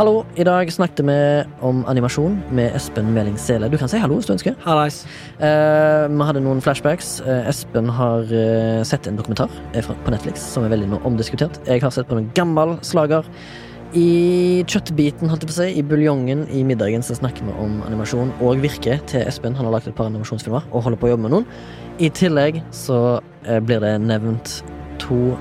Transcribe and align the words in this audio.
Hallo, 0.00 0.22
i 0.32 0.44
dag 0.48 0.70
snakket 0.72 1.02
vi 1.04 1.14
om 1.60 1.82
animasjon 1.84 2.38
med 2.56 2.72
Espen 2.72 3.10
Meling 3.12 3.34
Sele. 3.36 3.68
Du 3.68 3.74
kan 3.76 3.90
si 3.92 3.98
hallo 4.00 4.16
hvis 4.16 4.30
du 4.30 4.32
ønsker. 4.32 4.54
Hallais. 4.64 5.02
Uh, 5.36 6.06
vi 6.08 6.24
hadde 6.24 6.40
noen 6.40 6.62
flashbacks. 6.64 7.18
Uh, 7.26 7.42
Espen 7.50 7.90
har 7.92 8.24
uh, 8.32 8.80
sett 8.88 9.10
en 9.10 9.18
dokumentar 9.18 9.52
på 9.74 10.14
Netflix 10.14 10.46
som 10.54 10.64
er 10.64 10.72
veldig 10.72 10.88
noe 10.94 11.04
omdiskutert. 11.04 11.60
Jeg 11.68 11.84
har 11.84 11.92
sett 11.92 12.08
på 12.08 12.16
en 12.16 12.30
gammel 12.32 12.78
slager. 12.80 13.28
I 13.92 14.64
kjøttbiten, 14.64 15.28
holdt 15.28 15.44
jeg 15.44 15.52
på 15.52 15.56
å 15.58 15.58
si, 15.58 15.68
i 15.76 15.84
buljongen 15.92 16.46
i 16.48 16.64
middagen, 16.64 17.04
så 17.04 17.18
snakker 17.20 17.44
vi 17.44 17.58
om 17.60 17.84
animasjon 17.84 18.32
og 18.40 18.64
virke 18.64 18.96
til 19.12 19.28
Espen. 19.28 19.60
Han 19.60 19.68
har 19.68 19.76
lagt 19.76 19.92
et 19.92 20.00
par 20.00 20.08
animasjonsfilmer 20.08 20.64
og 20.70 20.88
holder 20.88 21.04
på 21.04 21.10
å 21.10 21.12
jobbe 21.12 21.28
med 21.28 21.36
noen. 21.36 21.48
I 22.00 22.08
tillegg 22.08 22.64
så 22.72 23.20
blir 23.68 23.84
det 23.84 23.98
nevnt 24.08 24.62
to 25.04 25.36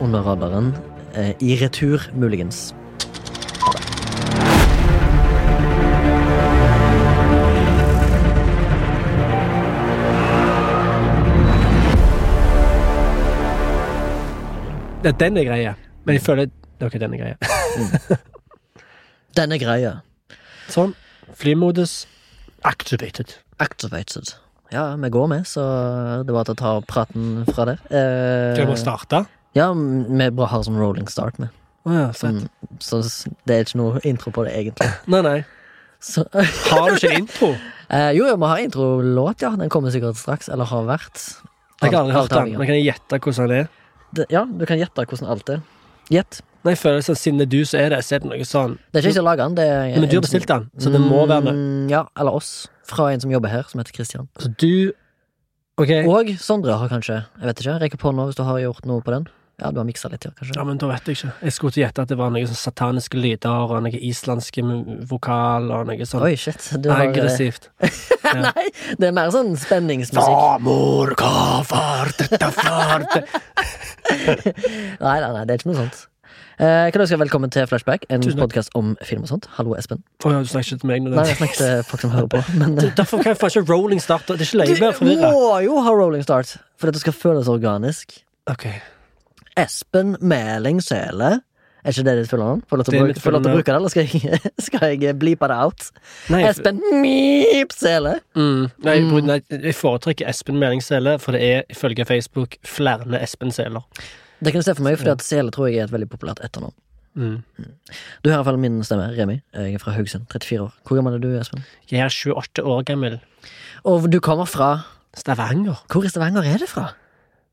under 0.00 0.24
radaren 0.32 0.72
i 1.44 1.60
retur, 1.60 2.08
muligens. 2.16 2.70
Ja, 15.08 15.12
den 15.16 15.38
er 15.40 15.46
greia. 15.48 15.70
Men 16.04 16.18
jeg 16.18 16.22
føler 16.26 16.50
Ok, 16.84 16.98
den 17.00 17.14
er 17.16 17.20
greia. 17.22 18.18
Denne 19.38 19.56
greia. 19.58 19.92
Sånn. 20.70 20.92
Flymodus 21.38 22.02
activated. 22.68 23.32
Activated. 23.58 24.34
Ja, 24.70 24.92
vi 25.00 25.10
går 25.10 25.30
med, 25.32 25.48
så 25.48 25.64
det 26.28 26.34
var 26.36 26.44
til 26.44 26.54
å 26.54 26.60
ta 26.60 26.74
praten 26.84 27.40
fra 27.48 27.66
der. 27.70 27.80
Eh, 27.88 28.52
Skal 28.58 28.68
vi 28.68 28.76
starte? 28.78 29.22
ja, 29.56 29.70
vi 29.72 30.28
bare 30.28 30.50
har 30.52 30.66
sånn 30.68 30.78
rolling 30.78 31.08
start 31.10 31.40
med. 31.40 31.56
Oh, 31.88 31.96
ja. 31.96 32.10
Sånn, 32.12 32.44
så 32.84 33.00
det 33.48 33.56
er 33.56 33.64
ikke 33.64 33.80
noe 33.80 34.04
intro 34.06 34.34
på 34.34 34.44
det, 34.44 34.52
egentlig. 34.60 34.92
Nei, 35.14 35.24
nei. 35.24 35.38
Så, 36.04 36.26
Har 36.68 36.92
du 36.92 37.00
ikke 37.00 37.16
intro? 37.16 37.54
eh, 37.96 38.12
jo, 38.14 38.28
vi 38.28 38.52
har 38.52 38.60
introlåt, 38.62 39.40
ja. 39.42 39.54
Den 39.56 39.72
kommer 39.72 39.94
sikkert 39.94 40.20
straks. 40.20 40.52
Eller 40.52 40.68
har 40.68 40.84
vært. 40.86 41.24
Jeg 41.80 41.94
har 41.94 42.02
aldri 42.04 42.20
hørt 42.20 42.36
den. 42.36 42.54
Men 42.60 42.68
kan 42.68 42.76
jeg 42.76 42.90
gjette 42.92 43.24
hvordan 43.24 43.48
den 43.48 43.64
er? 43.64 43.74
Det- 44.14 44.26
Ja, 44.30 44.44
du 44.44 44.64
kan 44.66 44.78
gjette 44.78 45.04
hvordan 45.04 45.28
alt 45.28 45.48
er. 45.50 45.60
Gjett. 46.10 46.40
Nei, 46.64 46.72
jeg 46.72 46.78
føler 46.78 47.02
sånn, 47.04 47.16
Siden 47.16 47.38
det 47.38 47.46
er 47.48 47.50
du 47.58 47.64
som 47.64 47.80
er 47.80 47.88
det, 47.90 47.98
så 48.04 48.16
er 48.16 48.18
det 48.20 48.28
noe 48.30 48.44
sånn 48.48 48.78
Det 48.92 48.98
er 48.98 49.02
ikke 49.02 49.08
jeg 49.12 49.14
som 49.14 49.24
lager 49.24 49.44
den. 49.44 49.54
Det 49.54 49.64
er 49.68 50.00
Men 50.00 50.08
du 50.08 50.16
har 50.16 50.22
bestilt 50.22 50.46
den, 50.46 50.70
så 50.78 50.90
det 50.90 51.00
må 51.00 51.26
være 51.28 51.44
noe. 51.44 51.52
Mm, 51.54 51.90
Ja, 51.90 52.06
eller 52.16 52.32
oss. 52.32 52.68
Fra 52.84 53.08
en 53.12 53.20
som 53.20 53.30
jobber 53.30 53.48
her, 53.48 53.62
som 53.68 53.78
heter 53.80 53.92
Christian. 53.92 54.28
Så 54.38 54.48
du 54.56 54.92
Ok, 55.78 55.90
Og 56.08 56.26
Sondre 56.42 56.76
har 56.76 56.88
kanskje. 56.88 57.24
Jeg 57.38 57.46
vet 57.46 57.60
ikke. 57.62 57.78
Rekk 57.80 57.98
på 57.98 58.10
nå 58.12 58.26
hvis 58.26 58.34
du 58.34 58.42
har 58.42 58.58
gjort 58.58 58.84
noe 58.84 59.00
på 59.00 59.12
den. 59.14 59.28
Ja, 59.58 59.72
du 59.74 59.80
har 59.80 59.86
miksa 59.88 60.06
litt, 60.12 60.22
ja, 60.22 60.30
kanskje. 60.38 60.54
ja, 60.54 60.64
men 60.64 60.78
da 60.78 60.86
vet 60.92 61.08
jeg 61.10 61.16
ikke. 61.18 61.30
Jeg 61.42 61.52
skulle 61.56 61.74
til 61.74 61.82
gjette 61.82 62.02
at 62.04 62.10
det 62.12 62.18
var 62.20 62.30
noen 62.30 62.46
sånn 62.46 62.58
sataniske 62.60 63.18
lyder 63.18 63.72
og 63.74 63.80
noe 63.82 64.00
islandske 64.06 64.62
vokal 65.10 65.66
og 65.74 65.88
noe 65.88 66.06
sånn 66.06 66.22
Oi, 66.28 66.36
shit. 66.38 66.68
Du 66.78 66.86
har, 66.92 67.02
eh, 67.02 67.10
aggressivt. 67.10 67.66
Nei, 68.44 68.68
det 69.00 69.08
er 69.08 69.16
mer 69.16 69.32
sånn 69.34 69.56
spenningsmusikk. 69.58 70.30
Nei, 74.08 75.16
nei, 75.20 75.32
nei, 75.32 75.42
det 75.48 75.56
er 75.56 75.58
ikke 75.58 75.70
noe 75.72 75.80
sånt. 75.80 76.04
Eh, 76.58 76.90
kan 76.90 76.98
du 76.98 77.04
ønske 77.04 77.18
velkommen 77.20 77.50
til 77.54 77.66
Flashback, 77.70 78.06
en 78.14 78.22
podkast 78.38 78.72
om 78.78 78.92
film 79.06 79.22
og 79.26 79.30
sånt. 79.30 79.48
Hallo, 79.56 79.74
Espen. 79.78 80.00
Oh, 80.24 80.32
ja, 80.34 80.40
du 80.42 80.50
snakker 80.50 80.74
ikke 80.74 80.82
til 80.84 80.90
meg 80.90 81.02
nå. 81.04 81.12
Nei, 81.14 81.24
jeg 81.30 81.38
snakker 81.38 81.58
til 81.60 81.82
folk 81.86 82.02
som 82.02 82.14
hører 82.14 82.30
på. 82.34 82.40
Men 82.62 82.78
eh, 82.82 82.92
Derfor 82.98 83.22
kan 83.22 83.34
jeg 83.34 83.40
faen 83.42 83.54
ikke 83.54 83.72
rolling 83.72 84.02
start. 84.02 84.26
Det 84.30 84.38
er 84.38 84.46
ikke 84.46 84.62
løye 84.62 84.92
å 84.92 84.94
du 85.02 85.12
må 85.22 85.58
jo 85.66 85.82
ha 85.86 85.96
rolling 85.98 86.22
start, 86.26 86.56
for 86.78 86.94
det 86.94 87.02
skal 87.02 87.14
føles 87.14 87.50
organisk. 87.50 88.20
Ok. 88.50 88.68
Espen 89.58 90.16
Mæling 90.20 90.80
Sele. 90.84 91.40
Er 91.86 91.94
ikke 91.94 92.04
det 92.04 92.14
ditt 92.18 92.30
fulle 92.30 92.44
navn? 92.44 92.62
Får 92.68 92.76
lov 92.80 92.84
til 92.88 92.94
å 92.98 93.02
bruke- 93.06 93.20
får 93.22 93.32
lov 93.32 93.42
til 93.44 93.50
å 93.50 93.54
bruke 93.54 93.70
det, 93.70 93.74
eller 93.78 93.92
skal 93.92 94.06
jeg, 94.06 94.40
skal 94.66 94.96
jeg 94.98 95.14
bleepe 95.18 95.48
det 95.48 95.56
out? 95.56 95.86
Nei, 96.28 96.42
Espen 96.48 96.80
Meep 97.00 97.72
Sele. 97.72 98.16
mm, 98.36 98.64
nei, 98.84 98.96
Mm. 99.00 99.28
jeg- 99.30 99.74
foretrekker 99.78 100.26
Espen 100.28 100.58
Meling 100.58 100.82
Sele, 100.82 101.18
for 101.22 101.32
det 101.32 101.42
er 101.42 101.62
ifølge 101.70 102.04
Facebook 102.06 102.56
flere 102.66 103.20
Espen 103.22 103.50
Seler. 103.54 103.82
Det 104.42 104.52
kan 104.52 104.60
du 104.60 104.64
se 104.66 104.74
for 104.74 104.82
meg, 104.84 105.00
at 105.06 105.22
Sele 105.22 105.50
tror 105.50 105.70
jeg 105.70 105.78
er 105.80 105.84
et 105.84 105.90
veldig 105.94 106.08
populært 106.10 106.42
etternavn. 106.44 106.74
Mm. 107.16 107.42
Du 108.22 108.30
hører 108.30 108.34
i 108.34 108.42
hvert 108.42 108.44
fall 108.44 108.58
min 108.58 108.82
stemme, 108.86 109.08
Remi. 109.16 109.40
Jeg 109.54 109.74
er 109.74 109.78
fra 109.82 109.92
Haugesund, 109.96 110.26
34 110.30 110.60
år. 110.66 110.72
Hvor 110.86 110.96
gammel 111.00 111.14
er 111.14 111.18
du, 111.18 111.28
Espen? 111.40 111.64
Jeg 111.90 112.00
er 112.00 112.08
28 112.10 112.62
år 112.64 112.84
gammel. 112.84 113.20
Og 113.84 114.10
du 114.10 114.20
kommer 114.20 114.46
fra 114.46 114.82
Stavanger. 115.16 115.80
Hvor 115.88 116.04
i 116.04 116.08
Stavanger 116.12 116.42
er 116.46 116.58
det 116.58 116.68
fra? 116.68 116.92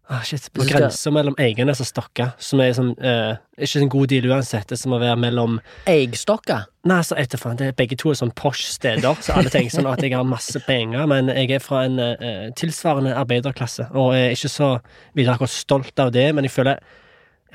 Ah, 0.07 0.21
shit, 0.21 0.51
På 0.53 0.61
grensa 0.69 1.09
mellom 1.09 1.33
Eiganes 1.41 1.79
og 1.81 1.87
Stokka, 1.89 2.27
som 2.37 2.59
er 2.61 2.75
sånn 2.77 2.91
eh, 3.01 3.37
Ikke 3.65 3.79
en 3.81 3.89
god 3.89 4.11
deal 4.11 4.27
uansett. 4.29 4.67
Det 4.69 4.77
som 4.77 4.91
må 4.93 4.99
være 5.01 5.15
mellom 5.17 5.55
Eigstokka? 5.89 6.59
Nei, 6.85 6.99
så 7.07 7.17
etter 7.17 7.41
faen, 7.41 7.57
det 7.57 7.71
er 7.71 7.77
Begge 7.79 7.97
to 7.97 8.11
er 8.13 8.19
sånn 8.19 8.33
posh 8.37 8.67
steder, 8.69 9.17
så 9.25 9.33
alle 9.39 9.49
tenker 9.49 9.73
sånn 9.73 9.89
at 9.89 10.03
jeg 10.05 10.13
har 10.13 10.27
masse 10.29 10.61
penger, 10.67 11.07
men 11.09 11.31
jeg 11.33 11.55
er 11.57 11.63
fra 11.65 11.85
en 11.87 11.97
eh, 12.03 12.51
tilsvarende 12.59 13.15
arbeiderklasse, 13.17 13.87
og 13.97 14.13
er 14.13 14.35
ikke 14.37 14.51
så 14.53 14.69
videre 15.17 15.39
akkurat 15.39 15.55
stolt 15.55 16.05
av 16.05 16.13
det, 16.13 16.27
men 16.37 16.45
jeg 16.45 16.53
føler 16.53 16.77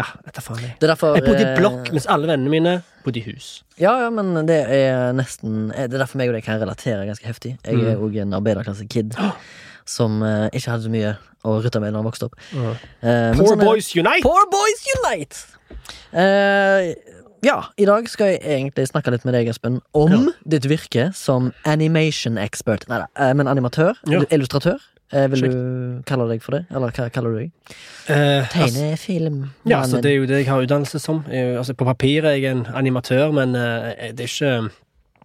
Ja, 0.01 0.07
etter 0.27 0.41
faen 0.43 0.63
jeg. 0.65 0.75
Det 0.81 0.87
er 0.89 0.95
derfor 0.97 1.15
Jeg 1.19 1.27
bodde 1.29 1.43
i 1.45 1.49
eh, 1.53 1.57
blokk, 1.61 1.93
mens 1.95 2.07
alle 2.11 2.27
vennene 2.31 2.51
mine 2.51 2.75
bodde 3.05 3.21
i 3.21 3.27
hus. 3.31 3.61
Ja, 3.79 3.95
ja, 4.03 4.11
men 4.11 4.35
det 4.49 4.59
er 4.75 5.13
nesten 5.15 5.71
eh, 5.71 5.87
Det 5.87 5.95
er 5.99 6.03
derfor 6.07 6.19
meg 6.19 6.31
og 6.33 6.39
deg 6.39 6.47
kan 6.51 6.59
relatere 6.63 7.07
ganske 7.07 7.27
heftig. 7.31 7.59
Jeg 7.63 7.79
er 7.79 7.95
Mm. 8.01 8.17
en 8.27 8.39
arbeiderklasse-kid 8.43 9.15
som 9.89 10.21
uh, 10.23 10.49
ikke 10.53 10.75
hadde 10.75 10.87
så 10.89 10.93
mye 10.93 11.15
å 11.47 11.57
rutte 11.65 11.81
med 11.81 11.95
da 11.95 12.03
han 12.03 12.09
vokste 12.09 12.29
opp. 12.29 12.37
Men 12.53 13.39
Poor 13.39 13.55
sånn 13.55 13.65
Boys 13.65 13.89
Unite! 13.97 14.25
Poor 14.27 14.45
Boys 14.53 14.85
Unite! 14.99 15.47
Eh, 16.13 16.91
ja, 17.47 17.57
i 17.81 17.87
dag 17.89 18.09
skal 18.13 18.35
jeg 18.35 18.41
egentlig 18.45 18.85
snakke 18.91 19.15
litt 19.15 19.25
med 19.25 19.37
deg, 19.39 19.49
Espen, 19.49 19.79
om 19.97 20.29
ditt 20.45 20.67
virke 20.69 21.09
som 21.17 21.51
animation 21.69 22.37
expert. 22.41 22.85
Nei 22.91 23.01
da, 23.01 23.31
men 23.37 23.49
animatør. 23.49 23.97
Ja. 24.11 24.21
Illustratør. 24.29 24.83
Vil 25.11 25.41
Kjekt. 25.41 25.57
du 25.57 26.03
kalle 26.07 26.29
deg 26.31 26.45
for 26.45 26.55
det? 26.55 26.61
Eller 26.71 26.93
hva 26.95 27.09
kaller 27.11 27.33
du 27.35 27.39
deg? 27.41 27.73
Altså, 28.07 28.53
Tegnefilm. 28.53 29.41
ja, 29.67 29.81
så 29.83 29.99
det 30.05 30.13
er 30.13 30.21
jo 30.21 30.29
det 30.31 30.45
jeg 30.45 30.51
har 30.53 30.63
utdannelse 30.63 31.01
som. 31.03 31.25
Jeg, 31.33 31.57
altså, 31.59 31.75
på 31.75 31.89
papiret 31.89 32.29
er 32.31 32.39
jeg 32.39 32.53
en 32.53 32.63
animatør, 32.79 33.33
men 33.35 33.57
det 33.57 34.29
er 34.29 34.29
ikke 34.29 34.55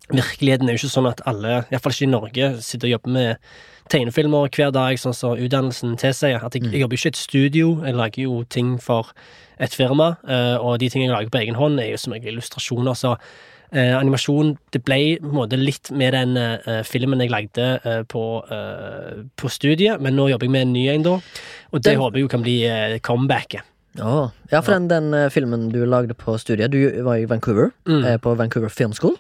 Virkeligheten 0.06 0.70
er 0.70 0.76
jo 0.76 0.84
ikke 0.84 0.94
sånn 0.94 1.08
at 1.10 1.22
alle, 1.26 1.64
iallfall 1.74 1.94
ikke 1.96 2.06
i 2.06 2.10
Norge, 2.12 2.50
sitter 2.62 2.92
og 2.92 2.92
jobber 2.92 3.14
med 3.16 3.48
tegnefilmer 3.90 4.50
hver 4.50 4.72
dag, 4.76 4.98
sånn 5.00 5.14
som 5.16 5.38
utdannelsen 5.38 5.96
tilsier. 6.02 6.42
At 6.44 6.56
jeg, 6.58 6.64
jeg 6.72 6.82
jobber 6.82 6.98
ikke 6.98 7.10
i 7.12 7.14
et 7.14 7.20
studio, 7.22 7.74
jeg 7.86 7.96
lager 7.98 8.24
jo 8.26 8.44
ting 8.50 8.76
for 8.82 9.12
et 9.62 9.72
firma, 9.76 10.16
eh, 10.28 10.56
og 10.60 10.80
de 10.82 10.90
tingene 10.92 11.12
jeg 11.12 11.18
lager 11.20 11.30
på 11.36 11.42
egen 11.44 11.56
hånd, 11.60 11.80
er 11.80 11.92
jo 11.94 12.00
som 12.02 12.16
regel 12.16 12.34
illustrasjoner, 12.34 12.98
så 12.98 13.14
eh, 13.72 13.94
animasjon 13.96 14.56
Det 14.74 14.82
ble 14.84 14.98
måte 15.24 15.56
litt 15.60 15.92
med 15.96 16.12
den 16.18 16.36
eh, 16.38 16.82
filmen 16.84 17.22
jeg 17.24 17.32
lagde 17.32 17.68
eh, 17.86 18.02
på, 18.12 18.24
eh, 18.52 19.22
på 19.40 19.52
studiet, 19.54 20.02
men 20.02 20.16
nå 20.18 20.28
jobber 20.34 20.50
jeg 20.50 20.56
med 20.58 20.68
en 20.68 20.74
ny 20.76 20.88
en, 20.92 21.06
da, 21.08 21.16
og 21.72 21.80
det 21.82 21.92
Den- 21.94 22.02
håper 22.02 22.18
jeg 22.20 22.28
jo 22.28 22.34
kan 22.36 22.44
bli 22.44 22.58
eh, 22.68 22.98
comebacket. 23.00 23.62
Å, 23.96 24.26
ja, 24.52 24.60
for 24.60 24.74
den, 24.76 24.90
den 24.92 25.14
eh, 25.16 25.30
filmen 25.32 25.70
du 25.72 25.86
lagde 25.88 26.12
på 26.20 26.34
studiet 26.42 26.68
Du 26.74 26.82
var 27.06 27.16
i 27.16 27.24
Vancouver, 27.32 27.70
Mm. 27.88 28.20
på 28.20 28.34
Vancouver 28.36 28.68
Film 28.70 28.92
School. 28.92 29.16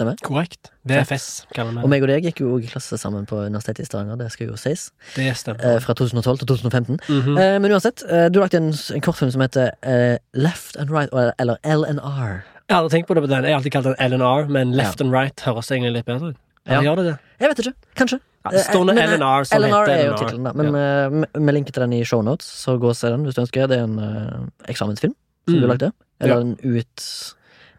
Stemmer? 0.00 0.16
Korrekt. 0.24 0.70
VFS, 0.88 1.26
kaller 1.54 1.74
vi 1.76 1.82
Og 1.84 1.90
meg 1.92 2.02
og 2.06 2.08
deg 2.08 2.24
gikk 2.24 2.40
jo 2.40 2.54
i 2.56 2.66
klasse 2.70 2.96
sammen 3.00 3.26
på 3.28 3.36
Universitetet 3.44 3.84
i 3.84 3.88
Stavanger. 3.88 4.16
Det 4.16 4.30
skal 4.32 4.48
jo 4.48 4.56
sies. 4.56 4.86
Det 5.14 5.26
Eh, 5.28 5.78
fra 5.84 5.92
2012 5.94 6.38
til 6.40 6.46
2015. 6.48 6.98
Mhm. 7.08 7.36
Eh, 7.38 7.58
men 7.60 7.70
uansett, 7.72 8.02
eh, 8.08 8.28
du 8.32 8.40
lagde 8.40 8.56
en, 8.56 8.72
en 8.72 9.00
kortfilm 9.04 9.30
som 9.34 9.40
heter 9.44 9.72
eh, 9.82 10.16
Left 10.34 10.76
and 10.80 10.90
Right, 10.90 11.10
eller- 11.38 11.60
LNR. 11.64 12.42
Jeg 12.68 12.76
har 12.76 12.82
aldri 12.84 12.96
tenkt 12.96 13.08
på 13.08 13.14
det 13.14 13.22
på 13.24 13.28
den. 13.28 13.44
Jeg 13.44 13.52
har 13.52 13.58
alltid 13.60 13.72
kalt 13.72 13.84
den 13.84 13.96
LNR, 13.98 14.48
men 14.48 14.72
left 14.72 15.00
and 15.00 15.12
right 15.12 15.40
høres 15.44 15.70
egentlig 15.70 15.92
litt 15.92 16.06
bedre 16.06 16.30
ut. 16.30 16.36
Ja. 16.68 16.80
gjør 16.82 16.96
det 16.96 17.04
det? 17.04 17.18
Jeg 17.40 17.48
vet 17.50 17.58
ikke. 17.66 17.74
Kanskje. 17.96 18.20
Ja, 18.44 18.50
det 18.50 18.60
står 18.64 18.80
Eh, 18.80 18.84
men, 18.86 18.98
eh, 18.98 19.16
LNR 19.16 19.44
som 19.44 19.58
LNR 19.62 19.86
heter 19.86 19.98
er 19.98 20.06
jo 20.06 20.16
titlen, 20.16 20.44
da. 20.44 20.52
Men 20.54 20.72
vi- 20.72 21.26
vi 21.46 21.52
linker 21.52 21.72
til 21.72 21.80
den 21.82 21.92
i 21.92 22.04
shownotes, 22.04 22.46
så 22.46 22.78
gå 22.80 22.88
og 22.88 22.96
se 22.96 23.08
den 23.10 23.24
hvis 23.26 23.34
du 23.34 23.42
ønsker. 23.42 23.68
Det 23.68 23.78
er 23.78 23.82
en 23.84 24.50
eksamensfilm 24.68 25.14
som 25.48 25.54
Mm. 25.56 25.60
du 25.60 25.66
lagde. 25.66 25.92
Eller 26.20 26.34
Ja. 26.34 26.40
en 26.40 26.56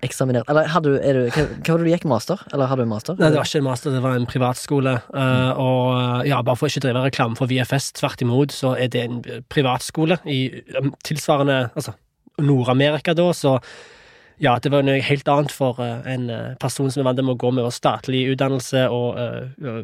uteksaminert 0.01 0.49
Eller 0.49 0.67
hadde 0.71 0.89
du, 0.89 0.97
er 0.97 1.13
du 1.17 1.21
hva, 1.29 1.45
hva 1.45 1.75
var 1.75 1.81
det 1.81 1.85
du 1.85 1.91
gikk 1.93 2.07
master? 2.09 2.41
Eller 2.51 2.69
hadde 2.71 2.85
du 2.85 2.89
master? 2.89 3.17
Nei, 3.19 3.29
det 3.29 3.39
var 3.39 3.49
ikke 3.49 3.61
en 3.61 3.67
master, 3.67 3.95
det 3.95 4.01
var 4.03 4.17
en 4.17 4.27
privatskole. 4.29 4.97
Uh, 5.13 5.61
og 5.61 6.27
ja, 6.27 6.41
bare 6.45 6.59
for 6.59 6.67
å 6.67 6.71
ikke 6.71 6.85
drive 6.87 7.05
reklame 7.05 7.39
for 7.39 7.51
VFS, 7.51 7.91
tvert 7.99 8.25
imot, 8.25 8.55
så 8.55 8.75
er 8.75 8.91
det 8.93 9.05
en 9.05 9.21
privatskole 9.51 10.19
i 10.25 10.41
um, 10.79 10.93
tilsvarende 11.05 11.61
Altså 11.75 11.93
Nord-Amerika, 12.41 13.13
da, 13.17 13.27
så 13.35 13.57
ja, 14.41 14.55
det 14.57 14.71
var 14.73 14.81
noe 14.85 15.01
helt 15.05 15.29
annet 15.29 15.53
for 15.53 15.77
uh, 15.77 16.01
en 16.09 16.29
eh, 16.33 16.53
person 16.61 16.89
som 16.89 17.03
er 17.03 17.07
vant 17.07 17.21
med 17.21 17.35
å 17.35 17.39
gå 17.43 17.51
med 17.53 17.67
statlig 17.75 18.23
utdannelse 18.31 18.87
og 18.89 19.19
uh, 19.19 19.83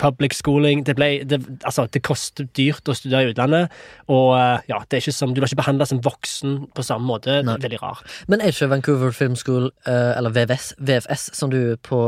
public 0.00 0.36
schooling. 0.36 0.84
Det 0.84 0.96
ble 0.98 1.08
det, 1.24 1.40
Altså, 1.66 1.86
det 1.92 2.04
koster 2.04 2.48
dyrt 2.58 2.88
å 2.88 2.96
studere 2.96 3.30
i 3.30 3.32
utlandet, 3.32 3.72
og 4.12 4.34
uh, 4.36 4.60
ja, 4.68 4.82
det 4.84 4.98
er 4.98 5.04
ikke 5.04 5.16
som 5.16 5.32
Du 5.32 5.40
blir 5.40 5.48
ikke 5.48 5.62
behandla 5.62 5.88
som 5.88 6.02
voksen 6.04 6.58
på 6.76 6.84
samme 6.84 7.08
måte. 7.08 7.40
Det 7.40 7.48
Nei. 7.48 7.56
er 7.56 7.64
veldig 7.64 7.82
rart. 7.82 8.20
Men 8.28 8.44
er 8.44 8.52
ikke 8.52 8.70
Vancouver 8.74 9.16
Film 9.16 9.36
School, 9.36 9.70
eller 9.86 10.32
VVS, 10.34 10.74
VFS, 10.78 11.30
som 11.36 11.50
du 11.52 11.76
på 11.86 12.00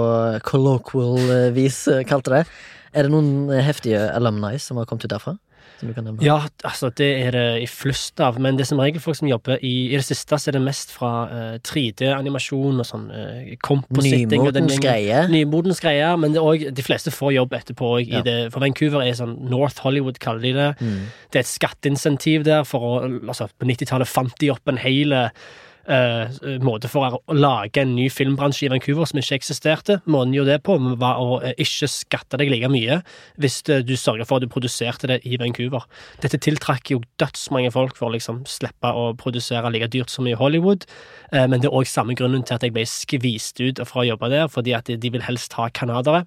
colloquial 0.44 1.52
vis 1.56 1.86
kalte 2.08 2.34
det, 2.34 2.44
er 2.92 3.06
det 3.06 3.12
noen 3.12 3.50
heftige 3.64 4.08
alumni 4.12 4.56
som 4.62 4.80
har 4.80 4.88
kommet 4.88 5.06
ut 5.06 5.12
derfra? 5.12 5.38
Som 5.78 5.90
du 5.90 5.94
kan 5.94 6.06
nevne? 6.08 6.24
Ja, 6.26 6.40
altså, 6.66 6.90
det 6.90 7.08
er 7.22 7.34
det 7.36 7.44
i 7.62 7.66
flust 7.70 8.18
av, 8.24 8.40
men 8.42 8.58
det 8.58 8.64
er 8.64 8.70
som 8.72 8.80
regel 8.82 9.02
folk 9.02 9.18
som 9.18 9.28
jobber 9.30 9.62
i 9.62 9.74
I 9.92 9.96
det 9.96 10.04
siste 10.06 10.38
så 10.38 10.50
er 10.50 10.58
det 10.58 10.62
mest 10.64 10.90
fra 10.94 11.12
uh, 11.30 11.54
3D-animasjon 11.62 12.82
og 12.82 12.88
sånn 12.88 13.06
uh, 13.12 13.52
compositing 13.64 14.42
og 14.42 14.52
den 14.56 14.66
Nymotens 14.66 14.82
greie. 14.82 15.22
Nymodens 15.30 15.82
greier, 15.84 16.18
men 16.18 16.34
det 16.34 16.42
er 16.42 16.50
også, 16.50 16.74
de 16.74 16.86
fleste 16.86 17.14
får 17.14 17.36
jobb 17.36 17.54
etterpå. 17.60 17.92
òg. 17.98 18.10
Ja. 18.18 18.24
for 18.52 18.64
Vancouver 18.64 19.04
er 19.04 19.14
sånn 19.18 19.36
North 19.50 19.84
Hollywood, 19.84 20.18
kaller 20.22 20.44
de 20.44 20.52
det. 20.56 20.68
Mm. 20.80 21.08
Det 21.30 21.40
er 21.40 21.46
et 21.46 21.52
skatteinsentiv 21.52 22.44
der. 22.48 22.66
for 22.68 22.84
å, 22.84 22.92
altså 23.28 23.48
På 23.58 23.68
90-tallet 23.68 24.08
fant 24.08 24.34
de 24.40 24.50
opp 24.52 24.68
en 24.70 24.80
hel 24.80 25.14
eh, 25.14 25.30
måte 26.60 26.88
for 26.92 27.16
å, 27.16 27.34
lage 27.34 27.80
en 27.80 27.94
ny 27.96 28.08
filmbransje 28.12 28.66
i 28.66 28.70
Vancouver 28.72 29.08
som 29.08 29.20
ikke 29.20 29.38
eksisterte. 29.38 29.98
Måten 30.04 30.32
de 30.34 30.38
gjorde 30.40 30.56
det 30.56 30.62
på, 30.66 30.76
var 31.00 31.20
å 31.22 31.38
eh, 31.40 31.54
ikke 31.64 31.88
skatte 31.88 32.36
deg 32.40 32.50
like 32.52 32.68
mye 32.72 33.00
hvis 33.40 33.62
du 33.64 33.94
sørga 33.96 34.26
for 34.28 34.36
at 34.38 34.44
du 34.44 34.52
produserte 34.52 35.08
det 35.08 35.20
i 35.24 35.38
Vancouver. 35.40 35.86
Dette 36.20 36.40
tiltrakk 36.44 36.92
jo 36.92 37.00
dødsmange 37.22 37.72
folk 37.72 37.96
for 37.96 38.10
å 38.10 38.14
liksom 38.16 38.44
slippe 38.48 38.92
å 38.92 39.10
produsere 39.18 39.70
like 39.72 39.88
dyrt 39.94 40.12
som 40.12 40.28
i 40.28 40.36
Hollywood. 40.36 40.84
Eh, 41.32 41.46
men 41.48 41.60
det 41.60 41.70
er 41.70 41.76
òg 41.80 41.88
samme 41.88 42.16
grunnen 42.18 42.44
til 42.44 42.58
at 42.58 42.64
jeg 42.66 42.76
ble 42.76 42.84
skvist 42.88 43.60
ut 43.64 43.80
fra 43.88 44.04
å 44.04 44.08
jobbe 44.12 44.32
der, 44.32 44.48
fordi 44.52 44.76
at 44.76 44.88
de, 44.92 45.12
vil 45.12 45.24
helst 45.24 45.56
ha 45.56 45.68
canadere. 45.72 46.26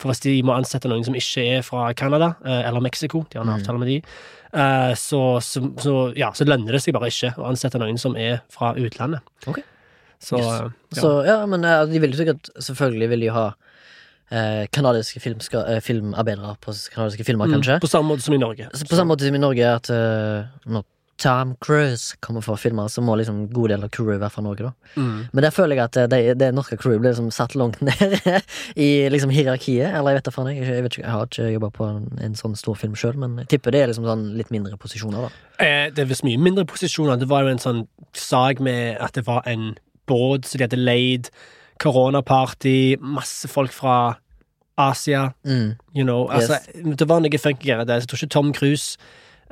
For 0.00 0.10
hvis 0.10 0.24
de 0.24 0.40
må 0.42 0.56
ansette 0.56 0.88
noen 0.90 1.04
som 1.06 1.14
ikke 1.14 1.42
er 1.54 1.60
fra 1.62 1.92
Canada 1.94 2.32
eh, 2.42 2.64
eller 2.66 2.82
Mexico, 2.82 3.26
de 3.30 3.38
har 3.38 3.44
en 3.44 3.52
Mm. 3.54 3.60
avtale 3.60 3.78
med 3.78 3.88
de, 3.88 3.96
eh, 3.98 4.02
så, 4.94 5.20
så, 5.42 5.62
så, 5.82 5.94
ja, 6.18 6.28
så 6.36 6.46
lønner 6.46 6.76
det 6.76 6.82
seg 6.84 6.94
bare 6.94 7.08
ikke 7.10 7.32
å 7.40 7.48
ansette 7.50 7.80
noen 7.82 7.98
som 7.98 8.14
er 8.20 8.40
fra 8.54 8.72
utlandet. 8.78 9.24
Ok. 9.50 9.60
Så, 10.24 10.38
Yes. 10.38 10.46
eh, 10.46 10.68
ja. 10.94 11.00
Så 11.02 11.08
ja, 11.26 11.38
men 11.50 11.64
eh, 11.68 11.82
de 11.90 12.00
vil 12.00 12.14
jo 12.14 12.16
sikkert 12.22 12.46
Selvfølgelig 12.56 13.08
vil 13.10 13.24
de 13.26 13.32
ha 13.34 13.42
eh, 14.30 14.62
kanadiske 14.72 15.20
eh, 15.28 15.80
filmarbeidere 15.84 16.54
på 16.64 16.72
kanadiske 16.94 17.26
filmer, 17.28 17.50
kanskje. 17.52 17.76
Mm, 17.76 17.82
på 17.84 17.90
samme 17.90 18.08
måte 18.14 18.24
som 18.24 18.34
i 18.36 18.40
Norge. 18.40 18.70
På 18.72 18.96
samme 18.96 19.10
måte 19.12 19.26
som 19.26 19.36
i 19.36 19.42
Norge, 19.42 19.74
at 19.82 19.90
eh, 19.92 20.46
når 20.70 20.86
Tom 21.24 21.54
Cruise 21.64 22.16
kommer 22.20 22.42
for 22.44 22.60
filmer, 22.60 22.90
så 22.92 23.00
må 23.00 23.14
liksom 23.16 23.36
en 23.38 23.46
god 23.54 23.70
del 23.72 23.84
av 23.86 23.90
crewet 23.94 24.20
være 24.20 24.32
fra 24.34 24.42
Norge, 24.44 24.66
da. 24.68 24.72
Mm. 25.00 25.20
Men 25.32 25.44
der 25.46 25.54
føler 25.56 25.78
jeg 25.78 25.84
at 25.88 25.96
eh, 26.02 26.08
det, 26.12 26.18
det 26.42 26.50
norske 26.52 26.76
crewet 26.76 27.00
blir 27.00 27.14
liksom 27.14 27.30
satt 27.32 27.54
langt 27.56 27.80
ned 27.88 28.02
i 28.76 28.88
liksom 29.12 29.32
hierarkiet. 29.32 29.88
Eller 29.88 30.12
jeg 30.12 30.20
vet 30.20 30.28
da 30.28 30.34
faen, 30.34 30.50
jeg, 30.52 30.66
jeg, 30.68 30.84
vet 30.84 30.98
ikke, 30.98 31.04
jeg 31.06 31.14
har 31.14 31.30
ikke 31.30 31.48
jobba 31.54 31.70
på 31.78 31.88
en, 31.88 32.04
en 32.28 32.36
sånn 32.36 32.58
stor 32.60 32.76
film 32.76 32.98
sjøl, 33.00 33.16
men 33.22 33.38
jeg 33.40 33.54
tipper 33.54 33.72
det 33.72 33.80
er 33.86 33.90
liksom 33.92 34.08
sånn 34.10 34.26
litt 34.36 34.52
mindre 34.52 34.76
posisjoner, 34.84 35.24
da. 35.24 35.48
Eh, 35.64 35.86
det 35.96 36.04
er 36.04 36.12
visst 36.12 36.26
mye 36.28 36.40
mindre 36.44 36.66
posisjoner. 36.68 37.16
Det 37.24 37.30
var 37.32 37.46
jo 37.48 37.54
en 37.54 37.64
sånn 37.64 37.82
sak 38.12 38.60
med 38.60 39.00
at 39.00 39.16
det 39.16 39.24
var 39.30 39.48
en 39.48 39.72
båt 40.10 40.44
som 40.50 40.60
de 40.60 40.68
hadde 40.68 40.82
leid, 40.84 41.32
koronaparty, 41.80 42.96
masse 43.00 43.48
folk 43.48 43.72
fra 43.72 44.18
Asia, 44.76 45.32
Mm. 45.46 45.76
you 45.94 46.04
know. 46.04 46.28
Altså, 46.28 46.58
Det 46.74 47.08
var 47.08 47.20
noe 47.20 47.38
funky 47.38 47.68
greier 47.70 47.84
der. 47.86 48.00
Jeg 48.02 48.08
tror 48.08 48.18
ikke 48.22 48.34
Tom 48.36 48.52
Cruise 48.52 48.98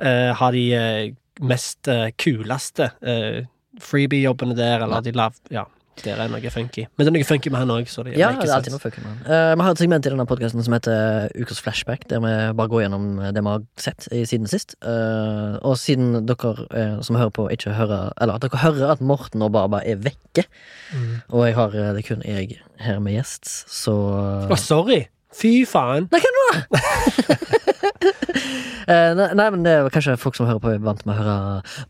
Uh, 0.01 0.33
har 0.33 0.51
de 0.51 0.73
eh, 0.73 1.13
mest 1.41 1.87
eh, 1.89 2.09
kuleste 2.19 2.91
uh, 3.01 3.39
freebie-jobbene 3.81 4.55
der, 4.57 4.83
eller 4.85 5.01
de 5.01 5.11
lav... 5.17 5.33
Ja, 5.53 5.63
der 6.03 6.17
er 6.23 6.29
noe 6.29 6.49
funky. 6.49 6.87
Men 6.97 7.05
det 7.05 7.09
er 7.11 7.13
noe 7.19 7.25
funky 7.29 7.51
med 7.53 7.59
han 7.61 7.71
òg, 7.73 7.89
Ja, 8.17 8.31
det 8.33 8.47
er 8.49 8.53
alltid 8.55 8.73
noe 8.73 8.81
funky 8.81 9.01
med 9.03 9.11
han. 9.11 9.19
Uh, 9.27 9.51
vi 9.59 9.65
har 9.67 9.75
et 9.75 9.81
segment 9.83 10.07
i 10.07 10.09
denne 10.13 10.25
podkasten 10.29 10.63
som 10.65 10.73
heter 10.73 11.29
Ukas 11.37 11.61
flashback, 11.61 12.07
der 12.09 12.21
vi 12.23 12.31
bare 12.57 12.71
går 12.71 12.81
gjennom 12.87 13.05
det 13.33 13.43
vi 13.45 13.51
har 13.51 13.61
sett 13.77 14.07
i 14.13 14.23
siden 14.29 14.49
sist. 14.49 14.73
Uh, 14.81 15.57
og 15.61 15.77
siden 15.77 16.23
dere 16.25 16.53
uh, 16.73 16.97
som 17.05 17.17
hører 17.19 17.33
på, 17.37 17.45
ikke 17.53 17.75
hører 17.77 18.09
Eller 18.21 18.39
at 18.39 18.45
dere 18.47 18.61
hører 18.63 18.95
at 18.95 19.01
Morten 19.05 19.45
og 19.45 19.53
Baba 19.53 19.83
er 19.85 20.01
vekke, 20.01 20.47
Mm. 20.93 21.21
og 21.33 21.45
jeg 21.47 21.55
har 21.57 21.75
eh, 21.77 21.93
det 21.95 22.01
kun 22.05 22.21
jeg 22.25 22.59
her 22.77 22.99
med 23.01 23.15
gjest, 23.15 23.47
så 23.71 23.93
Å, 24.49 24.57
sorry! 24.59 24.99
Fy 25.33 25.63
faen! 25.65 26.05
Nei, 26.13 26.19
hva 26.21 26.31
nå?! 26.35 26.47
Eh, 28.87 29.13
nei, 29.15 29.47
men 29.53 29.63
det 29.63 29.73
er 29.77 29.89
kanskje 29.93 30.17
folk 30.19 30.35
som 30.35 30.47
hører 30.49 30.59
på, 30.63 30.71
er 30.73 30.81
vant 30.83 31.05
med 31.07 31.15
å 31.15 31.19
høre 31.21 31.37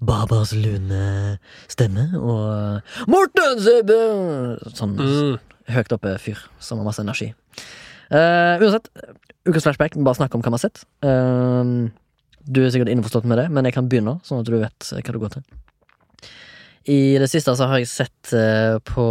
Babas 0.04 0.52
lune 0.58 1.38
stemme 1.72 2.06
og 2.20 3.10
Morten 3.12 3.60
Sebbe! 3.64 4.00
Sånn 4.78 4.96
Mm. 5.00 5.40
høyt 5.74 5.94
oppe 5.96 6.18
fyr 6.20 6.38
som 6.60 6.78
har 6.82 6.86
masse 6.86 7.02
energi. 7.02 7.32
Eh, 8.12 8.60
uansett, 8.62 8.90
ukas 9.48 9.64
flashback, 9.66 9.96
bare 10.04 10.16
snakk 10.20 10.36
om 10.36 10.42
hva 10.44 10.52
vi 10.52 10.58
har 10.60 10.66
sett. 10.66 10.84
Eh, 11.02 11.74
du 12.44 12.60
er 12.66 12.70
sikkert 12.74 12.92
innforstått 12.92 13.26
med 13.26 13.40
det, 13.40 13.50
men 13.50 13.64
jeg 13.66 13.74
kan 13.78 13.88
begynne, 13.90 14.18
sånn 14.28 14.42
at 14.44 14.50
du 14.50 14.58
vet 14.60 14.92
eh, 14.92 15.00
hva 15.02 15.14
det 15.16 15.22
går 15.24 15.34
til. 15.38 15.44
I 16.84 17.16
det 17.18 17.30
siste 17.32 17.54
så 17.56 17.64
har 17.72 17.80
jeg 17.80 17.88
sett 17.88 18.34
eh, 18.36 18.76
på 18.84 19.04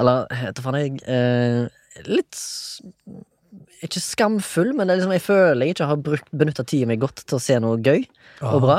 Eller 0.00 0.22
heter 0.32 0.64
faen 0.64 0.78
jeg 0.80 1.02
eh, 1.04 1.66
Litt 2.08 2.38
Ikke 3.84 4.00
skamfull, 4.00 4.72
men 4.76 4.88
det 4.88 4.98
liksom, 4.98 5.12
jeg 5.12 5.24
føler 5.24 5.66
jeg 5.66 5.76
ikke 5.76 5.88
har 5.90 5.98
brukt 6.00 6.30
benytta 6.32 6.64
tida 6.64 6.88
mi 6.88 6.96
godt 7.00 7.24
til 7.26 7.36
å 7.36 7.42
se 7.42 7.58
noe 7.60 7.76
gøy 7.82 8.06
og 8.46 8.60
bra. 8.64 8.78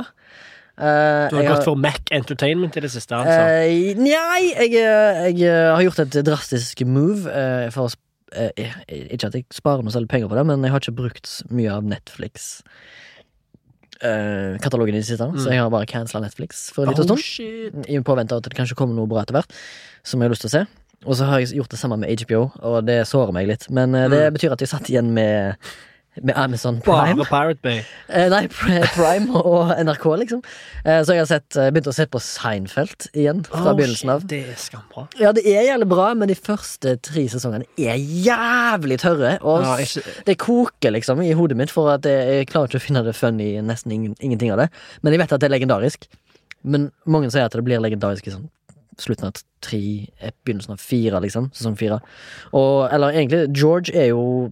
Uh, 0.77 1.25
Du 1.31 1.39
har 1.39 1.47
gått 1.55 1.65
for 1.65 1.77
Mac 1.79 2.11
Entertainment 2.13 2.75
i 2.77 2.83
det 2.85 2.91
siste, 2.93 3.17
altså. 3.17 3.37
Uh, 3.49 3.97
Nei, 3.97 4.41
jeg, 4.51 4.75
eh, 4.77 5.23
jeg 5.31 5.55
har 5.73 5.81
gjort 5.81 6.03
et 6.05 6.19
drastisk 6.25 6.83
move. 6.85 7.25
Uh, 7.25 7.69
for 7.73 7.93
ikke 8.27 9.29
at 9.29 9.37
jeg 9.37 9.45
sparer 9.55 9.85
noe 9.85 9.93
særlig 9.93 10.09
penger 10.11 10.29
på 10.29 10.37
det, 10.37 10.43
men 10.49 10.65
jeg 10.65 10.73
har 10.73 10.83
ikke 10.83 10.97
brukt 10.99 11.31
mye 11.49 11.73
av 11.79 11.85
Netflix. 11.87 12.61
katalogen 13.97 14.93
i 14.93 14.99
det 14.99 15.07
siste, 15.07 15.25
Mm. 15.25 15.39
så 15.41 15.49
jeg 15.49 15.57
har 15.57 15.71
bare 15.73 15.87
cancela 15.89 16.21
Netflix 16.21 16.69
for 16.69 16.83
en 16.83 16.93
liten 16.93 17.09
oh, 17.09 17.17
stund. 17.17 17.87
I 17.89 17.97
påvente 18.05 18.35
av 18.35 18.43
at 18.43 18.43
det 18.43 18.53
kanskje 18.53 18.75
kommer 18.77 18.93
noe 18.93 19.09
bra 19.09 19.23
etter 19.23 19.33
hvert, 19.33 19.49
som 20.03 20.21
jeg 20.21 20.29
har 20.29 20.35
lyst 20.35 20.45
til 20.45 20.51
å 20.51 20.53
se. 20.53 20.67
Og 21.05 21.15
så 21.15 21.25
har 21.29 21.39
jeg 21.39 21.53
gjort 21.59 21.69
det 21.69 21.79
samme 21.79 21.97
med 22.01 22.09
HBO, 22.25 22.51
og 22.61 22.85
det 22.87 23.03
sårer 23.07 23.31
meg 23.35 23.47
litt. 23.47 23.69
Men 23.69 23.93
eh, 23.95 24.07
det 24.09 24.23
Mm. 24.31 24.33
betyr 24.33 24.51
at 24.51 24.59
jeg 24.59 24.69
satt 24.69 24.89
igjen 24.89 25.11
med, 25.13 25.55
med 26.23 26.33
Amazon 26.35 26.79
Prime. 26.81 27.15
Bare 27.21 27.27
Pirate 27.29 27.61
Bay. 27.61 27.83
Eh, 28.09 28.29
nei, 28.33 28.47
Pri- 28.47 28.81
Prime 28.95 29.29
og 29.37 29.69
NRK, 29.85 30.05
liksom. 30.23 30.41
Eh, 30.83 31.03
så 31.05 31.13
jeg 31.13 31.19
har 31.21 31.29
sett, 31.29 31.55
eh, 31.55 31.69
begynt 31.69 31.87
å 31.87 31.93
se 31.93 32.07
på 32.09 32.17
Seinfeld 32.19 33.09
igjen, 33.13 33.43
fra 33.45 33.61
Oh, 33.71 33.75
begynnelsen 33.77 34.09
av. 34.09 34.21
shit, 34.25 34.29
Det 34.33 34.39
er 34.49 34.57
skambra. 34.57 35.05
Ja, 35.21 35.31
det 35.37 35.45
er 35.45 35.67
jævlig 35.69 35.87
bra, 35.93 36.07
men 36.17 36.27
de 36.33 36.35
første 36.35 36.95
tre 37.05 37.27
sesongene 37.29 37.67
er 37.77 38.01
jævlig 38.01 38.97
tørre. 39.05 39.37
Og 39.43 39.61
Ja, 39.63 39.75
s- 39.77 39.97
ikke, 40.01 40.25
det 40.25 40.37
koker 40.39 40.91
liksom 40.97 41.21
i 41.23 41.31
hodet 41.37 41.57
mitt, 41.61 41.69
for 41.69 41.93
at 41.93 42.01
jeg, 42.09 42.25
jeg 42.41 42.47
klarer 42.49 42.67
ikke 42.73 42.81
å 42.81 42.87
finne 42.87 43.03
det 43.05 43.13
funny 43.15 43.53
i 43.57 43.61
nesten 43.61 43.91
ingen, 43.93 44.15
ingenting 44.19 44.51
av 44.51 44.57
det. 44.65 44.69
Men 45.03 45.13
jeg 45.13 45.19
vet 45.21 45.33
at 45.37 45.39
det 45.45 45.51
er 45.51 45.59
legendarisk. 45.59 46.07
Men 46.65 46.89
mange 47.05 47.29
sier 47.31 47.45
at 47.45 47.53
det 47.53 47.63
blir 47.63 47.79
legendarisk 47.79 48.27
i 48.27 48.31
sånn 48.33 48.49
slutten 48.99 49.27
av 49.29 49.33
tre, 49.61 49.81
eh, 50.19 50.31
begynnelsen 50.45 50.73
av 50.73 50.79
fire, 50.81 51.19
liksom. 51.21 51.51
Sesong 51.53 51.75
fire. 51.77 51.99
Og, 52.53 52.87
eller 52.93 53.11
egentlig, 53.17 53.43
George 53.57 53.93
er 53.95 54.07
jo 54.13 54.51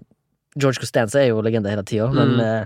George 0.58 0.80
Costanza 0.80 1.20
er 1.20 1.34
jo 1.34 1.42
legende 1.44 1.70
hele 1.70 1.84
tida, 1.84 2.08
men 2.14 2.36
Mm. 2.38 2.40
eh, 2.40 2.66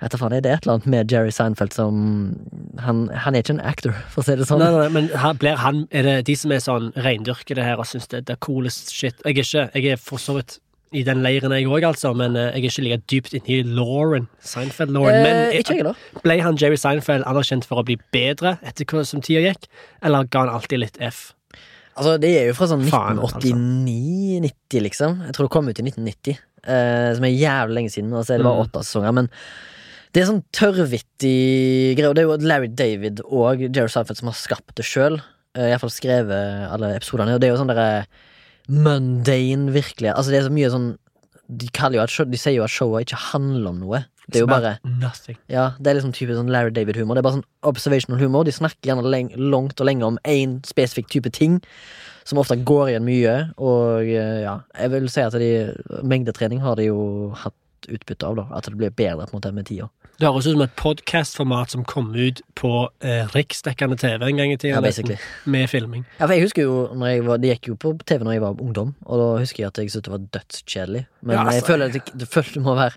jeg 0.00 0.10
vet 0.12 0.18
faen, 0.20 0.32
er 0.36 0.40
det 0.44 0.52
et 0.52 0.62
eller 0.66 0.74
annet 0.74 0.86
med 0.86 1.10
Jerry 1.12 1.30
Seinfeld 1.32 1.72
som 1.72 2.36
han, 2.78 3.08
han 3.08 3.34
er 3.34 3.40
ikke 3.42 3.54
en 3.56 3.60
actor, 3.64 3.92
for 4.12 4.20
å 4.20 4.24
si 4.26 4.36
det 4.36 4.46
sånn. 4.46 4.58
Nei, 4.60 4.70
nei, 4.70 4.80
nei, 4.84 4.88
men 4.92 5.08
her 5.22 5.32
blir 5.40 5.56
han 5.56 5.86
Er 5.90 6.02
det 6.02 6.26
de 6.26 6.34
som 6.36 6.52
er 6.52 6.58
sånn 6.60 6.92
reindyrker 6.94 7.54
det 7.56 7.64
her 7.64 7.80
og 7.80 7.86
syns 7.88 8.06
det, 8.12 8.26
det 8.26 8.36
er 8.36 8.42
coolest 8.44 8.92
shit? 8.92 9.16
Jeg 9.24 9.38
er 9.38 9.42
ikke 9.42 9.70
Jeg 9.74 9.92
er 9.92 9.96
for 9.96 10.18
så 10.18 10.36
vidt 10.36 10.58
i 10.96 11.02
den 11.06 11.20
leiren, 11.24 11.52
jeg 11.52 11.68
òg, 11.68 11.84
altså, 11.90 12.14
men 12.16 12.34
eh, 12.40 12.48
jeg 12.56 12.64
er 12.64 12.70
ikke 12.72 12.84
like 12.86 13.00
dypt 13.12 13.34
inni 13.38 13.58
i 13.60 13.62
Lauren. 13.76 14.26
Seinfeld-Lauren. 14.40 15.22
Men 15.22 15.40
Eh, 15.52 15.60
ikke 15.60 15.76
jeg, 15.78 15.84
da. 15.86 15.92
ble 16.24 16.38
han 16.42 16.56
Jerry 16.60 16.78
Seinfeld 16.80 17.26
anerkjent 17.28 17.66
for 17.68 17.82
å 17.82 17.86
bli 17.86 17.98
bedre 18.14 18.56
etter 18.66 18.88
hva 18.88 19.04
som 19.06 19.20
tida 19.24 19.42
gikk, 19.50 19.68
eller 20.02 20.24
ga 20.32 20.46
han 20.46 20.54
alltid 20.56 20.80
litt 20.82 20.96
F? 21.00 21.32
Altså, 21.96 22.16
det 22.20 22.30
er 22.36 22.50
jo 22.50 22.56
fra 22.58 22.66
sånn 22.68 22.82
altså. 22.84 23.38
1989-90, 23.40 24.82
liksom. 24.84 25.20
Jeg 25.28 25.36
tror 25.36 25.46
det 25.48 25.52
kom 25.54 25.70
ut 25.70 25.78
i 25.80 25.84
1990, 25.86 26.36
eh, 26.66 27.14
som 27.16 27.24
er 27.24 27.32
jævlig 27.36 27.78
lenge 27.78 27.92
siden. 27.94 28.12
Altså, 28.12 28.32
så 28.34 28.36
det 28.40 28.44
var 28.44 28.56
Mm. 28.58 28.64
åtte 28.66 28.82
sesonger. 28.84 29.14
Men 29.14 29.28
det 30.12 30.22
er 30.22 30.26
sånn 30.26 30.44
tørrvittig 30.52 31.96
greie. 31.96 32.08
Og 32.08 32.14
det 32.14 32.22
er 32.24 32.28
jo 32.28 32.36
Larry 32.46 32.68
David 32.68 33.20
og 33.24 33.60
Jerry 33.60 33.88
Seinfeld 33.88 34.16
som 34.18 34.28
har 34.28 34.34
skapt 34.36 34.74
det 34.76 34.84
sjøl. 34.84 35.20
Uh, 35.56 35.70
Iallfall 35.70 35.90
skrevet 35.90 36.70
alle 36.70 36.96
episodene. 36.98 37.34
Og 37.34 37.40
det 37.40 37.48
er 37.48 37.54
jo 37.56 37.62
sånn 37.64 37.72
derre 37.72 38.06
mundane, 38.66 39.72
virkelig. 39.74 40.12
Altså, 40.12 40.32
det 40.32 40.40
er 40.40 40.48
så 40.48 40.54
mye 40.54 40.70
sånn 40.72 40.94
De, 41.46 41.68
jo 41.70 42.04
show, 42.10 42.26
de 42.26 42.38
sier 42.40 42.56
jo 42.56 42.64
at 42.66 42.72
showet 42.74 43.06
ikke 43.06 43.20
handler 43.28 43.70
om 43.70 43.76
noe. 43.84 44.00
Det 44.26 44.40
er 44.40 44.42
jo 44.42 44.48
bare 44.50 44.72
ja, 45.46 45.68
det 45.78 45.90
er 45.90 45.94
liksom 45.94 46.10
typisk 46.10 46.34
sånn 46.34 46.50
Larry 46.50 46.72
David-humor. 46.74 47.14
Det 47.14 47.22
er 47.22 47.26
bare 47.28 47.36
sånn 47.36 47.70
observational 47.70 48.18
humor. 48.18 48.42
De 48.46 48.54
snakker 48.54 48.90
gjerne 48.90 49.06
leng 49.06 49.30
langt 49.38 49.78
og 49.78 49.86
lenge 49.86 50.08
om 50.08 50.18
én 50.26 50.56
spesifikk 50.66 51.12
type 51.12 51.30
ting, 51.30 51.60
som 52.26 52.40
ofte 52.42 52.58
går 52.66 52.90
igjen 52.90 53.06
mye. 53.06 53.36
Og 53.62 54.10
eh, 54.10 54.40
ja, 54.42 54.56
jeg 54.74 54.94
vil 54.96 55.06
si 55.12 55.22
at 55.22 55.38
de, 55.38 55.52
mengdetrening 56.02 56.64
har 56.64 56.74
de 56.80 56.88
jo 56.88 56.98
hatt 57.38 57.54
utbytte 57.88 58.26
av, 58.26 58.36
da. 58.38 58.46
At 58.56 58.68
det 58.68 58.76
blir 58.78 58.90
bedre 58.94 59.26
på 59.26 59.36
en 59.36 59.40
måte 59.40 59.52
med 59.54 59.66
tida. 59.68 59.88
Det 60.16 60.24
høres 60.24 60.46
ut 60.46 60.54
som 60.54 60.62
et 60.64 60.76
podcast-format 60.80 61.74
som 61.74 61.84
kom 61.84 62.14
ut 62.16 62.40
på 62.56 62.70
eh, 63.04 63.26
riksdekkende 63.34 63.98
TV 64.00 64.24
en 64.30 64.40
gang 64.40 64.54
i 64.54 64.56
tida. 64.56 64.78
Ja, 64.78 64.80
basically. 64.84 65.18
Med 65.44 65.68
filming. 65.68 66.06
Ja, 66.16 66.24
for 66.24 66.32
jeg 66.32 66.46
husker 66.46 66.64
jo 66.64 66.78
når 66.96 67.12
jeg 67.12 67.26
var, 67.26 67.42
Det 67.42 67.52
gikk 67.52 67.68
jo 67.68 67.76
på 67.84 67.92
TV 68.08 68.24
når 68.24 68.38
jeg 68.38 68.44
var 68.46 68.64
ungdom, 68.64 68.94
og 69.04 69.20
da 69.20 69.28
husker 69.42 69.64
jeg 69.64 69.68
at 69.74 69.82
jeg 69.82 69.92
syntes 69.92 70.08
det 70.08 70.14
var 70.14 70.26
dødskjedelig. 70.38 71.04
Men 71.20 71.36
Ja, 71.36 71.44
altså- 71.44 71.54
jeg 71.60 71.66
føler 71.68 71.86
at 71.86 71.92
det, 71.92 72.20
det, 72.20 72.28
føler 72.32 72.54
du 72.54 72.60
må 72.60 72.74
være 72.78 72.96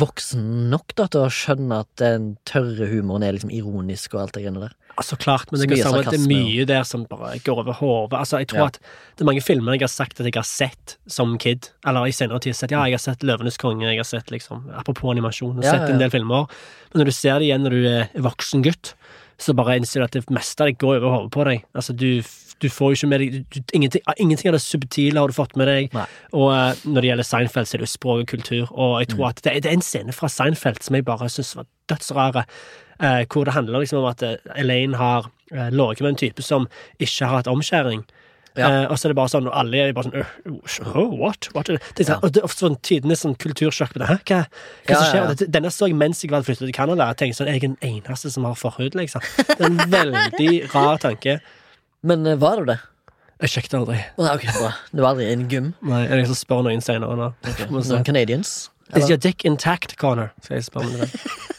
voksen 0.00 0.70
nok 0.70 0.94
da 0.98 1.06
til 1.10 1.26
å 1.26 1.32
skjønne 1.32 1.80
at 1.84 1.88
den 2.00 2.36
tørre 2.48 2.88
humoren 2.90 3.24
er 3.26 3.36
liksom 3.36 3.52
ironisk 3.54 4.14
og 4.14 4.22
alt 4.22 4.36
det 4.36 4.44
greiene 4.44 4.62
der. 4.66 4.74
Altså 4.96 5.16
klart, 5.20 5.50
men 5.52 5.60
Så 5.60 5.66
det, 5.68 6.14
er 6.16 6.28
mye 6.28 6.64
der 6.64 6.82
som 6.88 7.04
bare 7.04 7.38
går 7.44 7.58
over 7.60 7.74
hodet. 7.76 8.18
Altså, 8.18 8.38
jeg 8.40 8.48
tror 8.48 8.58
Ja. 8.58 8.66
at 8.66 8.78
det 9.16 9.20
er 9.20 9.28
mange 9.28 9.42
filmer 9.44 9.72
jeg 9.76 9.82
har 9.82 9.92
sagt 9.92 10.20
at 10.20 10.24
jeg 10.26 10.34
har 10.34 10.42
sett 10.48 10.96
som 11.06 11.36
kid, 11.38 11.68
eller 11.86 12.06
i 12.06 12.12
senere 12.16 12.40
tid 12.40 12.56
sett. 12.56 12.70
Ja, 12.70 12.84
jeg 12.84 12.94
har 12.94 13.04
sett 13.04 13.20
'Løvenes 13.20 13.58
konge', 13.58 13.82
jeg 13.84 13.98
har 13.98 14.04
sett 14.04 14.30
liksom 14.30 14.72
Apropos 14.74 15.10
animasjon, 15.12 15.60
jeg 15.60 15.70
har 15.70 15.78
Ja, 15.80 15.86
sett 15.86 15.90
en 15.92 15.98
del 16.00 16.10
filmer. 16.10 16.48
Men 16.94 17.02
når 17.02 17.04
du 17.04 17.12
ser 17.12 17.38
det 17.38 17.48
igjen 17.48 17.62
når 17.62 17.70
du 17.70 17.86
er 17.86 18.08
voksen 18.22 18.62
gutt, 18.62 18.94
så 19.38 19.52
bare 19.54 19.76
innser 19.76 20.00
du 20.00 20.04
at 20.04 20.12
det 20.12 20.30
meste 20.30 20.60
av 20.62 20.66
det 20.68 20.78
går 20.78 20.96
over 21.02 21.10
hodet 21.18 21.30
på 21.30 21.44
deg. 21.44 21.64
Altså, 21.74 21.92
du, 21.94 22.22
du 22.60 22.68
får 22.72 22.88
jo 22.92 22.96
ikke 22.96 23.08
med 23.10 23.20
deg 23.20 23.34
du, 23.52 23.60
ingenting, 23.76 24.02
ingenting 24.18 24.48
av 24.48 24.54
det 24.56 24.62
subtile 24.64 25.18
har 25.20 25.28
du 25.28 25.34
fått 25.36 25.56
med 25.60 25.68
deg. 25.68 25.92
Nei. 25.92 26.06
Og 26.32 26.48
eh, 26.54 26.74
når 26.88 27.00
det 27.04 27.10
gjelder 27.10 27.28
Seinfeld, 27.28 27.68
så 27.68 27.76
er 27.76 27.82
det 27.82 27.88
jo 27.88 27.92
språk 27.98 28.20
og 28.24 28.26
kultur. 28.32 28.66
Og 28.72 29.00
jeg 29.02 29.08
Mm. 29.10 29.14
tror 29.16 29.28
at 29.28 29.42
det, 29.44 29.54
det 29.62 29.70
er 29.70 29.76
en 29.76 29.82
scene 29.84 30.12
fra 30.16 30.28
Seinfeld 30.32 30.82
som 30.82 30.94
jeg 30.96 31.04
bare 31.04 31.28
syns 31.28 31.54
var 31.56 31.66
dødsrare. 31.92 32.46
Eh, 33.00 33.24
hvor 33.28 33.44
det 33.44 33.52
handler 33.52 33.80
liksom 33.84 33.98
om 34.00 34.06
at 34.08 34.22
eh, 34.22 34.36
Elaine 34.56 34.96
har 34.96 35.28
eh, 35.52 35.68
ligget 35.70 36.00
med 36.00 36.08
en 36.14 36.16
type 36.16 36.42
som 36.42 36.64
ikke 36.98 37.26
har 37.28 37.36
hatt 37.42 37.46
omskjæring. 37.52 38.06
Ja. 38.56 38.70
Eh, 38.70 38.86
og 38.88 38.96
så 38.96 39.04
er 39.04 39.12
det 39.12 39.16
bare 39.18 39.28
sånn, 39.28 39.50
og 39.50 39.52
alle 39.52 39.82
er 39.84 39.92
bare 39.92 40.06
sånn 40.08 40.14
«Øh, 40.16 40.94
oh, 40.96 41.10
what? 41.20 41.50
what? 41.52 41.66
Det 41.68 41.76
er, 41.76 42.04
sånn, 42.08 42.14
Ja. 42.14 42.16
Og 42.24 42.32
det 42.32 42.40
er 42.40 42.46
ofte 42.48 42.64
sånn 42.64 42.78
tidenes 42.80 43.20
sånn 43.20 43.34
kultursjokk. 43.36 43.98
Hæ? 44.00 44.16
Hva, 44.24 44.38
hva 44.46 44.94
Ja, 44.94 44.96
som 44.96 45.10
skjer? 45.12 45.28
ja. 45.44 45.50
Denne 45.58 45.68
så 45.74 45.90
jeg 45.90 45.98
mens 46.00 46.22
jeg 46.24 46.30
var 46.32 46.40
flyttet 46.46 46.64
til 46.64 46.72
Canada. 46.72 47.10
Jeg 47.12 47.18
tenkte 47.20 47.36
sånn, 47.42 47.50
jeg 47.52 47.60
er 47.60 47.66
den 47.66 47.76
eneste 47.84 48.32
som 48.32 48.48
har 48.48 48.54
forhud, 48.56 48.96
liksom. 48.96 49.20
Det 49.44 49.60
er 49.60 49.66
en 49.68 49.76
veldig 49.92 50.54
rar 50.72 50.96
tanke. 51.04 51.36
Men 52.06 52.26
eh, 52.26 52.38
var 52.40 52.62
det 52.62 52.74
det? 52.74 52.78
Jeg 53.44 53.52
sjekket 53.52 53.74
aldri. 53.76 53.98
Nei, 54.16 54.30
ok, 54.32 54.46
bra. 54.56 54.70
Det 54.92 55.02
var 55.02 55.12
aldri 55.12 55.26
en 55.28 55.42
gym? 55.52 55.66
Nei, 55.84 56.06
jeg 56.08 56.30
skal 56.30 56.38
spørre 56.40 56.68
noen 56.70 56.84
senere 56.84 57.18
nå. 57.18 57.28
Må 57.68 57.82
se. 57.84 57.92
Noen 57.92 58.06
Canadians? 58.06 58.54
Is 58.94 59.10
your 59.10 59.18
dick 59.20 59.44
intact, 59.44 59.96
Connor? 60.00 60.30
Skal 60.46 60.60
jeg 60.60 60.68
spørre 60.70 60.88
om 60.88 60.96
det. 61.02 61.10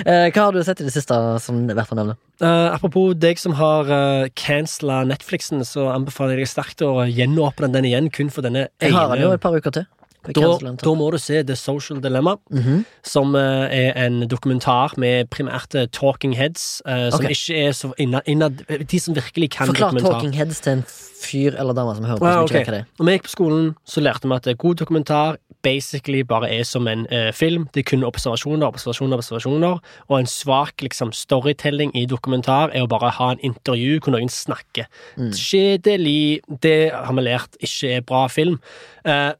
Eh, 0.00 0.30
hva 0.32 0.46
har 0.46 0.54
du 0.56 0.62
sett 0.64 0.80
i 0.80 0.86
det 0.86 0.92
siste 0.94 1.14
som 1.44 1.58
er 1.68 1.76
verdt 1.76 1.92
å 1.92 1.96
nevne? 1.98 2.14
Eh, 2.40 2.68
apropos 2.72 3.12
deg 3.20 3.38
som 3.38 3.52
har 3.58 3.90
uh, 3.92 4.30
cancela 4.34 5.02
Netflixen, 5.06 5.60
så 5.68 5.90
anbefaler 5.92 6.38
jeg 6.38 6.46
deg 6.46 6.50
sterkt 6.50 6.84
å 6.86 7.04
gjenåpne 7.04 7.68
den 7.74 7.86
igjen, 7.90 8.08
kun 8.10 8.32
for 8.32 8.46
denne 8.46 8.64
Jeg 8.80 8.94
har 8.96 9.12
den 9.12 9.20
jo 9.20 9.28
ene. 9.28 9.36
et 9.36 9.44
par 9.44 9.54
uker 9.54 9.74
til. 9.76 9.86
Da, 10.26 10.74
da 10.84 10.94
må 10.94 11.10
du 11.12 11.18
se 11.18 11.42
The 11.42 11.56
Social 11.56 12.00
Dilemma, 12.00 12.36
Mhm. 12.50 12.84
som 13.02 13.34
uh, 13.34 13.40
er 13.70 13.92
en 14.06 14.28
dokumentar 14.28 14.92
med 14.98 15.30
primært 15.30 15.74
eh, 15.74 15.86
talking 15.92 16.34
heads, 16.36 16.82
Uh, 16.86 17.10
som 17.10 17.20
okay. 17.24 17.30
ikke 17.30 17.56
er 17.66 17.72
så 17.72 17.92
innad, 17.98 18.20
innad 18.26 18.60
De 18.90 18.98
som 19.00 19.14
virkelig 19.14 19.50
kan 19.50 19.66
Forklar 19.66 19.90
dokumentar. 19.90 20.12
Talking 20.12 20.34
Heads 20.36 20.60
til 20.60 20.72
en 20.72 20.84
fyr 21.20 21.54
eller 21.58 21.72
dame 21.74 21.94
som 21.96 22.04
hører 22.04 22.18
på, 22.18 22.24
Ah, 22.26 22.32
som 22.32 22.44
ok. 22.44 22.50
ikke 22.50 22.58
vet 22.58 22.68
hva 22.68 22.72
det. 22.78 22.84
Når 22.98 23.04
vi 23.06 23.12
gikk 23.12 23.22
på 23.22 23.34
skolen, 23.34 23.74
så 23.86 24.00
lærte 24.00 24.28
vi 24.28 24.34
at 24.34 24.58
god 24.58 24.74
dokumentar 24.74 25.36
basically 25.62 26.22
bare 26.22 26.48
er 26.50 26.62
som 26.64 26.86
en 26.88 27.06
uh, 27.12 27.32
film. 27.32 27.68
Det 27.74 27.80
er 27.84 27.90
kun 27.96 28.04
observasjoner, 28.04 28.66
observasjoner, 28.66 29.16
observasjoner. 29.18 29.78
Og 30.08 30.18
en 30.20 30.26
svak 30.26 30.80
liksom, 30.80 31.12
storytelling 31.12 31.92
i 31.96 32.06
dokumentar 32.06 32.70
er 32.72 32.82
å 32.82 32.88
bare 32.88 33.10
ha 33.10 33.30
en 33.32 33.38
intervju 33.44 34.00
hvor 34.00 34.12
noen 34.16 34.28
snakker. 34.32 34.86
Mm. 35.18 35.32
Kjedelig. 35.36 36.40
Det 36.62 36.90
har 36.92 37.12
vi 37.12 37.20
lært 37.26 37.56
ikke 37.60 37.96
er 37.96 38.00
bra 38.00 38.26
film. 38.28 38.58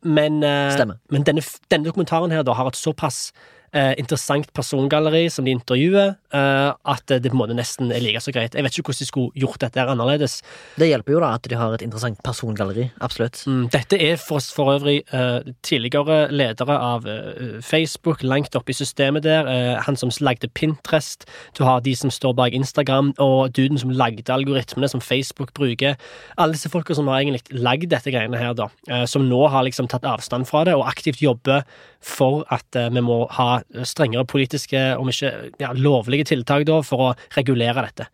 Men 0.05 0.41
Stemmer. 0.77 1.01
men 1.11 1.25
denne, 1.27 1.43
denne 1.71 1.89
dokumentaren 1.89 2.31
her 2.31 2.43
da 2.47 2.55
har 2.57 2.71
et 2.71 2.79
såpass 2.79 3.33
eh, 3.75 3.95
interessant 3.99 4.53
persongalleri 4.55 5.29
som 5.31 5.45
de 5.45 5.55
intervjuer, 5.55 6.15
at 6.33 7.11
det 7.11 7.31
på 7.31 7.35
en 7.35 7.41
måte 7.41 7.57
nesten 7.59 7.91
er 7.95 8.03
like 8.05 8.21
så 8.23 8.33
greit. 8.35 8.55
Jeg 8.55 8.65
vet 8.65 8.77
ikke 8.77 8.91
hvordan 8.91 9.03
de 9.03 9.09
skulle 9.09 9.43
gjort 9.43 9.61
dette 9.65 9.81
her 9.81 9.91
annerledes. 9.91 10.39
Det 10.79 10.89
hjelper 10.91 11.17
jo 11.17 11.23
da 11.25 11.33
at 11.37 11.49
de 11.51 11.59
har 11.59 11.75
et 11.75 11.85
interessant 11.85 12.21
persongalleri. 12.27 12.89
Absolutt. 13.03 13.43
Mm, 13.51 13.65
dette 13.75 13.99
er 13.99 14.21
for, 14.21 14.43
for 14.55 14.75
øvrig 14.77 15.01
uh, 15.15 15.41
tidligere 15.67 16.29
ledere 16.31 16.77
av 16.77 17.09
uh, 17.09 17.59
Facebook, 17.65 18.23
langt 18.23 18.55
oppe 18.59 18.75
i 18.75 18.79
systemet 18.79 19.27
der. 19.27 19.49
Uh, 19.49 19.83
han 19.87 19.99
som 19.99 20.13
lagde 20.21 20.49
Pinterest. 20.55 21.27
Du 21.59 21.65
har 21.65 21.81
de 21.81 21.95
som 21.97 22.11
står 22.11 22.35
bak 22.39 22.55
Instagram, 22.57 23.15
og 23.19 23.57
duden 23.57 23.79
som 23.79 23.91
lagde 23.91 24.33
algoritmene 24.33 24.89
som 24.89 25.01
Facebook 25.01 25.55
bruker. 25.55 25.97
Alle 26.39 26.57
disse 26.57 26.71
folka 26.73 26.95
som 26.97 27.09
har 27.11 27.21
egentlig 27.21 27.43
lagd 27.63 27.91
dette 27.93 28.13
greiene 28.13 28.39
her, 28.39 28.55
da. 28.55 28.69
eh, 28.89 29.05
som 29.11 29.27
nå 29.29 29.41
har 29.53 29.65
liksom 29.67 29.89
tatt 29.91 30.07
avstand 30.09 30.49
fra 30.49 30.65
det, 30.69 30.77
og 30.77 30.89
aktivt 30.89 31.23
jobber 31.23 31.65
for 32.01 32.45
at 32.55 32.77
eh, 32.77 32.91
vi 32.93 33.03
må 33.05 33.23
ha 33.37 33.61
strengere 33.85 34.27
politiske, 34.29 34.81
om 34.97 35.11
ikke 35.13 35.33
ja, 35.61 35.73
lovlige 35.77 36.20
tiltak, 36.29 36.67
da, 36.69 36.81
for 36.87 37.11
å 37.11 37.11
regulere 37.37 37.87
dette. 37.89 38.09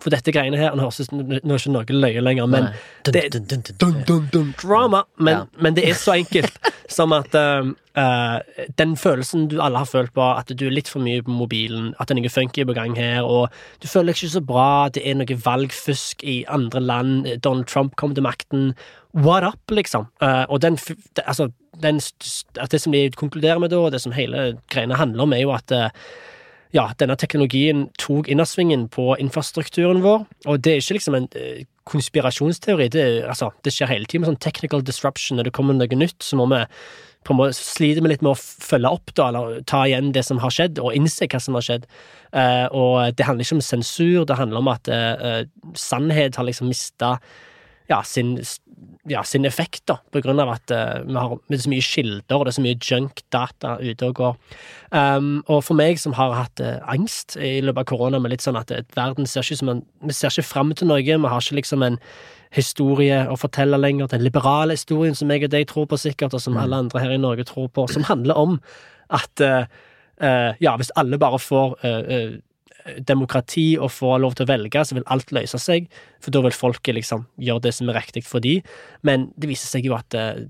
For 0.00 0.12
dette 0.12 0.32
greiene 0.32 0.56
her 0.56 0.76
Nå 0.76 0.86
høres 0.86 1.02
det 1.02 1.12
nå 1.12 1.54
er 1.54 1.60
ikke 1.60 1.74
noe 1.74 2.00
løye 2.00 2.22
lenger, 2.24 2.48
men 2.48 2.70
det, 3.04 3.26
dun, 3.34 3.46
dun, 3.50 3.62
dun, 3.66 3.76
dun, 3.82 4.02
dun, 4.08 4.28
dun, 4.32 4.54
drama. 4.60 5.04
Men, 5.18 5.42
Ja. 5.42 5.46
men 5.60 5.76
det 5.76 5.84
er 5.88 5.98
så 5.98 6.14
enkelt 6.16 6.56
som 6.90 7.12
at 7.12 7.34
eh, 7.38 7.68
uh, 7.98 8.64
den 8.78 8.96
følelsen 8.96 9.48
du 9.50 9.60
alle 9.62 9.78
har 9.82 9.88
følt 9.88 10.12
på, 10.16 10.24
at 10.24 10.50
du 10.50 10.66
er 10.66 10.74
litt 10.74 10.88
for 10.90 11.04
mye 11.04 11.22
på 11.22 11.30
mobilen, 11.30 11.92
at 12.00 12.08
det 12.08 12.16
er 12.16 12.20
noe 12.22 12.32
funky 12.32 12.64
på 12.66 12.74
gang 12.74 12.96
her, 12.98 13.22
og 13.22 13.52
du 13.82 13.86
føler 13.88 14.10
deg 14.10 14.18
ikke 14.18 14.32
så 14.34 14.42
bra, 14.46 14.70
det 14.88 15.04
er 15.06 15.20
noe 15.20 15.38
valgfusk 15.44 16.24
i 16.24 16.40
andre 16.48 16.80
land, 16.80 17.28
Donald 17.44 17.68
Trump 17.70 17.94
kom 18.00 18.16
til 18.16 18.26
makten. 18.26 18.72
What 19.12 19.44
up, 19.44 19.60
liksom? 19.70 20.08
Uh, 20.22 20.46
og 20.48 20.62
den, 20.62 20.78
det, 21.16 21.24
altså, 21.26 21.50
den, 21.82 22.00
at 22.60 22.70
det 22.72 22.80
som 22.82 22.92
de 22.92 23.06
konkluderer 23.14 23.58
med 23.62 23.70
da, 23.70 23.78
og 23.84 23.92
det 23.94 24.02
som 24.02 24.12
hele 24.16 24.56
greiene 24.72 24.98
handler 24.98 25.26
om, 25.26 25.32
er 25.32 25.44
jo 25.44 25.54
at 25.54 25.72
eh, 25.74 25.88
ja, 26.76 26.86
denne 27.02 27.16
teknologien 27.18 27.88
tok 27.98 28.28
innersvingen 28.30 28.86
på 28.94 29.12
infrastrukturen 29.18 30.02
vår, 30.04 30.24
og 30.46 30.62
det 30.62 30.72
er 30.72 30.82
ikke 30.82 30.98
liksom 31.00 31.18
en 31.18 31.28
eh, 31.38 31.64
konspirasjonsteori. 31.90 32.88
Det, 32.94 33.06
altså, 33.26 33.50
det 33.64 33.74
skjer 33.74 33.90
hele 33.90 34.06
tiden 34.06 34.24
med 34.24 34.32
sånn 34.32 34.44
technical 34.44 34.84
disruption. 34.86 35.40
Når 35.40 35.48
det 35.48 35.54
kommer 35.56 35.74
noe 35.74 35.98
nytt, 35.98 36.20
så 36.22 36.38
må 36.38 36.46
vi 36.52 36.62
på 37.26 37.34
en 37.34 37.40
måte 37.40 37.56
sliter 37.58 38.06
litt 38.08 38.22
med 38.24 38.32
å 38.32 38.38
følge 38.38 38.94
opp 38.96 39.12
da, 39.18 39.28
eller 39.28 39.60
ta 39.68 39.82
igjen 39.84 40.12
det 40.16 40.22
som 40.24 40.40
har 40.40 40.54
skjedd, 40.54 40.80
og 40.80 40.96
innse 40.96 41.28
hva 41.28 41.40
som 41.42 41.58
har 41.58 41.66
skjedd. 41.66 41.86
Eh, 42.32 42.66
og 42.70 43.16
det 43.18 43.26
handler 43.26 43.44
ikke 43.44 43.58
om 43.58 43.64
sensur, 43.64 44.24
det 44.24 44.38
handler 44.38 44.62
om 44.62 44.70
at 44.72 44.88
eh, 44.88 45.26
eh, 45.28 45.42
sannhet 45.76 46.38
har 46.40 46.48
liksom 46.48 46.70
mista 46.70 47.16
ja, 47.90 48.00
sin, 48.06 48.36
ja, 49.08 49.22
sin 49.24 49.44
effekt, 49.44 49.82
da, 49.88 49.96
på 50.12 50.20
grunn 50.24 50.40
av 50.42 50.50
at 50.54 50.72
uh, 50.72 51.00
vi 51.06 51.16
har 51.16 51.36
det 51.48 51.56
er 51.56 51.62
så 51.64 51.72
mye 51.72 51.84
kilder, 51.84 52.36
og 52.36 52.44
det 52.44 52.52
er 52.52 52.56
så 52.56 52.64
mye 52.64 52.78
junk-data 52.78 53.74
ute 53.80 54.08
og 54.08 54.16
går. 54.18 54.34
Um, 54.92 55.30
og 55.46 55.62
for 55.66 55.78
meg 55.78 56.00
som 56.00 56.14
har 56.18 56.34
hatt 56.36 56.62
uh, 56.64 56.78
angst 56.90 57.36
i 57.40 57.58
løpet 57.64 57.84
av 57.84 57.88
korona, 57.90 58.20
med 58.20 58.34
litt 58.34 58.44
sånn 58.44 58.58
at 58.60 58.72
eh, 58.74 58.84
verden 58.96 59.28
ser 59.28 59.46
ikke 59.46 59.60
som 59.62 59.72
en 59.72 59.82
Vi 60.04 60.16
ser 60.16 60.32
ikke 60.32 60.48
fram 60.48 60.72
til 60.74 60.88
noe, 60.88 61.02
vi 61.04 61.12
har 61.12 61.44
ikke 61.44 61.58
liksom 61.60 61.84
en 61.84 61.98
historie 62.56 63.20
å 63.30 63.36
fortelle 63.38 63.78
lenger, 63.78 64.08
den 64.10 64.24
liberale 64.24 64.74
historien 64.74 65.14
som 65.14 65.30
jeg 65.30 65.44
og 65.46 65.52
deg 65.52 65.68
tror 65.70 65.86
på 65.86 66.00
sikkert, 66.00 66.34
og 66.34 66.42
som 66.42 66.56
alle 66.58 66.82
andre 66.82 67.02
her 67.02 67.14
i 67.14 67.20
Norge 67.20 67.46
tror 67.46 67.68
på, 67.68 67.86
som 67.92 68.06
handler 68.08 68.38
om 68.40 68.58
at 69.10 69.44
uh, 69.44 69.64
ja, 70.60 70.74
hvis 70.76 70.90
alle 71.00 71.16
bare 71.20 71.38
får 71.40 71.76
demokrati 73.06 73.74
og 73.78 73.90
får 73.92 74.20
lov 74.22 74.34
til 74.38 74.46
å 74.46 74.50
velge, 74.52 74.84
så 74.86 74.96
vil 74.96 75.06
alt 75.12 75.32
løse 75.36 75.58
seg, 75.60 75.86
for 76.22 76.30
da 76.34 76.42
vil 76.46 76.56
folket 76.56 76.94
liksom 76.96 77.26
gjøre 77.40 77.62
det 77.68 77.74
som 77.76 77.88
er 77.92 77.98
riktig 78.00 78.24
for 78.26 78.40
de. 78.44 78.58
Men 79.06 79.28
det 79.36 79.50
viser 79.52 79.70
seg 79.72 79.86
jo 79.88 79.94
at 79.98 80.14
eh, 80.18 80.44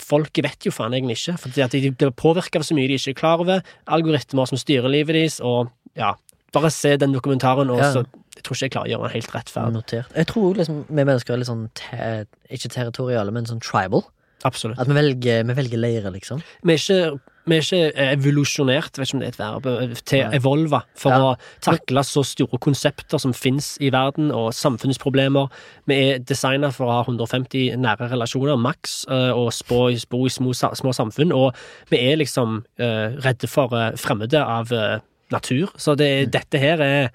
folket 0.00 0.44
vet 0.46 0.66
jo 0.68 0.72
faen 0.74 0.94
egentlig 0.94 1.18
ikke, 1.20 1.36
for 1.42 1.54
de 1.72 1.90
blir 1.90 2.12
påvirka 2.14 2.60
av 2.60 2.66
så 2.66 2.76
mye 2.78 2.88
de 2.90 2.98
ikke 3.00 3.14
er 3.14 3.20
klar 3.20 3.42
over, 3.42 3.62
algoritmer 3.90 4.46
som 4.50 4.60
styrer 4.60 4.88
livet 4.92 5.16
deres, 5.18 5.40
og 5.44 5.70
ja, 5.98 6.14
bare 6.54 6.70
se 6.70 6.96
den 7.00 7.14
dokumentaren, 7.16 7.70
og 7.74 7.80
Ja. 7.82 7.92
så 7.92 8.04
jeg 8.34 8.42
tror 8.42 8.56
ikke 8.56 8.64
jeg 8.66 8.72
klarer 8.74 8.86
å 8.88 8.92
gjøre 8.92 9.06
den 9.08 9.14
helt 9.14 9.34
rettferdig. 9.34 9.72
Notert. 9.76 10.14
Jeg 10.18 10.26
tror 10.26 10.54
liksom 10.58 10.78
vi 10.88 11.04
mennesker 11.06 11.34
er 11.34 11.38
litt 11.38 11.46
sånn 11.50 11.68
te 11.78 12.26
ikke 12.50 12.70
territoriale, 12.74 13.30
men 13.34 13.46
sånn 13.46 13.62
tribal. 13.62 14.02
Absolutt. 14.44 14.78
At 14.82 14.88
vi 14.90 14.96
velger, 14.96 15.44
vi 15.46 15.54
velger 15.54 15.78
leire, 15.80 16.10
liksom. 16.12 16.42
Vi 16.66 16.74
er 16.74 16.80
ikke 16.82 17.20
vi 17.44 17.56
er 17.56 17.64
ikke 17.64 18.04
evolusjonert, 18.14 18.98
vet 18.98 19.08
ikke 19.08 19.16
om 19.16 19.20
det 19.22 19.26
er 19.28 19.34
et 19.34 19.40
verb, 19.40 19.66
eh, 19.66 19.94
til 20.08 20.36
evolve 20.38 20.80
for 20.96 21.10
Ja. 21.10 21.18
å 21.18 21.36
takle 21.60 22.04
så 22.04 22.24
store 22.24 22.58
konsepter 22.58 23.20
som 23.20 23.32
finnes 23.32 23.76
i 23.80 23.90
verden, 23.90 24.30
og 24.32 24.52
samfunnsproblemer. 24.52 25.50
Vi 25.86 25.94
er 25.94 26.18
designa 26.18 26.72
for 26.72 26.86
å 26.86 26.92
ha 26.92 27.04
150 27.04 27.76
nære 27.76 28.10
relasjoner, 28.10 28.56
maks, 28.56 29.04
eh, 29.08 29.30
og 29.32 29.52
spå, 29.52 29.92
bo 30.08 30.24
i 30.24 30.30
små, 30.30 30.54
små 30.54 30.92
samfunn. 30.92 31.32
Og 31.32 31.54
vi 31.90 31.98
er 31.98 32.16
liksom 32.16 32.64
uh, 32.78 33.16
redde 33.20 33.48
for 33.48 33.72
uh, 33.72 33.92
fremmede 33.92 34.40
av 34.40 34.72
uh, 34.72 34.98
natur. 35.30 35.70
Så 35.76 35.96
det, 35.96 36.32
dette 36.32 36.58
her 36.58 36.80
er 36.80 37.10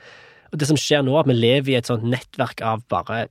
og 0.51 0.57
Det 0.57 0.67
som 0.67 0.77
skjer 0.77 1.03
nå, 1.05 1.13
at 1.19 1.27
vi 1.29 1.33
lever 1.33 1.69
i 1.69 1.75
et 1.77 1.85
sånt 1.85 2.03
nettverk 2.03 2.63
av 2.65 2.81
bare 2.89 3.27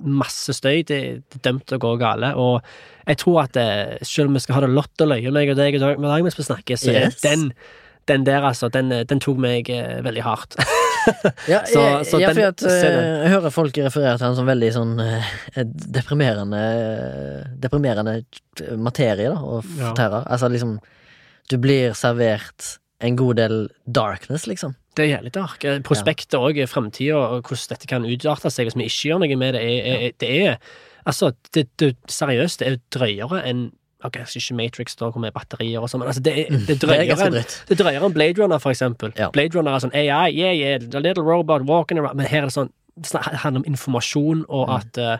masse 0.00 0.52
støy. 0.56 0.82
Det, 0.86 0.98
det 1.30 1.38
er 1.38 1.44
dømt 1.50 1.66
til 1.66 1.76
å 1.78 1.82
gå 1.84 1.94
gale. 2.00 2.32
Og 2.40 2.60
jeg 3.06 3.16
tror 3.22 3.42
at 3.44 3.56
eh, 3.60 3.96
selv 4.02 4.28
om 4.32 4.34
vi 4.38 4.40
skal 4.44 4.54
ha 4.58 4.64
det 4.66 4.74
lott 4.74 5.00
og 5.04 5.08
løye, 5.12 5.30
meg 5.34 5.50
og 5.52 5.56
deg 5.60 5.74
og 5.78 5.80
dag 5.86 5.98
med 6.02 6.10
dag 6.10 6.22
mens 6.26 6.38
vi 6.38 6.46
snakker, 6.50 6.76
så 6.80 6.92
Yes. 6.94 7.20
den 7.24 7.50
den 8.04 8.20
der, 8.26 8.42
altså, 8.44 8.68
den, 8.68 8.90
den 9.08 9.20
tok 9.20 9.38
meg 9.40 9.70
eh, 9.72 10.02
veldig 10.04 10.22
hardt. 10.26 10.56
Ja, 11.48 11.62
Så- 11.68 12.04
så 12.08 12.18
ja 12.20 12.30
den- 12.32 12.44
at 12.48 12.62
eh, 12.64 13.24
jeg 13.24 13.30
hører 13.32 13.50
folk 13.52 13.76
referere 13.76 14.16
til 14.18 14.26
han 14.26 14.36
som 14.36 14.46
veldig 14.48 14.70
sånn 14.72 14.92
eh, 15.00 15.24
deprimerende 15.92 16.60
Deprimerende 17.60 18.14
materie, 18.80 19.28
da, 19.32 19.36
å 19.40 19.62
Ja. 19.78 19.92
Altså 20.24 20.48
liksom 20.52 20.78
Du 21.50 21.56
blir 21.60 21.92
servert 21.96 22.78
en 23.04 23.16
god 23.16 23.36
del 23.36 23.68
darkness, 23.86 24.46
liksom. 24.48 24.74
Det 24.94 25.04
er 25.04 25.16
jævlig 25.16 25.32
dark. 25.34 25.64
Eh, 25.64 25.78
Prospektet 25.84 26.34
òg, 26.38 26.58
fremtida, 26.70 27.16
og 27.18 27.42
hvordan 27.48 27.70
dette 27.74 27.86
kan 27.90 28.04
utarte 28.06 28.50
seg 28.50 28.68
hvis 28.68 28.76
vi 28.78 28.84
ikke 28.88 29.08
gjør 29.10 29.22
noe 29.24 29.36
med 29.40 29.54
det, 29.58 29.62
er, 29.62 29.94
er, 30.08 30.12
det 30.20 30.34
er 30.46 30.58
Altså, 31.06 31.32
det, 31.52 31.66
det, 31.78 31.96
seriøst, 32.08 32.60
det 32.62 32.68
er 32.70 32.78
drøyere 32.96 33.42
enn 33.50 33.66
Ok, 34.04 34.18
ikke 34.36 34.54
Matrix, 34.56 34.94
da, 35.00 35.08
med 35.16 35.32
batterier 35.32 35.80
og 35.80 35.88
sånn, 35.88 36.00
men 36.02 36.10
altså, 36.10 36.20
det, 36.20 36.32
er- 36.44 36.50
det, 36.68 36.74
drøyere 36.76 36.76
Det 36.76 36.84
er 36.84 36.86
drøyer 36.86 37.06
ganske 37.08 37.26
en, 37.26 37.32
dritt. 37.38 37.54
det 37.70 37.76
drøyer 37.80 38.04
en 38.04 38.12
Blade 38.12 38.36
Runner, 38.42 38.58
for 38.60 38.70
eksempel. 38.74 39.12
Ja. 39.16 39.30
Blade 39.32 39.56
Runner 39.56 39.72
er 39.72 39.80
sånn 39.80 39.94
AI, 39.96 40.28
yeah, 40.36 40.52
yeah, 40.52 40.82
a 40.92 41.00
little 41.00 41.24
robot 41.24 41.64
walking 41.64 41.98
around, 42.02 42.16
men 42.20 42.26
her 42.28 42.42
er 42.44 42.50
det 42.50 42.56
sånn 42.56 42.68
Det 43.00 43.10
handler 43.42 43.62
om 43.62 43.68
informasjon, 43.72 44.44
og 44.48 44.68
Mm. 44.68 44.74
at 44.76 44.98
eh, 44.98 45.18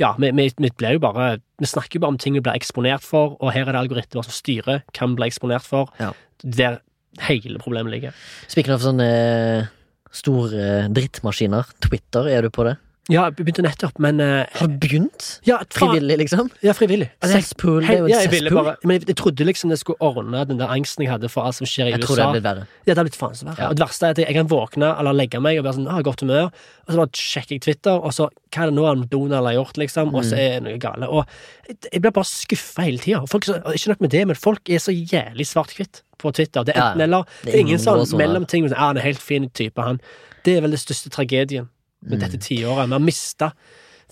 ja, 0.00 0.12
vi, 0.18 0.30
vi, 0.38 0.46
vi 0.58 0.70
blir 0.70 0.92
jo 0.96 1.02
bare 1.02 1.40
Vi 1.60 1.66
snakker 1.66 1.98
jo 1.98 2.00
bare 2.06 2.14
om 2.14 2.18
ting 2.18 2.34
vi 2.34 2.40
blir 2.46 2.54
eksponert 2.54 3.02
for, 3.02 3.34
og 3.42 3.52
her 3.52 3.66
er 3.68 3.72
det 3.74 3.82
algoritmer 3.82 4.22
som 4.24 4.32
styrer 4.32 4.82
hva 4.94 5.08
vi 5.10 5.14
blir 5.18 5.26
eksponert 5.28 5.66
for. 5.66 5.90
Ja. 6.00 6.12
Der 6.42 6.78
hele 7.20 7.60
problemet 7.62 7.92
ligger. 7.92 8.16
Speaking 8.48 8.74
av 8.76 8.84
sånne 8.84 9.08
eh, 9.08 9.70
store 10.12 10.88
drittmaskiner, 10.92 11.68
Twitter, 11.84 12.28
er 12.32 12.46
du 12.46 12.52
på 12.52 12.66
det? 12.68 12.76
Ja, 13.10 13.24
jeg 13.26 13.34
begynte 13.34 13.64
nettopp, 13.66 13.96
men 13.98 14.20
uh, 14.22 14.44
Har 14.54 14.68
du 14.70 14.76
begynt? 14.78 15.24
Ja. 15.42 15.56
Frivillig, 15.74 16.20
liksom? 16.20 16.52
Ja, 16.62 16.70
frivillig. 16.78 17.08
Sexpool 17.26 17.80
det 17.82 17.96
er 17.96 18.04
jo 18.04 18.10
ja, 18.12 18.20
en 18.22 18.30
jeg 18.36 18.52
bare, 18.54 18.76
men 18.86 19.00
jeg, 19.00 19.08
jeg 19.10 19.16
trodde 19.18 19.46
liksom 19.48 19.72
det 19.74 19.80
skulle 19.80 19.98
ordne 20.06 20.44
den 20.46 20.60
der 20.60 20.70
angsten 20.70 21.02
jeg 21.02 21.10
hadde 21.10 21.26
for 21.32 21.42
alt 21.48 21.56
som 21.58 21.66
skjer 21.66 21.90
i 21.90 21.96
Jeg 21.96 22.04
USA. 22.04 22.06
tror 22.06 22.20
det 22.20 22.26
er 22.28 22.36
blitt 22.36 22.46
verre. 22.46 22.66
Ja, 22.86 22.92
det 22.92 23.00
har 23.00 23.08
blitt 23.08 23.18
faen 23.18 23.34
så 23.34 23.48
verre. 23.48 23.58
Ja. 23.58 23.70
Og 23.72 23.80
det 23.80 23.82
verste 23.82 24.06
er 24.06 24.14
at 24.14 24.22
jeg, 24.22 24.28
jeg 24.30 24.38
kan 24.38 24.52
våkne 24.54 24.92
eller 25.02 25.18
legge 25.18 25.42
meg 25.42 25.58
og 25.58 25.66
være 25.66 25.80
sånn, 25.80 25.90
ah, 25.90 25.98
godt 26.06 26.22
humør, 26.22 26.52
og 26.86 26.94
så 26.94 27.00
bare 27.02 27.22
sjekker 27.24 27.56
jeg 27.58 27.64
Twitter, 27.66 27.98
og 27.98 28.14
så 28.14 28.28
hva 28.30 28.62
er 28.62 28.70
det 28.70 28.78
nå 28.78 28.86
han 28.86 29.04
Donald 29.10 29.50
har 29.50 29.58
gjort, 29.58 29.82
liksom, 29.82 30.14
og 30.14 30.22
så 30.30 30.38
er 30.38 30.54
det 30.60 30.62
noe 30.68 30.78
gale. 30.86 31.10
Og 31.10 31.26
jeg, 31.66 31.80
jeg 31.90 32.04
blir 32.06 32.14
bare 32.22 32.30
skuffa 32.30 32.86
hele 32.86 33.02
tida. 33.02 33.24
Ikke 33.26 33.94
nok 33.96 34.06
med 34.06 34.14
det, 34.14 34.24
men 34.30 34.38
folk 34.38 34.70
er 34.70 34.78
så 34.86 34.94
jævlig 34.94 35.50
svart-hvitt 35.50 36.04
på 36.22 36.30
Twitter. 36.38 36.62
Det 36.70 36.76
er 36.76 36.84
Ja, 36.84 36.88
enten 36.92 37.02
ja. 37.02 37.10
eller. 37.10 37.38
Det 37.42 37.50
er 37.56 37.62
ingen 37.66 37.82
sånn 37.82 37.98
gråsoner. 37.98 38.22
mellomting. 38.28 38.70
Ah, 38.76 38.92
han 38.92 39.02
er 39.02 39.10
helt 39.10 39.18
fin 39.26 39.50
type, 39.50 39.82
han. 39.82 39.98
Det 40.46 40.54
er 40.60 40.62
vel 40.68 40.76
den 40.78 40.86
største 40.86 41.10
tragedien 41.10 41.66
med 42.02 42.20
dette 42.20 42.38
tiåret. 42.42 42.88
Vi 42.90 42.96
har 42.98 43.02
mista 43.02 43.52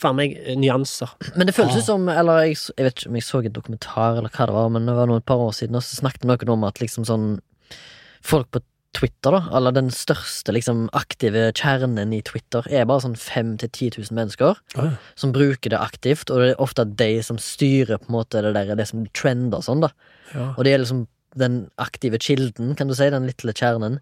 faen 0.00 0.16
meg 0.16 0.36
nyanser. 0.56 1.10
Men 1.36 1.46
det 1.46 1.54
føles 1.54 1.76
Ah. 1.76 1.84
som 1.84 2.08
Eller 2.08 2.46
jeg, 2.46 2.56
jeg 2.78 2.86
vet 2.86 2.94
ikke 2.96 3.08
om 3.10 3.18
jeg 3.18 3.26
så 3.26 3.44
en 3.44 3.52
dokumentar 3.52 4.16
eller 4.18 4.30
hva 4.32 4.46
det 4.46 4.54
var, 4.56 4.68
men 4.70 4.86
det 4.86 4.94
var 4.96 5.06
noen 5.10 5.20
et 5.20 5.26
par 5.28 5.36
år 5.42 5.52
siden, 5.52 5.76
og 5.76 5.82
så 5.82 6.00
snakket 6.00 6.24
noen 6.24 6.48
om 6.56 6.64
at 6.64 6.80
liksom 6.80 7.04
sånn 7.04 7.40
Folk 8.22 8.50
på 8.52 8.60
Twitter, 8.92 9.30
da, 9.30 9.56
eller 9.56 9.72
den 9.72 9.88
største 9.94 10.52
liksom 10.52 10.88
aktive 10.92 11.52
kjernen 11.54 12.12
i 12.12 12.20
Twitter, 12.26 12.66
er 12.68 12.84
bare 12.90 13.00
sånn 13.04 13.14
5000-10 13.16 13.96
000 14.10 14.16
mennesker 14.18 14.58
som 15.16 15.32
bruker 15.32 15.70
det 15.70 15.78
aktivt, 15.78 16.28
og 16.28 16.42
det 16.42 16.48
er 16.50 16.60
ofte 16.60 16.84
de 16.84 17.22
som 17.22 17.38
styrer 17.38 18.00
på 18.02 18.10
en 18.10 18.16
måte 18.18 18.42
det 18.42 18.52
der, 18.56 18.74
det 18.76 18.88
som 18.90 19.06
trender 19.14 19.62
og 19.62 19.64
sånn, 19.64 19.80
da. 19.86 19.92
Ja. 20.34 20.54
Og 20.56 20.64
det 20.66 20.74
er 20.74 20.82
liksom 20.82 21.06
den 21.38 21.70
aktive 21.78 22.18
kilden, 22.18 22.74
kan 22.76 22.88
du 22.90 22.94
si, 22.98 23.08
den 23.08 23.30
lille 23.30 23.54
kjernen, 23.54 24.00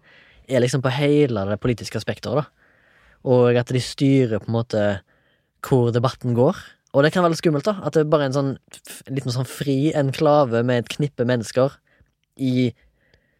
er 0.49 0.59
liksom 0.65 0.81
på 0.81 0.89
hele 0.89 1.45
det 1.47 1.59
politiske 1.61 2.01
spekteret, 2.01 2.41
da. 2.41 2.58
Og 3.27 3.57
at 3.59 3.71
de 3.73 3.81
styrer 3.83 4.39
på 4.39 4.51
en 4.51 4.57
måte 4.59 4.83
hvor 5.65 5.91
debatten 5.91 6.37
går. 6.37 6.59
Og 6.95 7.03
det 7.05 7.11
kan 7.13 7.23
være 7.23 7.35
litt 7.35 7.41
skummelt, 7.41 7.67
da. 7.67 7.75
At 7.85 7.93
det 7.93 8.05
er 8.05 8.11
bare 8.11 8.29
en 8.29 8.35
sånn 8.35 8.51
en 8.55 9.17
liten 9.17 9.33
sånn 9.33 9.47
fri 9.49 9.91
enklave 9.97 10.63
med 10.65 10.85
et 10.85 10.93
knippe 10.95 11.27
mennesker 11.27 11.75
i 12.39 12.71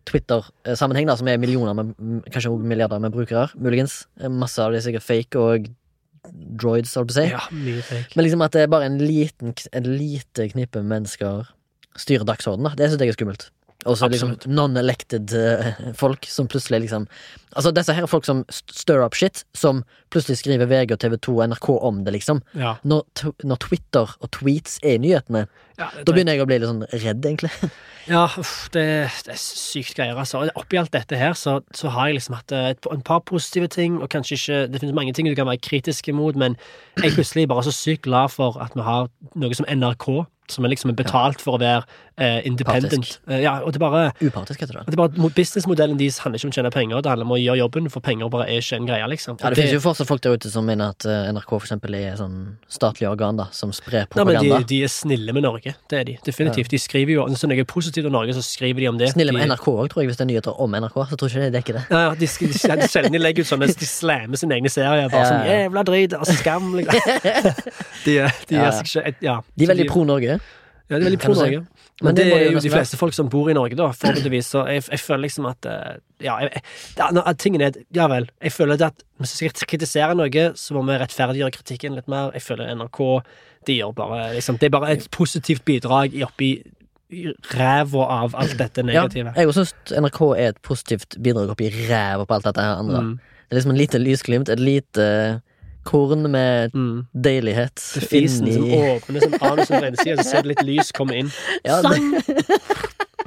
Twitter-sammenheng, 0.09 1.07
da, 1.09 1.15
som 1.19 1.27
er 1.29 1.39
millioner, 1.41 1.75
med, 1.77 1.93
kanskje 2.33 2.51
milliarder 2.57 3.01
med 3.03 3.13
brukere, 3.13 3.47
muligens. 3.61 4.03
Masse 4.19 4.61
av 4.63 4.73
det 4.73 4.81
er 4.81 4.87
sikkert 4.87 5.05
fake 5.05 5.41
og 5.41 5.69
droids, 6.29 6.95
holdt 6.97 7.11
på 7.11 7.15
å 7.15 7.19
si. 7.19 7.27
ja, 7.29 7.43
mye 7.53 7.83
fake. 7.85 8.17
Men 8.17 8.25
liksom 8.25 8.43
at 8.45 8.55
det 8.55 8.65
er 8.65 8.73
bare 8.73 8.89
en 8.89 8.99
liten, 9.01 9.53
en 9.75 9.89
lite 9.89 10.49
knippe 10.53 10.83
mennesker 10.85 11.51
styrer 11.99 12.27
dagsordenen, 12.27 12.69
da. 12.69 12.77
Det 12.79 12.89
syns 12.89 13.03
jeg 13.03 13.13
er 13.13 13.17
skummelt. 13.17 13.49
Og 13.87 13.95
så 13.95 14.09
liksom 14.11 14.33
non-elected 14.51 15.31
eh, 15.39 15.69
folk 15.95 16.27
som 16.27 16.49
plutselig 16.51 16.81
liksom 16.87 17.05
Altså, 17.55 17.71
disse 17.73 17.93
her 17.95 18.05
er 18.05 18.11
folk 18.11 18.27
som 18.27 18.43
stir 18.51 18.99
up 19.01 19.15
shit, 19.17 19.39
som 19.57 19.79
plutselig 20.13 20.37
skriver 20.37 20.67
VG 20.69 20.91
og 20.93 20.99
TV2 21.01 21.31
og 21.33 21.47
NRK 21.49 21.69
om 21.87 22.03
det, 22.05 22.13
liksom. 22.13 22.43
Ja. 22.53 22.75
Når, 22.85 23.07
når 23.41 23.57
Twitter 23.63 24.11
og 24.19 24.29
tweets 24.35 24.77
er 24.83 24.99
i 24.99 25.01
nyhetene, 25.01 25.47
Ja, 25.79 25.87
da 26.05 26.13
begynner 26.13 26.37
jeg 26.37 26.43
å 26.43 26.49
bli 26.49 26.59
litt 26.59 26.69
sånn 26.69 26.85
redd, 26.91 27.25
egentlig. 27.25 27.49
Ja, 28.09 28.23
uff, 28.41 28.69
det, 28.73 28.83
det 29.25 29.33
er 29.35 29.41
sykt 29.41 29.97
greier, 29.97 30.17
altså. 30.17 30.43
Oppi 30.57 30.79
alt 30.79 30.93
dette 30.95 31.17
her, 31.19 31.35
så, 31.37 31.59
så 31.77 31.91
har 31.93 32.09
jeg 32.09 32.19
liksom 32.19 32.37
hatt 32.37 32.53
et, 32.53 32.79
et, 32.79 32.87
en 32.93 33.03
par 33.05 33.21
positive 33.25 33.69
ting, 33.69 33.99
og 34.01 34.09
kanskje 34.09 34.37
ikke 34.37 34.61
Det 34.69 34.81
finnes 34.81 34.95
mange 34.97 35.13
ting 35.13 35.29
du 35.29 35.35
kan 35.37 35.49
være 35.49 35.61
kritisk 35.61 36.09
imot, 36.09 36.37
men 36.39 36.55
jeg 36.97 37.11
er 37.11 37.17
plutselig 37.17 37.49
bare 37.49 37.65
så 37.67 37.73
sykt 37.75 38.07
glad 38.07 38.33
for 38.33 38.57
at 38.61 38.73
vi 38.77 38.85
har 38.85 39.09
noe 39.37 39.57
som 39.57 39.67
NRK, 39.69 40.07
som 40.51 40.65
er 40.65 40.71
liksom 40.73 40.93
betalt 40.97 41.41
for 41.41 41.57
å 41.57 41.59
være 41.61 41.83
eh, 42.19 42.39
independent. 42.49 43.19
Eh, 43.29 43.41
ja, 43.45 43.57
og 43.63 43.73
det 43.75 43.79
bare 43.81 44.11
Upartisk, 44.21 44.59
heter 44.63 44.79
det. 44.79 44.85
det 44.89 44.93
er 44.97 45.01
bare, 45.01 45.13
mo- 45.21 45.29
Businessmodellen 45.35 45.97
deres 45.99 46.17
handler 46.23 46.39
ikke 46.41 46.49
om 46.49 46.53
å 46.53 46.57
tjene 46.57 46.71
penger, 46.73 47.01
det 47.05 47.09
handler 47.13 47.25
om 47.29 47.33
å 47.35 47.39
gjøre 47.39 47.59
jobben, 47.61 47.89
for 47.93 48.03
penger 48.05 48.29
bare 48.33 48.47
er 48.49 48.59
ikke 48.63 48.79
en 48.81 48.87
greie, 48.89 49.07
liksom. 49.13 49.37
Ja, 49.41 49.49
det 49.53 49.59
finnes 49.61 49.73
jo 49.77 49.81
fortsatt 49.83 50.07
folk 50.09 50.21
der 50.25 50.35
ute 50.37 50.51
som 50.51 50.65
mener 50.67 50.91
at 50.95 51.05
eh, 51.05 51.29
NRK 51.33 51.49
for 51.53 51.67
eksempel 51.67 51.95
er 51.99 52.17
sånn 52.19 52.35
statlig 52.67 53.07
organ, 53.09 53.37
da, 53.39 53.47
som 53.55 53.71
sprer 53.75 54.07
propaganda. 54.09 54.41
Nei, 54.41 54.49
men 54.59 54.65
de, 54.65 54.69
de 54.73 54.81
er 54.83 54.91
snille 54.93 55.33
med 55.37 55.43
Norge. 55.47 55.75
Det 55.89 55.99
er 56.01 56.03
de. 56.09 56.17
Definitivt. 56.25 56.69
De 56.73 56.79
skriver 56.81 57.13
jo 57.15 57.25
Hvis 57.29 57.41
det 57.45 57.49
er 57.49 57.55
noe 57.55 57.65
positivt 57.69 58.05
om 58.09 58.15
Norge, 58.17 58.33
så 58.37 58.43
skriver 58.45 58.83
de 58.83 58.89
om 58.91 58.97
det. 58.99 59.11
Snille 59.13 59.31
med 59.35 59.45
de, 59.45 59.51
NRK 59.53 59.67
òg, 59.71 59.85
tror 59.93 60.03
jeg, 60.03 60.09
hvis 60.11 60.19
det 60.19 60.25
er 60.25 60.31
nyheter 60.33 60.59
om 60.65 60.75
NRK. 60.75 60.97
Så 61.09 61.17
tror 61.19 61.29
jeg 61.29 61.35
ikke 61.37 61.45
det 61.45 61.55
dekker 61.59 61.77
det. 61.79 61.83
Ja, 61.93 62.01
ja, 62.07 62.11
de, 62.19 62.27
de, 62.27 62.51
de, 62.83 62.87
sjelden 62.89 63.15
de 63.15 63.21
legger 63.21 63.45
ut 63.45 63.49
sånne 63.53 63.69
De 63.79 63.87
slammer 63.89 64.39
sine 64.41 64.57
egne 64.59 64.71
serier. 64.73 65.09
Bare 65.13 65.23
Ja, 65.23 65.29
sånn 65.29 65.45
ja. 65.45 65.57
'jævla 65.63 65.83
drit', 65.87 66.15
og 66.19 66.27
skam, 66.27 66.69
liksom. 66.79 66.99
De, 68.05 68.17
er- 68.19 68.35
de 68.49 68.55
Ja, 68.55 68.65
er 68.69 68.71
ja. 68.71 68.81
ikke 68.81 69.15
Ja. 69.25 69.35
De 69.55 69.65
er 69.65 69.71
veldig 69.73 69.87
pro 69.91 70.03
Norge. 70.07 70.38
Ja, 70.89 70.97
det 70.97 71.03
er 71.03 71.09
veldig 71.09 71.19
pro 71.21 71.33
Norge. 71.37 71.59
Men 72.01 72.15
det 72.15 72.23
er 72.33 72.51
jo 72.53 72.59
de 72.63 72.69
fleste 72.71 72.97
folk 72.97 73.13
som 73.13 73.27
bor 73.29 73.49
i 73.51 73.53
Norge, 73.53 73.75
da, 73.77 73.89
forhåpentligvis. 73.91 74.47
Så 74.55 74.63
jeg, 74.71 74.83
jeg 74.89 74.99
føler 75.03 75.21
liksom 75.27 75.45
at 75.49 75.65
eh, 75.69 75.97
Ja, 76.23 76.37
jeg, 76.41 76.61
jeg, 76.97 77.13
det 77.15 77.35
tingen 77.43 77.61
er 77.61 77.71
Ja 77.95 78.07
vel. 78.07 78.29
Jeg 78.41 78.51
føler 78.55 78.81
at 78.87 79.03
hvis 79.19 79.35
vi 79.41 79.49
skal 79.53 79.67
kritisere 79.67 80.15
noe, 80.15 80.45
så 80.55 80.73
må 80.73 80.83
vi 80.87 80.97
rettferdiggjøre 80.97 81.51
kritikken 81.59 81.95
litt 81.99 82.07
mer. 82.11 82.31
Jeg 82.33 82.41
føler 82.41 82.71
NRK 82.75 82.99
De 83.67 83.75
gjør 83.81 83.93
bare 83.93 84.33
liksom 84.37 84.57
Det 84.57 84.69
er 84.69 84.75
bare 84.79 84.91
et 84.95 85.09
positivt 85.11 85.65
bidrag 85.67 86.15
i- 86.15 86.23
oppi 86.23 86.51
ræva 87.55 88.03
av 88.23 88.35
alt 88.37 88.57
dette 88.57 88.81
Ja, 88.83 88.85
negative. 88.85 89.33
jeg 89.35 89.47
også 89.49 89.65
syns 89.65 89.93
NRK 89.97 90.19
er 90.37 90.47
et 90.53 90.61
positivt 90.61 91.17
bidrag 91.21 91.49
oppi 91.49 91.69
ræva 91.89 92.25
på 92.25 92.35
alt 92.35 92.45
dette 92.45 92.61
her 92.61 92.75
andre. 92.77 93.01
Mm, 93.01 93.19
Det 93.49 93.55
er 93.55 93.55
liksom 93.59 93.71
en 93.71 93.77
lite 93.81 93.97
lysglimt, 93.99 94.49
et 94.49 94.59
lite 94.59 95.41
korn 95.87 96.31
med 96.31 96.75
mm. 96.75 97.07
deilighet 97.13 97.75
Det 97.77 98.03
er 98.03 98.07
fisen 98.11 98.47
som 98.51 98.63
inni 98.65 98.79
åpner 98.95 99.25
som 99.25 99.35
anus 99.39 99.67
på 99.67 99.75
den 99.75 99.87
ene 99.89 99.97
sida, 100.01 100.17
så 100.21 100.29
ser 100.29 100.45
du 100.45 100.51
litt 100.51 100.63
lys 100.67 100.91
komme 100.95 101.17
inn. 101.21 101.31
ja, 101.67 101.79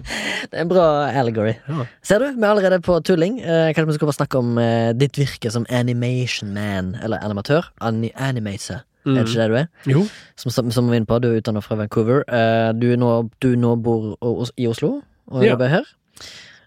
det, 0.02 0.52
er 0.52 0.62
en 0.64 0.70
bra 0.70 0.86
allegory. 1.08 1.54
Ja. 1.68 1.86
Ser 2.04 2.22
du, 2.22 2.30
vi 2.36 2.44
er 2.44 2.50
allerede 2.50 2.80
på 2.84 2.98
tulling. 3.06 3.40
Eh, 3.40 3.72
kanskje 3.72 3.90
vi 3.92 3.98
skal 3.98 4.10
bare 4.10 4.18
snakke 4.20 4.40
om 4.42 4.56
eh, 4.60 4.92
ditt 4.98 5.18
virke 5.20 5.52
som 5.54 5.66
animation 5.70 6.52
man, 6.54 6.94
eller 7.02 7.22
animatør. 7.24 7.72
Ani 7.80 8.12
animator, 8.16 8.82
Mm. 9.02 9.16
er 9.16 9.24
det 9.24 9.30
ikke 9.32 9.42
det 9.42 9.50
du 9.50 9.56
er? 9.58 9.66
Jo. 9.90 10.02
Som, 10.38 10.52
som, 10.54 10.68
som 10.70 10.86
vi 10.86 10.94
er 10.94 11.00
inne 11.00 11.08
på, 11.10 11.16
du 11.18 11.32
er 11.32 11.40
utdannet 11.40 11.64
fra 11.64 11.74
Vancouver. 11.74 12.22
Eh, 12.30 12.68
du, 12.78 12.92
nå, 12.94 13.08
du 13.42 13.48
nå 13.58 13.74
bor 13.82 14.12
i 14.54 14.68
Oslo 14.70 15.00
og 15.26 15.42
Ja. 15.42 15.48
jobber 15.50 15.72
her. 15.72 15.88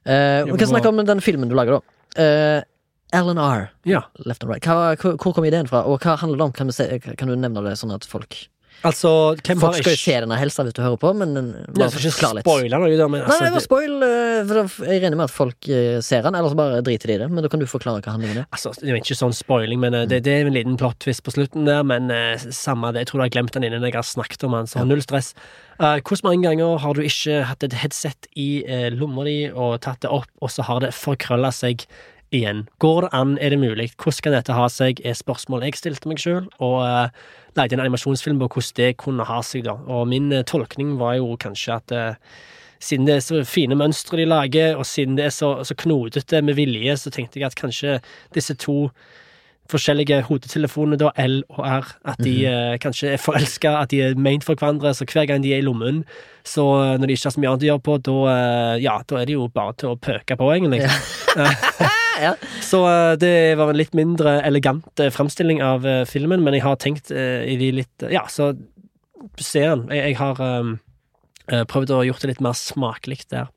Eh, 0.04 0.44
vi 0.44 0.58
kan 0.60 0.68
snakke 0.68 0.92
om 0.92 1.00
den 1.00 1.22
filmen 1.24 1.48
du 1.48 1.56
lager, 1.56 1.80
da. 1.80 2.66
Eh, 3.14 3.20
Alan 3.20 3.38
R. 3.38 3.70
Ja. 3.84 4.04
Left 4.26 4.44
and 4.44 4.52
right. 4.52 4.66
Hva, 4.66 4.96
hvor, 4.98 5.34
kom 5.34 5.46
ideen 5.46 5.70
fra, 5.70 5.86
og 5.86 6.02
hva 6.04 6.18
handler 6.22 6.42
det 6.42 6.50
om? 6.50 6.56
Kan, 6.56 6.72
se, 6.76 6.90
kan 7.00 7.32
du 7.32 7.36
nevne 7.36 7.64
det, 7.66 7.78
sånn 7.80 7.94
at 7.96 8.08
folk 8.10 8.48
Altså, 8.86 9.10
hvem 9.40 9.62
Folk 9.62 9.78
skal 9.80 9.96
jo 9.96 9.98
se 9.98 10.16
denne 10.26 10.38
helsa 10.38 10.66
hvis 10.66 10.76
du 10.76 10.82
hører 10.84 11.00
på, 11.02 11.10
men 11.18 11.32
Jeg 11.38 11.74
bare 11.78 11.94
for 11.94 12.06
ikke 12.10 12.30
litt. 12.38 12.46
spoile 12.46 12.80
noe, 12.82 12.98
da, 13.00 13.08
men 13.10 13.24
altså, 13.24 13.38
nei, 13.40 13.48
det 13.48 13.56
var 13.56 13.64
spoil, 13.64 13.96
eh, 14.06 14.40
for 14.50 14.86
jeg 14.92 15.02
regner 15.02 15.18
med 15.18 15.26
at 15.26 15.34
folk 15.34 15.70
eh, 15.72 15.98
ser 16.06 16.26
den, 16.28 16.38
eller 16.38 16.52
så 16.54 16.60
bare 16.60 16.82
driter 16.86 17.10
de 17.10 17.16
i 17.16 17.22
det. 17.24 17.30
Men 17.32 17.46
da 17.46 17.52
kan 17.52 17.64
du 17.64 17.66
forklare 17.70 18.04
hva 18.06 18.14
handlingen 18.14 18.44
er. 18.44 18.48
altså, 18.52 18.74
det 18.78 18.92
er 18.92 19.00
ikke 19.00 19.18
sånn 19.18 19.34
spoiling, 19.36 19.80
men 19.82 19.98
eh, 19.98 20.06
det, 20.12 20.22
det 20.28 20.36
er 20.36 20.50
en 20.50 20.58
liten 20.58 20.78
plot 20.82 21.00
twist 21.08 21.24
på 21.26 21.34
slutten 21.34 21.66
der, 21.70 21.86
men 21.88 22.12
eh, 22.14 22.36
samme 22.54 22.92
det. 22.94 23.06
Jeg 23.06 23.14
tror 23.14 23.24
du 23.24 23.26
har 23.26 23.34
glemt 23.38 23.56
den 23.58 23.66
innen 23.70 23.88
jeg 23.88 23.96
har 23.98 24.06
snakket 24.06 24.46
om 24.46 24.60
den, 24.60 24.70
så 24.70 24.84
Ja. 24.84 24.90
null 24.92 25.02
stress. 25.06 25.34
Uh, 25.76 25.98
hvor 26.08 26.22
mange 26.24 26.46
ganger 26.46 26.78
har 26.80 26.94
du 26.96 27.02
ikke 27.04 27.42
hatt 27.50 27.64
et 27.66 27.74
headset 27.76 28.30
i 28.40 28.64
uh, 28.64 28.88
lomma 28.96 29.26
di 29.28 29.50
og 29.52 29.82
tatt 29.84 30.06
det 30.06 30.12
opp, 30.14 30.30
og 30.40 30.52
så 30.54 30.64
har 30.64 30.80
det 30.86 30.94
forkrølla 30.96 31.52
seg 31.52 31.84
igjen? 32.36 32.66
Går 32.84 33.06
det 33.06 33.10
an? 33.18 33.38
Er 33.42 33.54
det 33.54 33.60
mulig? 33.62 33.90
Hvordan 34.02 34.26
kan 34.26 34.36
dette 34.36 34.58
ha 34.58 34.68
seg? 34.72 35.02
er 35.06 35.18
spørsmål 35.18 35.66
jeg 35.66 35.80
stilte 35.80 36.12
meg 36.12 36.22
sjøl, 36.22 36.50
og 36.64 36.78
uh, 36.84 37.08
lagde 37.58 37.78
en 37.78 37.84
animasjonsfilm 37.86 38.42
på 38.44 38.50
hvordan 38.56 38.78
det 38.82 38.92
kunne 39.02 39.28
ha 39.28 39.40
seg, 39.46 39.66
da. 39.68 39.78
Og 39.88 40.08
min 40.12 40.32
uh, 40.34 40.44
tolkning 40.48 40.96
var 41.02 41.18
jo 41.20 41.36
kanskje 41.42 41.80
at 41.80 41.96
uh, 41.96 42.40
siden 42.80 43.08
det 43.08 43.18
er 43.18 43.26
så 43.26 43.44
fine 43.48 43.78
mønstre 43.80 44.20
de 44.22 44.28
lager, 44.30 44.76
og 44.76 44.86
siden 44.86 45.18
det 45.18 45.30
er 45.30 45.36
så, 45.36 45.58
så 45.64 45.78
knotete 45.80 46.42
med 46.46 46.58
vilje, 46.60 46.98
så 46.98 47.14
tenkte 47.14 47.40
jeg 47.40 47.50
at 47.50 47.60
kanskje 47.60 48.00
disse 48.36 48.56
to 48.62 48.90
forskjellige 49.72 50.22
hodetelefonene, 50.28 50.98
da, 51.02 51.12
L 51.22 51.40
og 51.50 51.62
R, 51.66 51.90
at 52.06 52.22
de 52.22 52.36
eh, 52.50 52.76
kanskje 52.82 53.16
er 53.16 53.22
forelska, 53.22 53.72
at 53.82 53.94
de 53.94 54.02
er 54.06 54.20
meint 54.20 54.46
for 54.46 54.58
hverandre, 54.60 54.94
så 54.94 55.08
hver 55.10 55.28
gang 55.30 55.44
de 55.44 55.54
er 55.56 55.64
i 55.64 55.66
lommen, 55.66 56.04
så 56.46 56.66
eh, 56.84 56.94
når 57.00 57.10
de 57.10 57.18
ikke 57.18 57.30
har 57.30 57.36
så 57.36 57.42
mye 57.42 57.54
annet 57.54 57.66
å 57.66 57.70
gjøre 57.72 57.86
på, 57.88 57.98
da, 58.06 58.18
eh, 58.36 58.76
ja, 58.86 58.96
da 59.10 59.20
er 59.22 59.30
det 59.30 59.38
jo 59.38 59.50
bare 59.54 59.76
til 59.82 59.94
å 59.94 60.00
pøke 60.00 60.38
på, 60.40 60.52
egentlig. 60.56 60.84
Ja. 60.86 62.32
Så 62.64 62.78
eh, 62.88 63.18
det 63.20 63.34
var 63.60 63.74
en 63.74 63.76
litt 63.76 63.92
mindre 63.98 64.38
elegant 64.48 65.02
framstilling 65.12 65.60
av 65.60 65.84
filmen, 66.08 66.46
men 66.46 66.56
jeg 66.56 66.64
har 66.64 66.78
tenkt 66.80 67.12
i 67.12 67.58
de 67.60 67.74
litt 67.82 68.06
Ja, 68.08 68.22
så 68.32 68.54
se 69.36 69.66
den. 69.66 69.84
Jeg, 69.92 70.14
jeg 70.14 70.18
har 70.22 70.40
eh, 70.40 71.66
prøvd 71.68 71.92
å 71.92 72.02
gjort 72.08 72.24
det 72.24 72.32
litt 72.32 72.44
mer 72.46 72.56
smakelig 72.56 73.26
der. 73.34 73.52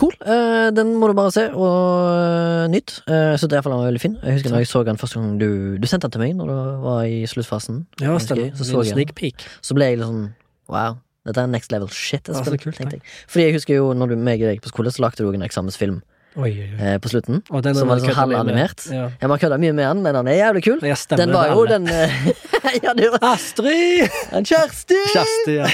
Cool. 0.00 0.14
eh, 0.26 0.68
den 0.74 0.94
må 0.98 1.06
du 1.06 1.14
bare 1.14 1.30
se, 1.30 1.44
og 1.54 1.74
uh, 2.10 2.64
nytt. 2.70 2.96
Uh, 3.06 3.36
så 3.38 3.46
derfor 3.46 3.70
den 3.70 3.78
var 3.78 3.92
veldig 3.92 4.02
fin. 4.02 4.16
Jeg 4.22 4.40
husker 4.40 4.50
når 4.50 4.64
jeg 4.64 4.70
så 4.72 4.82
den 4.82 4.98
første 4.98 5.20
gang 5.20 5.36
du, 5.38 5.50
du 5.78 5.86
sendte 5.86 6.08
den 6.08 6.16
til 6.16 6.24
meg, 6.24 6.32
når 6.38 6.50
du 6.50 6.56
var 6.82 7.04
i 7.06 7.20
sluttfasen. 7.30 7.84
Ja, 8.02 8.16
stemmer. 8.18 8.50
Så 8.58 8.66
så 8.66 8.82
jeg 8.82 8.90
den. 8.90 8.98
Sneak 8.98 9.14
peek. 9.14 9.46
Så 9.62 9.76
ble 9.78 9.92
jeg 9.92 10.00
litt 10.00 10.10
sånn 10.10 10.32
wow. 10.72 10.98
Dette 11.24 11.40
er 11.40 11.48
next 11.48 11.72
level 11.72 11.88
shit. 11.88 12.26
Ja, 12.26 12.42
spiller, 12.42 12.60
kult, 12.60 12.76
tenkte 12.76 12.98
jeg. 12.98 13.06
Fordi 13.30 13.46
jeg 13.46 13.54
husker 13.56 13.78
jo 13.78 13.92
når 13.96 14.12
du 14.12 14.16
meg 14.18 14.42
og 14.42 14.50
deg 14.50 14.60
på 14.64 14.72
skole, 14.74 14.92
så 14.92 15.06
lagde 15.06 15.22
du 15.22 15.30
en 15.30 15.46
eksamensfilm 15.46 16.02
Oi, 16.34 16.48
oi, 16.50 16.64
oi. 16.66 16.78
eh, 16.82 16.96
på 16.98 17.08
slutten. 17.12 17.42
Og 17.54 17.62
den 17.62 17.76
Som 17.78 17.88
var 17.92 18.00
sånn 18.02 18.16
halvanimert. 18.16 18.82
Ja. 18.90 19.04
Man 19.22 19.38
kødda 19.38 19.58
mye 19.62 19.70
med 19.76 19.84
den, 19.86 20.00
men 20.02 20.16
den 20.18 20.30
er 20.32 20.38
jævlig 20.40 20.64
kul. 20.66 20.80
Ja, 20.82 20.96
stemmer 20.98 21.22
Den 21.26 21.34
var 21.36 21.52
jo 21.52 21.62
den 21.70 21.86
eh, 21.86 22.16
Ja, 22.82 22.94
var 23.14 23.28
Astrid! 23.34 24.10
en 24.34 24.44
Kjersti! 24.48 24.98
Kjersti, 25.12 25.54
ja. 25.60 25.68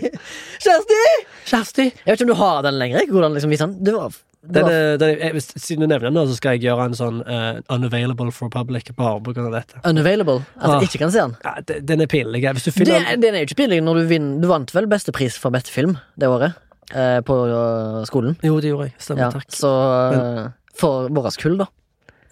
Kjersti! 0.64 1.04
Kjersti! 1.50 1.86
Jeg 1.90 2.06
vet 2.06 2.16
ikke 2.16 2.26
om 2.28 2.32
du 2.32 2.38
har 2.40 2.62
den 2.66 2.78
lenger. 2.80 3.04
Hvordan 3.12 3.36
liksom 3.36 3.52
viser 3.52 3.68
den? 3.68 3.84
Det 3.84 3.94
var, 3.96 4.16
Den, 4.40 4.70
den, 5.02 5.10
jeg, 5.20 5.42
siden 5.60 5.84
du 5.84 5.90
nevner 5.90 6.08
den, 6.08 6.22
så 6.30 6.38
skal 6.38 6.56
jeg 6.56 6.64
gjøre 6.70 6.86
en 6.88 6.96
sånn 6.96 7.18
uh, 7.28 7.60
unavailable 7.76 8.32
for 8.32 8.48
public 8.52 8.88
bare 8.96 9.20
på 9.20 9.34
grunn 9.36 9.50
av 9.50 9.58
dette. 9.58 9.82
unavailable. 9.84 10.38
At 10.56 10.64
Ah. 10.70 10.78
jeg 10.80 10.88
ikke 10.94 11.02
kan 11.04 11.12
se 11.12 11.26
den. 11.26 11.36
Ja, 11.44 11.80
den 11.92 12.00
er 12.00 12.08
pinlig. 12.08 12.40
Det, 12.40 13.04
den 13.20 13.34
er 13.36 13.42
jo 13.44 13.50
ikke 13.50 13.60
pinlig 13.66 13.82
når 13.84 14.00
du 14.00 14.08
vinner 14.14 14.40
Du 14.40 14.48
vant 14.48 14.72
vel 14.74 14.88
beste 14.88 15.12
pris 15.12 15.36
for 15.36 15.52
beste 15.52 15.68
film 15.76 15.98
det 16.16 16.32
året 16.32 16.56
eh, 16.94 17.20
på 17.26 17.36
øh, 17.46 18.04
skolen. 18.06 18.36
Jo, 18.42 18.60
det 18.60 18.70
gjorde 18.72 18.88
jeg. 18.90 18.94
Stemmer, 18.98 19.22
Ja, 19.26 19.30
takk. 19.30 19.50
så 19.50 19.70
Men- 20.14 20.52
for 20.74 21.08
vårt 21.08 21.36
kull, 21.38 21.56
da. 21.58 21.66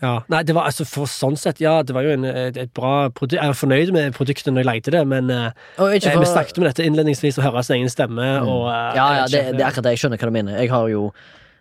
Ja. 0.00 0.20
Nei, 0.30 0.44
det 0.46 0.54
var 0.54 0.68
altså 0.70 0.84
for 0.86 1.06
sånn 1.10 1.36
sett, 1.36 1.58
ja, 1.60 1.82
det 1.82 1.90
var 1.92 2.02
jo 2.06 2.10
en, 2.14 2.24
et, 2.24 2.56
et 2.56 2.70
bra 2.72 3.08
produkt. 3.10 3.32
Jeg 3.40 3.48
er 3.50 3.52
fornøyd 3.58 3.90
med 3.92 4.14
produktet 4.14 4.46
når 4.54 4.62
jeg 4.62 4.68
lagde 4.68 4.90
det, 4.94 5.00
men 5.10 5.28
eh, 5.30 5.50
Og 5.78 5.90
ikke 5.96 6.06
eh, 6.06 6.14
for, 6.14 6.20
vi 6.22 6.30
snakket 6.30 6.58
om 6.58 6.64
dette 6.68 6.84
innledningsvis, 6.86 7.38
å 7.38 7.42
høre 7.48 7.64
sin 7.66 7.80
egen 7.80 7.90
stemme, 7.90 8.28
og 8.46 8.68
eh, 8.70 8.94
ja, 8.94 8.94
ja, 8.94 9.26
jeg 9.26 9.30
det, 9.34 9.56
det 9.58 9.64
er 9.64 9.66
akkurat 9.72 9.88
det. 9.88 9.96
Jeg 9.96 10.04
skjønner 10.04 10.22
hva 10.22 10.30
du 10.30 10.36
mener. 10.38 10.60
Jeg 10.62 10.70
har 10.70 10.88
jo 10.88 11.12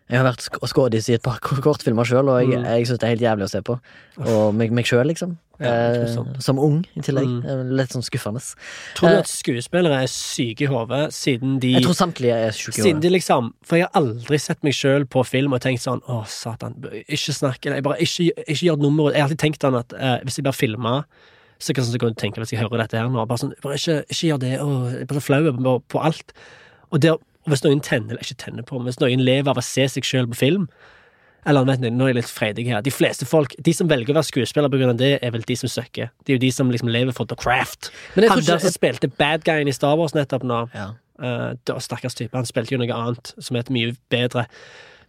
jeg 0.08 0.22
har 0.22 0.28
vært 0.30 0.40
sk- 0.46 0.62
skådis 0.72 1.10
i 1.10 1.16
et 1.18 1.22
par 1.26 1.40
k- 1.44 1.58
kortfilmer 1.66 2.06
sjøl, 2.08 2.30
og 2.30 2.38
jeg, 2.40 2.60
Mm. 2.62 2.64
jeg 2.64 2.86
syns 2.88 3.00
det 3.02 3.04
er 3.10 3.16
helt 3.16 3.26
jævlig 3.26 3.44
å 3.44 3.50
se 3.52 3.60
på. 3.62 3.80
Og 4.24 4.54
meg, 4.56 4.72
meg 4.72 4.86
sjøl, 4.86 5.04
liksom. 5.10 5.34
Ja, 5.58 5.70
eh, 6.04 6.17
som 6.43 6.60
ung, 6.62 6.84
i 6.93 7.02
tillegg. 7.02 7.26
Mm. 7.26 7.46
Er 7.50 7.62
Litt 7.80 7.93
sånn 7.96 8.06
skuffende. 8.06 8.41
Tror 8.98 9.10
du 9.10 9.15
eh, 9.15 9.22
at 9.24 9.30
skuespillere 9.32 10.02
er 10.04 10.12
syke 10.12 10.67
i 10.67 10.70
hodet 10.70 11.08
siden 11.15 11.56
de 11.63 11.72
Jeg 11.78 11.86
tror 11.88 11.98
samtlige 11.98 12.36
er 12.48 12.54
syke 12.54 12.78
i 12.78 12.86
Siden 12.86 13.02
de 13.02 13.10
liksom 13.13 13.50
For 13.65 13.80
jeg 13.80 13.88
har 13.88 13.98
aldri 13.98 14.38
sett 14.41 14.62
meg 14.65 14.76
sjøl 14.78 15.08
på 15.10 15.24
film 15.26 15.56
og 15.58 15.63
tenkt 15.63 15.82
sånn 15.82 16.04
Å, 16.06 16.20
satan, 16.30 16.78
ikke 17.06 17.34
snakk 17.34 17.65
eller 17.65 17.80
jeg 17.80 17.88
bare 17.88 18.06
ikke, 18.06 18.28
ikke 18.46 18.67
gjør 18.67 18.84
nummeret 18.84 19.17
Jeg 19.17 19.24
har 19.24 19.32
alltid 19.32 19.43
tenkt 19.48 19.65
sånn 19.65 19.80
at 19.80 19.98
eh, 19.98 20.20
hvis 20.28 20.38
jeg 20.38 20.46
blir 20.46 20.58
filma 20.58 21.00
så 21.58 21.74
kan 21.74 21.88
jeg 21.89 22.17
tenke 22.22 22.41
hvis 22.41 22.54
jeg 22.54 22.62
hører 22.62 22.84
dette 22.84 23.00
her 23.00 23.10
nå 23.10 23.24
Bare 23.26 23.41
sånn, 23.41 23.56
bare 23.63 23.80
ikke, 23.80 24.04
ikke 24.13 24.28
gjør 24.28 24.43
det. 24.43 24.52
Å, 24.62 24.67
jeg 24.91 25.00
er 25.02 25.10
bare 25.10 25.24
så 25.24 25.26
flau 25.26 25.39
på, 25.58 25.74
på 25.89 26.02
alt. 26.06 26.36
Og, 26.91 27.00
der, 27.02 27.17
hvis 27.50 27.63
noen 27.65 27.82
tenner, 27.82 28.13
eller 28.13 28.22
ikke 28.22 28.38
tenner 28.43 28.67
på, 28.67 28.78
men 28.78 28.91
hvis 28.91 29.02
noen 29.02 29.24
lever 29.26 29.50
av 29.50 29.58
å 29.58 29.65
se 29.65 29.88
seg 29.89 30.06
sjøl 30.06 30.30
på 30.30 30.38
film 30.38 30.67
eller 31.48 31.68
litt, 31.70 31.86
nå 31.96 32.06
er 32.06 32.12
jeg 32.12 32.20
litt 32.20 32.32
freidig 32.32 32.68
her. 32.68 32.84
De 32.84 32.92
fleste 32.92 33.28
folk, 33.28 33.56
de 33.64 33.74
som 33.76 33.90
velger 33.90 34.12
å 34.12 34.18
være 34.20 34.30
skuespiller 34.30 34.68
av 34.90 34.98
det, 35.00 35.14
er 35.24 35.32
vel 35.32 35.46
de 35.48 35.56
som 35.60 35.72
søker. 35.72 36.12
Det 36.26 36.34
er 36.34 36.40
jo 36.40 36.44
de 36.44 36.52
som 36.52 36.72
liksom 36.74 36.92
lever 36.92 37.16
for 37.16 37.30
the 37.30 37.38
craft. 37.40 37.92
Men 38.16 38.30
Han 38.34 38.44
der 38.44 38.60
som 38.64 38.74
spilte 38.74 39.08
bad 39.08 39.46
guyen 39.48 39.72
i 39.72 39.76
Star 39.76 39.96
Wars 40.00 40.16
nettopp 40.18 40.44
nå, 40.48 40.66
ja. 40.76 40.94
Uh, 41.18 41.80
stakkars 41.82 42.14
type. 42.14 42.36
Han 42.38 42.46
spilte 42.46 42.76
jo 42.76 42.82
noe 42.82 42.94
annet 42.94 43.32
som 43.42 43.58
het 43.58 43.72
mye 43.74 43.96
bedre. 44.14 44.46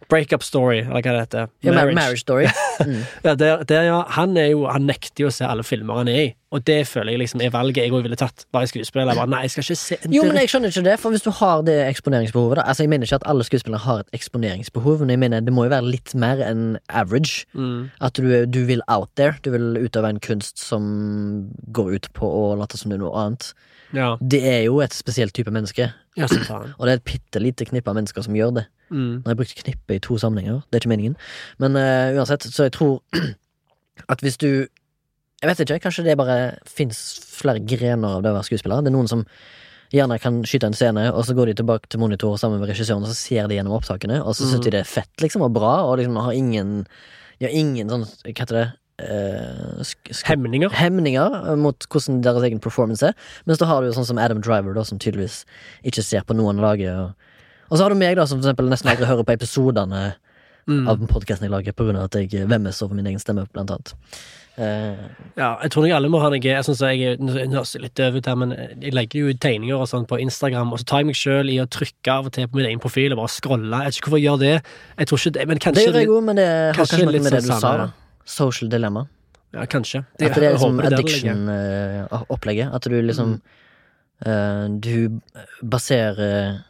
Breakup 0.09 0.43
Story, 0.43 0.79
eller 0.81 1.01
hva 1.03 1.13
det 1.13 1.19
heter. 1.27 1.49
Ja, 1.63 1.73
marriage. 1.75 1.95
marriage 1.95 2.25
Story. 2.25 2.47
Mm. 2.79 3.01
Ja, 3.25 3.33
der, 3.35 3.63
der, 3.67 3.81
ja. 3.83 3.95
Han 4.15 4.37
jo 4.39 4.61
Han 4.71 4.85
nekter 4.87 5.25
jo 5.25 5.27
å 5.27 5.33
se 5.35 5.43
alle 5.43 5.65
filmer 5.67 5.97
han 5.99 6.07
er 6.07 6.19
i, 6.21 6.27
og 6.55 6.61
det 6.63 6.77
føler 6.87 7.11
jeg 7.11 7.19
liksom 7.25 7.41
er 7.43 7.51
valget 7.51 7.81
jeg 7.83 7.91
òg 7.91 8.05
ville 8.05 8.15
tatt. 8.15 8.45
Skuespiller. 8.47 9.09
Jeg 9.09 9.17
bare, 9.19 9.27
nei, 9.27 9.41
jeg 9.43 9.51
skal 9.51 9.65
ikke 9.65 9.75
se 9.81 9.97
Jo, 10.15 10.23
men 10.23 10.39
jeg 10.39 10.47
skjønner 10.53 10.71
ikke 10.71 10.83
det, 10.85 10.93
for 11.01 11.11
hvis 11.11 11.25
du 11.25 11.29
har 11.41 11.65
det 11.67 11.75
eksponeringsbehovet 11.89 12.61
da 12.61 12.63
Altså, 12.71 12.85
Jeg 12.85 12.93
mener 12.93 13.03
ikke 13.09 13.19
at 13.19 13.27
alle 13.27 13.43
skuespillere 13.43 13.83
har 13.83 13.99
et 14.05 14.15
eksponeringsbehov, 14.15 15.03
men 15.03 15.11
jeg 15.11 15.19
mener 15.25 15.43
det 15.43 15.51
må 15.57 15.67
jo 15.67 15.73
være 15.75 15.91
litt 15.91 16.15
mer 16.15 16.39
enn 16.47 16.77
average. 16.87 17.43
mm. 17.51 17.89
At 17.99 18.15
du, 18.15 18.45
du 18.47 18.61
vil 18.71 18.79
out 18.87 19.11
there. 19.19 19.35
Du 19.43 19.51
vil 19.51 19.75
utøve 19.83 20.13
en 20.15 20.23
kunst 20.23 20.63
som 20.63 21.51
går 21.75 21.97
ut 21.99 22.07
på 22.15 22.31
å 22.31 22.55
late 22.63 22.79
som 22.79 22.93
det 22.93 23.01
er 23.01 23.03
noe 23.03 23.11
annet. 23.25 23.51
Ja, 23.91 24.13
Det 24.21 24.39
er 24.45 24.63
jo 24.69 24.79
et 24.85 24.93
spesielt 24.95 25.33
type 25.35 25.51
menneske, 25.51 25.91
ja, 26.19 26.27
og 26.77 26.85
det 26.85 26.91
er 26.93 26.99
et 26.99 27.05
bitte 27.07 27.41
lite 27.41 27.65
knippe 27.69 27.89
av 27.91 27.95
mennesker 27.97 28.25
som 28.25 28.35
gjør 28.37 28.53
det. 28.59 28.65
Mm. 28.89 29.21
Nå 29.21 29.25
har 29.25 29.33
jeg 29.35 29.39
brukt 29.41 29.63
knippe 29.63 29.95
i 29.95 30.01
to 30.03 30.17
sammenhenger, 30.21 30.61
det 30.69 30.77
er 30.79 30.83
ikke 30.83 30.91
meningen. 30.93 31.15
Men 31.61 31.77
uh, 31.77 32.17
uansett, 32.19 32.47
så 32.49 32.67
jeg 32.67 32.73
tror 32.75 32.99
at 34.13 34.21
hvis 34.25 34.37
du 34.41 34.67
Jeg 35.39 35.47
vet 35.47 35.59
ikke, 35.63 35.79
kanskje 35.85 36.03
det 36.03 36.17
bare 36.19 36.57
fins 36.67 36.97
flere 37.23 37.61
grener 37.63 38.17
av 38.17 38.23
det 38.25 38.31
å 38.33 38.35
være 38.35 38.43
skuespiller. 38.49 38.81
Det 38.83 38.91
er 38.91 38.95
noen 38.97 39.07
som 39.07 39.21
gjerne 39.93 40.17
kan 40.19 40.41
skyte 40.43 40.67
en 40.67 40.75
scene, 40.75 41.05
og 41.15 41.23
så 41.25 41.31
går 41.33 41.47
de 41.47 41.53
tilbake 41.61 41.87
til 41.89 42.01
monitor 42.01 42.35
sammen 42.37 42.59
med 42.59 42.67
regissøren, 42.67 43.05
og 43.07 43.09
så 43.09 43.15
ser 43.15 43.47
de 43.47 43.55
gjennom 43.55 43.77
opptakene, 43.77 44.17
og 44.19 44.35
så 44.35 44.43
Mm. 44.43 44.49
syns 44.51 44.65
de 44.65 44.73
det 44.75 44.81
er 44.81 44.89
fett, 44.91 45.15
liksom, 45.23 45.41
og 45.41 45.53
bra, 45.55 45.85
og 45.87 45.97
liksom 45.97 46.19
har 46.19 46.33
ingen 46.35 46.85
De 47.39 47.45
har 47.47 47.55
ingen 47.55 47.87
sånn 47.87 48.03
Hva 48.03 48.35
heter 48.35 48.55
det? 48.57 48.67
Eh, 48.99 50.21
Hemninger. 50.29 50.69
hemninger 50.75 51.55
mot 51.57 51.87
hvordan 51.89 52.21
deres 52.25 52.43
egen 52.49 52.59
performance 52.63 53.05
er. 53.05 53.13
Mens 53.45 53.61
da 53.61 53.65
har 53.69 53.81
du 53.81 53.89
jo 53.89 53.97
sånn 53.97 54.07
som 54.11 54.21
Adam 54.21 54.41
Driver, 54.45 54.73
da, 54.77 54.83
som 54.87 54.99
tydeligvis 54.99 55.43
ikke 55.83 56.03
ser 56.05 56.25
på 56.27 56.37
noen 56.37 56.61
laget. 56.61 56.93
Og, 56.93 57.13
og 57.69 57.77
så 57.77 57.85
har 57.85 57.93
du 57.93 57.99
meg, 57.99 58.17
da, 58.19 58.27
som 58.29 58.39
for 58.41 58.49
eksempel 58.49 58.69
nesten 58.71 58.91
aldri 58.91 59.09
hører 59.09 59.27
på 59.27 59.37
episodene 59.37 60.09
Mm. 60.69 60.85
av 60.85 60.99
podkasten 61.09 61.47
jeg 61.47 61.51
lager, 61.53 61.73
av 61.73 62.03
at 62.03 62.15
jeg 62.19 62.45
vemmes 62.49 62.81
over 62.85 62.93
min 62.97 63.07
egen 63.09 63.21
stemme, 63.21 63.47
blant 63.53 63.71
annet. 63.73 63.93
Uh, 64.59 65.07
Ja, 65.39 65.53
jeg 65.63 65.71
tror 65.71 65.85
nok 65.85 65.93
alle 65.95 66.09
må 66.11 66.19
ha 66.19 66.29
noe 66.33 66.41
Jeg 66.43 66.65
synes 66.67 66.81
jeg, 66.83 67.15
høres 67.53 67.71
litt 67.79 67.95
døv 67.95 68.17
ut 68.19 68.27
her, 68.27 68.35
men 68.35 68.51
jeg 68.81 68.93
legger 68.93 69.21
jo 69.23 69.31
ut 69.31 69.39
tegninger 69.39 69.79
og 69.79 69.87
sånn 69.87 70.05
på 70.09 70.19
Instagram, 70.19 70.73
og 70.75 70.81
så 70.81 70.89
tar 70.89 71.01
jeg 71.01 71.09
meg 71.09 71.17
sjøl 71.17 71.49
i 71.53 71.57
å 71.63 71.65
trykke 71.71 72.11
av 72.11 72.27
og 72.27 72.35
til 72.35 72.49
på 72.51 72.59
min 72.59 72.67
egen 72.67 72.83
profil 72.83 73.15
og 73.15 73.21
bare 73.23 73.33
scrolle. 73.33 73.71
Jeg 73.71 73.93
vet 73.93 73.99
ikke 74.01 74.09
hvorfor 74.09 74.19
jeg 74.21 74.27
gjør 74.27 74.43
det. 74.43 74.53
Jeg 74.99 75.09
tror 75.09 75.21
ikke 75.23 75.33
det, 75.37 75.47
men 75.47 75.63
det 75.63 75.85
gjør 75.87 75.99
jeg 76.01 76.11
òg, 76.11 76.23
men 76.27 76.41
det 76.41 76.47
har 76.49 76.77
kanskje 76.77 76.99
kanskje 76.99 77.07
noe 77.07 77.23
med 77.23 77.31
det 77.31 77.43
sånn 77.47 77.55
du 77.55 77.65
sa, 77.65 77.73
da. 77.79 77.87
Social 78.29 78.69
dilemma. 78.69 79.07
Ja, 79.55 79.63
kanskje. 79.65 80.03
At 80.21 80.35
det 80.37 80.43
er 80.45 80.53
liksom 80.53 80.77
det 80.77 80.91
addiction-opplegget. 80.93 82.73
At 82.75 82.83
du 82.85 83.01
liksom 83.01 83.39
Mm. 83.39 83.41
eh, 84.25 84.79
Du 84.79 85.21
baserer 85.63 86.63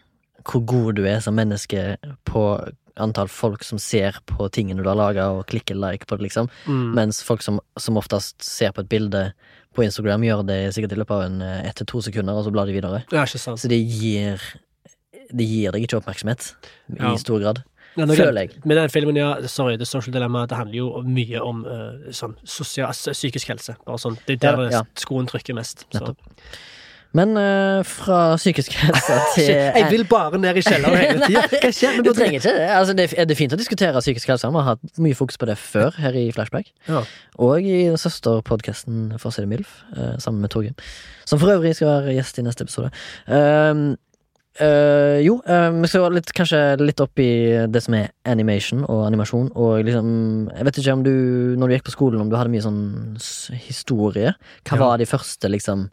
hvor 0.45 0.65
god 0.65 0.95
du 0.95 1.05
er 1.05 1.19
som 1.19 1.35
menneske 1.35 1.97
på 2.25 2.71
antall 2.97 3.27
folk 3.27 3.63
som 3.63 3.77
ser 3.79 4.17
på 4.27 4.49
tingene 4.51 4.81
du 4.83 4.89
har 4.89 4.95
laga, 4.95 5.29
og 5.31 5.45
klikker 5.47 5.75
like 5.75 6.05
på 6.07 6.17
det, 6.17 6.23
liksom. 6.29 6.49
Mm. 6.67 6.93
Mens 6.95 7.21
folk 7.23 7.41
som, 7.41 7.59
som 7.77 7.95
oftest 7.97 8.41
ser 8.43 8.71
på 8.71 8.81
et 8.81 8.89
bilde 8.89 9.33
på 9.75 9.83
Instagram, 9.85 10.21
gjør 10.23 10.45
det 10.45 10.73
sikkert 10.73 10.91
i 10.93 10.95
løpet 10.99 11.11
av 11.15 11.21
en 11.23 11.41
eh, 11.41 11.67
ett 11.69 11.75
til 11.75 11.85
to 11.85 12.01
sekunder, 12.01 12.33
og 12.33 12.45
så 12.45 12.51
blar 12.51 12.65
de 12.65 12.73
videre. 12.73 13.03
Ja, 13.11 13.23
ikke 13.23 13.39
sant. 13.39 13.59
Så 13.59 13.67
det 13.69 13.79
gir 13.87 14.39
Det 15.31 15.45
gir 15.45 15.71
deg 15.71 15.83
ikke 15.85 15.99
oppmerksomhet 16.01 16.55
Ja. 16.97 17.13
i 17.13 17.17
stor 17.17 17.39
grad. 17.39 17.63
Nå 18.07 18.15
Føler 18.19 18.47
jeg. 18.47 18.63
Med 18.65 18.79
den 18.79 18.89
filmen, 18.93 19.19
ja, 19.19 19.33
sorry, 19.47 19.77
The 19.77 19.85
Social 19.85 20.13
Dilemma, 20.15 20.45
det 20.49 20.57
handler 20.57 20.77
jo 20.77 21.03
mye 21.05 21.43
om 21.43 21.63
uh, 21.67 22.09
sånn 22.15 22.35
sosial, 22.47 22.93
psykisk 22.93 23.51
helse. 23.53 23.75
Bare 23.85 24.01
sånn, 24.01 24.19
Det 24.27 24.39
er 24.39 24.59
der 24.59 24.75
Ja, 24.79 24.83
skoen 24.99 25.29
trykker 25.29 25.57
mest. 25.57 25.85
Så. 25.95 26.13
Men 27.17 27.33
uh, 27.37 27.81
fra 27.87 28.35
psykisk 28.37 28.75
helse 28.77 29.15
til 29.35 29.47
Jeg 29.49 29.87
vil 29.89 30.03
bare 30.09 30.37
ned 30.37 30.59
i 30.59 30.63
kjelleren 30.65 30.97
hele 30.99 31.29
tida. 31.29 31.45
Hva 31.63 31.71
skjer? 31.73 32.01
Du 32.05 32.11
trenger 32.13 32.37
ikke 32.37 32.53
det. 32.53 32.67
Altså, 32.75 32.93
det 32.97 33.07
er 33.17 33.23
er 33.25 33.39
fint 33.39 33.55
å 33.55 33.57
diskutere 33.59 34.03
psykisk 34.03 34.29
helse. 34.29 34.49
Vi 34.49 34.61
har 34.61 34.75
hatt 34.75 35.01
mye 35.01 35.17
fokus 35.17 35.39
på 35.41 35.49
det 35.49 35.57
før 35.61 35.97
her 35.97 36.17
i 36.17 36.27
Flashback. 36.35 36.69
Ja. 36.89 37.01
Og 37.41 37.65
i 37.65 37.79
søsterpodkasten 37.97 39.15
For 39.17 39.31
å 39.31 39.33
si 39.33 39.45
det 39.45 39.49
MILF, 39.49 39.73
uh, 39.95 40.19
sammen 40.21 40.45
med 40.45 40.53
Torgrim. 40.53 40.77
Som 41.25 41.41
for 41.41 41.55
øvrig 41.55 41.73
skal 41.77 41.89
være 41.95 42.19
gjest 42.19 42.41
i 42.41 42.45
neste 42.45 42.67
episode. 42.67 42.93
Um, 43.25 43.97
eh, 44.59 45.19
jo, 45.25 45.37
uh, 45.47 45.69
vi 45.81 45.87
skal 45.87 46.11
litt, 46.13 46.31
kanskje 46.35 46.59
litt 46.81 46.99
opp 47.03 47.19
i 47.19 47.29
det 47.71 47.81
som 47.85 47.93
er 47.97 48.09
animation 48.25 48.83
og 48.85 49.05
animasjon. 49.07 49.51
Og 49.55 49.83
liksom 49.87 50.09
Jeg 50.55 50.65
vet 50.67 50.79
ikke 50.81 50.93
om 50.93 51.03
du, 51.03 51.13
når 51.59 51.67
du 51.67 51.75
gikk 51.77 51.87
på 51.89 51.95
skolen, 51.95 52.21
om 52.21 52.29
du 52.29 52.35
hadde 52.37 52.51
mye 52.53 52.65
sånn 52.65 52.83
historie. 53.67 54.35
Hva 54.65 54.75
Ja. 54.77 54.83
var 54.85 54.97
de 54.97 55.05
første, 55.05 55.49
liksom 55.49 55.89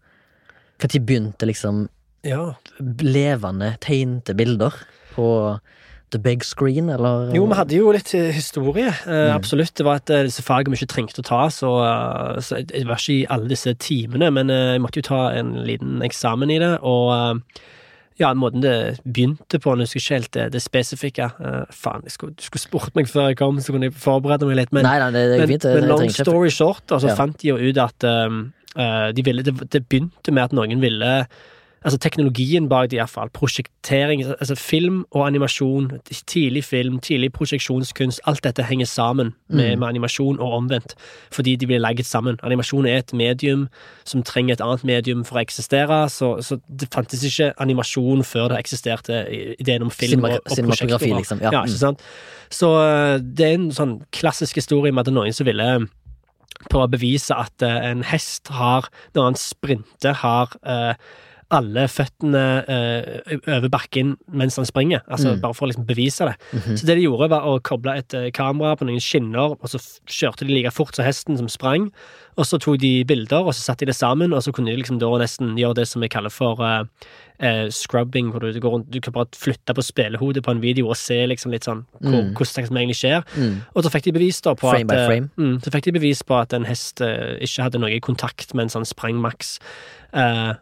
Når 0.82 1.00
begynte 1.06 1.46
liksom 1.48 1.88
ja. 2.22 2.54
levende, 3.00 3.76
tegnte 3.80 4.34
bilder 4.36 4.74
på 5.14 5.58
the 6.10 6.18
big 6.18 6.44
screen, 6.44 6.88
eller? 6.90 7.32
Jo, 7.34 7.46
vi 7.46 7.54
hadde 7.54 7.74
jo 7.78 7.90
litt 7.92 8.12
eh, 8.14 8.30
historie. 8.32 8.88
eh, 8.88 9.30
Mm. 9.30 9.34
Absolutt. 9.36 9.74
Det 9.74 9.84
var 9.84 9.96
et 9.96 10.04
disse 10.28 10.42
fagene 10.42 10.70
vi 10.76 10.84
ikke 10.84 10.92
trengte 10.94 11.22
å 11.22 11.24
ta, 11.24 11.46
så, 11.48 11.70
så 12.42 12.56
jeg- 12.60 12.86
var 12.86 12.96
ikke 12.96 13.22
i 13.22 13.26
alle 13.30 13.48
disse 13.48 13.74
timene, 13.78 14.30
men 14.32 14.48
jeg 14.48 14.80
måtte 14.80 14.96
jo 15.00 15.02
ta 15.08 15.30
en 15.30 15.54
liten 15.66 16.02
eksamen 16.02 16.50
i 16.50 16.58
det, 16.58 16.78
og 16.82 17.40
ja, 18.18 18.30
måten 18.34 18.62
det 18.64 18.98
begynte 19.04 19.58
på, 19.60 19.74
jeg 19.76 19.88
husker 19.92 20.14
helt 20.16 20.30
det, 20.32 20.46
det 20.54 20.62
spesifikke. 20.64 21.26
Uh, 21.40 21.64
faen, 21.70 22.02
jeg 22.06 22.14
skulle, 22.14 22.34
du 22.38 22.42
skulle 22.46 22.62
spurt 22.62 22.94
meg 22.96 23.08
før 23.10 23.28
jeg 23.28 23.36
kom, 23.42 23.58
så 23.60 23.74
kunne 23.74 23.90
jeg 23.90 23.96
forberede 24.00 24.46
meg 24.48 24.56
litt, 24.62 24.72
men 24.72 24.84
nei, 24.88 24.98
nei, 25.02 25.10
det, 25.12 25.24
det 25.34 25.38
men, 25.42 25.48
fint. 25.48 25.62
det- 25.66 25.74
men 25.80 25.88
long 25.90 26.08
story 26.14 26.48
short, 26.50 26.84
og 26.92 27.02
så 27.04 27.08
Ja. 27.12 27.14
fant 27.18 27.36
de 27.42 27.48
jo 27.52 27.56
ut 27.60 27.76
at 27.78 28.04
um, 28.08 28.52
uh, 28.78 29.12
de 29.12 29.22
ville, 29.26 29.42
det, 29.42 29.54
det 29.70 29.84
begynte 29.88 30.32
med 30.32 30.44
at 30.48 30.52
noen 30.56 30.80
ville 30.80 31.26
Altså 31.86 31.98
teknologien 32.02 32.64
bak 32.68 32.88
det, 32.90 32.96
iallfall. 32.98 33.28
Prosjektering. 33.30 34.24
Altså 34.26 34.56
film 34.58 35.04
og 35.14 35.22
animasjon. 35.28 35.92
Tidlig 36.26 36.64
film, 36.66 36.96
tidlig 36.98 37.28
prosjeksjonskunst. 37.36 38.20
Alt 38.26 38.42
dette 38.42 38.64
henger 38.66 38.86
sammen 38.90 39.34
med, 39.48 39.76
Mm. 39.76 39.78
med 39.78 39.88
animasjon 39.88 40.40
og 40.40 40.52
omvendt. 40.56 40.94
Fordi 41.30 41.54
de 41.56 41.66
blir 41.66 41.78
laget 41.78 42.06
sammen. 42.06 42.38
Animasjon 42.42 42.86
er 42.86 42.98
et 42.98 43.12
medium 43.14 43.68
som 44.04 44.22
trenger 44.22 44.52
et 44.54 44.60
annet 44.60 44.82
medium 44.84 45.22
for 45.24 45.38
å 45.38 45.44
eksistere. 45.46 46.08
Så, 46.10 46.42
så 46.42 46.58
det 46.68 46.88
fantes 46.92 47.22
ikke 47.22 47.52
animasjon 47.62 48.24
før 48.26 48.48
det 48.48 48.58
eksisterte 48.58 49.20
ideen 49.60 49.82
om 49.86 49.90
film 49.90 50.20
Cinema- 50.20 50.34
og, 50.34 50.40
og 50.50 50.56
cinematografi, 50.56 51.12
liksom. 51.14 51.38
Ja. 51.40 51.50
Ja, 51.52 51.62
ikke 51.62 51.78
sant? 51.78 52.02
Så 52.50 52.72
eh, 52.82 53.18
det 53.22 53.46
er 53.46 53.54
en 53.54 53.70
sånn 53.70 54.02
klassisk 54.10 54.54
historie 54.58 54.90
med 54.92 55.06
at 55.06 55.14
noen 55.14 55.32
som 55.32 55.46
ville 55.46 55.86
prøve 56.70 56.88
å 56.88 56.90
bevise 56.90 57.30
at 57.36 57.62
eh, 57.62 57.90
en 57.92 58.02
hest 58.02 58.48
har, 58.50 58.88
når 59.14 59.22
han 59.30 59.34
sprinter, 59.38 60.14
har 60.24 60.50
eh, 60.66 60.94
alle 61.54 61.84
føttene 61.86 62.40
eh, 62.66 63.36
over 63.54 63.68
bakken 63.70 64.16
mens 64.34 64.56
han 64.58 64.66
springer. 64.66 65.02
Altså 65.06 65.34
Mm. 65.36 65.40
Bare 65.42 65.54
for 65.54 65.66
å 65.66 65.70
liksom 65.70 65.86
bevise 65.86 66.24
det. 66.26 66.34
Mhm. 66.52 66.76
Så 66.78 66.86
det 66.86 66.96
de 66.96 67.02
gjorde, 67.06 67.28
var 67.30 67.42
å 67.46 67.60
koble 67.62 67.96
et 67.98 68.14
eh, 68.14 68.30
kamera 68.30 68.76
på 68.76 68.86
noen 68.86 69.00
skinner, 69.02 69.54
og 69.58 69.66
så 69.70 69.78
kjørte 70.06 70.46
de 70.46 70.54
like 70.54 70.70
fort 70.72 70.94
som 70.96 71.04
hesten 71.04 71.36
som 71.38 71.48
sprang. 71.48 71.90
Og 72.36 72.44
så 72.44 72.58
tok 72.60 72.78
de 72.78 73.04
bilder, 73.04 73.46
og 73.46 73.54
så 73.54 73.62
satte 73.62 73.80
de 73.86 73.92
det 73.92 73.96
sammen, 73.96 74.32
og 74.32 74.42
så 74.42 74.52
kunne 74.52 74.70
de 74.70 74.76
liksom 74.82 74.98
da 75.00 75.06
nesten 75.18 75.56
gjøre 75.56 75.74
det 75.80 75.88
som 75.88 76.02
vi 76.02 76.08
kaller 76.08 76.30
for 76.30 76.60
eh, 76.60 76.84
eh, 77.40 77.68
scrubbing, 77.70 78.30
hvor 78.30 78.40
du, 78.40 78.52
du, 78.52 78.60
går 78.60 78.70
rundt, 78.74 78.90
du 78.90 79.00
kan 79.00 79.12
bare 79.12 79.26
flytte 79.34 79.72
på 79.74 79.82
spillehodet 79.82 80.42
på 80.44 80.50
en 80.50 80.60
video 80.60 80.88
og 80.88 80.96
se 80.96 81.26
liksom 81.26 81.50
litt 81.52 81.64
sånn 81.64 81.84
hvor, 82.00 82.22
Mm. 82.22 82.34
hvordan 82.34 82.68
det 82.74 82.82
egentlig 82.82 83.00
skjer. 83.00 83.24
Mm. 83.36 83.54
Og 83.74 83.82
så 83.84 83.90
fikk 83.92 84.04
de 84.04 84.12
bevis 84.12 84.40
da 84.42 84.54
på 84.54 84.70
Frame 84.70 84.90
at 84.92 85.10
eh. 85.10 85.28
Mm, 85.38 85.60
så 85.62 85.70
fikk 85.72 85.84
de 85.84 85.92
bevis 85.98 86.22
på 86.22 86.34
at 86.40 86.52
en 86.52 86.64
hest 86.64 87.00
ikke 87.00 87.62
hadde 87.62 87.78
noe 87.80 88.00
kontakt 88.00 88.52
mens 88.54 88.74
han 88.74 88.84
sprang 88.84 89.16
maks. 89.20 89.58
Eh, 90.16 90.52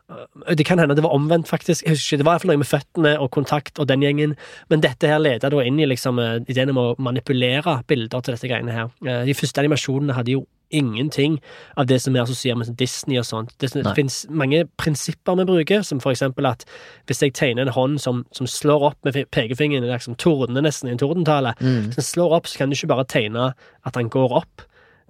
det 0.59 0.67
kan 0.67 0.81
hende 0.83 0.97
det 0.99 1.05
var 1.05 1.15
omvendt, 1.15 1.47
faktisk. 1.49 1.85
Jeg 1.87 1.95
husker 1.95 2.17
ikke, 2.17 2.19
Det 2.19 2.27
var 2.27 2.33
i 2.33 2.35
hvert 2.35 2.43
fall 2.47 2.53
noe 2.55 2.63
med 2.65 2.71
føttene 2.73 3.13
og 3.23 3.31
kontakt 3.31 3.79
og 3.79 3.87
den 3.87 4.03
gjengen. 4.03 4.35
Men 4.71 4.81
dette 4.83 5.07
her 5.07 5.21
leda 5.23 5.49
da 5.53 5.63
inn 5.63 5.79
i 5.79 5.87
liksom 5.87 6.19
eh, 6.19 6.41
ideen 6.51 6.73
om 6.75 6.81
å 6.83 6.89
manipulere 6.99 7.77
bilder 7.87 8.21
til 8.27 8.35
dette 8.35 8.51
greiene 8.51 8.75
her. 8.75 8.91
Eh, 9.07 9.23
de 9.29 9.35
første 9.39 9.63
animasjonene 9.63 10.17
hadde 10.19 10.35
jo 10.35 10.45
ingenting 10.75 11.37
av 11.79 11.87
det 11.87 12.01
som 12.03 12.17
er 12.17 12.25
assosiert 12.25 12.59
med 12.59 12.73
Disney 12.81 13.19
og 13.21 13.27
sånt. 13.29 13.53
Det, 13.63 13.69
det 13.77 13.93
finnes 13.95 14.25
mange 14.29 14.65
prinsipper 14.81 15.37
vi 15.39 15.45
bruker, 15.47 15.85
som 15.87 16.01
for 16.03 16.11
eksempel 16.11 16.49
at 16.51 16.65
hvis 17.07 17.21
jeg 17.23 17.35
tegner 17.39 17.69
en 17.69 17.75
hånd 17.77 18.01
som, 18.03 18.25
som 18.35 18.49
slår 18.51 18.89
opp 18.91 18.99
med 19.07 19.15
fi- 19.15 19.27
pekefingeren, 19.31 19.87
liksom 19.87 20.17
tordner 20.19 20.65
nesten 20.67 20.89
i 20.91 20.97
en 20.97 20.99
tordentale, 20.99 21.55
Mm. 21.61 21.93
hvis 21.93 22.01
den 22.01 22.09
slår 22.09 22.33
opp, 22.41 22.47
så 22.51 22.59
kan 22.59 22.71
du 22.73 22.75
ikke 22.75 22.91
bare 22.91 23.05
tegne 23.07 23.53
at 23.87 23.95
han 23.95 24.09
går 24.11 24.35
opp. 24.41 24.65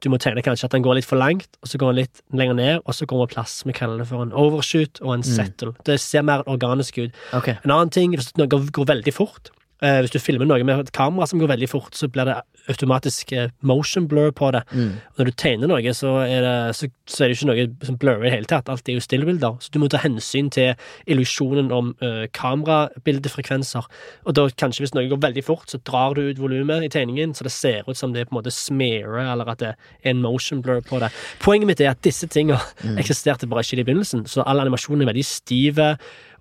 Du 0.05 0.11
må 0.13 0.19
tegne 0.21 0.45
kanskje 0.45 0.69
at 0.69 0.77
den 0.77 0.85
går 0.85 0.99
litt 0.99 1.09
for 1.09 1.17
langt, 1.17 1.49
og 1.65 1.71
så 1.71 1.81
går 1.81 1.95
den 1.95 2.03
litt 2.03 2.23
lenger 2.37 2.59
ned, 2.59 2.83
og 2.85 2.97
så 2.97 3.09
går 3.09 3.23
den 3.23 3.31
på 3.31 3.35
plass. 3.39 3.57
Vi 3.65 3.73
kaller 3.77 4.03
det 4.03 4.09
for 4.11 4.25
en 4.27 4.35
overshoot 4.37 5.01
og 5.01 5.15
en 5.17 5.25
settle. 5.25 5.73
Det 5.89 5.97
ser 6.03 6.27
mer 6.29 6.45
organisk 6.51 7.01
ut. 7.01 7.21
Okay. 7.33 7.57
En 7.65 7.73
annen 7.73 7.93
ting, 7.95 8.13
hvis 8.13 8.35
noe 8.37 8.51
går 8.51 8.91
veldig 8.93 9.15
fort 9.17 9.55
eh, 9.85 10.01
Hvis 10.03 10.15
du 10.15 10.21
filmer 10.23 10.49
noe 10.49 10.65
med 10.65 10.87
et 10.87 10.93
kamera 10.97 11.29
som 11.29 11.41
går 11.43 11.53
veldig 11.55 11.71
fort, 11.71 11.95
så 11.97 12.09
blir 12.09 12.29
det 12.29 12.41
automatisk 12.73 13.33
eh, 13.33 13.51
motion 13.61 14.09
blur 14.09 14.31
på 14.37 14.51
det. 14.55 14.63
Mm. 14.73 14.93
Når 15.19 15.29
du 15.29 15.33
tegner 15.37 15.71
noe, 15.71 15.95
så 15.97 16.15
er 16.25 16.45
det, 16.45 16.55
så, 16.79 16.89
så 17.11 17.25
er 17.25 17.31
det 17.31 17.37
ikke 17.39 17.51
noe 17.51 17.67
som 17.89 17.99
blurrer 18.01 18.25
i 18.25 18.29
det 18.29 18.35
hele 18.39 18.51
tatt. 18.51 18.71
Alt 18.73 18.89
er 18.89 18.99
jo 18.99 19.05
stillbilder. 19.05 19.59
Så 19.61 19.75
du 19.75 19.81
må 19.83 19.91
ta 19.93 20.01
hensyn 20.03 20.51
til 20.55 20.73
illusjonen 21.11 21.71
om 21.75 21.93
uh, 22.03 22.25
kamerabildefrekvenser. 22.37 23.89
Og 24.25 24.37
da 24.39 24.47
kanskje 24.65 24.85
hvis 24.85 24.95
noe 24.97 25.09
går 25.11 25.23
veldig 25.27 25.45
fort, 25.45 25.69
så 25.71 25.81
drar 25.85 26.17
du 26.17 26.25
ut 26.25 26.41
volumet 26.41 26.87
i 26.87 26.93
tegningen, 26.93 27.35
så 27.37 27.47
det 27.47 27.55
ser 27.55 27.89
ut 27.89 27.99
som 27.99 28.15
det 28.15 28.25
er 28.25 28.31
på 28.31 28.37
en 28.37 28.41
måte 28.41 28.55
smearer, 28.55 29.29
eller 29.35 29.53
at 29.53 29.61
det 29.61 29.73
er 29.75 30.15
en 30.15 30.23
motion 30.25 30.63
blur 30.65 30.81
på 30.85 31.01
det. 31.03 31.13
Poenget 31.45 31.69
mitt 31.69 31.85
er 31.85 31.93
at 31.93 32.05
disse 32.05 32.29
tingene 32.33 32.61
eksisterte 33.01 33.49
bare 33.51 33.65
ikke 33.65 33.83
i 33.83 33.87
begynnelsen, 33.87 34.25
så 34.31 34.47
all 34.47 34.65
animasjonen 34.65 35.05
er 35.05 35.13
veldig 35.13 35.27
stive 35.29 35.95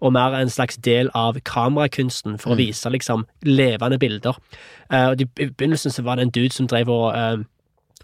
og 0.04 0.14
mer 0.14 0.36
en 0.36 0.52
slags 0.52 0.78
del 0.84 1.10
av 1.16 1.40
kamerakunsten 1.48 2.38
for 2.42 2.54
å 2.54 2.60
vise 2.60 2.92
liksom 2.92 3.26
levende 3.48 4.00
bilder. 4.02 4.38
Uh, 4.92 5.14
og 5.14 5.24
I 5.24 5.30
begynnelsen 5.48 5.96
så 5.96 6.04
var 6.04 6.20
det 6.20 6.28
en 6.28 6.36
dude 6.36 6.54
som 6.54 6.68
drev 6.68 6.92
og 6.92 7.10
uh, 7.16 7.44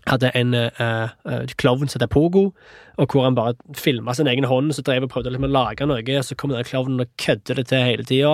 hadde 0.08 0.30
en 0.34 0.56
eh, 0.56 1.10
klovn 1.60 1.90
som 1.90 2.00
heter 2.00 2.10
Pogo, 2.10 2.46
og 2.98 3.12
hvor 3.12 3.26
han 3.28 3.36
bare 3.38 3.54
filma 3.78 4.14
sin 4.16 4.30
egen 4.32 4.48
hånd, 4.48 4.72
så 4.74 4.82
drev 4.82 5.06
og 5.06 5.12
prøvde 5.12 5.30
liksom 5.30 5.46
å 5.46 5.52
lage 5.52 5.86
noe, 5.86 6.02
og 6.02 6.26
så 6.26 6.38
kom 6.40 6.54
den 6.54 6.66
klovnen 6.66 7.04
og 7.04 7.12
kødde 7.20 7.58
det 7.60 7.66
til 7.70 7.84
hele 7.86 8.06
tida. 8.08 8.32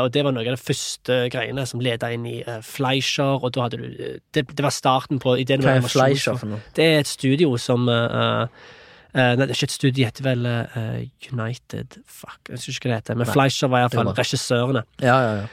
Og 0.00 0.08
det 0.14 0.24
var 0.24 0.34
noe 0.34 0.42
av 0.42 0.56
det 0.56 0.64
første 0.64 1.18
greiene 1.30 1.66
som 1.68 1.84
leda 1.84 2.10
inn 2.16 2.24
i 2.26 2.40
Fleischer, 2.64 3.38
og 3.38 3.54
da 3.54 3.68
hadde 3.68 3.82
du 3.84 3.86
det, 4.34 4.46
det 4.48 4.66
var 4.66 4.74
starten 4.74 5.20
på 5.22 5.36
ideen 5.44 5.62
Hva 5.62 5.76
er. 5.78 5.86
Fleischer 5.86 6.40
for 6.40 6.56
noe? 6.56 6.64
Det 6.74 6.88
er 6.88 7.04
et 7.04 7.12
studio 7.12 7.54
som 7.60 7.86
Nei, 9.16 9.30
det 9.40 9.46
er 9.46 9.54
ikke 9.54 9.68
et 9.70 9.72
studie, 9.72 9.94
det 9.96 10.08
heter 10.10 10.26
vel 10.26 10.48
eh, 10.50 11.06
United 11.30 11.96
Fuck, 12.04 12.50
jeg 12.50 12.58
husker 12.58 12.74
ikke 12.74 12.90
hva 12.90 12.92
det 12.92 12.98
heter. 13.00 13.16
Men 13.16 13.24
Nei, 13.24 13.32
Fleischer 13.32 13.70
var 13.72 13.86
iallfall 13.86 14.12
regissørene. 14.12 14.82
Ja, 15.00 15.16
ja, 15.24 15.30
ja. 15.40 15.46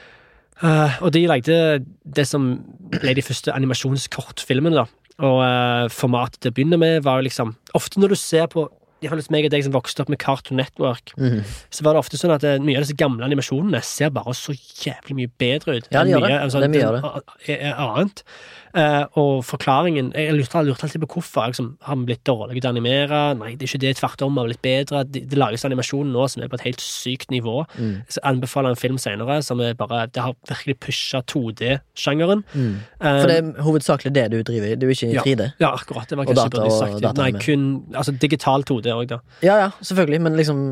Uh, 0.62 1.00
og 1.02 1.10
de 1.16 1.24
lagde 1.26 1.56
det 2.16 2.24
som 2.30 2.44
ble 2.92 3.16
de 3.16 3.24
første 3.26 3.50
animasjonskortfilmene, 3.50 4.84
da. 4.84 4.84
Og 5.24 5.40
uh, 5.42 5.90
formatet 5.90 6.42
til 6.42 6.52
å 6.52 6.56
begynne 6.56 6.78
med 6.78 7.04
var 7.06 7.20
jo 7.20 7.28
liksom 7.28 7.52
Ofte 7.78 8.00
når 8.02 8.14
du 8.14 8.18
ser 8.18 8.48
på 8.50 8.68
Iallfall 9.04 9.20
hos 9.20 9.30
meg 9.34 9.46
og 9.46 9.52
deg 9.52 9.64
som 9.66 9.74
vokste 9.74 10.00
opp 10.00 10.10
med 10.12 10.20
Cartoon 10.22 10.56
Network, 10.56 11.12
mm. 11.20 11.42
så 11.74 11.84
var 11.84 11.94
det 11.94 12.00
ofte 12.00 12.16
sånn 12.20 12.32
at 12.32 12.44
uh, 12.46 12.56
mye 12.62 12.78
av 12.78 12.86
disse 12.86 12.96
gamle 12.96 13.26
animasjonene 13.26 13.82
ser 13.84 14.12
bare 14.14 14.32
så 14.38 14.54
jævlig 14.54 15.18
mye 15.18 15.32
bedre 15.42 15.78
ut. 15.78 15.88
Ja, 15.90 16.04
de 16.06 16.14
gjør 16.14 16.24
det. 16.24 16.30
mye, 16.30 16.42
altså, 16.46 16.62
Det 16.62 16.68
er 16.68 16.74
mye 16.76 16.86
av 16.88 16.96
det. 16.96 17.56
eh, 17.58 17.82
Annet. 17.84 18.24
Eh, 18.74 19.04
og 19.20 19.44
forklaringen 19.46 20.08
Jeg 20.18 20.32
lurte, 20.34 20.58
jeg 20.58 20.66
lurte 20.66 20.82
alltid 20.88 21.00
på 21.04 21.08
hvorfor. 21.14 21.46
Liksom, 21.52 21.68
har 21.86 21.94
vi 22.00 22.06
blitt 22.08 22.24
dårlige 22.26 22.60
til 22.60 22.66
å 22.66 22.72
animere? 22.74 23.20
Nei, 23.38 23.52
det 23.54 23.68
er 23.68 23.70
ikke 23.70 23.80
det. 23.84 23.92
Tvert 24.00 24.22
om, 24.26 24.34
vi 24.34 24.40
har 24.42 24.48
blitt 24.50 24.62
bedre. 24.66 25.02
Det, 25.06 25.22
det 25.30 25.38
lages 25.38 25.64
animasjon 25.68 26.10
nå 26.10 26.24
som 26.32 26.42
er 26.42 26.48
på 26.50 26.58
et 26.58 26.64
helt 26.66 26.82
sykt 26.82 27.30
nivå. 27.30 27.60
Mm. 27.78 27.92
Så 28.10 28.18
anbefaler 28.26 28.74
en 28.74 28.80
film 28.80 28.98
senere 28.98 29.36
som 29.46 29.60
er 29.62 29.74
bare 29.78 30.06
Det 30.10 30.22
har 30.24 30.34
virkelig 30.50 30.76
pusha 30.88 31.22
2D-sjangeren. 31.30 32.42
Mm. 32.54 32.74
Eh, 33.00 33.20
For 33.20 33.30
det 33.30 33.36
er 33.38 33.62
hovedsakelig 33.68 34.14
det 34.14 34.26
du 34.34 34.38
driver 34.42 34.72
i, 34.72 34.74
du 34.74 34.86
er 34.88 34.96
ikke 34.96 35.12
i 35.12 35.18
3D? 35.22 35.48
ja, 35.62 35.70
akkurat. 35.70 36.08
Det 36.10 36.18
var 36.18 36.26
Og 36.28 36.34
data 36.34 36.48
burde 36.58 36.66
og 36.72 36.78
sagt. 36.80 37.00
data 37.02 37.22
Nei, 37.22 37.30
kun 37.46 37.68
altså, 37.94 38.12
digital 38.18 38.64
2D 38.66 38.90
òg, 38.94 39.06
da. 39.14 39.20
Ja, 39.42 39.56
ja, 39.62 39.70
selvfølgelig, 39.82 40.20
men 40.26 40.36
liksom 40.36 40.64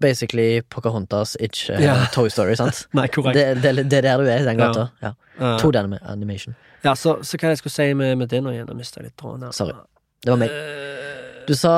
basically 0.00 0.60
Pocahontas, 0.70 1.36
ikke 1.40 1.76
Ja. 1.80 1.94
Toy 2.12 2.28
Story, 2.28 2.54
sant? 2.58 2.86
Nei, 2.98 3.06
korrekt. 3.08 3.36
Det, 3.36 3.62
det, 3.62 3.90
det 3.90 4.00
er 4.00 4.08
der 4.08 4.16
du 4.24 4.30
er 4.30 4.40
i 4.42 4.44
den 4.48 4.58
Ja. 4.58 4.66
gata. 4.72 4.88
Ja. 5.02 5.12
Eh, 5.38 5.58
2D-animation. 5.60 6.54
Ja, 6.84 6.94
så, 6.94 7.16
så 7.24 7.38
hva 7.40 7.50
jeg 7.54 7.58
skulle 7.62 7.72
si 7.74 7.88
med, 7.96 8.14
med 8.20 8.28
det 8.30 8.42
nå 8.44 8.52
igjen? 8.52 8.68
Da 8.68 8.76
mista 8.76 9.00
jeg 9.00 9.10
litt 9.10 9.18
tråden. 9.20 9.50
Sorry. 9.56 9.74
Det 10.24 10.32
var 10.32 10.40
meg. 10.40 10.52
Eh, 10.52 11.44
Du 11.48 11.52
sa 11.56 11.72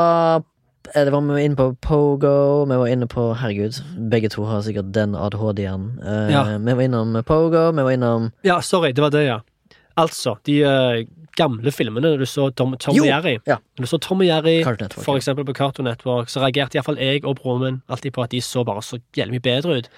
eh, 0.94 1.04
Det 1.04 1.10
var 1.10 1.20
vi 1.24 1.34
var 1.34 1.42
inne 1.42 1.56
på 1.58 1.72
Pogo, 1.82 2.64
vi 2.70 2.76
var 2.78 2.86
inne 2.86 3.08
på 3.10 3.32
Herregud, 3.34 3.80
begge 4.10 4.30
to 4.30 4.44
har 4.46 4.62
sikkert 4.62 4.92
den 4.94 5.14
ADHD-en. 5.18 5.88
Uh, 6.02 6.30
Ja. 6.30 6.44
Vi 6.58 6.72
var 6.78 6.82
innom 6.82 7.16
Pogo, 7.26 7.70
vi 7.72 7.82
var 7.82 7.90
innom 7.90 8.30
Ja, 8.46 8.60
sorry, 8.62 8.92
det 8.92 9.02
var 9.02 9.10
det, 9.10 9.24
ja. 9.26 9.40
Altså, 9.96 10.36
de 10.46 10.60
uh, 10.64 11.04
gamle 11.36 11.72
filmene 11.72 12.14
du 12.20 12.24
så 12.28 12.50
Tom, 12.56 12.74
Tom 12.80 12.96
Jo, 12.96 13.04
og 13.04 13.08
Jerry. 13.08 13.38
ja. 13.46 13.56
Du 13.78 13.86
så 13.86 13.98
Tom 14.00 14.20
og 14.20 14.26
Jerry, 14.26 14.58
Network. 14.64 15.04
for 15.04 15.16
eksempel 15.16 15.44
på 15.44 15.52
Cartoon 15.52 15.84
Network, 15.84 16.28
så 16.32 16.40
reagerte 16.40 16.78
iallfall 16.78 16.96
jeg 17.00 17.24
og 17.24 17.36
broren 17.36 17.62
min 17.62 17.82
alltid 17.92 18.14
på 18.16 18.22
at 18.24 18.32
de 18.32 18.40
så 18.40 18.64
bare 18.64 18.82
så 18.82 18.98
jævlig 19.16 19.36
mye 19.38 19.44
bedre 19.44 19.78
ut. 19.78 19.90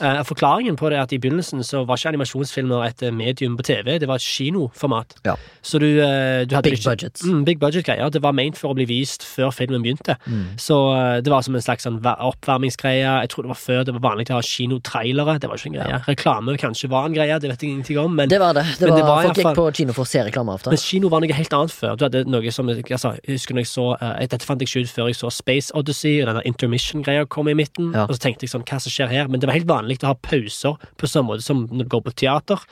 Uh, 0.00 0.20
forklaringen 0.28 0.76
på 0.76 0.90
det 0.92 0.98
er 0.98 1.02
at 1.06 1.12
i 1.12 1.18
begynnelsen 1.18 1.62
så 1.64 1.84
var 1.88 1.96
ikke 1.96 2.10
animasjonsfilmer 2.12 2.84
et 2.84 3.02
eh, 3.02 3.12
medium 3.12 3.56
på 3.56 3.64
TV, 3.64 3.98
det 4.00 4.08
var 4.08 4.20
et 4.20 4.24
kinoformat. 4.24 5.14
Ja. 5.24 5.34
Så 5.62 5.78
du, 5.80 5.86
uh, 5.86 6.44
du 6.44 6.52
hadde 6.56 6.68
Big 6.68 6.78
ikke, 6.78 6.90
budgets. 6.90 7.24
Mm, 7.24 7.44
big 7.44 7.60
budget-greier. 7.60 8.08
Det 8.12 8.20
var 8.22 8.32
ment 8.36 8.58
for 8.60 8.72
å 8.72 8.76
bli 8.76 8.84
vist 8.88 9.24
før 9.24 9.52
filmen 9.56 9.80
begynte. 9.84 10.18
Mm. 10.26 10.58
Så 10.60 10.76
det 11.24 11.32
var 11.32 11.44
som 11.44 11.56
en 11.56 11.64
slags 11.64 11.86
sånn 11.88 11.96
oppvarmingsgreie. 12.04 13.08
Jeg 13.24 13.32
tror 13.32 13.46
det 13.46 13.52
var 13.54 13.60
før 13.60 13.84
det 13.88 13.94
var 13.96 14.04
vanlig 14.10 14.28
å 14.30 14.36
ha 14.36 14.44
kinotrailere. 14.44 15.38
Det 15.40 15.48
var 15.48 15.60
ikke 15.60 15.72
en 15.72 15.78
greie. 15.78 16.00
Reklame 16.08 16.56
kanskje 16.60 16.90
var 16.92 17.08
en 17.08 17.16
greie, 17.16 17.38
det 17.40 17.50
vet 17.52 17.64
jeg 17.64 17.72
ingenting 17.72 18.00
om. 18.04 18.12
Men, 18.16 18.28
Det 18.28 18.40
var 18.40 18.52
det. 18.56 18.66
det, 18.78 18.90
var, 18.90 18.96
det 19.00 19.06
var 19.08 19.22
folk 19.30 19.45
gikk 19.52 19.60
på 19.60 19.66
kino 19.80 19.96
for 19.96 20.06
å 20.06 20.10
se 20.10 20.22
reklame 20.26 20.56
men 20.66 20.80
kino 20.80 21.10
var 21.12 21.22
noe 21.22 21.36
helt 21.36 21.54
annet 21.56 21.74
før. 21.74 21.96
Du 21.98 22.04
hadde 22.06 22.24
noe 22.28 22.52
som 22.54 22.68
altså, 22.70 23.14
Jeg 23.22 23.38
husker 23.38 23.56
når 23.56 23.66
jeg 23.66 23.70
så 23.72 23.86
uh, 24.00 24.14
Dette 24.22 24.46
fant 24.46 24.62
jeg 24.62 24.70
ikke 24.70 24.84
ut 24.84 24.92
før 24.92 25.10
jeg 25.10 25.18
så 25.18 25.32
Space 25.34 25.74
Odyssey, 25.76 26.20
og 26.22 26.30
denne 26.30 26.44
intermission-greia 26.48 27.26
kom 27.32 27.50
i 27.50 27.56
midten. 27.58 27.92
Ja. 27.96 28.06
Og 28.06 28.16
så 28.16 28.26
tenkte 28.26 28.46
jeg 28.46 28.54
sånn, 28.54 28.66
hva 28.66 28.80
som 28.82 28.92
skjer 28.92 29.12
her? 29.12 29.30
Men 29.30 29.42
det 29.42 29.50
var 29.50 29.58
helt 29.58 29.70
vanlig 29.70 30.00
å 30.02 30.12
ha 30.12 30.16
pauser 30.18 30.80
på 30.98 31.10
samme 31.10 31.32
måte 31.32 31.46
som 31.46 31.66
når 31.70 31.86
du 31.86 31.92
går 31.96 32.06
på 32.06 32.16
teater. 32.24 32.64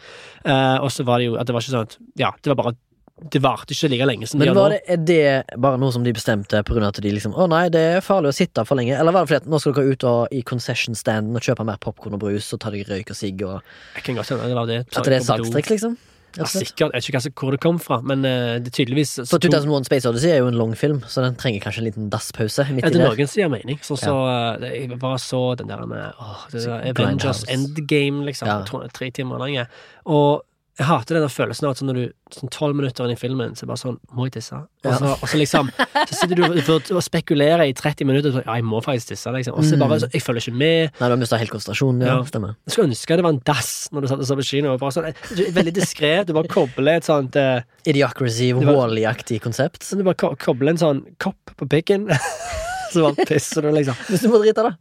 Uh, 0.46 0.80
og 0.80 0.90
så 0.94 1.06
var 1.06 1.20
det 1.20 1.30
jo 1.30 1.38
at 1.40 1.48
det 1.48 1.56
var 1.56 1.64
ikke 1.64 1.76
sånn 1.76 1.88
at 1.88 1.98
Ja, 2.20 2.32
det 2.40 2.52
var 2.52 2.60
bare 2.62 2.74
Det 3.32 3.40
varte 3.42 3.74
ikke 3.74 3.88
like 3.92 4.06
lenge 4.08 4.26
som 4.28 4.40
Men 4.40 4.50
de 4.50 4.54
var 4.56 4.72
nå. 4.72 4.78
det, 4.78 4.80
er 4.90 5.04
det 5.08 5.58
bare 5.62 5.78
noe 5.80 5.94
som 5.94 6.04
de 6.06 6.14
bestemte 6.14 6.60
av 6.60 6.88
at 6.88 7.02
de 7.02 7.12
liksom 7.14 7.37
Å 7.37 7.46
nei, 7.50 7.66
det 7.72 7.84
er 7.98 8.04
farlig 8.04 8.32
å 8.32 8.37
sitte 8.37 8.64
for 8.68 8.80
lenge? 8.80 8.96
Eller 8.98 9.14
var 9.14 9.24
det 9.24 9.32
fordi 9.32 9.42
at 9.44 9.52
nå 9.52 9.60
skal 9.62 9.76
dere 9.78 9.94
ut 9.94 10.08
og, 10.10 10.34
i 10.34 10.42
concession 10.46 10.98
standen 10.98 11.37
og 11.38 11.44
kjøpe 11.44 11.66
mer 11.66 11.78
popkorn 11.82 12.18
og 12.18 12.24
brus 12.26 12.52
og 12.56 12.62
ta 12.64 12.74
deg 12.74 12.88
røyk 12.90 13.14
og 13.14 13.20
sigg 13.20 13.46
og 13.46 13.60
Jeg 13.96 14.08
kan 14.08 14.18
godt 14.20 14.34
hende 14.34 14.50
det 14.50 14.58
var 14.58 14.70
det. 14.70 14.82
At 14.94 15.08
det 15.08 15.20
er 15.20 15.30
salgstriks, 15.30 15.76
liksom? 15.76 15.96
Ja, 16.37 16.44
sikkert. 16.51 16.92
Jeg 16.94 17.03
vet 17.12 17.27
ikke 17.31 17.44
hvor 17.44 17.51
det 17.55 17.61
kom 17.62 17.79
fra, 17.79 18.01
men 18.03 18.25
eh, 18.25 18.59
det 18.59 18.73
er 18.73 18.77
tydeligvis 18.85 19.12
så 19.20 19.27
For 19.31 19.38
tok- 19.38 19.53
2001 19.55 19.87
Space 19.87 20.09
Odyssey 20.09 20.31
er 20.35 20.38
jo 20.42 20.49
en 20.51 20.59
lang 20.59 20.73
film, 20.77 21.01
så 21.07 21.23
den 21.23 21.37
trenger 21.37 21.61
kanskje 21.62 21.83
en 21.85 21.88
liten 21.90 22.09
dasspause 22.11 22.66
midt 22.73 22.85
Ja, 22.85 22.88
i 22.88 22.90
det 22.90 23.01
er 23.01 23.05
der. 23.05 23.16
noen 23.16 23.29
som 23.31 23.40
gir 23.42 23.53
mening. 23.53 23.79
Sånn 23.87 24.01
så 24.03 24.14
ja. 24.14 24.73
Jeg 24.73 24.99
bare 24.99 25.18
så 25.23 25.42
den 25.61 25.68
der 25.70 25.85
med 25.87 26.12
åh, 26.18 26.47
det 26.53 26.64
der 26.66 26.88
Avengers 26.90 27.44
Endgame, 27.49 28.25
liksom. 28.27 28.49
Ja. 28.49 28.88
Tre 28.92 29.11
timer 29.11 29.38
lang. 29.38 29.66
Og 30.07 30.42
jeg 30.78 30.87
hater 30.88 31.14
den 31.20 31.28
følelsen 31.30 31.66
av 31.68 31.70
at 31.70 31.78
sånn 31.78 31.87
når 31.92 31.94
du 32.00 32.12
sånn 32.34 32.50
tolv 32.50 32.74
minutter 32.74 33.04
inn 33.06 33.12
i 33.14 33.18
filmen, 33.20 33.52
så 33.54 33.62
er 33.62 33.66
det 33.66 33.70
bare 33.70 33.78
sånn 33.84 33.98
Må 34.16 34.24
jeg 34.26 34.32
tisse? 34.40 34.56
Og 34.58 34.94
så, 34.98 35.10
og 35.22 35.28
så 35.30 35.38
liksom 35.38 35.68
Så 36.08 36.14
sitter 36.18 36.34
du 36.34 36.42
og- 36.44 37.02
spekulerer 37.06 37.62
i 37.68 37.72
30 37.72 38.04
minutter, 38.04 38.28
og 38.32 38.34
så, 38.40 38.42
ja, 38.44 38.56
jeg 38.58 38.64
må 38.64 38.80
faktisk 38.82 39.12
tisse, 39.12 39.30
liksom. 39.30 39.54
Og 39.54 39.62
så 39.64 39.76
Mm. 39.78 39.84
bare 39.88 40.00
så, 40.00 40.08
Jeg 40.12 40.22
følger 40.22 40.42
ikke 40.48 40.56
med. 40.58 40.90
Nei, 40.98 41.08
du 41.08 41.12
har 41.14 41.16
mista 41.16 41.37
helt 41.38 41.50
konsentrasjonen. 41.54 42.00
Ja, 42.06 42.16
Ja. 42.18 42.22
stemmer. 42.24 42.56
Jeg 42.66 42.72
skulle 42.74 42.88
ønske 42.90 43.16
det 43.16 43.22
var 43.22 43.30
en 43.30 43.42
dass 43.44 43.88
når 43.92 44.00
du 44.02 44.06
satt 44.08 44.18
og 44.18 44.26
så 44.26 44.37
på 44.37 44.44
kino. 44.50 44.76
Bare 44.78 44.90
sånn, 44.90 45.14
veldig 45.54 45.72
diskré. 45.74 46.26
Du 46.26 46.32
bare 46.32 46.48
kobler 46.48 46.96
et 46.96 47.04
sånt 47.04 47.37
uh, 47.37 47.60
Idiocracy, 47.87 48.52
Wall-E-aktig 48.52 49.40
konsept. 49.42 49.80
Så 49.84 49.96
du 49.96 50.02
bare 50.02 50.14
ko- 50.16 50.34
kobler 50.34 50.70
en 50.70 50.76
sånn 50.78 51.04
kopp 51.20 51.38
på 51.56 51.68
pikken, 51.68 52.08
så 52.92 53.14
bare 53.14 53.24
pisser 53.26 53.62
du, 53.62 53.70
liksom. 53.70 53.94
Hvis 54.10 54.22
du 54.22 54.28
må 54.28 54.42
drite, 54.42 54.62
da. 54.62 54.74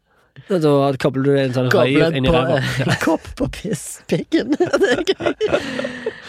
Da 0.50 0.60
kobler 1.00 1.24
du 1.24 1.36
en 1.38 1.54
sånn 1.54 1.67
røy 1.72 1.93
inn 2.17 2.26
i 2.26 2.32
ræva. 2.34 2.58
kopp 3.06 3.26
på 3.38 3.48
pisspikken. 3.54 4.56
det 4.82 4.89
er 4.89 5.04
gøy. 5.06 5.34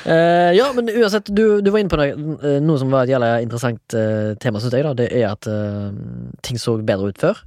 Uh, 0.05 0.51
ja, 0.53 0.67
men 0.77 0.91
uansett, 0.93 1.31
du, 1.33 1.63
du 1.65 1.71
var 1.73 1.81
inne 1.81 1.93
på 1.93 1.97
det, 1.97 2.11
eh, 2.13 2.59
noe 2.61 2.77
som 2.81 2.93
var 2.93 3.07
et 3.07 3.15
jævla 3.15 3.31
interessant 3.41 3.97
uh, 3.97 4.35
tema, 4.43 4.61
syns 4.61 4.77
jeg. 4.77 4.85
da 4.85 4.93
Det 4.99 5.09
er 5.09 5.31
at 5.31 5.49
uh, 5.49 5.89
ting 6.45 6.61
så 6.61 6.77
bedre 6.85 7.09
ut 7.15 7.25
før. 7.25 7.41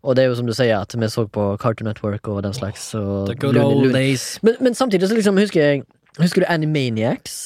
Og 0.00 0.16
det 0.16 0.24
er 0.24 0.30
jo 0.32 0.36
som 0.40 0.48
du 0.48 0.54
sier, 0.56 0.80
at 0.80 0.96
vi 0.96 1.08
så 1.12 1.26
på 1.28 1.46
Cartoon 1.60 1.86
Network 1.86 2.26
og 2.32 2.42
den 2.42 2.56
slags. 2.56 2.88
Og 2.98 3.28
The 3.30 3.36
good 3.38 3.54
Looney- 3.54 3.68
old 3.68 3.86
Looney- 3.86 3.96
days. 4.00 4.26
Men, 4.42 4.58
men 4.64 4.74
samtidig 4.74 5.08
så 5.10 5.18
liksom 5.18 5.38
husker 5.38 5.60
jeg 5.62 5.82
Husker 6.18 6.42
du 6.42 6.48
Animaniacs? 6.50 7.36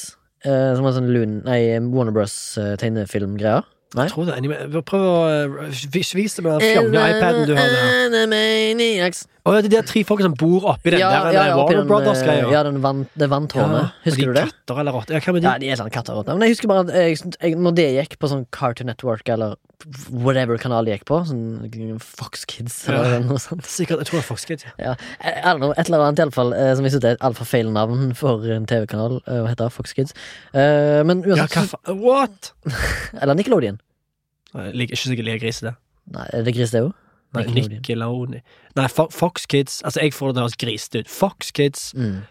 Som 0.44 0.86
var 0.86 0.94
sånn 0.96 1.10
Loon, 1.12 1.34
nei, 1.44 1.76
Warner 1.92 2.14
Bros. 2.16 2.32
tegnefilmgreier? 2.80 3.66
Nei? 3.94 4.02
Jeg 4.08 4.10
tror 4.10 4.24
det 4.26 4.32
er 4.34 4.40
anime. 4.42 4.82
Prøv 4.82 5.04
å 5.06 5.68
vis 5.94 6.14
vis 6.18 6.34
det 6.34 6.44
med 6.44 6.56
den 6.58 6.74
fjonge 6.74 7.04
iPaden 7.14 7.46
du 7.48 7.54
har 7.54 7.70
der. 7.70 8.24
Animaniacs. 8.24 9.26
Ja, 9.44 9.58
er 9.60 9.66
de 9.68 9.80
tre 9.84 10.00
folkene 10.08 10.30
som 10.30 10.34
bor 10.40 10.64
oppi 10.72 10.88
den 10.94 11.02
der 11.02 11.26
ja, 11.34 11.48
ja, 11.50 11.56
Warner 11.58 11.84
Brothers-greia. 11.84 12.46
eh, 12.46 12.52
Ja, 12.54 12.62
den 12.64 12.78
van, 12.80 13.02
det 13.12 13.26
vanntårnet. 13.28 13.90
Husker 14.06 14.30
og 14.30 14.32
du 14.32 14.38
de 14.38 14.40
det? 14.40 14.44
katter 14.54 14.78
eller 14.80 14.92
rotter. 14.96 15.14
Ja, 15.14 15.20
hva 15.20 15.34
med 15.36 15.42
de? 15.44 15.48
Ja, 15.50 15.58
de 15.60 15.68
er 15.68 15.76
sånn 15.76 15.90
katter 15.92 16.14
og 16.14 16.22
rotter. 16.22 16.38
Men 16.38 16.46
jeg 16.48 16.54
husker 16.56 16.70
bare 16.72 16.84
at 16.86 16.94
jeg, 16.96 17.18
jeg, 17.42 17.58
når 17.60 17.74
det 17.76 17.84
gikk 17.98 18.16
på 18.24 18.30
sånn 18.32 18.46
Cartoon 18.56 18.88
Network, 18.88 19.28
eller 19.28 19.56
whatever 20.08 20.56
kanal 20.56 20.88
det 20.88 20.94
gikk 20.96 21.04
på, 21.10 21.18
sånn 21.28 22.00
Fox 22.00 22.46
Kids 22.48 22.88
eller 22.88 23.18
Ja. 23.18 23.18
noe 23.26 23.36
sånt. 23.36 23.68
Sikkert, 23.68 24.00
jeg 24.00 24.08
tror 24.08 24.16
det 24.16 24.24
er 24.24 24.28
Fox 24.30 24.46
Kids. 24.48 24.64
Ja. 24.80 24.94
Ja, 25.20 25.52
noe, 25.60 25.74
don't 25.74 25.78
et 25.78 25.90
eller 25.92 26.06
annet 26.06 26.18
i 26.18 26.22
alle 26.24 26.36
fall, 26.40 26.54
eh, 26.56 26.72
som 26.74 26.84
jeg 26.88 26.92
syns 26.96 27.04
er 27.04 27.18
et 27.18 27.20
altfor 27.28 27.44
feil 27.52 27.68
navn 27.70 28.14
for 28.16 28.48
en 28.48 28.64
TV-kanal. 28.64 29.20
eh, 29.28 29.42
Hva 29.44 29.52
heter 29.52 29.68
det? 29.68 29.72
Fox 29.76 29.92
Kids. 29.92 30.14
Men 30.54 31.06
men 31.20 31.36
Ja, 31.36 31.44
hva. 31.52 31.68
What? 31.92 32.52
eller 33.20 33.34
Nickelodeon. 33.36 33.76
Jeg 34.54 34.72
liker 34.74 34.96
ikke 34.96 35.04
sikkert 35.12 35.24
like 35.28 35.40
gris 35.44 35.60
det. 35.60 35.76
Nei, 36.16 36.30
er 36.32 36.42
det 36.48 36.54
gris, 36.56 36.70
det 36.72 36.80
òg? 36.88 36.94
Nei, 37.34 37.64
Nickelodeon. 37.74 38.40
Nei, 38.76 38.86
Fo 38.88 39.08
Fox 39.10 39.46
Kids. 39.50 39.80
Altså, 39.84 40.00
jeg 40.04 40.14
får 40.14 40.30
det 40.30 40.34
til 40.36 40.42
å 40.42 40.46
høres 40.46 40.56
grisete 40.60 41.02
ut. 41.04 41.08
Fox 41.10 41.50
Kids. 41.52 41.88
Mm. 41.98 42.22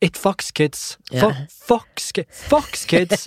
It 0.00 0.16
Fox 0.16 0.50
Kids. 0.56 0.96
Fo 1.12 1.28
yeah. 1.30 1.40
Fox, 1.68 2.10
Fox 2.48 2.84
Kids. 2.88 3.26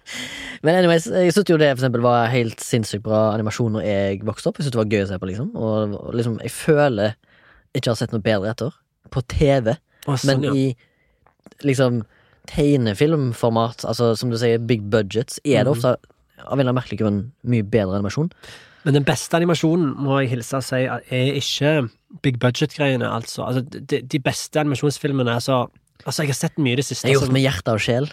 Men 0.64 0.78
anyways, 0.78 1.06
jeg 1.10 1.32
syntes 1.34 1.50
jo 1.50 1.58
det 1.60 1.68
for 1.74 1.82
eksempel 1.82 2.00
var 2.04 2.28
helt 2.32 2.62
sinnssykt 2.62 3.02
bra 3.04 3.32
animasjon 3.34 3.74
når 3.76 3.84
jeg 3.84 4.20
vokste 4.26 4.48
opp. 4.50 4.58
Jeg 4.60 4.66
syntes 4.68 4.76
det 4.76 4.82
var 4.82 4.92
gøy 4.94 5.04
å 5.04 5.08
se 5.10 5.18
på, 5.22 5.28
liksom. 5.30 5.48
Og 5.58 5.96
liksom, 6.16 6.36
jeg 6.46 6.54
føler 6.54 7.16
ikke 7.76 7.90
har 7.92 7.98
sett 8.00 8.14
noe 8.14 8.24
bedre 8.24 8.52
etter. 8.54 8.76
På 9.12 9.22
TV. 9.28 9.74
Å, 10.06 10.16
sånn, 10.16 10.40
Men 10.40 10.56
i 10.56 10.66
liksom 11.66 12.04
tegnefilmformat, 12.46 13.84
altså 13.88 14.12
som 14.18 14.30
du 14.30 14.38
sier, 14.38 14.58
big 14.62 14.86
budgets, 14.92 15.40
er 15.44 15.64
det 15.64 15.66
Mhm. 15.66 15.76
ofte 15.76 15.96
av 16.46 16.52
en 16.52 16.60
eller 16.60 16.70
annen 16.72 16.82
merkelig 16.82 16.98
grunn 16.98 17.32
mye 17.44 17.62
bedre 17.62 17.96
animasjon. 17.98 18.30
Men 18.86 18.94
den 18.94 19.06
beste 19.06 19.34
animasjonen, 19.36 19.96
må 19.98 20.20
jeg 20.22 20.30
hilse 20.36 20.60
og 20.60 20.64
si, 20.64 20.84
er 20.86 21.40
ikke 21.40 21.88
big 22.22 22.38
budget-greiene, 22.38 23.08
altså. 23.10 23.42
altså 23.42 23.64
de, 23.66 23.98
de 24.02 24.20
beste 24.22 24.60
animasjonsfilmene, 24.62 25.34
altså 25.34 25.66
Altså, 26.06 26.22
jeg 26.22 26.28
har 26.28 26.34
sett 26.34 26.58
mye 26.62 26.76
i 26.76 26.78
det 26.78 26.84
siste. 26.84 27.06
Det 27.06 27.10
er 27.10 27.14
gjort 27.16 27.22
altså, 27.24 27.32
med 27.32 27.40
hjerte 27.40 27.72
og 27.72 27.80
sjel. 27.80 28.04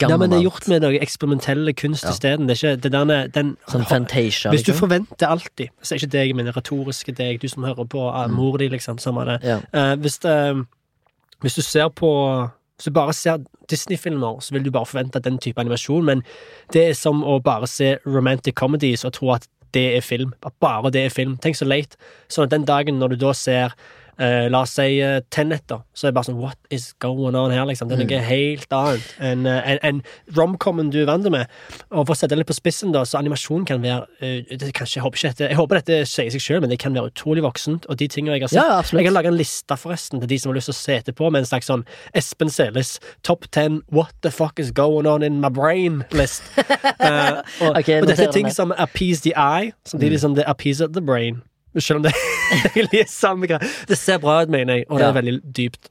ja, 0.00 0.16
men 0.16 0.30
det 0.30 0.38
er 0.38 0.42
gjort 0.42 0.68
med 0.68 0.80
noe 0.82 0.98
eksperimentelle 1.04 1.74
kunst 1.78 2.04
Ja. 2.04 2.10
isteden. 2.10 2.48
Det 2.48 2.56
er 2.56 2.72
ikke 2.72 2.82
det 2.82 2.92
der 2.92 3.26
den 3.34 3.56
Sånn 3.68 3.84
Fantasia, 3.86 4.50
Hvis 4.50 4.64
du 4.64 4.72
ikke? 4.72 4.78
forventer 4.78 5.26
alltid 5.26 5.68
Så 5.82 5.94
er 5.94 5.98
ikke 6.00 6.12
deg, 6.12 6.34
men 6.34 6.46
retoriske 6.56 7.12
deg, 7.12 7.40
du 7.40 7.48
som 7.48 7.62
hører 7.62 7.84
på 7.84 8.02
mm. 8.10 8.32
mor 8.34 8.56
di, 8.58 8.68
liksom, 8.68 8.98
samme 8.98 9.24
det. 9.24 9.38
Ja. 9.44 9.60
Uh, 9.74 10.00
hvis, 10.00 10.18
det, 10.18 10.66
hvis 11.40 11.54
du 11.54 11.62
ser 11.62 11.88
på 11.88 12.10
Hvis 12.76 12.84
du 12.84 12.90
bare 12.90 13.12
ser 13.12 13.38
Disney-filmer, 13.70 14.40
så 14.40 14.54
vil 14.54 14.64
du 14.64 14.70
bare 14.70 14.86
forvente 14.86 15.18
den 15.18 15.38
type 15.38 15.60
animasjon, 15.60 16.04
men 16.04 16.22
det 16.72 16.88
er 16.88 16.92
som 16.92 17.24
å 17.24 17.38
bare 17.42 17.66
se 17.66 17.96
romantic 18.06 18.54
comedies 18.54 19.04
og 19.04 19.12
tro 19.12 19.32
at 19.32 19.48
det 19.74 19.86
er 19.96 20.04
film. 20.04 20.34
Bare 20.62 20.92
det 20.94 21.06
er 21.06 21.14
film. 21.14 21.36
Tenk 21.42 21.58
så 21.58 21.68
leit. 21.68 21.96
Sånn 22.28 22.46
at 22.46 22.54
den 22.54 22.66
dagen 22.68 23.00
når 23.00 23.14
du 23.14 23.24
da 23.26 23.32
ser 23.36 23.74
eh, 24.18 24.46
La 24.52 24.62
oss 24.64 24.74
si 24.76 24.98
uh, 25.02 25.18
Tenet, 25.32 25.64
da, 25.70 25.80
så 25.96 26.06
er 26.06 26.12
det 26.12 26.16
bare 26.18 26.28
sånn 26.28 26.38
What 26.40 26.58
is 26.74 26.90
going 27.02 27.36
on 27.38 27.54
her, 27.54 27.64
liksom? 27.68 27.90
Det 27.90 27.98
er 27.98 28.04
noe 28.04 28.22
helt 28.26 28.76
annet 28.76 29.12
enn 29.30 29.46
uh, 29.48 29.58
en, 29.60 29.80
en 29.86 30.02
romcomen 30.36 30.90
du 30.94 31.00
er 31.02 31.08
vant 31.10 31.26
med. 31.32 31.50
Og 31.90 32.06
for 32.06 32.14
å 32.14 32.18
sette 32.18 32.34
det 32.34 32.42
litt 32.42 32.50
på 32.50 32.56
spissen, 32.56 32.92
da, 32.94 33.04
så 33.08 33.20
animasjon 33.20 33.66
kan 33.68 33.82
være 33.84 34.06
uh, 34.22 34.68
kanskje, 34.76 34.98
jeg, 34.98 35.04
håper 35.06 35.20
ikke 35.20 35.32
dette, 35.32 35.50
jeg 35.52 35.60
håper 35.60 35.80
dette 35.80 36.00
sier 36.10 36.32
seg 36.34 36.44
sjøl, 36.44 36.62
men 36.64 36.72
det 36.72 36.80
kan 36.82 36.96
være 36.96 37.12
utrolig 37.12 37.44
voksent. 37.46 37.88
Og 37.90 38.00
de 38.00 38.10
tingene 38.12 38.38
jeg 38.38 38.46
har 38.46 38.54
sett 38.54 38.62
Ja. 38.62 38.82
Jeg 38.96 39.08
kan 39.08 39.16
lage 39.16 39.32
en 39.32 39.38
liste 39.38 39.78
forresten 39.80 40.22
til 40.22 40.30
de 40.30 40.40
som 40.40 40.52
har 40.52 40.60
lyst 40.60 40.70
til 40.70 40.76
å 40.76 40.80
se 40.80 41.00
etterpå, 41.00 41.30
med 41.32 41.44
en 41.44 41.50
slags 41.50 41.70
sånn 41.70 41.84
Espen 42.16 42.52
Seles 42.52 42.96
top 43.26 43.48
ten 43.54 43.82
What 43.92 44.14
the 44.22 44.30
fuck 44.30 44.60
is 44.62 44.70
going 44.70 45.06
on 45.06 45.22
in 45.22 45.40
my 45.40 45.50
brain-list. 45.52 46.42
uh, 46.58 47.42
og, 47.62 47.76
okay, 47.76 48.00
og 48.00 48.10
dette 48.10 48.28
er 48.28 48.32
ting 48.34 48.50
som 48.52 48.74
appease 48.76 49.22
the 49.26 49.34
eye, 49.36 49.72
samtidig 49.88 50.20
som 50.22 50.36
det 50.38 50.46
appeaser 50.46 50.88
the 50.92 51.02
brain. 51.02 51.42
Selv 51.80 52.00
om 52.00 52.06
det 52.06 52.12
er 52.14 53.04
samme 53.10 53.48
greie. 53.50 53.74
Det 53.88 53.98
ser 53.98 54.18
bra 54.22 54.42
ut, 54.42 54.52
mener 54.52 54.80
jeg, 54.80 54.88
og 54.88 55.00
det 55.00 55.06
er 55.08 55.18
veldig 55.20 55.36
dypt. 55.56 55.90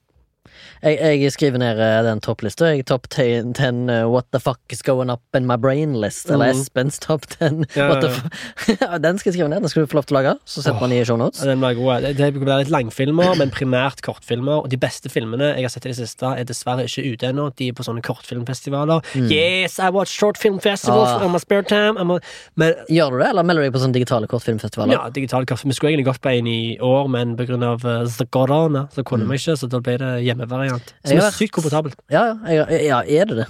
Jeg, 0.84 1.22
jeg 1.22 1.34
skriver 1.36 1.62
ned 1.62 1.80
eh, 1.82 2.02
den 2.06 2.22
topplista. 2.24 2.72
Topp 2.88 3.10
10 3.10 3.56
uh, 3.56 4.06
What 4.12 4.30
the 4.32 4.40
fuck 4.40 4.60
is 4.70 4.84
going 4.86 5.12
up 5.12 5.24
in 5.38 5.48
my 5.48 5.58
brain 5.58 5.96
list. 6.02 6.30
Eller 6.30 6.52
mm. 6.52 6.60
Espens 6.60 7.00
topp 7.00 7.28
10 7.38 7.66
Ja, 7.76 7.88
ja, 8.82 8.98
Den 9.02 9.18
skal 9.18 9.32
jeg 9.32 9.40
skrive 9.40 9.50
ned. 9.50 9.66
Den 9.66 9.70
skal 9.72 9.86
du 9.86 9.92
få 9.92 10.00
lov 10.00 10.08
til 10.10 10.18
å 10.18 10.22
lage. 10.22 10.36
Så 10.46 10.62
setter 10.66 10.82
man 10.82 10.94
i 10.94 11.02
show 11.08 11.18
notes. 11.20 11.42
Den 11.46 11.64
var 11.64 11.78
god. 11.78 12.10
Det, 12.18 12.32
blir 12.36 12.54
litt 12.64 12.74
langfilmer, 12.74 13.36
men 13.40 13.54
primært 13.54 14.04
kortfilmer. 14.06 14.66
Og 14.66 14.70
de 14.72 14.80
beste 14.82 15.12
filmene 15.12 15.54
jeg 15.56 15.68
har 15.68 15.74
sett 15.74 15.88
i 15.88 15.94
det 15.94 16.00
siste, 16.00 16.36
er 16.36 16.48
dessverre 16.48 16.88
ikke 16.90 17.06
ute 17.16 17.32
ennå. 17.32 17.50
De 17.58 17.72
er 17.72 17.78
på 17.78 17.86
sånne 17.88 18.04
kortfilmfestivaler. 18.06 19.06
Yes, 19.26 19.80
I 19.80 19.92
watch 19.96 20.14
short 20.14 20.42
film 20.42 20.60
festivals 20.64 21.16
Ah. 21.16 21.26
on 21.26 21.32
my 21.32 21.38
spare 21.40 21.64
time. 21.64 21.98
I'm 21.98 22.12
a, 22.12 22.20
men 22.56 22.74
Gjør 22.90 23.12
du 23.12 23.20
det, 23.20 23.30
eller 23.30 23.44
melder 23.44 23.64
du 23.64 23.68
deg 23.68 23.76
på 23.76 23.82
sånne 23.82 23.96
digitale 23.96 24.30
kortfilmfestivaler? 24.30 24.96
Ja, 24.98 25.10
digitale 25.14 25.48
kaffe. 25.50 25.68
Vi 25.68 25.76
skulle 25.78 25.94
egentlig 25.94 26.08
gått 26.10 26.22
på 26.24 26.32
en 26.32 26.48
i 26.48 26.78
år, 26.84 27.08
men 27.12 27.36
av 27.64 27.86
uh, 27.86 28.06
the 28.18 28.26
corona, 28.26 28.88
så 28.94 29.04
kunne 29.04 29.28
vi 29.30 29.40
ikke, 29.40 29.56
så 29.60 29.70
da 29.72 29.82
ble 29.84 29.98
det 30.02 30.12
hjemmevariant. 30.46 30.96
Som 31.04 31.22
er 31.22 31.36
sykt 31.36 31.56
komfortabelt. 31.58 32.00
Ja, 32.14 32.28
ja, 32.48 32.66
ja, 32.72 33.02
er 33.04 33.32
det 33.32 33.40
det? 33.44 33.48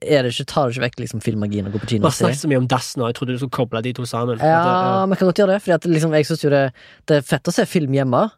Er 0.00 0.24
det 0.24 0.32
ikke, 0.32 0.46
Tar 0.48 0.68
det 0.68 0.76
ikke 0.78 0.84
vekk 0.86 1.00
liksom 1.02 1.20
filmmagien 1.20 1.66
å 1.68 1.72
gå 1.74 1.80
på 1.82 1.84
Vi 1.84 1.96
kino? 1.98 2.08
har 2.08 2.30
og 2.32 2.36
så 2.40 2.48
mye 2.48 2.60
om 2.62 2.68
dass 2.72 2.94
nå, 2.96 3.10
jeg 3.10 3.18
trodde 3.18 3.36
du 3.36 3.40
skulle 3.42 3.52
koble 3.52 3.82
de 3.84 3.92
to 3.92 4.06
sammen. 4.08 4.40
Ja, 4.40 4.60
ja. 4.64 5.06
vi 5.10 5.18
kan 5.20 5.28
godt 5.28 5.42
gjøre 5.42 5.58
det. 5.58 5.62
Fordi 5.64 5.92
liksom, 5.92 6.14
jeg 6.16 6.28
synes 6.28 6.44
jo 6.44 6.52
det, 6.54 6.62
det 7.10 7.18
er 7.20 7.26
fett 7.28 7.50
å 7.50 7.52
se 7.52 7.66
film 7.68 7.92
hjemme. 7.92 8.30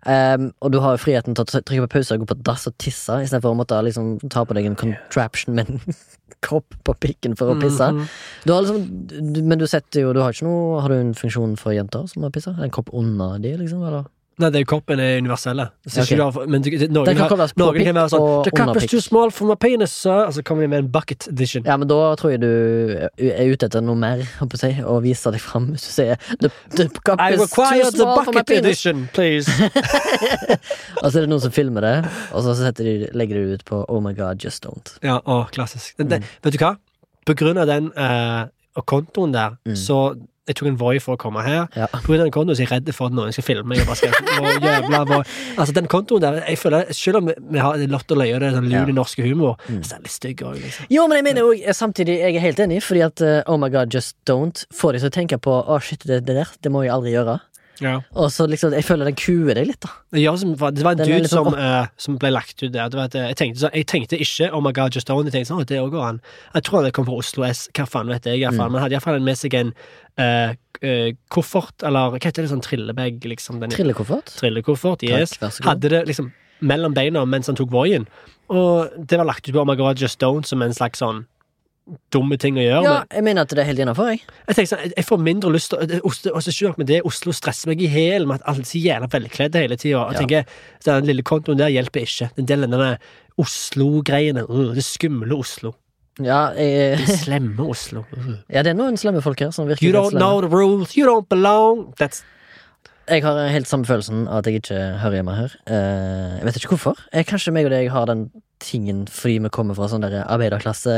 Um, 0.00 0.46
og 0.64 0.72
du 0.72 0.78
har 0.80 0.94
jo 0.96 1.02
friheten 1.02 1.36
til 1.36 1.44
å 1.44 1.60
trykke 1.60 1.84
på 1.84 1.90
pause 1.92 2.16
og 2.16 2.22
gå 2.22 2.30
på 2.30 2.38
dass 2.48 2.64
og 2.70 2.72
tisse, 2.80 3.18
istedenfor 3.20 3.52
å 3.52 3.58
måtte 3.58 3.76
liksom, 3.84 4.14
ta 4.32 4.46
på 4.48 4.56
deg 4.56 4.70
en 4.70 4.78
contraption 4.80 5.54
med 5.58 5.68
en 5.68 5.82
kopp 6.46 6.72
på 6.88 6.94
pikken 7.04 7.36
for 7.36 7.52
å 7.52 7.58
pisse. 7.60 7.90
Mhm. 7.92 8.06
Du 8.46 8.54
har 8.54 8.64
liksom, 8.64 8.86
du, 9.34 9.42
men 9.44 9.60
du 9.60 9.66
setter 9.68 10.06
jo 10.06 10.14
Du 10.16 10.22
har 10.24 10.32
ikke 10.32 10.46
noe 10.46 10.80
Har 10.80 10.88
du 10.88 10.96
en 10.96 11.12
funksjon 11.12 11.52
for 11.60 11.76
jenter 11.76 12.06
som 12.08 12.24
har 12.24 12.32
pissa? 12.32 12.54
En 12.64 12.72
kopp 12.72 12.88
under 12.96 13.36
de, 13.42 13.52
liksom? 13.60 13.84
Eller? 13.84 14.08
Nei, 14.40 14.48
det 14.54 14.60
er 14.62 14.66
koppen 14.70 15.00
er 15.02 15.18
universelle. 15.20 15.66
Så 15.86 16.00
Ok. 16.06 16.10
har, 16.16 16.46
men 16.48 16.62
du, 16.64 16.70
noen, 16.88 17.06
kan 17.18 17.28
på 17.28 17.66
pikk 17.76 17.84
kan 17.90 17.98
være 17.98 18.10
sånn 18.14 18.44
The 18.46 18.52
cup 18.56 18.76
is 18.80 18.86
too 18.90 19.00
small 19.04 19.30
for 19.34 19.50
my 19.50 19.56
penis, 19.60 19.92
sir. 19.92 20.22
Og 20.26 20.32
så 20.38 20.42
kommer 20.46 20.64
vi 20.64 20.70
med 20.72 20.84
en 20.86 20.88
bucket 20.94 21.28
edition. 21.28 21.66
Ja, 21.68 21.76
men 21.76 21.88
da 21.90 21.98
tror 22.16 22.32
jeg 22.32 22.40
du 22.40 22.48
er 22.48 23.52
ute 23.52 23.68
etter 23.68 23.84
noe 23.84 23.98
mer, 24.00 24.22
holdt 24.38 24.54
på 24.54 24.58
å 24.58 24.62
si, 24.62 24.70
og 24.82 25.02
viser 25.04 25.36
deg 25.36 25.44
fram 25.44 25.68
hvis 25.74 25.84
du 25.86 25.92
sier 25.92 26.16
the, 26.40 26.48
the 26.78 26.88
cup 27.04 27.20
I 27.20 27.34
is 27.36 27.52
too 27.52 27.90
small 27.92 28.24
for 28.24 28.32
my 28.32 28.40
bucket 28.40 28.46
penis. 28.46 28.80
edition, 28.80 29.04
please. 29.12 29.50
Og 31.02 31.10
så 31.12 31.18
er 31.20 31.24
det 31.24 31.30
noen 31.30 31.42
som 31.42 31.52
filmer 31.54 31.84
det, 31.84 31.94
og 32.34 32.44
så 32.44 32.70
de, 32.76 32.94
legger 33.16 33.38
de 33.40 33.44
det 33.50 33.60
ut 33.60 33.64
på 33.68 33.82
Oh 33.88 34.00
my 34.04 34.12
god, 34.16 34.40
just 34.44 34.64
don't. 34.66 34.94
ja, 35.04 35.18
å, 35.24 35.42
klassisk. 35.54 35.96
Den, 36.00 36.20
Mm. 36.20 36.26
vet 36.44 36.52
du 36.56 36.58
hva? 36.64 36.74
På 37.26 37.34
grunn 37.36 37.58
av 37.60 37.66
den 37.68 37.90
uh, 37.96 38.46
kontoen 38.86 39.32
der, 39.32 39.56
Mm. 39.66 39.76
så 39.76 40.16
jeg 40.50 40.58
tok 40.60 40.68
en 40.72 40.78
Voi 40.80 40.96
for 41.02 41.14
å 41.16 41.20
komme 41.20 41.44
her. 41.46 41.66
Ja. 41.78 41.86
På 41.94 42.02
grunn 42.10 42.20
av 42.22 42.26
den 42.28 42.34
kontoen 42.34 42.56
så 42.58 42.64
er 42.64 42.66
jeg 42.68 42.72
redd 42.74 42.92
for 42.96 43.10
at 43.10 43.16
noen 43.16 43.32
skal 43.34 43.46
filme 43.46 43.76
Jeg 43.78 43.86
bare 43.88 43.98
skal, 44.00 44.14
må, 44.40 44.52
jævla, 44.64 45.00
må. 45.08 45.20
Altså, 45.56 45.74
den 45.76 45.88
kontoen 45.90 46.24
der, 46.24 46.40
jeg 46.48 46.58
føler, 46.60 46.90
Selv 46.96 47.20
om 47.22 47.30
vi, 47.30 47.58
har 47.62 47.80
lott 47.90 48.10
og 48.14 48.20
løye 48.20 48.34
og 48.36 48.42
det 48.42 48.50
er 48.50 48.56
sånn 48.58 48.68
lun 48.72 48.92
i 48.92 48.96
norsk 48.98 49.22
humor, 49.24 49.56
Mm. 49.70 49.82
så 49.86 49.94
er 49.94 50.00
den 50.00 50.06
litt 50.08 50.14
stygg 50.14 50.40
òg, 50.46 50.56
liksom. 50.60 50.86
Jo, 50.90 51.04
men 51.10 51.20
jeg 51.20 51.24
mener 51.30 51.44
jo 51.46 51.74
samtidig, 51.76 52.16
jeg 52.20 52.36
er 52.38 52.42
helt 52.44 52.60
enig, 52.64 52.80
fordi 52.82 53.02
at 53.06 53.20
uh, 53.22 53.42
Oh 53.50 53.58
my 53.60 53.68
god, 53.70 53.92
just 53.94 54.16
don't 54.28 54.64
får 54.74 54.96
deg 54.96 55.04
til 55.04 55.10
å 55.10 55.14
tenke 55.14 55.38
på 55.42 55.52
Å, 55.60 55.76
shit, 55.84 56.02
det, 56.08 56.22
det 56.26 56.34
der, 56.40 56.50
det 56.64 56.72
må 56.72 56.82
jeg 56.86 56.92
aldri 56.94 57.12
gjøre. 57.14 57.38
Ja. 57.80 57.94
Og 58.12 58.30
så 58.32 58.46
liksom, 58.50 58.74
jeg 58.76 58.84
føler 58.86 59.08
den 59.08 59.18
kuer 59.18 59.56
deg 59.56 59.68
litt, 59.70 59.80
da. 59.84 59.92
Ja, 60.20 60.34
som, 60.38 60.52
det 60.52 60.84
var 60.84 60.96
en 60.96 61.02
dude 61.02 61.30
sånn 61.30 61.50
som, 61.50 61.56
eh, 61.58 61.90
som 62.00 62.18
ble 62.20 62.32
lagt 62.34 62.60
ut 62.62 62.72
der. 62.74 62.90
Du 62.92 62.98
vet, 63.00 63.16
jeg, 63.16 63.38
tenkte, 63.40 63.62
så, 63.64 63.70
jeg 63.74 63.88
tenkte 63.90 64.20
ikke 64.20 64.50
Oh 64.52 64.62
my 64.64 64.72
God, 64.76 64.96
Just 64.96 65.12
Own. 65.12 65.28
Jeg 65.28 65.36
tenkte 65.38 65.52
sånn, 65.52 65.64
det 65.68 65.80
går 65.94 66.06
an. 66.06 66.20
Jeg 66.54 66.66
tror 66.68 66.84
han 66.84 66.96
kom 66.96 67.08
fra 67.08 67.20
Oslo 67.22 67.46
S. 67.48 67.66
Hva 67.76 67.86
faen 67.88 68.12
vet 68.12 68.28
jeg. 68.28 68.44
Mm. 68.44 68.60
Men 68.66 68.82
hadde 68.84 68.98
iallfall 68.98 69.22
med 69.24 69.40
seg 69.40 69.56
en 69.58 69.72
uh, 70.20 70.52
uh, 70.84 71.08
koffert, 71.32 71.86
eller 71.86 72.14
hva 72.14 72.20
heter 72.20 72.44
det, 72.44 72.52
sånn 72.52 72.64
trillebag, 72.64 73.24
liksom. 73.32 73.62
Den, 73.64 73.72
Trillekoffert. 73.74 74.34
trillekoffert, 74.40 75.06
yes. 75.06 75.38
Takk. 75.40 75.62
Hadde 75.66 75.92
det 75.92 76.04
liksom 76.10 76.30
mellom 76.60 76.92
beina 76.96 77.24
mens 77.24 77.48
han 77.48 77.56
tok 77.58 77.72
Voien. 77.72 78.06
Og 78.50 78.92
det 78.98 79.18
var 79.20 79.28
lagt 79.28 79.46
ut 79.48 79.54
på 79.54 79.62
Oh 79.62 79.68
my 79.68 79.76
God, 79.78 80.00
Just 80.00 80.20
Don't 80.22 80.48
som 80.48 80.62
en 80.62 80.74
slags 80.76 81.00
sånn 81.00 81.24
dumme 82.12 82.36
ting 82.38 82.56
å 82.56 82.62
gjøre. 82.64 82.82
Ja, 82.84 82.94
Men 83.00 83.16
jeg 83.16 83.24
mener 83.24 83.42
at 83.42 83.48
det 83.54 83.58
er 83.58 83.68
helt 83.70 83.78
innafor, 83.84 84.10
jeg. 84.10 84.20
jeg 84.48 84.56
tenker 84.56 84.70
sånn, 84.76 84.82
jeg- 84.84 84.92
jeg 84.96 85.06
får 85.06 85.20
mindre 85.20 85.50
lyst 85.52 85.70
til 85.70 86.00
Oslo- 86.04 86.32
Og 86.34 86.42
så 86.42 86.50
ikke 86.50 86.68
nok 86.68 86.78
med 86.78 86.86
det, 86.86 87.00
Oslo 87.04 87.32
stresser 87.32 87.68
meg 87.68 87.82
i 87.82 87.86
hæl 87.88 88.26
med 88.26 88.40
at 88.40 88.48
alle 88.48 88.60
er 88.60 88.70
så 88.70 88.82
jævla 88.82 89.08
velkledde 89.10 89.54
hele 89.62 89.76
tida. 89.76 90.12
Ja. 90.12 90.18
tenker, 90.18 90.44
Den 90.84 91.04
lille 91.06 91.22
kontoen 91.22 91.58
der 91.58 91.68
hjelper 91.68 92.00
ikke. 92.02 92.30
Den 92.36 92.46
delen 92.46 92.70
denne 92.70 92.98
Oslo-greiene. 93.38 94.44
Uh, 94.48 94.74
det 94.74 94.84
skumle 94.84 95.32
Oslo. 95.36 95.74
Ja, 96.20 96.50
jeg, 96.52 96.98
Det 96.98 97.16
slemme 97.24 97.60
Oslo. 97.70 98.04
Uh. 98.12 98.34
ja, 98.50 98.62
det 98.62 98.72
er 98.74 98.78
noen 98.78 98.98
slemme 99.00 99.22
folk 99.24 99.40
her 99.40 99.50
som 99.52 99.66
virker 99.70 99.86
You 99.86 99.92
don't 99.92 100.10
slemme. 100.12 100.18
know 100.20 100.40
the 100.40 100.48
rules, 100.48 100.96
you 100.96 101.06
don't 101.06 101.28
belong. 101.30 101.92
That's 101.98 102.22
Jeg 103.08 103.24
har 103.24 103.38
helt 103.50 103.66
samme 103.68 103.88
følelsen 103.88 104.26
av 104.28 104.42
at 104.42 104.46
jeg 104.50 104.60
ikke 104.60 104.80
hører 105.02 105.16
hjemme 105.18 105.34
her. 105.34 105.54
Eh, 105.66 106.36
jeg 106.38 106.46
vet 106.46 106.58
ikke 106.60 106.74
hvorfor. 106.76 107.00
Jeg, 107.14 107.26
kanskje 107.26 107.52
meg 107.56 107.66
og 107.66 107.72
deg 107.74 107.88
har 107.90 108.06
den 108.10 108.26
tingen 108.60 109.06
fordi 109.10 109.38
vi 109.46 109.50
kommer 109.54 109.74
fra 109.78 109.88
sånn 109.90 110.04
der 110.04 110.20
arbeiderklasse, 110.26 110.92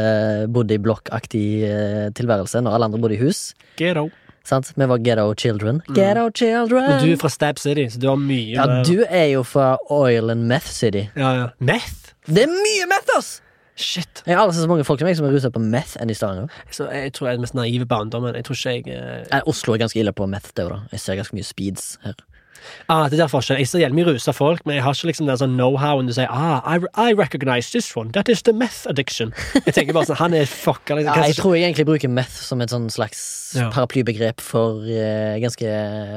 bodde 0.53 0.77
i 0.77 0.83
blokkaktig 0.83 1.47
eh, 1.69 2.09
tilværelse 2.19 2.61
når 2.65 2.75
alle 2.77 2.91
andre 2.91 3.01
bodde 3.01 3.17
i 3.17 3.23
hus. 3.23 3.53
ghetto. 3.81 4.09
Sant? 4.43 4.73
Vi 4.75 4.87
var 4.91 4.99
Ghetto 4.99 5.29
Children. 5.39 5.77
Ghetto 5.95 6.25
Children! 6.35 6.89
Og 6.97 7.05
du 7.05 7.13
er 7.13 7.21
fra 7.21 7.29
Stab 7.31 7.61
City, 7.63 7.85
så 7.95 8.01
du 8.03 8.09
har 8.11 8.17
mye 8.19 8.57
ja, 8.57 8.65
du 8.83 9.05
er 9.07 9.29
jo 9.37 9.45
fra 9.47 9.77
Oil 9.95 10.33
and 10.35 10.49
Meth 10.51 10.67
City. 10.67 11.05
ja, 11.15 11.31
ja. 11.39 11.45
Meth? 11.63 12.11
Det 12.27 12.43
er 12.49 12.51
mye 12.51 12.89
meth, 12.91 13.15
ass! 13.17 13.37
Shit. 13.77 14.23
Jeg 14.27 14.37
har 14.37 14.43
aldri 14.43 14.57
sett 14.59 14.67
så 14.67 14.71
mange 14.71 14.85
folk 14.85 15.01
som 15.01 15.09
meg 15.09 15.17
som 15.17 15.27
er 15.27 15.33
rusa 15.33 15.51
på 15.53 15.63
meth 15.65 15.97
enn 16.03 16.11
i 16.13 16.17
Stavanger. 16.17 16.53
Så 16.71 16.89
jeg 16.93 17.15
tror 17.17 17.29
jeg 17.29 17.33
er 17.33 17.39
den 17.41 17.47
mest 17.47 17.57
naive 17.57 17.87
barndommen. 17.89 18.37
Jeg 18.37 18.45
tror 18.45 18.59
ikke 18.59 18.75
jeg 18.93 18.99
eh, 18.99 19.39
Eh, 19.39 19.49
Oslo 19.49 19.73
er 19.73 19.81
ganske 19.81 20.01
ille 20.01 20.13
på 20.13 20.27
meth, 20.29 20.53
det 20.57 20.67
da. 20.69 20.83
Jeg 20.93 21.01
ser 21.01 21.17
ganske 21.17 21.39
mye 21.39 21.47
speeds 21.49 21.87
her. 22.05 22.19
Ah, 22.89 23.07
det 23.09 23.19
er 23.19 23.25
der 23.25 23.33
forskjellen. 23.33 23.63
Jeg 23.63 23.71
ser 23.71 23.83
hjelm 23.85 23.97
mye 23.99 24.09
rusa 24.11 24.35
folk, 24.37 24.65
men 24.67 24.77
jeg 24.79 24.85
har 24.87 24.97
ikke 24.97 25.11
liksom 25.13 25.29
den 25.31 25.41
sånn 25.41 25.57
know-how 25.59 26.01
du 26.03 26.13
sier 26.15 26.31
ah, 26.31 26.61
I, 26.67 26.81
I 26.97 27.13
recognize 27.19 27.71
this 27.71 27.91
one. 27.97 28.13
That 28.17 28.29
is 28.33 28.43
the 28.43 28.53
meth 28.53 28.87
addiction. 28.91 29.33
Jeg 29.67 29.75
tenker 29.77 29.97
bare 29.97 30.09
sånn, 30.11 30.21
han 30.23 30.35
er 30.37 30.49
fucka. 30.51 30.97
Liksom. 30.99 31.13
Ja, 31.15 31.29
jeg 31.31 31.39
tror 31.39 31.57
jeg 31.57 31.69
egentlig 31.69 31.87
bruker 31.89 32.13
meth 32.13 32.41
som 32.43 32.61
et 32.65 32.73
sånn 32.75 32.91
slags 32.93 33.23
Ja. 33.53 33.67
paraplybegrep 33.69 34.41
for 34.41 34.81
uh, 34.81 35.35
ganske 35.43 35.69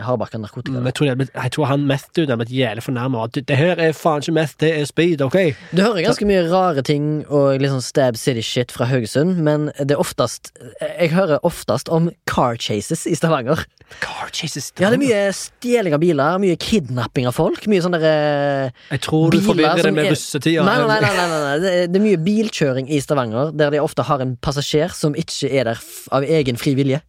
hardbakka 0.06 0.40
narkotika. 0.40 0.78
Mm, 0.80 0.86
jeg, 0.88 0.96
tror 0.96 1.10
det 1.10 1.26
jeg 1.34 1.52
tror 1.52 1.66
han 1.68 1.84
meth-duden 1.90 2.32
er 2.32 2.40
blitt 2.40 2.54
jævlig 2.56 2.84
fornærma. 2.86 3.26
Det, 3.36 3.44
det 3.50 3.58
her 3.60 3.82
er 3.84 3.92
faen 3.98 4.24
ikke 4.24 4.36
meth, 4.38 4.56
det 4.64 4.70
er 4.78 4.86
speed, 4.88 5.24
OK? 5.26 5.36
Du 5.76 5.82
hører 5.84 6.06
ganske 6.06 6.28
mye 6.30 6.46
rare 6.48 6.84
ting 6.88 7.26
og 7.28 7.60
litt 7.60 7.74
sånn 7.74 7.84
Stab 7.84 8.16
City-shit 8.20 8.72
fra 8.72 8.88
Haugesund, 8.88 9.42
men 9.44 9.68
det 9.82 9.98
er 9.98 10.00
oftest 10.00 10.54
Jeg 10.80 11.12
hører 11.12 11.44
oftest 11.44 11.92
om 11.92 12.08
car 12.32 12.56
chases 12.56 13.04
i 13.04 13.16
Stavanger. 13.20 13.66
Car 14.02 14.32
chases 14.34 14.72
Ja, 14.80 14.90
det 14.90 14.98
er 14.98 15.04
mye 15.04 15.20
stjeling 15.36 15.94
av 15.94 16.02
biler, 16.02 16.35
mye 16.42 16.58
kidnapping 16.62 17.28
av 17.30 17.36
folk. 17.38 17.68
Mye 17.72 17.84
sånne 17.84 18.00
derre 18.02 18.72
Jeg 18.92 19.04
tror 19.06 19.30
du 19.30 19.38
biler 19.38 19.48
forvirrer 19.50 19.90
det 19.90 19.94
med 19.96 20.10
russetida. 20.14 20.66
Nei, 20.68 20.78
nei, 20.82 21.00
nei, 21.04 21.14
nei, 21.20 21.28
nei. 21.36 21.54
Det, 21.64 21.76
er, 21.86 22.04
mye 22.06 22.24
bilkjøring 22.26 22.90
i 22.92 23.00
Stavanger, 23.04 23.54
der 23.56 23.74
de 23.76 23.84
ofte 23.84 24.06
har 24.08 24.24
en 24.24 24.36
passasjer 24.38 24.94
som 24.96 25.16
ikke 25.18 25.52
er 25.52 25.72
der 25.72 25.82
av 26.16 26.28
egen 26.28 26.60
fri 26.62 26.76
vilje. 26.78 27.02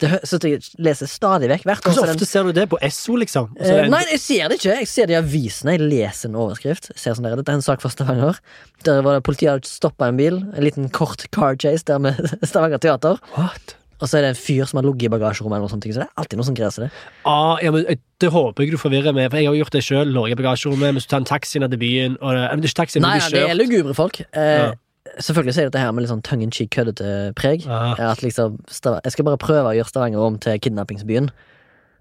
Det 0.00 0.20
så 0.24 0.38
jeg 0.40 0.62
leser 0.80 1.08
stadig 1.10 1.50
vekk. 1.50 1.66
Hvor 1.66 1.90
ofte 2.06 2.14
den... 2.14 2.28
ser 2.28 2.46
du 2.48 2.54
det 2.56 2.66
på 2.72 2.78
Esso, 2.84 3.16
liksom? 3.20 3.50
Og 3.52 3.60
så 3.60 3.74
er 3.74 3.82
Eh, 3.84 3.90
nei, 3.92 4.00
jeg 4.14 4.22
ser 4.22 4.48
det 4.48 4.60
ikke. 4.60 4.76
Jeg 4.80 4.88
ser 4.88 5.10
det 5.10 5.16
i 5.16 5.18
avisene. 5.18 5.74
Jeg 5.76 5.90
leser 5.90 6.30
en 6.30 6.38
overskrift. 6.40 6.88
Jeg 6.94 7.02
ser 7.02 7.18
sånn 7.18 7.28
der, 7.28 7.36
Dette 7.40 7.52
er 7.52 7.60
en 7.60 7.66
sak 7.66 7.84
fra 7.84 7.92
Stavanger. 7.92 8.40
Der 8.88 9.02
var 9.04 9.18
det 9.18 9.26
Politiet 9.28 9.52
hadde 9.52 9.68
stoppa 9.68 10.08
en 10.08 10.20
bil. 10.20 10.40
En 10.54 10.64
liten 10.64 10.88
kort 10.88 11.26
car 11.36 11.58
chase 11.60 11.84
der 11.90 12.00
med 12.00 12.16
Stavanger 12.48 12.80
Teater. 12.80 13.20
What? 13.36 13.76
Og 14.00 14.08
så 14.08 14.18
er 14.18 14.24
det 14.24 14.32
en 14.32 14.40
fyr 14.40 14.64
som 14.68 14.80
har 14.80 14.86
ligget 14.88 15.10
i 15.10 15.12
bagasjerommet. 15.12 15.56
eller 15.56 15.68
noe 15.68 15.72
sånt, 15.72 15.84
Så 15.84 16.00
det 16.00 16.06
er 16.08 16.14
alltid 16.16 16.38
noe 16.40 16.48
som 16.48 16.54
greier 16.54 16.72
seg 16.72 16.86
det. 16.86 16.90
Ah, 17.24 17.58
ja, 17.62 17.70
men 17.70 17.84
Det 18.20 18.30
håper 18.32 18.64
jeg 18.64 18.72
du 18.72 18.78
forvirrer 18.80 19.14
med, 19.14 19.30
for 19.30 19.38
jeg 19.38 19.46
har 19.46 19.54
gjort 19.54 19.72
det 19.72 19.82
sjøl. 19.84 20.12
Ligget 20.12 20.38
i 20.38 20.42
bagasjerommet, 20.42 20.94
mens 20.94 21.06
du 21.06 21.10
tar 21.10 21.20
en 21.20 21.28
taxi 21.28 21.58
ned 21.58 21.70
til 21.70 21.78
byen 21.78 22.16
og 22.20 22.34
det, 22.34 22.46
men 22.50 22.60
det 22.60 22.68
er 22.68 22.72
ikke 22.72 22.82
taxi, 22.84 23.00
men 23.00 23.08
Nei, 23.08 23.18
nei, 23.18 23.30
det 23.30 23.50
er 23.50 23.58
lugubre 23.60 23.94
folk. 23.94 24.20
Eh, 24.20 24.70
Ja. 24.70 24.72
Selvfølgelig 25.18 25.54
sier 25.54 25.64
dette 25.64 25.80
her 25.80 25.92
med 25.92 26.04
litt 26.04 26.10
sånn 26.10 26.22
tongue 26.22 26.44
in 26.44 26.50
cheek, 26.52 26.70
køddete 26.70 27.32
preg. 27.34 27.64
Ah. 27.66 27.96
At 28.12 28.20
liksom, 28.22 28.60
jeg 28.68 29.12
skal 29.12 29.24
bare 29.24 29.40
prøve 29.40 29.72
å 29.72 29.74
gjøre 29.74 29.88
Stavanger 29.88 30.20
om 30.20 30.36
til 30.38 30.58
kidnappingsbyen. 30.60 31.30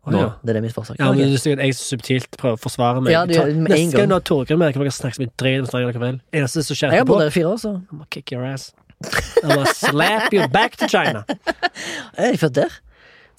Nå, 0.10 0.20
ja. 0.20 0.28
Det 0.42 0.50
er 0.50 0.58
det 0.60 0.64
mitt 0.64 0.74
forsøk. 0.74 1.00
Ja, 1.00 1.12
men 1.12 1.34
okay. 1.36 1.56
jeg 1.56 1.76
subtilt 1.76 2.38
prøver 2.40 2.58
å 2.58 2.62
forsvare 2.62 3.02
meg. 3.04 3.14
Ja, 3.14 3.26
du 3.28 3.34
det 3.34 3.56
med 3.56 3.72
en 3.72 3.76
Neste 3.76 3.98
gang 4.00 4.12
du 4.12 4.16
har 4.16 4.26
Torgrim 4.26 4.62
med, 4.62 4.74
kan 4.74 4.84
dere 4.84 4.96
snakke 4.96 5.18
så 5.18 5.24
mye 5.24 5.34
dritt 5.42 5.64
om 5.64 5.70
Stavanger 5.70 5.92
likevel. 5.94 6.20
Eneste 6.34 6.64
som 6.66 6.80
skjer 6.80 6.96
Jeg 6.96 7.04
har 7.04 7.10
bodd 7.10 7.24
der 7.24 7.32
i 7.32 7.36
fire 7.36 7.52
år, 7.52 7.60
så 7.62 7.74
I'm 7.78 7.86
gonna 7.92 8.08
kick 8.12 8.32
your 8.32 8.46
ass. 8.48 8.72
I'm 9.44 9.50
gonna 9.50 9.74
slap 9.74 10.34
you 10.34 10.48
back 10.52 10.76
to 10.78 10.88
China. 10.92 11.24
jeg 12.18 12.34
de 12.34 12.38
født 12.42 12.56
der. 12.56 12.74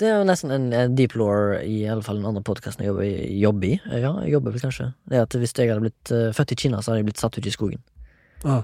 Det 0.01 0.09
er 0.09 0.15
jo 0.23 0.25
nesten 0.25 0.51
en, 0.55 0.71
en 0.73 0.95
deep 0.97 1.13
law 1.21 1.59
i 1.61 1.83
alle 1.85 2.01
fall 2.03 2.17
den 2.17 2.25
andre 2.31 2.41
podkasten 2.43 2.87
jeg 2.87 2.89
jobber 2.95 3.05
jobber 3.45 3.69
i. 3.69 3.75
Ja, 4.01 4.15
jeg 4.25 4.33
jobber 4.33 4.55
vel 4.55 4.63
kanskje. 4.65 4.87
Det 5.11 5.19
er 5.19 5.27
at 5.29 5.37
Hvis 5.37 5.53
jeg 5.59 5.69
hadde 5.69 5.85
blitt 5.85 6.13
uh, 6.17 6.31
født 6.33 6.53
i 6.53 6.57
Kina, 6.63 6.81
så 6.81 6.93
hadde 6.95 7.03
jeg 7.03 7.11
blitt 7.11 7.21
satt 7.21 7.37
ut 7.37 7.47
i 7.47 7.53
skogen. 7.53 7.83
Ah. 8.45 8.63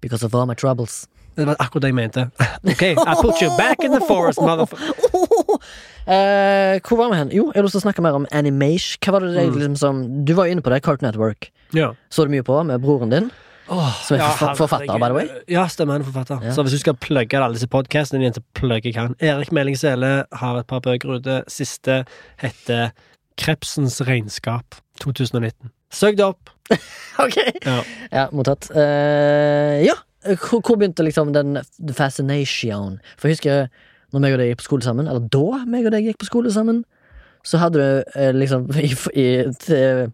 Because 0.00 0.24
of 0.24 0.34
all 0.34 0.46
my 0.48 0.54
troubles. 0.56 1.06
Det 1.36 1.44
var 1.46 1.56
akkurat 1.60 1.82
det 1.84 1.90
jeg 1.92 1.94
mente. 2.00 2.24
Ok, 2.72 2.82
I 2.82 3.14
put 3.20 3.42
you 3.42 3.50
back 3.58 3.84
in 3.84 3.92
the 3.92 4.00
forest, 4.08 4.40
motherfucker. 4.40 5.60
Uh, 6.08 6.80
hvor 6.88 6.96
var 6.96 7.10
vi 7.12 7.16
hen? 7.18 7.28
Jo, 7.36 7.50
jeg 7.52 7.58
har 7.60 7.66
lyst 7.66 7.74
til 7.76 7.82
å 7.82 7.84
snakke 7.84 8.00
mer 8.00 8.14
om 8.16 8.24
animation. 8.32 8.96
Hva 9.04 9.12
var 9.12 9.26
det 9.26 9.34
Mm. 9.34 9.50
det 9.52 9.58
liksom 9.60 9.74
som 9.76 9.98
Du 10.24 10.32
var 10.32 10.46
jo 10.48 10.54
inne 10.56 10.62
på 10.64 10.70
det, 10.72 10.78
Cart 10.82 11.02
Network. 11.04 11.50
Ja. 11.76 11.90
Så 12.08 12.24
du 12.24 12.30
mye 12.32 12.42
på 12.42 12.56
med 12.64 12.80
broren 12.80 13.10
din? 13.12 13.28
Som 13.68 14.16
er 14.16 14.22
forfa- 14.24 14.54
forfatter, 14.56 14.98
by 14.98 15.08
the 15.10 15.14
way? 15.16 15.28
Ja, 15.52 15.66
stemmer, 15.68 15.98
han 15.98 16.02
er 16.04 16.08
forfatter. 16.08 16.40
Ja. 16.44 16.54
Så 16.56 16.62
hvis 16.64 16.72
du 16.78 16.78
skal 16.82 16.96
plugge 16.96 17.36
alle 17.36 17.54
disse 17.58 17.68
podkastene 17.68 18.22
dine, 18.24 18.34
så 18.34 18.42
plugger 18.56 18.88
jeg 18.90 18.96
han. 18.96 19.16
Erik 19.20 19.52
Meling 19.52 19.76
Sele 19.78 20.24
har 20.32 20.58
et 20.58 20.66
par 20.70 20.80
bøker 20.84 21.18
ute. 21.18 21.42
Siste 21.52 22.02
heter 22.40 22.90
Krepsens 23.38 24.00
regnskap 24.08 24.80
2019. 25.00 25.70
Søk 25.92 26.16
det 26.18 26.24
opp. 26.26 26.50
Ok! 27.18 27.36
Ja. 27.64 27.78
Ja, 28.12 28.26
mottatt. 28.32 28.68
Uh, 28.70 29.78
ja, 29.82 29.94
hvor, 30.36 30.60
hvor 30.60 30.76
begynte 30.78 31.02
liksom 31.02 31.32
den 31.34 31.58
fascination? 31.96 33.00
For 33.18 33.28
jeg 33.28 33.38
husker 33.38 33.66
når 34.12 34.22
meg 34.24 34.36
og 34.36 34.40
deg 34.40 34.50
gikk 34.52 34.60
på 34.62 34.68
skole 34.68 34.86
sammen, 34.86 35.08
eller 35.10 35.24
da 35.32 35.64
meg 35.68 35.88
og 35.88 35.92
deg 35.92 36.06
gikk 36.08 36.20
på 36.22 36.28
skole 36.28 36.52
sammen, 36.54 36.84
så 37.44 37.60
hadde 37.60 37.80
du 37.80 38.12
eh, 38.18 38.30
liksom 38.36 38.64
i, 38.80 38.88
i, 39.18 39.26
til, 39.62 40.08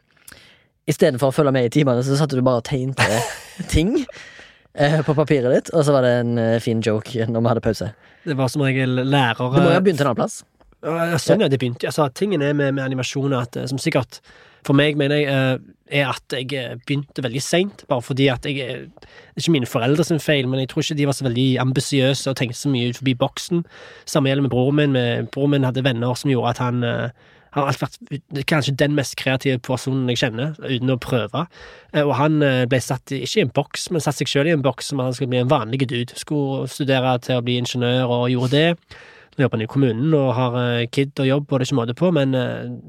Istedenfor 0.91 1.33
å 1.33 1.35
følge 1.35 1.53
med 1.57 1.69
i 1.69 1.73
timene, 1.73 2.05
så 2.05 2.17
satt 2.19 2.35
du 2.35 2.43
bare 2.45 2.61
og 2.61 2.67
tegnte 2.69 3.21
ting 3.75 3.95
eh, 4.01 4.99
på 5.07 5.15
papiret 5.17 5.53
ditt, 5.55 5.71
og 5.73 5.87
så 5.87 5.95
var 5.97 6.05
det 6.05 6.17
en 6.23 6.41
eh, 6.41 6.59
fin 6.65 6.83
joke 6.85 7.29
når 7.29 7.41
vi 7.41 7.53
hadde 7.53 7.65
pause. 7.65 7.93
Det 8.25 8.37
var 8.37 8.51
som 8.53 8.65
regel 8.65 9.01
lærere 9.05 9.53
Du 9.53 9.61
må 9.61 9.71
jo 9.71 9.79
ha 9.79 9.85
begynt 9.85 10.03
en 10.03 10.11
annen 10.11 10.21
plass. 10.21 10.43
Ja, 10.85 11.17
Sånn, 11.21 11.41
ja, 11.41 11.49
det 11.49 11.57
begynte 11.63 11.89
altså, 11.89 12.11
Tingen 12.13 12.43
er 12.45 12.53
med, 12.53 12.75
med 12.77 12.85
animasjoner 12.85 13.47
at, 13.47 13.57
eh, 13.57 13.69
som 13.71 13.81
sikkert 13.81 14.21
for 14.65 14.77
meg, 14.77 14.97
mener 14.97 15.21
jeg, 15.21 15.29
eh, 15.29 15.75
er 16.01 16.09
at 16.09 16.33
jeg 16.33 16.53
eh, 16.57 16.77
begynte 16.87 17.25
veldig 17.25 17.43
seint. 17.43 17.85
Bare 17.89 18.05
fordi 18.05 18.29
at 18.33 18.47
jeg 18.49 18.61
eh, 18.65 18.87
Det 18.89 19.41
er 19.41 19.45
ikke 19.45 19.57
mine 19.57 19.69
foreldre 19.69 20.05
sin 20.05 20.21
feil, 20.21 20.49
men 20.49 20.61
jeg 20.61 20.71
tror 20.73 20.85
ikke 20.85 20.97
de 21.01 21.07
var 21.09 21.17
så 21.17 21.27
veldig 21.27 21.49
ambisiøse 21.61 22.31
og 22.31 22.37
tenkte 22.37 22.59
så 22.59 22.73
mye 22.73 22.93
ut 22.93 23.01
forbi 23.01 23.17
boksen. 23.19 23.65
Samme 24.07 24.31
gjelder 24.31 24.47
med 24.47 24.53
broren 24.55 24.77
min. 24.77 24.93
Med, 24.93 25.31
broren 25.35 25.57
min 25.57 25.65
hadde 25.65 25.85
venner 25.85 26.15
som 26.15 26.31
gjorde 26.33 26.55
at 26.55 26.63
han 26.63 26.85
eh, 26.85 27.09
han 27.09 27.34
har 27.55 27.69
alltid 27.71 27.85
vært 28.11 28.45
kanskje 28.51 28.75
den 28.83 28.95
mest 28.99 29.17
kreative 29.21 29.61
personen 29.63 30.09
jeg 30.13 30.21
kjenner, 30.25 30.55
uten 30.61 30.91
å 30.95 30.99
prøve. 31.01 31.45
Eh, 31.93 32.03
Og 32.03 32.15
han 32.19 32.43
eh, 32.43 32.65
ble 32.71 32.81
satt 32.83 33.15
ikke 33.15 33.41
i 33.41 33.45
en 33.47 33.53
boks, 33.55 33.89
men 33.95 34.03
satt 34.05 34.19
seg 34.21 34.31
selv 34.31 34.51
i 34.51 34.55
en 34.57 34.65
boks 34.65 34.91
som 34.93 35.03
han 35.03 35.15
skulle 35.15 35.33
bli 35.35 35.43
en 35.45 35.53
vanlig 35.53 35.85
dude. 35.87 36.19
Skulle 36.19 36.69
studere 36.69 37.17
til 37.25 37.39
å 37.39 37.45
bli 37.47 37.59
ingeniør 37.63 38.11
og 38.11 38.29
gjorde 38.33 38.53
det. 38.55 38.99
Nå 39.35 39.43
jobber 39.47 39.59
han 39.59 39.67
i 39.67 39.71
kommunen 39.71 40.15
og 40.19 40.29
har 40.39 40.61
eh, 40.61 40.87
kid 40.91 41.15
og 41.19 41.31
jobb, 41.31 41.47
og 41.49 41.59
det 41.59 41.65
er 41.65 41.71
ikke 41.71 41.81
måte 41.81 41.99
på, 41.99 42.13
men 42.15 42.37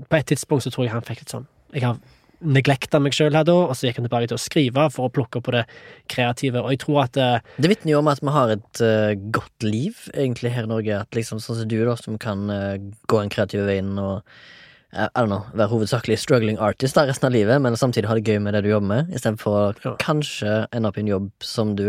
på 0.10 0.20
et 0.20 0.28
tidspunkt 0.34 0.66
så 0.66 0.74
tror 0.74 0.86
jeg 0.88 0.94
han 0.94 1.06
fikk 1.06 1.24
litt 1.24 1.34
sånn 1.34 1.48
Jeg 1.74 1.86
har 1.88 1.98
neglekta 2.42 3.00
meg 3.02 3.16
sjøl 3.16 3.36
her 3.36 3.46
da, 3.48 3.56
og 3.70 3.76
så 3.78 3.88
gikk 3.88 4.02
han 4.02 4.08
tilbake 4.10 4.30
til 4.32 4.38
å 4.40 4.42
skrive 4.42 4.88
for 4.94 5.08
å 5.08 5.14
plukke 5.14 5.40
opp 5.40 5.48
på 5.48 5.56
det 5.56 5.64
kreative, 6.12 6.62
og 6.64 6.74
jeg 6.74 6.82
tror 6.84 7.02
at 7.06 7.18
uh, 7.22 7.40
Det 7.62 7.72
vitner 7.72 7.96
jo 7.96 8.02
om 8.02 8.12
at 8.12 8.22
vi 8.24 8.34
har 8.36 8.54
et 8.58 8.82
uh, 8.84 9.14
godt 9.36 9.66
liv, 9.66 10.04
egentlig, 10.14 10.52
her 10.56 10.68
i 10.68 10.72
Norge. 10.72 11.00
At 11.06 11.18
liksom 11.18 11.40
sånn 11.44 11.62
som 11.62 11.70
du, 11.72 11.80
da, 11.88 11.96
som 12.00 12.20
kan 12.22 12.46
uh, 12.52 12.76
gå 13.08 13.22
den 13.22 13.34
kreative 13.34 13.68
veien 13.70 13.96
og 14.02 14.22
jeg 14.96 15.10
I 15.12 15.20
don't 15.20 15.28
know, 15.28 15.44
være 15.52 15.68
hovedsakelig 15.74 16.16
struggling 16.22 16.60
artist 16.64 16.96
da, 16.96 17.04
resten 17.10 17.28
av 17.28 17.34
livet, 17.36 17.60
men 17.60 17.76
samtidig 17.76 18.08
ha 18.08 18.16
det 18.16 18.30
gøy 18.32 18.40
med 18.40 18.56
det 18.56 18.62
du 18.64 18.70
jobber 18.70 18.88
med, 18.94 19.10
istedenfor 19.18 19.56
å 19.58 19.64
Ja. 19.84 19.96
kanskje 20.00 20.54
ende 20.72 20.88
opp 20.88 20.98
i 20.98 21.04
en 21.04 21.10
jobb 21.12 21.32
som 21.44 21.74
du 21.76 21.84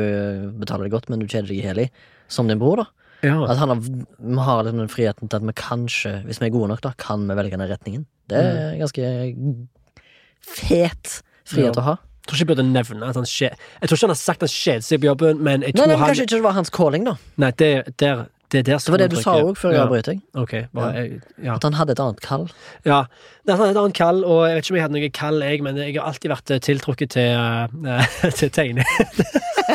betaler 0.58 0.88
deg 0.88 0.96
godt, 0.96 1.08
men 1.12 1.22
du 1.22 1.28
kjeder 1.28 1.46
deg 1.52 1.60
i 1.60 1.66
hjel 1.68 1.82
i, 1.84 1.90
som 2.26 2.48
din 2.50 2.58
bror, 2.58 2.82
da. 2.82 2.86
ja, 3.22 3.36
At 3.46 3.60
han 3.62 3.70
har, 3.70 3.78
vi 3.78 4.42
har 4.48 4.64
liksom 4.66 4.82
den 4.82 4.90
friheten 4.90 5.30
til 5.30 5.38
at 5.38 5.46
vi 5.46 5.54
kanskje, 5.54 6.14
hvis 6.26 6.42
vi 6.42 6.48
er 6.48 6.54
gode 6.56 6.72
nok, 6.72 6.82
da, 6.82 6.94
kan 6.98 7.28
vi 7.28 7.38
velge 7.38 7.54
den 7.54 7.70
retningen. 7.70 8.06
Det 8.26 8.42
er 8.42 8.76
ganske 8.80 9.12
fet 10.48 11.20
frihet 11.46 11.78
å 11.78 11.86
ha. 11.86 11.96
Jeg 12.26 12.30
tror 12.30 12.36
ikke 12.36 12.42
jeg 12.42 12.50
burde 12.50 12.62
nevne 12.66 13.06
at 13.06 13.18
han 13.18 13.28
skje... 13.30 13.52
Jeg 13.54 13.88
tror 13.88 13.98
ikke 13.98 14.06
han 14.08 14.12
har 14.12 14.18
sagt 14.18 14.40
han 14.42 14.50
kjeder 14.50 14.82
seg 14.82 15.02
på 15.02 15.06
jobben, 15.06 15.42
men 15.46 15.62
jeg 15.62 15.76
Nei, 15.76 15.76
tror 15.76 15.86
nei, 15.86 15.92
men 15.92 16.02
han 16.02 16.10
Kanskje 16.10 16.24
ikke 16.26 16.40
det 16.40 16.46
var 16.48 16.56
hans 16.56 16.72
calling, 16.74 17.06
da. 17.06 17.14
Nei, 17.38 17.50
det, 17.62 17.68
der, 18.02 18.24
det 18.50 18.58
er 18.58 18.66
der 18.66 18.80
Det 18.82 18.94
var 18.94 19.02
det 19.02 19.08
du 19.12 19.20
sa 19.20 19.36
òg, 19.44 19.52
før 19.60 19.74
jeg 19.74 19.78
ja. 19.78 19.84
avbrøt 19.86 20.08
deg. 20.10 20.24
Okay, 20.42 20.66
bare, 20.74 20.90
jeg, 20.96 21.20
ja. 21.38 21.54
At 21.54 21.68
han 21.68 21.78
hadde 21.78 21.94
et 21.94 22.02
annet 22.02 22.24
kall. 22.26 22.48
ja. 22.88 23.04
Det 23.46 23.54
er 23.54 23.62
et 23.68 23.78
annet 23.78 23.94
kall, 23.94 24.24
og 24.26 24.42
jeg 24.48 24.58
vet 24.58 24.66
ikke 24.66 24.74
om 24.74 24.80
jeg 24.80 24.86
hadde 24.88 24.98
noe 24.98 25.12
kall, 25.20 25.38
jeg, 25.46 25.62
men 25.62 25.78
jeg 25.78 25.94
har 26.00 26.10
alltid 26.10 26.34
vært 26.34 26.54
eh, 26.56 26.62
tiltrukket 26.66 27.14
til, 27.14 27.38
uh, 27.86 28.32
til 28.40 28.50
tegning. 28.50 28.90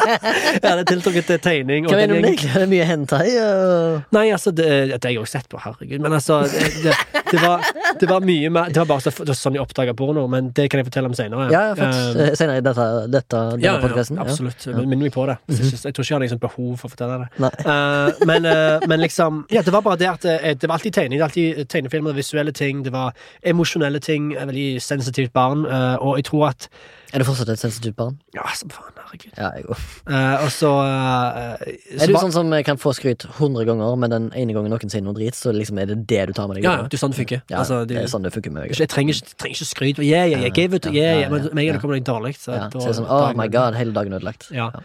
Jeg 0.06 0.64
hadde 0.66 0.86
tiltrukket 0.90 1.28
til 1.30 1.40
tegning. 1.44 1.86
Hva 1.90 1.98
mener 2.00 2.16
du 2.18 2.22
med 2.26 2.38
det? 2.42 2.50
Er 2.56 2.64
det 2.64 2.70
mye 2.72 2.86
hentai? 2.90 3.28
og- 3.42 4.16
Nei, 4.16 4.26
altså, 4.34 4.52
det, 4.56 4.68
det 4.96 5.04
har 5.04 5.12
jeg 5.14 5.22
også 5.22 5.38
sett 5.40 5.50
på, 5.52 5.60
herregud. 5.62 6.02
Men 6.04 6.14
altså, 6.18 6.42
det, 6.52 6.72
det, 6.84 6.96
det, 7.32 7.42
var, 7.42 7.66
det 8.02 8.10
var 8.10 8.24
mye 8.26 8.50
mer 8.54 8.70
Det 8.74 8.82
var 8.82 8.88
bare 8.90 9.04
så, 9.06 9.14
var 9.18 9.36
sånn 9.38 9.56
jeg 9.58 9.64
oppdaga 9.64 9.94
porno, 9.98 10.26
men 10.32 10.50
det 10.58 10.68
kan 10.72 10.82
jeg 10.82 10.88
fortelle 10.90 11.12
om 11.12 11.16
senere. 11.18 11.48
Ja, 11.54 11.64
ja, 11.72 11.76
fett. 11.80 12.00
Eh, 12.16 12.28
Eh, 12.32 12.36
Senere 12.38 12.58
i 12.62 12.64
dette, 12.66 12.86
dette, 13.12 13.40
denne 13.56 13.64
ja, 13.66 13.74
ja, 13.76 13.82
podcasten. 13.82 14.18
Ja. 14.20 14.26
absolutt. 14.28 14.66
Minn 14.86 15.02
meg 15.02 15.14
på 15.16 15.26
det. 15.30 15.38
Jeg, 15.52 15.72
jeg 15.74 15.94
tror 15.96 16.04
ikke 16.06 16.12
jeg 16.12 16.18
har 16.18 16.24
liksom 16.26 16.42
behov 16.44 16.72
for 16.82 16.90
å 16.90 16.94
fortelle 16.94 17.18
det. 17.24 17.52
Eh, 17.66 18.26
men, 18.30 18.46
uh, 18.46 18.86
men 18.90 19.02
liksom 19.04 19.42
Ja, 19.52 19.62
det 19.66 19.74
var 19.74 19.82
bare 19.86 20.00
det 20.02 20.10
at 20.12 20.22
det 20.62 20.68
var 20.70 20.78
alltid 20.78 20.94
tegning. 20.98 21.18
Det 21.20 21.24
var 21.26 21.32
alltid 21.32 21.68
tegnefilmer, 21.72 22.14
visuelle 22.18 22.54
ting, 22.56 22.84
det 22.86 22.94
var 22.94 23.14
emosjonelle 23.44 24.00
ting. 24.04 24.32
Veldig 24.38 24.82
sensitivt 24.82 25.34
barn. 25.34 25.66
Uh, 25.66 25.96
og 26.02 26.18
jeg 26.20 26.26
tror 26.30 26.50
at 26.52 26.70
Er 27.14 27.20
du 27.20 27.26
fortsatt 27.28 27.50
et 27.52 27.60
sensitivt 27.60 27.96
barn? 27.98 28.18
Ja, 28.36 28.46
som 28.56 28.70
faen, 28.72 28.94
herregud. 28.96 29.34
Ja, 29.38 29.50
jeg 29.58 29.66
òg. 29.68 29.82
Eh, 30.08 30.44
og 30.46 30.52
så 30.56 30.70
eh, 30.86 31.66
så 31.98 32.04
Er 32.04 32.08
du 32.08 32.14
ba- 32.16 32.22
sånn 32.24 32.32
som 32.36 32.52
kan 32.68 32.78
få 32.80 32.94
skryt 32.96 33.26
100 33.38 33.66
ganger, 33.68 33.98
men 34.00 34.10
den 34.14 34.30
ene 34.38 34.54
gangen 34.56 34.72
noen 34.72 34.90
sier 34.94 35.04
noe 35.04 35.14
drit, 35.18 35.36
så 35.36 35.52
liksom 35.56 35.80
er 35.82 35.92
det 35.92 36.00
det 36.08 36.22
du 36.32 36.34
tar 36.38 36.48
med 36.48 36.58
deg? 36.60 36.64
Ja, 36.70 36.78
videre? 36.78 36.90
det 36.94 36.98
er 37.00 37.04
sånn 37.04 37.12
det 37.16 37.20
funker. 37.20 37.44
Ja, 37.52 37.58
altså, 37.64 37.82
det 37.88 37.98
er 38.00 38.08
sånn 38.12 38.24
det 38.24 38.32
funker 38.34 38.52
med 38.56 38.64
meg. 38.70 38.80
Jeg 38.80 38.90
trenger 38.94 39.14
ikke, 39.20 39.36
trenger 39.44 39.56
ikke 39.60 39.70
skryt. 39.74 40.00
Yeah, 40.06 40.26
yeah, 40.32 40.40
yeah, 40.48 40.54
give 40.56 40.74
it, 40.74 40.86
Ja, 40.86 40.92
yeah, 40.92 41.20
yeah. 41.26 41.30
Men 41.30 41.44
ja, 41.44 41.50
med 41.52 41.52
en 41.52 41.56
gang 41.58 41.68
ja. 41.68 41.74
det 41.78 41.82
kommer 41.84 42.00
noe 42.00 42.08
dårlig, 42.14 42.34
så, 42.40 42.56
Ja, 42.56 42.68
da- 42.72 42.80
så 42.80 42.88
er 42.88 42.94
det 42.94 43.00
sånn, 43.02 43.10
oh 43.12 43.30
er 43.30 43.36
my 43.36 43.48
god, 43.48 43.76
hele 43.76 43.92
dagen 43.94 44.14
ødelagt. 44.14 44.48
Ja. 44.56 44.72
Ja. 44.74 44.82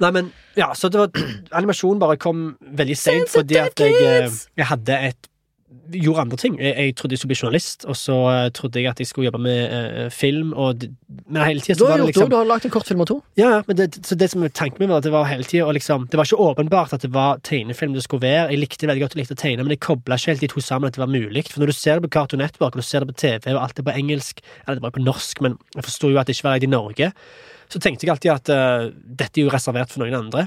Nei, 0.00 0.10
men 0.10 0.32
ja, 0.56 0.72
så 0.74 0.88
det 0.90 0.98
var 0.98 1.10
Animasjon 1.58 1.98
bare 2.02 2.16
kom 2.18 2.56
veldig 2.62 2.96
seint 2.98 3.28
fordi 3.30 3.58
at 3.62 3.78
jeg, 3.78 3.94
eh, 3.94 4.30
jeg 4.58 4.66
hadde 4.66 4.96
et 5.10 5.28
gjorde 5.92 6.20
andre 6.20 6.36
ting. 6.36 6.56
Jeg, 6.60 6.74
jeg 6.78 6.96
trodde 6.96 7.14
jeg 7.14 7.18
skulle 7.18 7.32
bli 7.32 7.38
journalist, 7.42 7.84
og 7.84 7.96
så 7.96 8.16
eh, 8.30 8.50
trodde 8.56 8.80
jeg 8.80 8.90
at 8.90 9.00
jeg 9.00 9.06
skulle 9.06 9.28
jobbe 9.28 9.40
med 9.44 9.60
uh, 9.74 10.10
film, 10.10 10.52
og 10.52 10.84
Men 11.28 11.42
hele 11.44 11.60
tida 11.60 11.74
Du 11.74 11.84
så 11.84 11.86
har 11.86 11.90
var 11.90 11.96
det 11.96 12.00
gjort 12.00 12.06
det, 12.06 12.14
liksom 12.14 12.30
du 12.30 12.36
har 12.36 12.48
lagd 12.48 12.64
en 12.64 12.74
kortfilm 12.74 13.04
og 13.04 13.08
to. 13.08 13.18
Ja, 13.38 13.62
men 13.66 13.76
det, 13.76 13.88
så 14.06 14.14
det 14.18 14.30
som 14.30 14.46
tanken 14.50 14.82
min 14.82 14.90
var 14.92 15.02
at 15.02 15.06
det 15.06 15.12
var 15.12 15.24
hele 15.30 15.44
tida 15.44 15.70
liksom, 15.72 16.08
Det 16.10 16.18
var 16.18 16.24
ikke 16.24 16.40
åpenbart 16.40 16.92
at 16.92 17.02
det 17.02 17.12
var 17.14 17.40
tegnefilm 17.44 17.94
det 17.94 18.04
skulle 18.04 18.26
være. 18.26 18.50
Jeg 18.50 18.62
likte 18.62 18.90
veldig 18.90 19.04
godt 19.04 19.16
å 19.16 19.20
likte 19.22 19.38
å 19.38 19.42
tegne, 19.44 19.62
men 19.62 19.76
jeg 19.76 19.84
kobla 19.86 20.18
ikke 20.18 20.34
helt 20.34 20.44
de 20.44 20.52
to 20.54 20.60
sammen 20.60 20.88
at 20.88 20.98
det 20.98 21.04
var 21.04 21.12
mulig. 21.12 21.46
For 21.50 21.62
når 21.62 21.72
du 21.72 21.76
ser 21.78 21.98
det 21.98 22.08
på 22.08 22.14
Cartoon 22.18 22.42
Network, 22.44 22.74
og 22.74 22.82
du 22.82 22.86
ser 22.86 23.04
det 23.04 23.14
på 23.14 23.20
TV, 23.24 23.50
og 23.54 23.62
alt 23.62 23.78
er 23.78 23.86
på 23.86 23.94
engelsk 23.96 24.40
Eller 24.66 24.80
det 24.80 24.86
var 24.86 24.94
på 24.94 25.04
norsk, 25.04 25.40
men 25.40 25.58
jeg 25.74 25.84
forsto 25.84 26.10
jo 26.10 26.18
at 26.20 26.26
det 26.26 26.36
ikke 26.36 26.48
var 26.48 26.56
lagd 26.58 26.68
i 26.68 26.74
Norge. 26.74 27.12
Så 27.74 27.80
tenkte 27.82 28.06
jeg 28.06 28.14
alltid 28.14 28.30
at 28.30 28.50
uh, 28.54 28.92
dette 28.94 29.40
er 29.40 29.48
jo 29.48 29.50
reservert 29.50 29.90
for 29.90 30.04
noen 30.04 30.14
andre. 30.14 30.44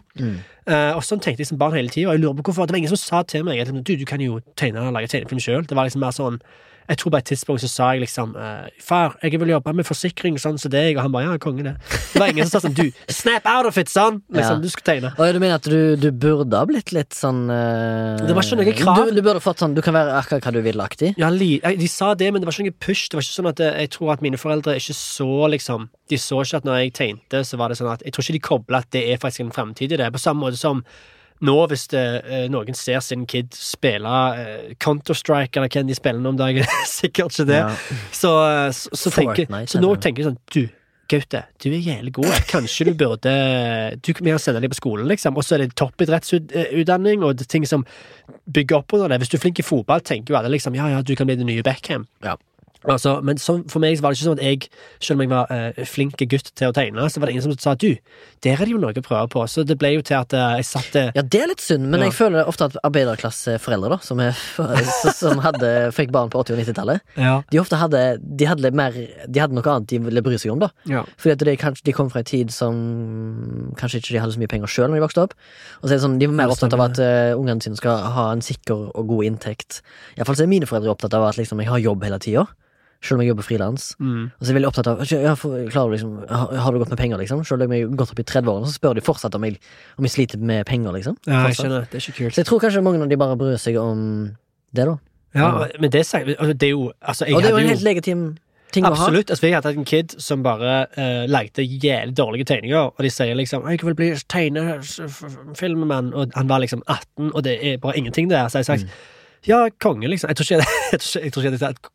Eh, 0.67 0.93
og 0.95 1.03
sånn 1.03 1.19
tenkte 1.23 1.43
jeg 1.43 1.49
som 1.51 1.59
barn 1.59 1.75
hele 1.75 1.91
tida, 1.91 2.09
og 2.09 2.15
jeg 2.15 2.23
lurer 2.23 2.38
på 2.39 2.49
hvorfor. 2.49 2.67
Det 2.67 2.75
var 2.75 2.82
ingen 2.82 2.91
som 2.91 2.99
sa 2.99 3.21
til 3.28 3.43
meg 3.47 3.61
at 3.63 3.71
du, 3.71 3.93
du 3.99 4.05
kan 4.07 4.23
jo 4.23 4.39
tegne 4.59 4.84
og 4.84 4.95
lage 4.95 5.11
tegnefilm 5.11 5.43
sjøl. 5.43 5.67
Det 5.67 5.75
var 5.75 5.88
liksom 5.88 6.03
mer 6.03 6.15
sånn 6.15 6.39
Jeg 6.88 7.00
tror 7.02 7.12
på 7.12 7.20
et 7.20 7.28
tidspunkt 7.28 7.62
så 7.64 7.70
sa 7.72 7.90
jeg 7.94 8.06
liksom 8.06 8.36
eh, 8.40 8.68
Far, 8.84 9.18
jeg 9.24 9.40
vil 9.42 9.52
jobbe 9.52 9.74
med 9.76 9.88
forsikring 9.88 10.38
sånn 10.40 10.60
som 10.62 10.72
deg, 10.72 10.96
og 10.96 11.04
han 11.04 11.14
bare 11.14 11.28
ja, 11.28 11.38
konge 11.42 11.66
det. 11.66 11.74
Det 12.14 12.22
var 12.22 12.32
ingen 12.32 12.48
som 12.48 12.58
sa 12.58 12.68
sånn 12.68 12.78
du, 12.78 12.86
snap 13.12 13.48
out 13.50 13.68
of 13.70 13.78
it, 13.82 13.92
sånn! 13.92 14.22
Liksom, 14.32 14.60
Ja. 14.60 14.64
du 14.64 14.70
skulle 14.72 14.88
tegne. 14.88 15.12
Og 15.18 15.34
du 15.36 15.40
mener 15.44 15.60
at 15.60 15.68
du, 15.68 15.96
du 16.00 16.10
burde 16.16 16.56
ha 16.56 16.68
blitt 16.70 16.94
litt 16.96 17.16
sånn 17.18 17.46
uh... 17.52 18.16
Det 18.24 18.36
var 18.38 18.48
ikke 18.48 18.60
noe 18.62 18.76
krav. 18.78 19.02
Du, 19.10 19.18
du 19.20 19.24
burde 19.26 19.44
fått 19.44 19.64
sånn 19.64 19.76
Du 19.76 19.84
kan 19.86 19.96
være 19.98 20.16
akkurat 20.22 20.48
hva 20.48 20.56
du 20.56 20.62
vil-aktig. 20.66 21.14
Ja, 21.20 21.30
eh, 21.34 21.76
de 21.80 21.92
sa 21.92 22.14
det, 22.16 22.32
men 22.32 22.42
det 22.44 22.50
var 22.50 22.56
ikke 22.56 22.70
noe 22.70 22.80
push. 22.88 23.10
Det 23.12 23.20
var 23.20 23.28
ikke 23.28 23.38
sånn 23.42 23.52
at 23.52 23.64
Jeg 23.68 23.92
tror 23.98 24.14
at 24.16 24.24
mine 24.26 24.40
foreldre 24.40 24.78
ikke 24.80 24.96
så 24.98 25.52
liksom 25.54 25.90
De 26.10 26.18
så 26.22 26.42
ikke 26.46 26.62
at 26.62 26.68
når 26.70 26.82
jeg 26.86 26.96
tegnte, 27.02 27.44
så 27.44 27.60
var 27.60 27.74
det 27.74 27.80
sånn 27.82 27.92
at 27.92 28.06
Jeg 28.08 28.16
tror 28.16 28.26
ikke 28.26 28.38
de 28.40 28.44
kobla 28.48 28.82
at 28.86 28.90
det 28.96 29.04
er 29.12 29.22
faktisk 29.22 29.44
en 29.46 29.54
fremtid 29.56 29.92
i 29.92 30.00
det. 30.00 30.08
På 30.16 30.22
samme 30.24 30.46
måte 30.46 30.60
som 30.60 30.86
nå, 31.46 31.56
hvis 31.70 31.86
det, 31.92 32.04
eh, 32.26 32.48
noen 32.50 32.74
ser 32.78 33.00
sin 33.06 33.26
kid 33.30 33.54
spille 33.54 34.16
eh, 34.40 34.74
Counter-Strike, 34.82 35.58
eller 35.60 35.70
hva 35.70 35.84
de 35.86 35.98
spiller 35.98 36.24
nå 36.24 36.34
om 36.34 36.40
dagen, 36.40 36.66
sikkert 36.90 37.36
ikke 37.36 37.46
det, 37.52 37.62
Ja. 37.62 37.70
så, 38.12 38.34
eh, 38.48 38.72
så, 38.74 38.90
så, 38.94 39.14
tenker, 39.14 39.46
så 39.70 39.82
nå 39.84 39.94
tenker 40.02 40.24
jeg 40.24 40.32
sånn 40.32 40.40
Du, 40.54 40.64
Gaute, 41.08 41.44
du 41.64 41.70
er 41.70 41.80
jævlig 41.80 42.12
god. 42.18 42.34
Kanskje 42.50 42.90
du 42.90 42.94
burde 43.00 43.32
Du 44.04 44.10
kan 44.18 44.28
sende 44.44 44.60
deg 44.60 44.74
på 44.74 44.80
skolen, 44.82 45.08
liksom. 45.08 45.38
Og 45.40 45.46
så 45.48 45.56
er 45.56 45.62
det 45.64 45.76
toppidrettsutdanning 45.80 47.24
og 47.24 47.38
det 47.40 47.48
ting 47.48 47.64
som 47.70 47.86
bygger 48.52 48.82
opp 48.82 48.92
under 48.98 49.14
det. 49.14 49.22
Hvis 49.22 49.32
du 49.32 49.38
er 49.38 49.44
flink 49.46 49.62
i 49.62 49.64
fotball, 49.64 50.04
tenker 50.04 50.34
jo 50.34 50.40
alle 50.42 50.52
liksom 50.52 50.76
ja, 50.76 50.90
ja, 50.92 51.00
du 51.02 51.14
kan 51.16 51.30
bli 51.30 51.38
den 51.40 51.48
nye 51.48 51.64
Beckham. 51.64 52.04
Ja. 52.26 52.36
Altså, 52.86 53.15
men 53.25 53.39
sånn, 53.41 53.63
for 53.71 53.82
meg 53.84 53.97
var 54.03 54.13
det 54.13 54.19
ikke 54.19 54.28
sånn 54.30 54.38
at 54.38 54.43
jeg, 54.45 54.67
selv 55.01 55.17
om 55.17 55.23
jeg 55.25 55.32
var 55.32 55.53
eh, 55.53 55.80
flink 55.89 56.21
gutt 56.30 56.51
til 56.53 56.69
å 56.69 56.75
tegne, 56.75 57.07
så 57.09 57.19
var 57.19 57.28
det 57.32 57.34
ingen 57.38 57.45
som 57.47 57.55
sa 57.57 57.73
du, 57.73 57.89
der 58.45 58.53
er 58.61 58.65
det 58.67 58.75
jo 58.75 58.82
noe 58.82 58.93
å 58.93 59.03
prøve 59.05 59.28
på. 59.34 59.45
Så 59.49 59.63
det 59.67 59.80
ble 59.82 59.95
jo 59.95 60.03
til 60.05 60.19
at 60.19 60.36
eh, 60.38 60.57
jeg 60.61 60.67
satt 60.69 60.97
eh, 60.99 61.09
Ja, 61.17 61.23
det 61.25 61.41
er 61.41 61.49
litt 61.51 61.63
synd, 61.63 61.88
men 61.89 62.03
Ja. 62.03 62.11
jeg 62.11 62.17
føler 62.19 62.47
ofte 62.47 62.67
at 62.69 62.78
arbeiderklasseforeldre, 62.86 63.89
da, 63.95 63.99
som, 64.05 64.21
er, 64.21 64.38
som 65.17 65.41
hadde, 65.43 65.71
fikk 65.97 66.13
barn 66.15 66.30
på 66.34 66.43
80- 66.43 66.53
og 66.57 66.61
90-tallet, 66.61 67.01
ja. 67.17 67.34
de 67.51 67.61
ofte 67.61 67.80
hadde 67.82 68.03
De 68.21 68.45
hadde 68.49 68.71
mer 68.78 68.93
De 69.25 69.41
hadde 69.41 69.55
noe 69.57 69.65
annet 69.73 69.89
de 69.89 69.99
ville 70.05 70.21
bry 70.25 70.38
seg 70.39 70.53
om, 70.53 70.61
da. 70.61 70.69
Ja. 70.89 71.01
Fordi 71.17 71.34
at 71.38 71.45
de, 71.49 71.55
kanskje, 71.59 71.86
de 71.89 71.95
kom 71.97 72.11
fra 72.13 72.21
en 72.21 72.30
tid 72.30 72.53
som 72.53 72.78
kanskje 73.80 74.01
ikke 74.01 74.13
de 74.15 74.21
hadde 74.21 74.36
så 74.36 74.41
mye 74.41 74.51
penger 74.51 74.71
sjøl 74.71 74.89
når 74.91 74.99
de 74.99 75.05
vokste 75.05 75.25
opp. 75.28 75.36
Og 75.82 75.88
så 75.88 75.93
er 75.93 75.97
det 75.97 76.03
sånn, 76.05 76.19
De 76.21 76.30
var 76.30 76.38
mer 76.43 76.53
opptatt 76.53 76.75
av 76.78 76.84
at 76.88 77.01
uh, 77.01 77.34
ungene 77.39 77.63
sine 77.63 77.80
skal 77.80 78.05
ha 78.15 78.30
en 78.34 78.43
sikker 78.45 78.88
og 78.93 79.09
god 79.11 79.28
inntekt. 79.32 79.82
Iallfall 80.17 80.38
så 80.39 80.45
er 80.45 80.51
mine 80.51 80.69
foreldre 80.69 80.93
opptatt 80.93 81.15
av 81.17 81.28
at 81.30 81.39
liksom, 81.39 81.61
jeg 81.63 81.71
har 81.71 81.82
jobb 81.84 82.05
hele 82.07 82.19
tida. 82.23 82.45
Selv 83.04 83.20
om 83.20 83.22
jeg 83.22 83.30
jobber 83.30 83.45
frilans. 83.45 83.91
Mm. 84.02 84.24
Og 84.32 84.39
så 84.41 84.48
er 84.48 84.50
jeg 84.50 84.58
veldig 84.58 84.70
opptatt 84.72 84.88
av 84.89 85.04
ja, 85.06 85.34
klarer 85.38 85.91
du 85.91 85.95
liksom, 85.95 86.16
har, 86.30 86.56
har 86.64 86.74
du 86.74 86.80
gått 86.82 86.93
med 86.93 87.02
penger, 87.02 87.22
liksom? 87.22 87.43
Selv 87.45 87.68
om 87.68 87.76
jeg 87.76 87.86
har 87.86 88.00
gått 88.00 88.14
opp 88.16 88.24
i 88.24 88.26
30-årene, 88.26 88.70
så 88.70 88.80
spør 88.80 88.98
de 88.98 89.06
fortsatt 89.06 89.38
om 89.38 89.45
jeg, 89.45 89.60
om 89.98 90.08
jeg 90.08 90.16
sliter 90.16 90.41
med 90.41 90.66
penger, 90.70 90.95
liksom. 90.98 91.20
ja, 91.30 91.43
jeg 91.45 91.60
skjønner. 91.60 91.86
Det 91.91 92.00
er 92.02 92.08
ikke 92.08 92.18
kult. 92.24 92.34
Så 92.34 92.41
jeg 92.41 92.50
tror 92.50 92.64
kanskje 92.66 92.84
mange 92.88 93.06
av 93.06 93.14
de 93.14 93.20
bare 93.22 93.38
bryr 93.38 93.62
seg 93.62 93.78
om 93.82 94.02
det, 94.74 94.89
da. 94.89 94.98
Ja, 95.38 95.52
men 95.78 95.91
det, 95.91 96.02
altså, 96.02 96.54
det 96.54 96.64
er 96.64 96.74
jo 96.74 96.91
altså, 97.02 97.26
Og 97.30 97.43
det 97.43 97.50
er 97.50 97.54
jo 97.54 97.58
en 97.58 97.74
helt 97.76 97.86
legitim 97.86 98.22
ting 98.74 98.86
å 98.86 98.91
ha. 98.91 98.95
Absolutt. 98.95 99.32
Altså, 99.32 99.45
jeg 99.48 99.56
hadde 99.56 99.72
hatt 99.72 99.80
en 99.80 99.88
kid 99.88 100.16
som 100.24 100.43
bare 100.45 100.72
uh, 100.98 101.26
lagde 101.30 101.64
jævlig 101.64 102.18
dårlige 102.18 102.45
tegninger, 102.52 102.89
og 102.91 103.04
de 103.04 103.12
sier 103.14 103.36
liksom 103.38 103.68
'Jeg 103.68 103.86
vil 103.86 103.95
bli 103.95 104.10
tegnefilmmann', 104.34 106.14
og 106.14 106.32
han 106.36 106.50
var 106.50 106.60
liksom 106.64 106.82
18, 106.88 107.32
og 107.34 107.43
det 107.43 107.58
er 107.62 107.78
bare 107.78 107.98
ingenting 107.98 108.30
der. 108.30 108.48
Så 108.48 108.58
jeg 108.58 108.66
har 108.68 108.78
sagt 108.78 108.88
ja, 109.48 109.60
konge, 109.84 110.10
liksom. 110.12 110.30
Jeg 110.32 110.38
tror 110.39 110.45
ikke 110.48 110.58
jeg, 110.60 110.82
jeg, 111.26 111.32
tror 111.34 111.43
ikke 111.45 111.52
jeg, 111.54 111.62
sagt- 111.62 111.91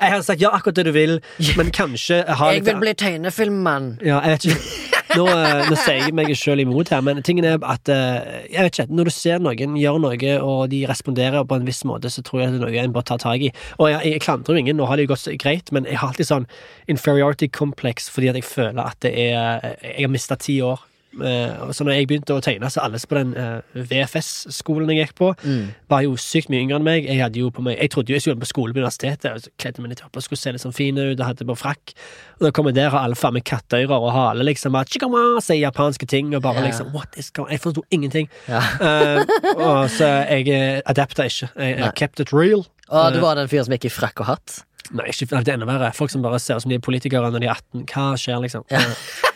jeg 0.00 0.10
hadde 0.12 0.26
sagt 0.26 0.42
ja, 0.44 0.50
akkurat 0.56 0.76
det 0.76 0.86
du 0.88 0.92
vil, 0.96 1.18
men 1.58 1.72
kanskje 1.74 2.22
Jeg 2.26 2.66
vil 2.66 2.82
bli 2.82 2.94
tegnefilmmann! 2.94 3.96
Ja, 4.04 4.20
jeg 4.24 4.36
vet 4.36 4.48
ikke. 4.50 4.92
Nå, 5.16 5.24
eh, 5.30 5.68
nå 5.70 5.76
sier 5.78 6.00
jeg 6.02 6.14
meg 6.16 6.32
sjøl 6.36 6.60
imot 6.64 6.90
her, 6.92 7.02
men 7.06 7.22
tingen 7.24 7.46
er 7.48 7.60
at 7.64 7.88
eh, 7.92 8.48
Jeg 8.52 8.66
vet 8.66 8.74
ikke, 8.80 8.96
Når 8.98 9.08
du 9.08 9.12
ser 9.14 9.42
noen 9.42 9.76
gjøre 9.78 10.02
noe, 10.02 10.32
og 10.42 10.66
de 10.72 10.82
responderer 10.90 11.46
på 11.48 11.58
en 11.60 11.68
viss 11.68 11.84
måte, 11.88 12.10
så 12.12 12.24
tror 12.26 12.42
jeg 12.42 12.56
det 12.56 12.60
er 12.60 12.66
noe 12.66 12.82
en 12.82 12.96
bør 12.96 13.06
ta 13.06 13.18
tak 13.22 13.44
i. 13.46 13.52
Og 13.78 13.90
jeg, 13.92 14.02
jeg 14.16 14.24
klandrer 14.26 14.60
ingen, 14.60 14.76
nå 14.80 14.88
har 14.90 14.98
det 14.98 15.06
jo 15.06 15.14
gått 15.14 15.28
greit, 15.42 15.72
men 15.72 15.88
jeg 15.88 16.00
har 16.02 16.12
alltid 16.12 16.28
sånn 16.28 16.48
inferiority 16.92 17.48
complex 17.52 18.10
fordi 18.12 18.32
at 18.32 18.40
jeg 18.40 18.48
føler 18.48 18.82
at 18.82 19.00
det 19.04 19.14
er 19.14 19.72
Jeg 19.80 20.04
har 20.04 20.12
mista 20.12 20.36
ti 20.40 20.58
år. 20.64 20.82
Eh, 21.22 21.72
så 21.72 21.84
når 21.86 21.92
jeg 21.96 22.08
begynte 22.10 22.34
å 22.36 22.42
tegne, 22.44 22.68
så 22.72 22.82
alle 22.84 22.98
på 22.98 23.16
den 23.18 23.32
eh, 23.38 23.60
VFS-skolen 23.76 24.90
jeg 24.92 25.06
gikk 25.06 25.14
på, 25.18 25.32
Mm. 25.46 25.68
var 25.88 26.02
jo 26.02 26.16
sykt 26.16 26.48
mye 26.50 26.62
yngre 26.64 26.76
enn 26.80 26.86
meg. 26.86 27.04
Jeg 27.06 27.20
hadde 27.22 27.38
jo 27.40 27.50
på 27.50 27.62
meg 27.62 27.78
Jeg 27.78 27.90
trodde 27.90 28.10
jo 28.10 28.16
jeg 28.16 28.22
skulle 28.22 28.40
på 28.40 28.48
skole 28.48 28.72
på 28.74 28.80
universitetet, 28.80 29.32
og 29.32 29.40
så 29.44 29.50
kledde 29.58 29.82
meg 29.82 29.90
litt 29.94 30.02
opp 30.04 30.16
og 30.16 30.22
skulle 30.22 30.38
se 30.40 30.52
litt 30.52 30.62
sånn 30.62 30.74
fin 30.74 30.96
ut, 30.98 31.20
og 31.20 31.26
hadde 31.26 31.46
på 31.46 31.56
frakk. 31.56 31.94
Og 32.38 32.46
da 32.46 32.50
kom 32.50 32.66
jeg 32.66 32.74
der, 32.78 32.88
og 32.92 33.00
alle 33.02 33.14
faen 33.18 33.34
meg 33.36 33.44
kattører 33.44 33.96
og 33.96 34.12
hale, 34.12 34.44
liksom, 34.44 34.74
og 34.74 35.42
sier 35.44 35.60
japanske 35.60 36.06
ting, 36.06 36.34
og 36.34 36.42
bare 36.42 36.60
yeah. 36.60 36.68
liksom 36.70 36.92
What 36.92 37.16
is 37.16 37.30
going 37.30 37.50
Jeg 37.52 37.60
forsto 37.60 37.82
ingenting. 37.90 38.28
Ja. 38.48 38.60
uh, 38.80 39.24
og 39.56 39.90
så 39.90 40.08
jeg 40.28 40.48
uh, 40.48 40.80
adapta 40.86 41.24
ikke. 41.28 41.50
Jeg, 41.56 41.78
jeg 41.78 41.92
kept 41.96 42.20
it 42.20 42.32
real. 42.32 42.66
Og 42.88 43.12
du 43.14 43.20
var 43.20 43.34
den 43.34 43.48
fyren 43.48 43.66
som 43.66 43.74
gikk 43.74 43.88
i 43.88 43.92
frakk 43.92 44.20
og 44.20 44.26
hatt? 44.30 44.60
Nei, 44.94 45.08
ikke, 45.10 45.26
det 45.42 45.50
er 45.50 45.56
enda 45.56 45.66
verre. 45.66 45.90
Folk 45.96 46.12
som 46.12 46.22
bare 46.22 46.38
ser 46.38 46.58
ut 46.58 46.62
som 46.62 46.70
de 46.70 46.78
er 46.78 46.84
politikere 46.84 47.30
når 47.32 47.42
de 47.42 47.48
er 47.48 47.56
18. 47.56 47.86
Hva 47.90 48.04
skjer, 48.20 48.38
liksom? 48.44 48.66
Ja. 48.70 48.82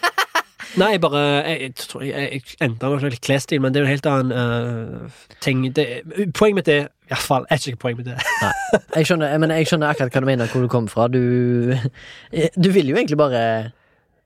Nei, 0.78 0.98
bare 1.02 1.20
Jeg, 1.48 1.72
jeg 1.74 2.06
jeg, 2.06 2.30
jeg 2.32 2.42
endra 2.68 2.90
meg 2.92 3.02
litt 3.10 3.20
klesstil, 3.26 3.60
men 3.60 3.72
det 3.74 3.80
er 3.80 3.84
jo 3.84 3.88
en 3.88 3.94
helt 3.96 4.06
annen 4.06 4.32
uh, 5.02 5.10
ting. 5.40 5.64
Det, 5.74 5.86
poenget 6.34 6.54
mitt 6.60 6.68
er 6.68 6.88
Iallfall 7.10 7.46
er 7.50 7.56
ikke 7.58 7.80
poenget 7.82 8.04
mitt 8.04 8.06
det 8.06 8.86
Jeg 9.00 9.06
skjønner, 9.08 9.34
men 9.42 9.50
jeg 9.50 9.66
skjønner 9.66 9.90
akkurat 9.90 10.12
hva 10.14 10.20
du 10.22 10.26
mener, 10.30 10.46
hvor 10.52 10.62
du 10.62 10.68
kommer 10.70 10.88
fra. 10.92 11.08
Du, 11.10 11.74
du 12.54 12.70
vil 12.70 12.88
jo 12.92 12.96
egentlig 12.96 13.18
bare 13.18 13.40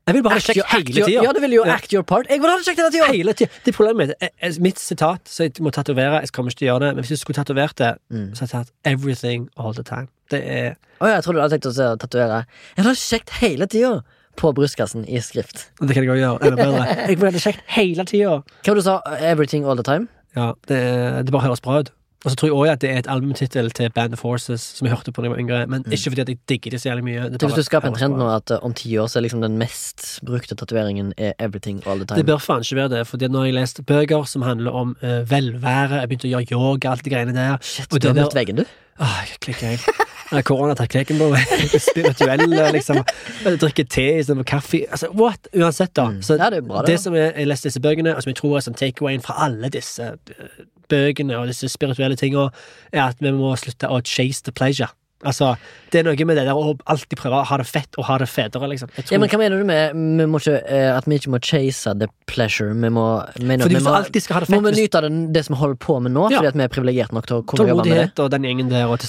Jeg 0.04 0.14
vil 0.18 0.22
bare 0.26 0.36
ha 0.36 0.42
act 0.42 0.50
kjekt 0.52 0.68
hele 0.74 1.06
tida. 1.06 1.22
Ja, 1.24 1.30
du 1.32 1.40
vil 1.40 1.54
jo 1.56 1.62
act 1.64 1.92
your 1.96 2.04
part. 2.04 2.26
Jeg 2.28 2.42
vil 2.42 2.50
ha 2.52 2.58
det 2.60 2.66
kjekt 2.68 2.82
hele 2.82 2.90
tida! 2.92 3.06
Hele 3.14 3.32
tida. 3.38 3.48
Det 3.64 3.72
er 3.72 3.76
problemet 3.78 4.02
mitt. 4.20 4.30
Jeg- 4.42 4.60
Mitt 4.60 4.78
sitat, 4.82 5.22
så 5.24 5.46
jeg 5.46 5.54
må 5.64 5.70
tatovere 5.72 6.20
Jeg 6.20 6.32
kommer 6.36 6.52
ikke 6.52 6.58
til 6.60 6.68
å 6.68 6.72
gjøre 6.74 6.84
det, 6.84 6.90
men 6.94 7.04
hvis 7.06 7.14
jeg 7.16 7.22
skulle 7.22 7.38
tatovert 7.40 7.78
det, 7.80 7.94
Mm. 8.12 8.34
så 8.36 8.44
hadde 8.44 8.52
jeg 8.52 8.66
tatt 8.66 8.72
'everything 8.84 9.48
all 9.56 9.72
the 9.74 9.82
time'. 9.82 10.08
Det 10.30 10.42
er 10.44 10.74
Å 11.00 11.06
ja, 11.08 11.14
jeg 11.16 11.24
trodde 11.24 11.36
du 11.36 11.40
hadde 11.40 11.54
tenkt 11.56 11.66
å 11.72 11.96
tatovere. 11.98 12.44
Jeg 12.76 12.84
vil 12.84 12.84
ha 12.84 12.92
det 12.92 13.00
kjekt 13.00 13.30
hele 13.40 13.66
tida! 13.66 14.02
På 14.40 14.52
brystkassen 14.56 15.04
i 15.06 15.20
skrift. 15.22 15.68
Det 15.80 15.94
kan 15.94 16.04
jeg 16.04 16.14
òg 16.14 16.22
gjøre. 16.22 16.38
Eller 16.42 16.58
bedre. 16.58 16.86
Jeg 17.08 17.20
ha 17.20 17.34
det 17.34 17.42
kjekt 17.44 17.66
hele 17.76 18.06
tida. 18.08 18.38
Hva 18.42 18.72
var 18.72 18.80
det 18.80 18.82
du 18.82 18.88
sa? 18.88 18.96
Everything 19.20 19.66
all 19.66 19.78
the 19.78 19.86
time? 19.86 20.08
Ja, 20.34 20.52
det, 20.68 20.80
det 21.26 21.34
bare 21.34 21.46
høres 21.46 21.62
bra 21.62 21.82
ut. 21.84 21.92
Og 22.24 22.32
så 22.32 22.36
tror 22.40 22.48
jeg 22.48 22.54
også 22.56 22.72
at 22.72 22.80
det 22.80 22.90
er 22.90 22.98
et 23.02 23.08
albumtittel 23.12 23.66
til 23.76 23.90
Band 23.92 24.14
of 24.16 24.22
Forces 24.24 24.62
som 24.78 24.86
jeg 24.86 24.94
hørte 24.94 25.12
på 25.12 25.20
da 25.20 25.28
jeg 25.28 25.32
var 25.34 25.40
yngre, 25.42 25.58
men 25.68 25.84
ikke 25.92 26.14
fordi 26.14 26.22
at 26.22 26.30
jeg 26.32 26.38
digger 26.48 26.72
det 26.72 26.80
så 26.80 26.88
jævlig 26.88 27.04
mye. 27.04 27.26
Det 27.34 27.40
hvis 27.42 27.58
du 27.58 27.66
skaper 27.66 27.92
en 27.92 27.98
trend 27.98 28.16
nå 28.16 28.28
at 28.32 28.54
uh, 28.54 28.64
om 28.64 28.72
ti 28.72 28.96
år 28.96 29.10
så 29.12 29.18
er 29.20 29.26
liksom 29.26 29.44
den 29.44 29.58
mest 29.60 30.06
brukte 30.24 30.56
tatoveringen 30.56 31.12
er 31.18 31.36
everything 31.38 31.82
all 31.84 32.00
the 32.00 32.08
time. 32.08 32.22
Det 32.22 32.26
bør 32.26 32.40
faen 32.40 32.64
ikke 32.64 32.80
være 32.80 32.92
det, 32.94 33.06
Fordi 33.06 33.28
når 33.28 33.44
jeg 33.44 33.54
leste 33.58 33.84
bøker 33.84 34.24
som 34.24 34.42
handler 34.42 34.72
om 34.72 34.96
uh, 35.02 35.20
velvære, 35.30 36.00
jeg 36.00 36.08
begynte 36.08 36.30
å 36.30 36.32
gjøre 36.32 36.50
yoga, 36.56 36.94
alt 36.96 37.04
de 37.04 37.12
greiene 37.12 37.36
der 37.36 37.60
Shit, 37.60 37.92
og 37.92 38.00
du 38.00 38.08
har 38.08 38.16
møtt 38.16 38.40
veggen, 38.40 38.64
du. 38.64 38.64
Åh, 39.04 39.20
jeg 39.28 39.40
klikker 39.44 39.74
helt. 39.74 40.04
Ja, 40.34 40.42
Korona 40.42 40.74
har 40.74 40.80
tatt 40.80 41.10
på 41.14 41.28
meg. 41.30 41.74
Spirituell, 41.78 42.44
liksom. 42.74 43.00
Drikke 43.44 43.84
te 43.86 44.06
istedenfor 44.18 44.48
kaffe. 44.48 44.82
Altså, 44.90 45.10
what? 45.14 45.48
Uansett, 45.54 45.94
da. 45.96 46.08
Så 46.20 46.38
Ja, 46.40 46.50
det 46.50 46.64
bra, 46.66 46.82
det, 46.82 46.94
det 46.94 47.00
som 47.04 47.14
jeg, 47.14 47.32
jeg 47.36 47.50
leste 47.50 47.70
disse 47.70 47.82
bøkene, 47.84 48.16
og 48.16 48.24
som 48.24 48.32
jeg 48.32 48.40
tror 48.40 48.56
er 48.58 48.66
som 48.66 48.74
takeawayen 48.74 49.22
fra 49.22 49.36
alle 49.46 49.70
disse 49.72 50.10
eh, 50.16 50.58
bøkene 50.90 51.38
og 51.38 51.48
disse 51.52 51.70
spirituelle 51.70 52.18
tinga, 52.18 52.48
er 52.92 53.06
at 53.06 53.22
vi 53.22 53.32
må 53.34 53.54
slutte 53.60 53.90
å 53.90 54.00
chase 54.02 54.42
the 54.44 54.52
pleasure. 54.52 54.90
Altså, 55.24 55.54
det 55.92 56.00
er 56.00 56.06
noe 56.08 56.26
med 56.28 56.36
det 56.38 56.44
der 56.46 56.58
å 56.58 56.74
alltid 56.90 57.18
prøve 57.18 57.40
å 57.40 57.46
ha 57.48 57.58
det 57.60 57.66
fett 57.68 57.98
og 58.00 58.06
ha 58.08 58.18
det 58.20 58.28
federe, 58.28 58.68
liksom. 58.70 58.90
Tror, 58.94 59.12
Ja, 59.14 59.18
men 59.22 59.30
hva 59.32 59.40
mener 59.40 59.58
du 59.58 59.64
med 59.64 59.94
vi 59.94 60.26
ikke, 60.38 60.56
eh, 60.68 60.90
at 60.96 61.08
vi 61.08 61.18
ikke 61.18 61.32
må 61.34 61.40
chase 61.44 61.94
the 61.98 62.08
pleasure? 62.30 62.72
Vi 62.74 62.90
må, 62.92 63.06
fordi 63.34 63.74
vi 63.74 63.82
må, 63.84 63.94
alltid 63.94 64.22
skal 64.22 64.38
ha 64.38 64.44
det 64.44 64.54
må 64.54 64.62
vi 64.68 64.74
nyte 64.82 65.02
den, 65.04 65.20
det 65.32 65.44
som 65.46 65.56
vi 65.56 65.60
holder 65.60 65.80
på 65.80 65.98
med 66.04 66.12
nå, 66.14 66.28
Ja. 66.30 66.38
fordi 66.40 66.52
at 66.52 66.60
vi 66.60 66.66
er 66.66 66.72
privilegert 66.76 67.12
nok 67.12 67.26
til 67.26 67.36
å 67.40 67.42
kunne 67.46 67.68
jobbe 67.68 67.88
med 67.88 68.14
det? 68.14 68.22
Og 68.24 68.30
den 68.30 68.42
gjengen 68.48 68.70
der 68.70 68.86
og. 68.86 69.00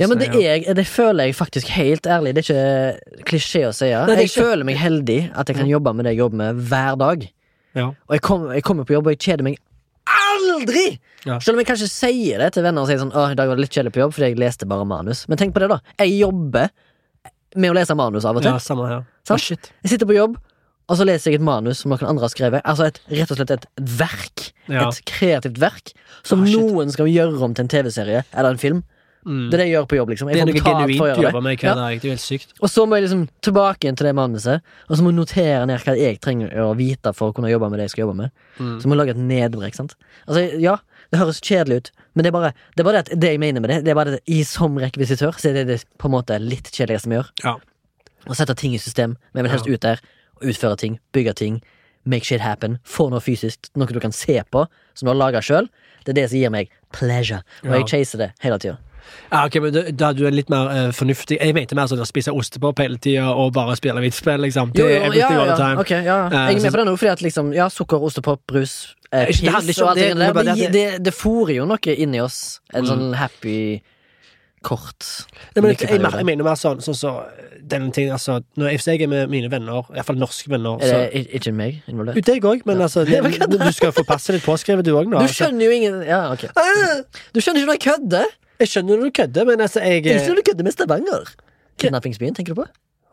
Ja, 0.00 0.06
men 0.08 0.18
det, 0.18 0.30
er, 0.34 0.74
det 0.74 0.86
føler 0.86 1.24
jeg 1.30 1.34
faktisk 1.36 1.68
helt 1.68 2.06
ærlig. 2.06 2.34
Det 2.36 2.44
er 2.48 2.96
ikke 2.96 3.24
klisjé 3.28 3.66
å 3.68 3.74
si. 3.74 3.86
det 3.90 4.16
er 4.16 4.24
Jeg 4.26 4.34
føler 4.36 4.64
meg 4.64 4.76
heldig 4.76 5.20
at 5.34 5.48
jeg 5.48 5.56
kan 5.56 5.68
jobbe 5.68 5.94
med 5.94 6.04
det 6.06 6.14
jeg 6.16 6.22
jobber 6.24 6.36
med, 6.36 6.62
hver 6.68 6.96
dag. 7.00 7.28
Ja. 7.74 7.86
Og 8.08 8.16
jeg 8.16 8.22
kommer 8.22 8.52
jeg 8.52 8.64
kommer 8.64 8.84
på 8.84 8.92
jobb, 8.96 9.06
og 9.08 9.14
jeg 9.14 9.22
kjeder 9.24 9.46
meg 9.46 9.58
aldri! 10.10 10.86
Ja. 11.26 11.38
Selv 11.40 11.56
om 11.56 11.62
jeg 11.62 11.68
kanskje 11.70 11.88
sier 11.90 12.42
det 12.42 12.52
til 12.56 12.64
venner 12.66 12.82
og 12.82 12.88
sier 12.90 12.98
sånn 12.98 13.12
Åh, 13.14 13.30
i 13.30 13.36
dag 13.38 13.50
var 13.50 13.58
det 13.58 13.62
litt 13.66 13.74
kjedelig 13.76 13.92
på 13.94 14.02
jobb 14.02 14.14
fordi 14.16 14.30
jeg 14.32 14.40
leste 14.42 14.66
bare 14.70 14.86
manus. 14.88 15.24
Men 15.30 15.38
tenk 15.38 15.54
på 15.54 15.62
det, 15.62 15.68
da. 15.70 15.78
Jeg 16.02 16.16
jobber 16.18 16.72
med 17.54 17.70
å 17.70 17.76
lese 17.76 17.94
manus 17.98 18.24
av 18.26 18.38
og 18.38 18.42
til. 18.44 18.50
ja, 18.54 18.62
samme 18.62 18.88
her. 18.88 19.04
Sånn? 19.28 19.38
Shit. 19.42 19.70
Jeg 19.84 19.94
sitter 19.94 20.08
på 20.08 20.16
jobb, 20.16 20.38
og 20.90 20.98
så 20.98 21.06
leser 21.06 21.30
jeg 21.30 21.38
et 21.40 21.44
manus 21.46 21.82
som 21.84 21.92
noen 21.92 22.08
andre 22.08 22.26
har 22.26 22.32
skrevet. 22.32 22.64
Altså 22.66 22.88
et, 22.90 22.98
rett 23.12 23.30
og 23.30 23.38
slett 23.38 23.52
et 23.54 23.66
verk. 24.00 24.48
Ja. 24.72 24.88
Et 24.88 25.02
kreativt 25.08 25.60
verk 25.62 25.92
som 26.26 26.42
Ah, 26.42 26.50
noen 26.54 26.90
skal 26.94 27.10
gjøre 27.10 27.38
om 27.42 27.54
til 27.54 27.66
en 27.66 27.70
TV-serie 27.72 28.24
eller 28.32 28.56
en 28.56 28.60
film. 28.62 28.82
Mm. 29.24 29.50
Det 29.50 29.54
er 29.54 29.58
det 29.62 29.66
jeg 29.68 29.74
gjør 29.76 29.86
på 29.86 29.96
jobb, 30.00 30.08
liksom. 30.10 30.28
Det 30.32 30.40
er 30.40 30.46
noe 30.48 30.54
genuint 30.66 31.16
du 31.16 31.22
jobber 31.22 31.42
med 31.42 31.58
hver 31.60 31.68
Ja. 31.68 31.74
dag. 31.78 32.00
Det 32.00 32.04
er 32.04 32.08
jo 32.10 32.14
helt 32.16 32.20
sykt. 32.24 32.54
Og 32.60 32.68
så 32.68 32.86
må 32.88 32.96
jeg 32.98 33.04
liksom 33.06 33.28
tilbake 33.40 33.78
igjen 33.86 33.96
til 33.96 34.06
det 34.08 34.14
manuset, 34.18 34.62
og 34.90 34.96
så 34.96 35.02
må 35.02 35.12
jeg 35.12 35.18
notere 35.20 35.66
ned 35.66 35.78
hva 35.84 35.94
jeg 35.96 36.20
trenger 36.20 36.50
å 36.58 36.74
vite 36.76 37.12
for 37.14 37.30
å 37.30 37.34
kunne 37.36 37.50
jobbe 37.52 37.70
med 37.70 37.78
det 37.78 37.84
jeg 37.86 37.90
skal 37.94 38.02
jobbe 38.06 38.16
med. 38.16 38.30
Mm. 38.58 38.80
Så 38.82 38.86
må 38.90 38.96
jeg 38.96 39.00
lage 39.02 39.14
et 39.14 39.22
nedbrekk, 39.22 39.74
sant. 39.78 39.94
Altså, 40.26 40.60
ja, 40.60 40.76
det 41.12 41.20
høres 41.20 41.40
kjedelig 41.40 41.76
ut, 41.76 41.90
men 42.14 42.22
det 42.24 42.30
er 42.32 42.36
bare 42.38 42.52
det, 42.74 42.80
er 42.80 42.84
bare 42.88 43.02
det, 43.04 43.20
det 43.20 43.30
jeg 43.30 43.38
mener 43.40 43.60
med 43.60 43.70
det, 43.70 43.84
det 43.84 43.90
er 43.90 43.94
bare 43.94 44.10
det 44.16 44.22
i 44.26 44.42
som 44.42 44.74
rekvisitør, 44.76 45.38
så 45.38 45.50
er 45.50 45.52
det, 45.60 45.66
det 45.68 45.84
på 45.98 46.10
en 46.10 46.16
måte 46.18 46.40
litt 46.42 46.72
kjedeligste 46.72 47.08
vi 47.08 47.16
gjør. 47.20 47.30
Ja. 47.44 47.56
Å 48.26 48.34
sette 48.34 48.54
ting 48.58 48.74
i 48.74 48.78
system. 48.78 49.16
Men 49.32 49.42
jeg 49.44 49.50
vil 49.50 49.54
helst 49.58 49.68
ut 49.70 49.80
der 49.86 50.00
og 50.42 50.48
utføre 50.50 50.76
ting, 50.78 50.98
bygge 51.14 51.34
ting, 51.38 51.62
make 52.04 52.24
shit 52.26 52.40
happen, 52.42 52.78
få 52.82 53.08
noe 53.10 53.20
fysisk, 53.22 53.68
noe 53.78 53.86
du 53.86 54.00
kan 54.02 54.10
se 54.10 54.42
på, 54.50 54.66
som 54.94 55.06
du 55.06 55.10
har 55.14 55.18
laga 55.18 55.38
sjøl. 55.42 55.68
Det 56.04 56.10
er 56.16 56.22
det 56.22 56.30
som 56.30 56.38
gir 56.38 56.50
meg 56.50 56.68
pleasure, 56.92 57.42
og 57.62 57.70
Ja. 57.70 57.78
jeg 57.78 57.86
chaser 57.88 58.18
det 58.18 58.32
hele 58.42 58.58
tida. 58.58 58.78
Ja, 59.32 59.44
ok, 59.46 59.54
men 59.62 59.72
da, 59.96 60.08
er 60.10 60.14
du 60.18 60.24
litt 60.30 60.50
mer 60.52 60.68
uh, 60.68 60.90
fornuftig 60.92 61.38
Jeg 61.40 61.54
mente 61.56 61.74
mer 61.78 61.86
sånn 61.90 62.02
å 62.02 62.06
spise 62.08 62.32
ostepop 62.36 62.78
hele 62.78 62.98
tida 62.98 63.28
og 63.32 63.52
bare 63.56 63.76
spille 63.76 64.00
vitspill. 64.04 64.40
liksom. 64.44 64.72
Det 64.72 64.82
Jo, 64.82 64.88
jo, 64.88 65.02
everything 65.08 65.38
ja, 65.38 65.46
ja, 65.46 65.56
time. 65.56 65.78
ok, 65.80 65.90
ja, 65.90 66.02
ja. 66.02 66.26
Eh, 66.26 66.32
Jeg 66.32 66.56
er 66.56 66.58
så- 66.58 66.62
med 66.62 66.72
på 66.72 66.76
det 66.82 66.86
nå, 66.86 66.96
fordi 66.98 67.12
at 67.12 67.22
liksom, 67.22 67.54
ja, 67.54 67.68
sukker, 67.68 68.02
ostepop, 68.02 68.40
brus, 68.46 68.94
eh, 69.12 69.26
Det 69.26 69.48
handler 69.48 69.72
pils 69.72 69.78
ikke 69.78 69.88
om 69.88 69.94
det, 69.96 70.02
det 70.02 70.34
det 70.34 70.44
det, 70.56 70.72
det 70.72 71.04
det, 71.04 71.14
fôrer 71.14 71.54
jo 71.56 71.64
noe 71.66 71.96
inni 71.96 72.20
oss. 72.20 72.60
En 72.74 72.84
Mm. 72.84 72.88
sånn 72.90 73.14
happy, 73.14 73.82
kort 74.62 75.26
Nei, 75.56 75.62
men 75.62 75.72
jeg, 75.74 75.88
jeg, 75.90 76.24
mener 76.24 76.44
mer 76.46 76.54
sånn 76.54 76.78
sånn 76.84 76.94
så 76.94 77.12
denne 77.62 77.92
ting, 77.94 78.10
altså 78.14 78.40
når, 78.58 78.76
jeg 78.86 79.02
er 79.02 79.10
med 79.10 79.30
mine 79.32 79.48
venner, 79.50 79.82
iallfall 79.94 80.18
norske 80.18 80.48
venner 80.50 80.78
så, 80.82 81.00
Er 81.08 81.10
det 81.10 81.30
ikke 81.40 81.52
meg 81.54 81.82
involvert? 81.90 82.20
Deg 82.26 82.42
òg, 82.44 82.62
men 82.68 82.78
altså 82.84 83.04
det, 83.08 83.20
Du 83.50 83.72
skal 83.72 83.92
få 83.94 84.04
passet 84.06 84.36
ditt 84.36 84.44
påskrevet, 84.46 84.84
du 84.86 84.92
òg. 84.94 85.10
Du 85.10 85.16
Altså. 85.16 85.46
skjønner 85.46 85.66
jo 85.66 85.70
ingen 85.70 86.02
Ja, 86.06 86.32
ok. 86.32 86.46
Du 87.34 87.40
skjønner 87.40 87.62
ikke 87.62 87.70
når 87.72 87.78
jeg 87.78 87.84
kødder! 87.88 88.26
Jeg 88.60 88.68
skjønner 88.68 88.96
når 89.00 89.04
du 89.08 89.14
kødder, 89.20 89.44
men 89.48 89.60
altså, 89.60 89.80
jeg 89.80 90.04
Jeg 90.06 90.20
skjønner 90.20 90.42
du 90.42 90.50
kødder 90.50 90.64
med 90.64 90.72
Stavanger. 90.72 91.30
Kidnappingsbyen, 91.78 92.34
tenker 92.36 92.54
du 92.54 92.62
på? 92.62 92.66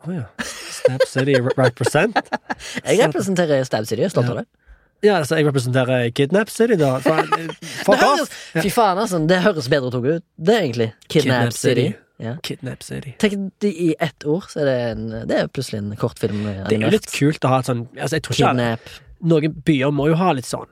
Å 0.07 0.13
ja. 0.15 0.25
Stab 0.45 1.03
City 1.07 1.35
represent? 1.57 2.15
Jeg 2.87 2.99
representerer 3.01 3.63
Stab 3.67 3.85
City, 3.87 3.99
jeg 4.01 4.07
er 4.07 4.13
stolt 4.13 4.29
av 4.31 4.37
det. 4.41 4.45
Ja, 5.03 5.17
altså, 5.21 5.37
jeg 5.39 5.45
representerer 5.47 6.09
Kidnap 6.15 6.49
City, 6.51 6.75
da. 6.79 6.97
Faen, 7.03 7.27
det 7.31 7.45
høres, 7.87 8.23
off! 8.25 8.37
fy 8.63 8.71
faen, 8.71 8.99
altså. 8.99 9.19
Det 9.27 9.37
høres 9.45 9.67
bedre 9.71 10.01
ut, 10.03 10.23
det 10.35 10.55
er 10.55 10.65
egentlig. 10.65 10.87
Kidnap, 11.11 11.53
City. 11.55 11.85
Ja. 12.19 12.33
Kidnap 12.43 12.83
City. 12.83 13.13
Tenk 13.19 13.45
de 13.63 13.71
i 13.71 13.89
ett 13.99 14.25
ord, 14.27 14.49
så 14.51 14.59
er 14.63 14.67
det, 14.67 14.77
en, 14.91 15.05
det 15.29 15.37
er 15.39 15.47
plutselig 15.55 15.79
en 15.79 15.93
kortfilm. 15.99 16.41
eh, 16.51 16.65
Det 16.67 16.75
er 16.79 16.83
jo 16.83 16.91
litt 16.97 17.07
kult 17.15 17.47
å 17.47 17.53
ha 17.53 17.59
et 17.63 17.69
sånn 17.71 17.85
altså, 17.95 18.19
Jeg 18.19 18.25
tror 18.27 18.35
ikke 18.35 18.49
alle- 18.49 18.67
Kidnap. 18.75 18.97
Noen 19.31 19.55
byer 19.67 19.95
må 19.95 20.09
jo 20.11 20.17
ha 20.19 20.33
litt 20.35 20.47
sånn 20.47 20.67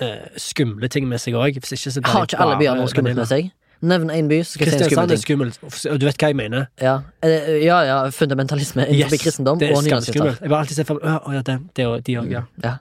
eh, 0.00 0.28
skumle 0.40 0.88
ting 0.92 1.08
med 1.08 1.20
seg 1.20 1.36
òg. 1.36 1.56
Ikke 1.60 2.04
Har 2.08 2.24
ikke 2.28 2.40
alle 2.40 2.56
byer 2.60 2.76
noe 2.80 2.88
skummelt 2.88 3.16
med 3.20 3.28
seg? 3.28 3.52
Nevn 3.80 4.10
én 4.10 4.26
by, 4.28 4.40
Kristiansand 4.42 5.12
er 5.14 5.20
skummelt, 5.22 5.58
du 6.00 6.06
vet 6.06 6.16
hva 6.18 6.28
jeg 6.32 6.36
mener. 6.36 6.66
Ja, 6.82 6.96
Eh, 7.22 7.60
ja, 7.64 7.76
ja 7.86 7.98
fundamentalisme 8.10 8.86
innenfor 8.88 9.14
Yes, 9.14 9.22
kristendom 9.22 9.58
og 9.62 9.84
skummelt. 9.84 10.40
Jeg 10.40 10.50
har 10.50 10.56
alltid 10.58 10.76
sett 10.80 10.86
for 10.88 10.98
meg 10.98 11.34
ja, 11.36 11.42
det, 11.46 11.58
det 11.76 11.86
og 11.86 12.02
de 12.06 12.16
òg, 12.18 12.30
ja. 12.32 12.42
Ja, 12.64 12.72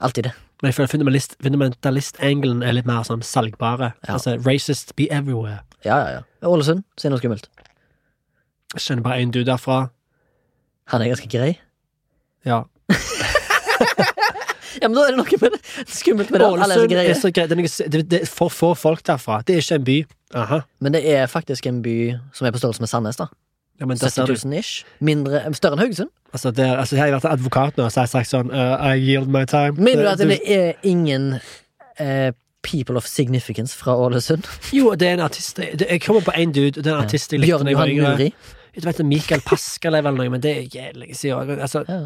alltid 0.00 0.24
det. 0.30 0.32
Men 0.62 0.68
jeg 0.72 0.74
føler 0.78 0.88
fundamentalist- 0.92 1.36
fundamentalist-angelen 1.42 2.62
er 2.62 2.72
litt 2.72 2.86
mer 2.86 3.02
sånn 3.04 3.22
salgbare. 3.24 3.92
Ja. 4.08 4.14
Altså 4.16 4.38
racist 4.46 4.94
be 4.96 5.08
everywhere. 5.10 5.60
Ja, 5.84 5.96
ja, 5.98 6.10
ja. 6.18 6.48
Ålesund, 6.48 6.84
si 6.96 7.08
noe 7.08 7.18
skummelt. 7.20 7.48
Jeg 8.74 8.80
skjønner 8.84 9.02
bare 9.02 9.20
én 9.20 9.30
dude 9.32 9.44
derfra. 9.48 9.90
Han 10.92 11.02
er 11.02 11.08
ganske 11.12 11.28
grei. 11.32 11.58
Ja. 12.44 12.62
Ja, 14.80 14.88
men 14.88 14.94
da 14.96 15.04
er 15.08 15.16
det 15.16 15.18
noe 15.18 15.38
med 15.42 15.56
det. 15.56 15.60
skummelt 15.90 16.30
med 16.30 16.40
det. 16.40 16.46
at 16.46 16.52
Ålesund 16.52 16.92
er 16.92 17.14
så 17.18 17.30
greit. 17.34 17.50
Det 17.92 18.02
det, 18.10 18.22
er 18.22 18.26
for 18.30 18.48
få 18.54 18.74
folk 18.78 19.02
derfra. 19.06 19.40
Det 19.46 19.56
er 19.56 19.64
ikke 19.64 19.78
en 19.80 19.84
by. 19.84 19.98
Aha. 20.34 20.60
Men 20.80 20.94
det 20.94 21.02
er 21.10 21.26
faktisk 21.26 21.66
en 21.66 21.82
by 21.82 21.96
som 22.36 22.46
er 22.46 22.54
på 22.54 22.58
størrelse 22.62 22.80
med 22.84 22.88
Sandnes, 22.92 23.16
da. 23.18 23.26
Ja, 23.80 23.86
men 23.88 23.96
der 23.96 24.08
ser 24.12 24.26
70 24.28 24.44
000 24.44 24.58
ish. 24.58 24.84
Mindre, 25.00 25.40
større 25.56 25.78
enn 25.78 25.82
Haugesund. 25.86 26.10
Altså, 26.32 26.50
det 26.54 26.66
altså, 26.68 26.96
jeg 26.96 27.04
har 27.04 27.16
vært 27.16 27.32
advokat 27.32 27.76
nå, 27.80 27.88
så 27.90 28.02
jeg 28.02 28.08
har 28.08 28.12
sagt 28.12 28.30
sånn 28.30 28.52
uh, 28.52 28.76
I 28.92 28.98
yield 29.00 29.26
my 29.32 29.46
time. 29.48 29.72
Mener 29.80 30.02
du 30.04 30.10
at 30.12 30.18
Du- 30.20 30.28
det 30.28 30.40
er 30.46 30.72
ingen 30.86 31.32
uh, 31.98 32.30
people 32.62 32.96
of 33.00 33.06
significance 33.08 33.74
fra 33.76 33.96
Ålesund? 33.96 34.44
Jo, 34.76 34.92
det 34.94 35.08
er 35.08 35.12
en 35.16 35.24
artist 35.24 35.58
Jeg 35.58 36.00
kommer 36.04 36.20
på 36.20 36.36
én 36.36 36.52
dude, 36.52 36.76
og 36.78 36.84
det 36.84 36.86
er 36.92 36.98
en 36.98 37.04
artist 37.06 37.32
jeg 37.32 37.40
likte 37.40 37.64
da 37.64 37.72
jeg 37.72 37.80
var 37.80 37.88
yngre. 37.88 38.12
Muri. 38.12 38.30
Du 38.76 38.86
vet 38.86 39.00
Michael 39.04 39.40
Pascal 39.42 39.96
er 39.98 40.04
vel 40.06 40.14
noe, 40.14 40.28
men 40.30 40.40
det 40.44 40.52
er 40.56 40.68
jævlig 40.76 41.16
siden. 41.16 41.56
Altså, 41.58 41.82
Ja. 41.88 42.04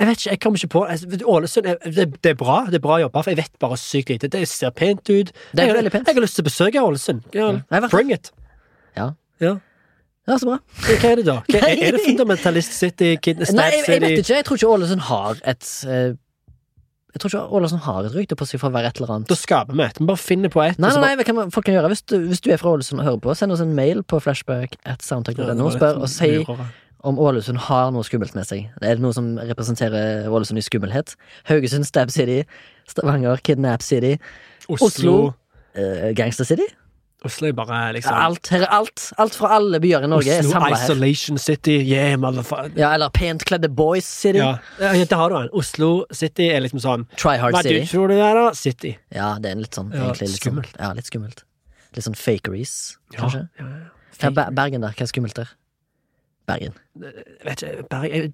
Jeg 0.00 0.08
vet 0.08 0.16
ikke, 0.22 0.30
jeg 0.32 0.40
kommer 0.40 0.58
ikke 0.62 0.72
på 0.72 0.82
altså, 0.88 1.18
Ålesund 1.28 1.66
det, 1.84 2.04
det 2.24 2.30
er 2.30 2.36
bra, 2.40 2.62
det 2.72 2.78
er 2.80 2.84
bra 2.84 2.96
jobba, 3.02 3.20
for 3.20 3.30
jeg 3.34 3.36
vet 3.42 3.58
bare 3.60 3.76
sykt 3.76 4.08
lite. 4.14 4.30
Det 4.32 4.46
ser 4.48 4.70
pent 4.72 5.04
ut. 5.12 5.32
Det 5.52 5.64
er 5.66 5.74
veldig 5.76 5.92
pent. 5.92 6.08
Jeg 6.08 6.16
har 6.16 6.24
lyst 6.24 6.38
til 6.38 6.46
å 6.46 6.48
besøke 6.48 6.80
Ålesund. 6.80 7.26
Ja, 7.36 7.50
Bring 7.92 8.14
it. 8.14 8.32
Ja. 8.96 9.10
Ja. 9.44 9.58
Ja, 10.28 10.38
så 10.38 10.46
bra. 10.46 10.56
Hva 10.86 11.10
er 11.10 11.20
det, 11.20 11.26
da? 11.26 11.36
Hva, 11.50 11.60
er, 11.68 11.84
er 11.88 11.96
det 11.96 12.00
Fundamentalist 12.06 12.72
City, 12.76 13.14
Kid, 13.20 13.40
Nei, 13.52 13.68
jeg, 13.74 13.84
jeg 13.88 14.02
vet 14.04 14.18
ikke. 14.22 14.34
Jeg 14.40 14.46
tror 14.48 14.60
ikke 14.60 14.72
Ålesund 14.76 15.04
har 15.08 15.40
et 15.52 15.68
eh, 15.90 16.12
Jeg 17.10 17.22
tror 17.22 17.32
ikke 17.32 17.40
Ålesund 17.58 17.82
har 17.86 18.06
et 18.06 18.14
rykte 18.14 18.36
på 18.38 18.46
seg 18.46 18.60
for 18.62 18.70
å 18.70 18.76
være 18.76 18.92
et 18.92 19.00
eller 19.00 19.14
annet. 19.16 19.28
Da 19.32 19.38
skaper 19.38 19.74
vi 19.76 19.84
et. 19.84 19.98
Vi 20.00 20.06
bare 20.06 20.22
finner 20.22 20.52
på 20.52 20.62
et. 20.62 20.78
Nei, 20.78 20.92
nei, 20.96 21.14
nei, 21.18 21.26
kan 21.26 21.36
man- 21.40 21.50
folk 21.50 21.66
kan 21.66 21.74
gjøre 21.76 21.90
Hvis 21.92 22.04
du, 22.06 22.16
hvis 22.30 22.44
du 22.44 22.52
er 22.54 22.60
fra 22.62 22.76
Ålesund 22.76 23.02
og 23.02 23.08
hører 23.08 23.20
på, 23.24 23.34
send 23.36 23.56
oss 23.56 23.64
en 23.64 23.74
mail 23.74 24.04
på 24.06 24.20
flashback 24.22 24.76
at 24.88 25.02
soundtrack.no 25.04 25.66
og 25.66 25.74
spør 25.76 26.04
og 26.04 26.12
si. 26.12 26.30
Om 27.06 27.18
Ålesund 27.18 27.58
har 27.68 27.90
noe 27.94 28.04
skummelt 28.06 28.34
med 28.36 28.48
seg. 28.48 28.68
Er 28.82 28.98
det 28.98 29.04
noe 29.04 29.16
som 29.16 29.32
representerer 29.38 30.28
Ålesund 30.28 30.60
i 30.60 30.64
skummelhet? 30.64 31.16
Haugesund, 31.48 31.88
Stab 31.88 32.12
City, 32.14 32.42
Stavanger, 32.90 33.40
Kidnap 33.46 33.82
City, 33.82 34.16
Oslo. 34.68 34.86
Oslo. 34.86 35.16
uh, 35.78 36.10
Gangster 36.18 36.48
City? 36.48 36.68
Oslo 37.24 37.50
er 37.50 37.52
bare 37.52 37.78
liksom 37.92 38.16
Alt, 38.16 38.48
her 38.48 38.62
er 38.64 38.70
alt. 38.72 39.10
Alt 39.20 39.34
fra 39.36 39.50
alle 39.58 39.80
byer 39.80 40.06
i 40.06 40.08
Norge 40.08 40.32
er 40.32 40.40
Oslo 40.40 40.54
samla 40.54 40.70
her. 40.72 40.86
Isolation 40.86 41.38
City, 41.38 41.76
yeah, 41.84 42.14
motherfucker. 42.20 42.72
Ja, 42.80 42.94
eller 42.96 43.12
Pent 43.12 43.44
kledde 43.48 43.68
Boys 43.68 44.08
City. 44.08 44.40
Ja, 44.40 44.56
ja, 44.80 44.92
det 44.96 45.18
har 45.20 45.28
du 45.28 45.36
en. 45.42 45.50
Oslo 45.52 45.90
City 46.16 46.48
er 46.48 46.64
liksom 46.64 46.80
sånn 46.80 47.04
Try 47.20 47.36
Hard 47.42 47.58
Hva 47.58 47.64
du 47.66 47.74
tror 47.90 48.08
du 48.08 48.16
det 48.16 48.24
er, 48.24 48.40
da? 48.40 48.54
City. 48.56 48.94
Ja, 49.12 49.34
det 49.40 49.52
er 49.52 49.60
litt 49.60 49.76
sånn, 49.76 49.92
Ja, 49.92 50.08
egentlig 50.08 50.32
litt 50.32 50.40
skummelt. 50.40 50.72
Sånn, 50.72 50.84
ja, 50.86 50.92
litt 50.96 51.12
skummelt. 51.12 51.44
Litt 51.96 52.06
sånn 52.06 52.16
fakeries, 52.16 52.76
kanskje. 53.16 53.46
ja, 53.60 53.68
ja. 53.68 53.80
ja. 54.22 54.30
er 54.30 54.56
Bergen, 54.56 54.86
der? 54.86 54.96
Hva 54.96 55.04
er 55.04 55.12
skummelt 55.12 55.36
der? 55.36 55.52
Bergen. 56.46 56.72
Jeg 57.00 57.12
vet 57.46 57.62
ikke, 57.62 57.84
Bergen, 57.90 58.32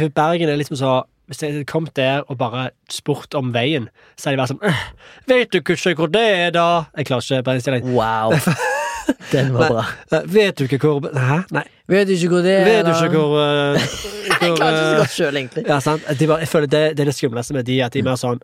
jeg- 0.00 0.14
Bergen 0.14 0.48
er 0.48 0.56
liksom 0.56 0.76
så 0.76 1.02
Hvis 1.26 1.40
jeg 1.42 1.52
hadde 1.52 1.64
kommet 1.66 1.94
der 1.96 2.20
og 2.30 2.38
bare 2.38 2.70
spurt 2.90 3.34
om 3.34 3.48
veien, 3.54 3.88
så 4.16 4.28
hadde 4.30 4.36
de 4.36 4.42
vært 4.42 4.50
sånn 4.52 4.60
«Øh, 4.62 4.82
Vet 5.26 5.50
du 5.52 5.58
ikke 5.58 5.94
hvor 5.98 6.06
det 6.06 6.22
er, 6.22 6.50
da? 6.54 6.84
Jeg 6.96 7.06
klarer 7.08 7.24
ikke 7.26 7.42
bergensdialekt. 7.42 7.86
Wow! 7.90 8.30
Den 9.32 9.52
var 9.54 9.68
bra. 9.72 9.84
Nei, 10.12 10.20
Vet 10.26 10.58
du 10.58 10.64
ikke 10.68 10.78
hvor 10.78 11.00
Hæ? 11.18 11.40
Nei. 11.50 11.64
Vet 11.88 12.06
du 12.06 12.12
ikke 12.14 12.28
hvor 12.28 12.42
det 12.46 12.52
er? 12.60 12.64
Vet 12.64 12.86
du 12.86 12.92
ikke 12.92 13.18
hvor, 13.18 13.42
eh, 13.42 13.80
Jeg 14.30 14.56
klarer 14.56 14.70
ikke 14.70 14.84
så 14.84 14.92
eh, 14.92 14.98
godt 15.00 15.14
sjøl, 15.16 15.36
egentlig. 15.40 15.64
Ja, 15.66 15.80
sant. 15.80 16.06
De 16.18 16.26
bare, 16.30 16.38
jeg 16.38 16.48
føler 16.48 16.66
det, 16.66 16.84
det 16.96 17.00
er 17.04 17.10
det 17.10 17.14
skumleste 17.18 17.54
med 17.54 17.66
de, 17.66 17.80
at 17.84 17.92
de 17.92 17.98
er 18.04 18.06
mer 18.06 18.20
sånn 18.20 18.40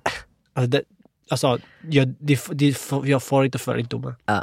Altså, 0.57 0.67
det, 0.75 0.83
altså 1.31 1.55
de, 1.87 2.05
de, 2.19 2.37
de 2.61 2.73
får 2.75 3.07
deg 3.07 3.53
til 3.55 3.61
å 3.61 3.63
føle 3.63 3.77
deg 3.83 3.89
dumme. 3.95 4.17
Ja. 4.29 4.41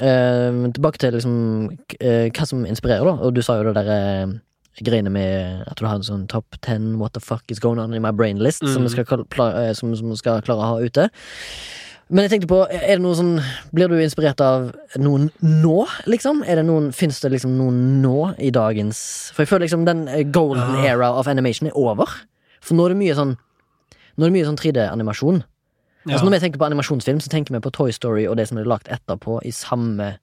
Eh, 0.00 0.70
tilbake 0.72 0.98
til 0.98 1.12
liksom 1.12 1.34
eh, 2.00 2.30
hva 2.32 2.46
som 2.48 2.64
inspirerer, 2.64 3.04
da. 3.04 3.12
Og 3.26 3.34
du 3.36 3.42
sa 3.44 3.58
jo 3.60 3.66
det 3.68 3.74
der 3.76 3.90
eh, 3.92 4.32
greiene 4.82 5.10
med 5.12 5.66
at 5.68 5.76
du 5.76 5.84
har 5.84 5.98
en 5.98 6.06
sånn 6.06 6.26
top 6.32 6.56
ten 6.64 6.94
what 6.98 7.12
the 7.12 7.20
fuck 7.20 7.44
is 7.52 7.60
going 7.60 7.78
on 7.78 7.92
in 7.92 8.00
my 8.02 8.10
brain 8.10 8.38
list, 8.40 8.64
som, 8.64 8.82
Mm. 8.82 8.88
vi 8.88 9.04
skal, 9.04 9.26
eh, 9.52 9.72
som, 9.76 9.94
som 9.96 10.08
vi 10.08 10.16
skal 10.16 10.40
klare 10.40 10.64
å 10.64 10.70
ha 10.70 10.80
ute. 10.80 11.10
Men 12.08 12.24
jeg 12.28 12.30
tenkte 12.40 12.48
på, 12.48 12.62
er 12.68 12.96
det 12.96 13.00
noe 13.00 13.14
sånn 13.16 13.38
Blir 13.72 13.88
du 13.88 13.94
inspirert 14.02 14.40
av 14.44 14.72
noen 15.00 15.30
nå, 15.40 15.86
liksom? 16.06 16.42
Er 16.44 16.56
det 16.56 16.64
noen, 16.66 16.90
Fins 16.92 17.20
det 17.22 17.30
liksom 17.32 17.54
noen 17.56 18.02
nå 18.02 18.34
i 18.42 18.50
dagens 18.52 19.30
For 19.32 19.44
jeg 19.44 19.48
føler 19.48 19.64
liksom 19.64 19.86
den 19.86 20.02
eh, 20.08 20.24
golden 20.24 20.82
Ja. 20.84 20.92
era 20.92 21.08
of 21.16 21.28
animation 21.30 21.68
er 21.70 21.76
over. 21.78 22.04
For 22.60 22.74
nå 22.74 22.84
er 22.84 22.92
det 22.92 22.98
mye 23.00 23.14
sånn 23.16 23.36
Nå 24.18 24.26
er 24.26 24.28
det 24.28 24.34
mye 24.34 24.44
sånn 24.44 24.58
3D-animasjon. 24.60 25.42
Ja. 26.04 26.16
Altså 26.16 26.26
Når 26.26 26.34
vi 26.36 26.42
tenker 26.46 26.58
på 26.58 26.66
animasjonsfilm, 26.66 27.20
så 27.22 27.30
tenker 27.30 27.54
vi 27.54 27.62
på 27.62 27.70
Toy 27.70 27.92
Story 27.94 28.26
og 28.26 28.36
det 28.36 28.48
som 28.50 28.58
er 28.58 28.66
lagt 28.68 28.90
etterpå, 28.90 29.40
i 29.46 29.52
samme 29.54 30.16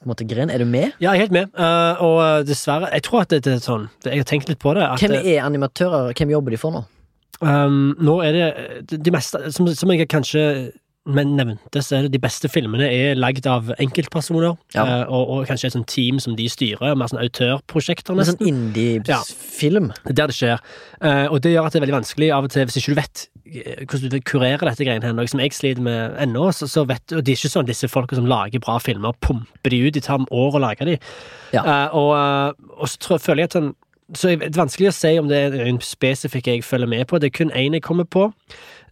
på 0.00 0.08
en 0.08 0.12
måte 0.14 0.24
gren. 0.24 0.50
Er 0.50 0.58
du 0.58 0.64
med? 0.64 0.94
Ja, 1.00 1.12
jeg 1.12 1.18
er 1.18 1.26
helt 1.26 1.36
med. 1.36 1.50
Uh, 1.58 2.00
og 2.00 2.18
eh, 2.24 2.46
dessverre 2.48 2.88
Jeg 2.94 3.04
tror 3.04 3.26
at 3.26 3.34
det, 3.34 3.42
det 3.44 3.58
er 3.58 3.64
sånn 3.64 3.90
Jeg 4.06 4.22
har 4.22 4.28
tenkt 4.28 4.48
litt 4.48 4.60
på 4.62 4.72
det. 4.76 4.86
Hvem 5.02 5.18
er 5.20 5.42
animatører? 5.44 6.14
Hvem 6.16 6.32
jobber 6.32 6.56
de 6.56 6.60
for 6.60 6.76
nå? 6.76 6.86
Um, 7.40 7.96
nå 8.00 8.20
er 8.24 8.36
det 8.36 9.00
de, 9.00 9.12
meste 9.12 9.48
som, 9.52 9.68
som 9.72 9.92
jeg 9.92 10.08
kanskje 10.12 10.44
men 11.08 11.30
nevnte, 11.32 11.80
så 11.80 11.96
er 11.96 12.04
det 12.04 12.10
de 12.12 12.20
beste 12.20 12.46
filmene 12.52 12.84
er 12.84 13.16
lagd 13.16 13.46
av 13.48 13.70
enkeltpersoner. 13.80 14.52
Ja. 14.76 14.84
eh, 14.84 15.04
og, 15.08 15.30
og 15.32 15.46
kanskje 15.48 15.70
et 15.70 15.74
sånt 15.74 15.88
team 15.88 16.20
som 16.20 16.36
de 16.36 16.44
styrer, 16.52 16.92
mer 16.94 17.08
sånn 17.10 17.22
autørprosjekter, 17.22 18.12
En 18.20 18.28
sånn 18.28 18.44
indie-film? 18.44 19.88
Er 20.04 20.18
der 20.20 20.30
det 20.30 20.36
skjer. 20.36 20.60
Og 21.32 21.40
det 21.40 21.54
gjør 21.54 21.66
at 21.66 21.74
det 21.74 21.80
er 21.80 21.86
veldig 21.86 21.96
vanskelig 21.96 22.28
av 22.36 22.46
og 22.46 22.52
til, 22.52 22.68
hvis 22.68 22.78
ikke 22.82 22.92
du 22.92 23.00
vet 23.00 23.24
hvordan 23.50 24.08
du 24.08 24.16
vil 24.16 24.24
kurere 24.26 24.62
dette 24.62 24.86
greiene 24.86 25.06
her, 25.06 25.14
noe 25.16 25.28
som 25.30 25.42
jeg 25.42 25.54
sliter 25.56 25.82
med 25.84 26.16
ennå, 26.22 26.46
så, 26.54 26.68
så 26.70 26.84
vet 26.88 27.14
Og 27.16 27.24
det 27.26 27.34
er 27.34 27.40
ikke 27.40 27.52
sånn 27.52 27.68
disse 27.68 27.90
folka 27.90 28.18
som 28.18 28.28
lager 28.30 28.62
bra 28.62 28.78
filmer, 28.82 29.16
pumper 29.24 29.74
de 29.74 29.82
ut, 29.86 29.94
de 29.96 30.02
tar 30.04 30.22
år 30.30 30.58
å 30.58 30.62
lage 30.62 30.86
de. 30.86 30.96
Ja. 31.54 31.64
Uh, 31.66 31.96
og, 31.98 32.10
eh, 32.16 32.74
og 32.78 32.90
så 32.92 33.00
tror, 33.02 33.22
føler 33.22 33.44
jeg 33.44 33.52
at 33.52 33.58
sånn 33.58 33.72
så 34.16 34.32
det 34.34 34.48
er 34.48 34.56
vanskelig 34.58 34.88
å 34.90 34.94
si 34.94 35.12
om 35.20 35.28
det 35.30 35.38
er 35.38 35.52
en 35.68 35.78
spesifikk 35.84 36.48
jeg 36.50 36.64
følger 36.66 36.88
med 36.90 37.06
på. 37.06 37.20
Det 37.22 37.30
er 37.30 37.36
kun 37.36 37.52
én 37.54 37.76
jeg 37.76 37.84
kommer 37.86 38.08
på. 38.10 38.24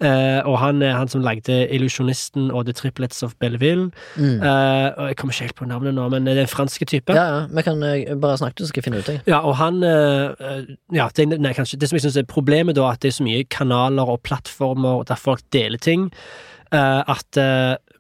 Eh, 0.01 0.41
og 0.47 0.59
han 0.63 0.83
er 0.83 0.95
han 0.95 1.11
som 1.11 1.25
lagde 1.25 1.57
Illusjonisten 1.75 2.53
og 2.55 2.67
The 2.69 2.75
Triplets 2.77 3.23
of 3.27 3.35
Belleville. 3.41 3.91
Mm. 4.17 4.39
Uh, 4.39 4.95
og 4.95 5.09
jeg 5.11 5.17
kommer 5.17 5.35
ikke 5.35 5.49
helt 5.49 5.59
på 5.59 5.67
navnet 5.67 5.97
nå, 5.97 6.09
men 6.13 6.27
det 6.27 6.37
er 6.37 6.47
en 6.47 6.51
franske 6.51 6.87
type. 6.87 7.15
Ja, 7.15 7.25
ja, 7.25 7.41
vi 7.51 7.65
kan 7.67 7.83
uh, 7.83 8.21
bare 8.21 8.39
snakke, 8.39 8.63
så 8.63 8.71
skal 8.71 8.83
jeg 8.83 8.89
finne 8.89 9.03
ut 9.03 9.11
det. 9.11 9.19
Ja, 9.27 9.43
og 9.43 9.57
han 9.59 9.83
Ja, 10.95 11.09
det, 11.17 11.27
nei, 11.41 11.53
kanskje, 11.57 11.79
det 11.81 11.89
som 11.89 11.97
jeg 11.97 12.05
synes 12.07 12.17
er 12.17 12.29
problemet, 12.29 12.77
da, 12.77 12.89
at 12.93 13.03
det 13.03 13.11
er 13.11 13.19
så 13.19 13.27
mye 13.27 13.45
kanaler 13.51 14.11
og 14.11 14.23
plattformer 14.27 15.05
der 15.09 15.19
folk 15.19 15.43
deler 15.53 15.79
ting, 15.79 16.09
at 16.73 17.39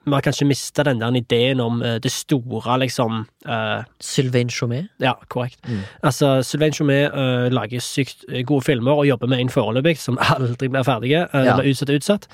vi 0.04 0.12
har 0.14 0.20
kanskje 0.24 0.46
mista 0.46 0.82
den 0.82 1.00
der 1.00 1.16
ideen 1.16 1.60
om 1.60 1.82
eh, 1.82 1.98
det 2.02 2.12
store, 2.12 2.78
liksom 2.78 3.26
uh, 3.48 3.82
Sylvain 4.00 4.50
Chaumet? 4.50 4.88
Ja, 5.00 5.12
korrekt. 5.28 5.58
Mm. 5.68 5.80
Altså, 6.02 6.42
Sylvain 6.42 6.72
Chaumet 6.72 7.10
uh, 7.14 7.48
lager 7.52 7.80
sykt 7.80 8.24
eh, 8.28 8.44
gode 8.46 8.64
filmer 8.64 8.92
og 8.92 9.06
jobber 9.06 9.26
med 9.26 9.40
en 9.40 9.48
foreløpig 9.52 9.98
som 9.98 10.18
aldri 10.34 10.68
blir 10.68 10.82
ferdige. 10.82 11.26
Uh, 11.34 11.44
Ja. 11.44 11.52
Eller 11.52 11.70
utsatt 11.70 11.90
og 11.90 11.96
utsatt. 11.96 12.28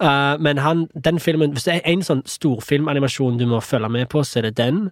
Uh, 0.00 0.38
men 0.40 0.58
han, 0.58 0.86
den 1.04 1.18
filmen 1.20 1.50
Hvis 1.52 1.64
det 1.64 1.74
er 1.74 1.80
en 1.90 2.02
sånn 2.06 2.22
storfilmanimasjon 2.26 3.38
du 3.38 3.46
må 3.50 3.58
følge 3.60 3.88
med 3.88 4.06
på, 4.08 4.22
så 4.22 4.38
er 4.38 4.42
det 4.48 4.56
den. 4.56 4.90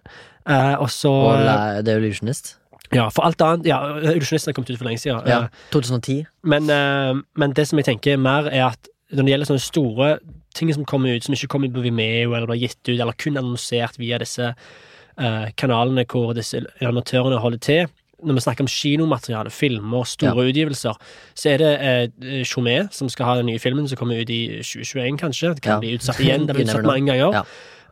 Uh, 0.49 0.75
og 0.81 0.89
så 0.91 1.11
Og 1.11 1.85
The 1.85 1.95
Illusionist. 1.95 2.57
Ja, 2.93 3.09
for 3.09 3.27
alt 3.27 3.41
annet 3.41 3.67
Ja, 3.67 3.81
Illusionisten 3.99 4.51
har 4.51 4.53
kommet 4.55 4.69
ut 4.69 4.77
for 4.77 4.87
lenge 4.87 4.99
siden. 4.99 5.23
Ja. 5.27 5.41
Eh, 5.43 5.71
2010. 5.71 6.25
men, 6.43 6.67
men 7.35 7.55
det 7.55 7.67
som 7.67 7.79
jeg 7.79 7.85
tenker 7.85 8.17
mer, 8.17 8.47
er 8.47 8.65
at 8.69 8.87
når 9.11 9.23
det 9.23 9.31
gjelder 9.31 9.49
sånne 9.49 9.63
store 9.63 10.09
ting 10.57 10.73
som 10.75 10.85
kommer 10.89 11.13
ut, 11.15 11.23
som 11.27 11.35
ikke 11.37 11.49
kommer 11.53 11.69
på 11.73 11.83
Vimeo 11.85 12.33
eller 12.33 12.49
blir 12.49 12.63
gitt 12.65 12.81
ut, 12.89 12.97
eller 12.99 13.13
kun 13.21 13.37
annonsert 13.39 13.99
via 14.01 14.17
disse 14.21 14.49
eh, 14.51 15.47
kanalene 15.57 16.03
hvor 16.09 16.33
disse 16.37 16.63
animatørene 16.81 17.39
holder 17.43 17.63
til 17.63 17.87
Når 18.25 18.33
vi 18.33 18.41
snakker 18.41 18.65
om 18.65 18.69
kinomateriale, 18.73 19.51
filmer, 19.53 20.03
store 20.09 20.47
utgivelser, 20.49 20.95
så 21.37 21.49
er 21.53 21.57
det 21.61 21.71
eh, 21.85 22.39
Chomé 22.49 22.79
som 22.91 23.09
skal 23.13 23.27
ha 23.29 23.35
den 23.37 23.45
nye 23.51 23.61
filmen 23.61 23.85
som 23.87 23.99
kommer 23.99 24.17
ut 24.17 24.29
i 24.33 24.39
2021, 24.65 25.19
kanskje. 25.21 25.51
Det 25.53 25.61
kan 25.61 25.75
Ja. 25.77 25.79
bli 25.83 25.91
utsatt 25.99 26.17
igjen. 26.23 26.47
Det 26.47 26.55
never 26.57 26.65
utsatt 26.65 26.87
mange 26.89 27.11
ganger. 27.13 27.37
Ja. 27.37 27.43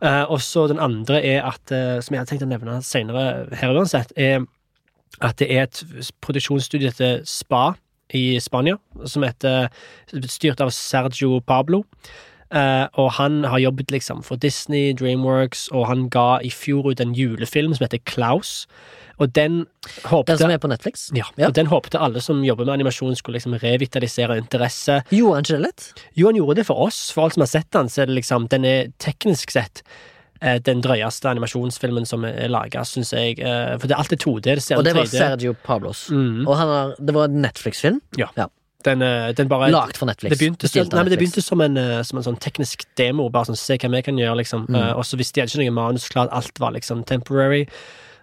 Eh, 0.02 0.24
og 0.30 0.40
så 0.42 0.66
den 0.68 0.82
andre 0.82 1.22
er 1.24 1.46
at, 1.46 1.70
eh, 1.70 2.00
som 2.02 2.12
jeg 2.16 2.24
hadde 2.24 2.30
tenkt 2.32 2.42
å 2.42 2.50
nevne 2.50 2.80
senere 2.82 3.54
her 3.54 3.70
uansett, 3.78 4.10
er 4.18 4.42
at 5.22 5.38
det 5.38 5.46
er 5.54 5.62
et 5.68 5.84
produksjonsstudio 6.20 6.90
etter 6.90 7.22
Spa 7.24 7.76
i 8.12 8.36
Spania, 8.42 8.76
som 9.06 9.22
heter 9.22 9.70
styrt 10.26 10.60
av 10.60 10.74
Sergio 10.74 11.38
Pablo. 11.40 11.84
Eh, 12.50 12.86
og 12.94 13.12
han 13.18 13.42
har 13.44 13.58
jobbet 13.58 13.90
liksom 13.90 14.22
for 14.22 14.36
Disney, 14.36 14.92
Dreamworks, 14.94 15.68
og 15.74 15.86
han 15.88 16.08
ga 16.08 16.38
i 16.46 16.50
fjor 16.50 16.90
ut 16.92 17.00
en 17.00 17.14
julefilm 17.14 17.74
som 17.74 17.84
heter 17.84 17.98
Klaus. 18.06 18.66
Og 19.18 19.32
den 19.32 19.64
håpte 20.04 20.34
Den 20.34 20.38
som 20.38 20.50
er 20.50 20.58
på 20.58 20.68
Netflix? 20.68 21.10
ja, 21.16 21.24
Ja. 21.38 21.48
og 21.48 21.54
den 21.54 21.66
håpte 21.66 21.98
alle 21.98 22.20
som 22.20 22.44
jobber 22.44 22.64
med 22.66 22.74
animasjon, 22.74 23.16
skulle 23.16 23.38
liksom 23.40 23.54
revitalisere 23.58 24.36
interesse. 24.38 25.02
Gjorde 25.10 25.34
han 25.34 25.42
ikke 25.44 25.56
det 25.56 25.62
litt? 25.66 25.86
Jo, 26.14 26.26
han 26.28 26.36
gjorde 26.36 26.56
det 26.56 26.66
for 26.66 26.76
oss. 26.86 27.10
For 27.10 27.22
alle 27.22 27.32
som 27.32 27.40
har 27.42 27.46
sett 27.46 27.70
den, 27.72 27.88
så 27.88 28.02
er 28.02 28.06
det 28.06 28.14
liksom 28.22 28.48
Den 28.48 28.64
er 28.64 28.92
teknisk 28.98 29.50
sett 29.50 29.82
eh, 30.42 30.58
den 30.58 30.82
drøyeste 30.82 31.24
animasjonsfilmen 31.30 32.04
som 32.06 32.24
er 32.28 32.46
laga, 32.52 32.84
syns 32.84 33.10
jeg. 33.16 33.38
Eh, 33.40 33.78
for 33.78 33.88
det 33.88 33.96
er 33.96 34.02
alltid 34.04 34.18
2D. 34.20 34.42
Det 34.68 34.76
Og 34.76 34.84
det 34.84 34.94
var 34.94 35.06
Sergio 35.06 35.54
Pablos. 35.64 36.10
Mm. 36.10 36.46
Og 36.46 36.56
han 36.56 36.68
har, 36.68 36.94
det 37.00 37.14
var 37.14 37.24
en 37.24 37.40
Netflix-film. 37.42 38.00
Ja. 38.18 38.28
eh, 38.36 38.44
den 38.94 39.48
bare 39.48 39.70
Lagt 39.70 39.96
for 39.96 40.06
Netflix. 40.06 40.30
det 40.30 40.38
begynte, 40.38 40.68
så, 40.68 40.84
nei, 40.84 41.02
men 41.02 41.10
det 41.10 41.18
begynte 41.18 41.42
som 41.42 41.60
en, 41.60 41.76
eh, 41.76 42.02
som 42.02 42.18
en 42.18 42.24
sånn 42.24 42.40
teknisk 42.40 42.86
demo, 42.96 43.28
bare 43.28 43.50
sånn 43.50 43.58
se 43.58 43.76
hva 43.76 43.90
vi 43.90 44.02
kan 44.02 44.16
gjøre, 44.16 44.36
liksom. 44.42 44.66
Mm. 44.68 44.74
Eh, 44.80 44.92
og 44.96 45.04
så 45.04 45.16
visste 45.16 45.40
de 45.40 45.46
ikke 45.46 45.64
noe 45.64 45.74
manus, 45.74 46.08
klart 46.08 46.32
alt 46.32 46.58
var 46.58 46.72
liksom 46.72 47.04
temporary. 47.04 47.66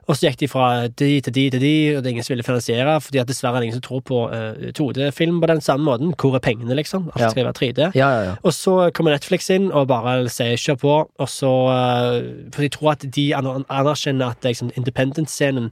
Og 0.04 0.18
så 0.18 0.28
gikk 0.28 0.42
de 0.42 0.48
fra 0.52 0.88
de 0.88 1.22
til 1.24 1.32
de 1.34 1.50
til 1.50 1.62
de, 1.62 1.96
og 1.96 2.04
det 2.04 2.10
er 2.10 2.14
ingen 2.18 2.26
som 2.28 2.34
ville 2.34 2.44
finansiere, 2.44 2.98
fordi 3.00 3.22
at 3.22 3.28
dessverre 3.30 3.56
er 3.56 3.64
det 3.64 3.68
ingen 3.70 3.78
som 3.78 3.86
tror 3.86 4.02
på 4.04 4.18
uh, 4.28 4.72
2D-film 4.76 5.40
på 5.40 5.48
den 5.48 5.62
samme 5.64 5.86
måten. 5.88 6.12
Hvor 6.20 6.36
er 6.36 6.44
pengene, 6.44 6.76
liksom? 6.76 7.08
Alt 7.14 7.22
Ja. 7.22 7.30
skal 7.30 7.46
være 7.46 7.54
3D. 7.54 7.92
Ja, 7.96 8.10
ja, 8.10 8.24
ja. 8.28 8.36
Og 8.44 8.52
så 8.52 8.92
kommer 8.92 9.16
Netflix 9.16 9.50
inn 9.50 9.72
og 9.72 9.88
bare 9.88 10.28
sier 10.28 10.60
kjør 10.60 10.80
på, 10.82 10.96
og 11.20 11.30
så 11.30 11.52
uh, 11.72 12.52
For 12.52 12.62
de 12.62 12.70
tror 12.70 12.92
at 12.92 13.06
de 13.16 13.32
anerkjenner 13.34 14.36
at 14.36 14.44
liksom, 14.44 14.72
independent-scenen 14.76 15.72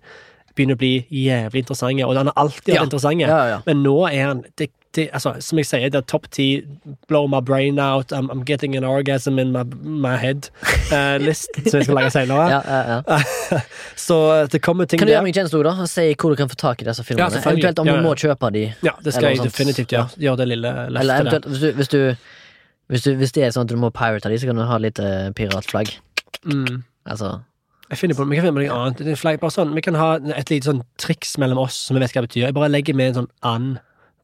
begynner 0.56 0.76
å 0.76 0.82
bli 0.82 0.94
jævlig 1.12 1.66
interessante, 1.66 2.06
og 2.08 2.16
den 2.16 2.32
har 2.32 2.40
alltid 2.40 2.74
vært 2.76 2.88
interessant. 2.88 3.68
Men 3.68 3.84
nå 3.84 3.98
er 4.08 4.26
han 4.30 4.46
det, 4.60 4.70
det, 4.96 5.10
altså, 5.14 5.36
Som 5.40 5.58
jeg 5.62 5.66
sier, 5.70 5.90
det 5.90 5.96
er 6.02 6.08
topp 6.08 6.26
ti 6.36 6.64
blow 7.08 7.28
my 7.32 7.40
brain 7.40 7.80
out, 7.80 8.12
I'm, 8.12 8.30
I'm 8.32 8.44
getting 8.44 8.76
an 8.76 8.84
orgasm 8.84 9.40
in 9.40 9.54
my, 9.56 9.64
my 9.84 10.18
head 10.18 10.50
eh, 10.92 11.18
list, 11.28 11.48
som 11.56 11.80
jeg 11.80 11.88
skal 11.88 11.96
lage 11.96 12.12
senere. 12.12 12.50
ja, 12.52 12.62
ja, 12.68 13.00
ja. 13.00 13.62
Så 14.08 14.18
det 14.52 14.62
kommer 14.62 14.86
ting 14.86 15.00
Kan 15.00 15.08
du 15.08 15.14
gjøre 15.14 15.22
der. 15.22 15.28
meg 15.30 15.36
en 15.36 15.40
tjeneste, 15.40 15.58
Oda? 15.62 15.88
Si 15.88 16.10
hvor 16.20 16.36
du 16.36 16.40
kan 16.42 16.52
få 16.52 16.60
tak 16.60 16.82
i 16.84 16.90
disse 16.90 17.06
filmene. 17.08 17.30
Ja, 17.32 17.44
eventuelt 17.46 17.80
om 17.80 17.88
du 17.88 18.02
må 18.04 18.16
kjøpe 18.20 18.52
de. 18.52 18.66
Ja, 18.84 18.98
det 19.04 19.16
skal 19.16 19.32
jeg 19.32 19.46
definitivt 19.48 19.96
gjøre. 19.96 20.12
Gjøre 20.20 20.44
det 20.44 20.48
lille 20.56 20.76
Eller 20.88 21.08
løftet 21.08 21.08
der. 21.08 21.22
eventuelt, 21.22 21.48
hvis 21.48 21.62
du, 21.62 21.72
hvis 21.80 21.92
du 21.96 22.02
hvis, 22.92 23.06
du, 23.06 23.14
hvis 23.16 23.32
det 23.32 23.46
er 23.48 23.54
sånn 23.56 23.64
at 23.70 23.72
du 23.72 23.80
må 23.80 23.88
pirate 23.96 24.28
de, 24.28 24.38
så 24.42 24.50
kan 24.50 24.58
du 24.60 24.66
ha 24.68 24.78
litt 24.84 25.00
uh, 25.00 25.30
piratflagg. 25.38 25.94
Mm. 26.44 26.82
Altså 27.08 27.38
Jeg 27.92 28.00
finner 28.02 28.18
på, 28.18 28.26
Vi 28.28 28.36
kan 28.36 28.46
finne 28.48 28.58
på 28.58 28.66
noe 28.66 28.80
annet. 28.90 29.20
Flag- 29.20 29.40
sånn, 29.54 29.72
vi 29.78 29.84
kan 29.86 29.96
ha 29.96 30.10
et 30.36 30.52
lite 30.52 30.68
sånn 30.68 30.84
triks 31.00 31.38
mellom 31.40 31.62
oss 31.64 31.78
som 31.88 31.96
vi 31.96 32.04
vet 32.04 32.12
hva 32.12 32.26
det 32.26 32.32
betyr. 32.34 32.50
Jeg 32.50 32.58
bare 32.58 32.72
legger 32.72 32.98
med 33.00 33.14
en 33.14 33.18
sånn 33.22 33.32
and. 33.48 33.80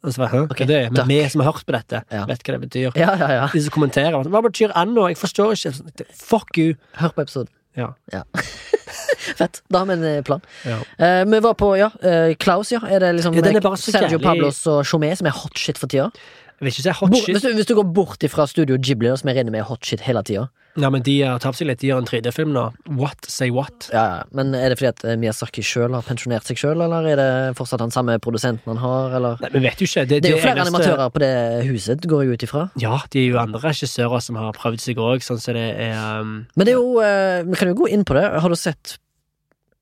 Og 0.08 0.14
så 0.16 0.22
var 0.24 0.32
jeg, 0.32 0.48
Ok, 0.48 0.62
er 0.64 0.70
det? 0.72 0.80
Men 0.96 1.10
vi 1.12 1.20
som 1.30 1.42
har 1.44 1.52
hørt 1.52 1.66
på 1.68 1.76
dette, 1.76 2.00
Ja. 2.14 2.24
vet 2.30 2.44
hva 2.48 2.56
det 2.56 2.62
betyr. 2.70 2.96
Ja, 2.96 3.12
ja, 3.20 3.28
ja. 3.42 3.48
De 3.52 3.62
som 3.66 3.74
kommenterer. 3.76 4.16
Hva 4.32 4.42
betyr 4.46 4.72
and? 4.80 4.96
Jeg 4.98 5.18
forstår 5.20 5.52
ikke. 5.58 6.08
Fuck 6.16 6.58
you. 6.58 6.76
Hør 7.02 7.12
på 7.18 7.26
episoden. 7.28 7.52
Ja. 7.78 7.92
Fett. 9.38 9.62
Da 9.70 9.80
har 9.84 9.86
vi 9.90 9.94
en 9.98 10.04
eh, 10.08 10.22
plan. 10.26 10.42
Ja. 10.66 10.80
Eh, 10.98 11.26
vi 11.30 11.40
var 11.44 11.54
på, 11.60 11.74
ja, 11.78 11.90
eh, 12.02 12.32
Klaus, 12.40 12.72
ja. 12.72 12.80
Er 12.88 13.00
det 13.04 13.12
liksom 13.20 13.36
Ja, 13.36 13.42
den 13.46 13.56
er 13.60 13.62
bare 13.62 13.78
så 13.78 13.92
Sergio 13.92 14.18
jævlig- 14.18 14.24
Pablos 14.24 14.64
og 14.72 14.84
Chomé 14.88 15.12
som 15.20 15.28
er 15.28 15.36
hot 15.36 15.58
shit 15.60 15.78
for 15.78 15.88
tida? 15.92 16.10
Vil 16.58 16.72
ikke 16.72 16.82
si 16.88 16.90
hot 16.90 17.12
Bort, 17.12 17.20
shit. 17.22 17.36
hvis, 17.36 17.44
du, 17.46 17.52
hvis 17.54 17.68
du 17.70 17.76
går 17.78 17.86
bort 17.94 18.24
ifra 18.26 18.48
Studio 18.50 18.80
Ghibli, 18.82 19.12
som 19.20 19.30
jeg 19.30 19.38
regner 19.38 19.54
med 19.54 19.62
er 19.62 19.68
hot 19.70 19.86
shit 19.86 20.02
hele 20.02 20.24
tida. 20.26 20.48
Ja, 20.78 20.90
men 20.94 21.02
de 21.06 21.14
har 21.26 21.40
tapt 21.42 21.58
seg 21.58 21.68
litt. 21.70 21.80
De 21.82 21.88
gjør 21.90 22.00
en 22.04 22.08
3D-film 22.10 22.52
nå. 22.54 22.64
What? 22.98 23.26
Say 23.30 23.50
what? 23.54 23.88
Ja, 23.94 24.04
ja. 24.10 24.18
Men 24.38 24.54
er 24.58 24.70
det 24.74 24.78
fordi 24.80 24.90
at 24.90 25.04
eh, 25.06 25.16
Miyazaki 25.22 25.62
sjøl 25.66 25.94
har 25.98 26.04
pensjonert 26.06 26.46
seg 26.50 26.58
sjøl, 26.62 26.82
eller 26.86 27.06
er 27.10 27.18
det 27.18 27.30
fortsatt 27.58 27.82
han 27.82 27.94
samme 27.94 28.18
produsenten 28.22 28.70
han 28.74 28.82
har, 28.82 29.14
eller 29.18 29.34
Nei, 29.42 29.50
Vi 29.56 29.62
vet 29.66 29.82
jo 29.82 29.86
ikke. 29.90 30.06
Det 30.10 30.18
er 30.22 30.30
jo 30.34 30.38
flere 30.42 30.58
eneste- 30.62 30.82
animatører 30.82 31.10
på 31.14 31.20
det 31.26 31.34
huset, 31.70 32.06
går 32.10 32.20
jeg 32.26 32.30
ut 32.38 32.44
ifra. 32.50 32.64
Ja, 32.82 32.96
de 33.14 33.18
er 33.24 33.28
jo 33.32 33.38
andre 33.42 33.60
regissører 33.66 34.20
som 34.26 34.34
har 34.42 34.54
prøvd 34.58 34.80
seg 34.86 34.96
òg, 35.02 35.20
sånn 35.26 35.42
som 35.42 35.58
det 35.58 35.68
er 35.88 35.98
um, 36.22 36.36
Men 36.58 36.64
det 36.70 36.74
er 36.74 36.78
jo 36.82 36.90
uh, 37.02 37.42
Vi 37.50 37.56
kan 37.62 37.70
jo 37.74 37.78
gå 37.82 37.88
inn 37.94 38.06
på 38.06 38.14
det. 38.18 38.26
Har 38.38 38.50
du 38.50 38.58
sett 38.58 38.98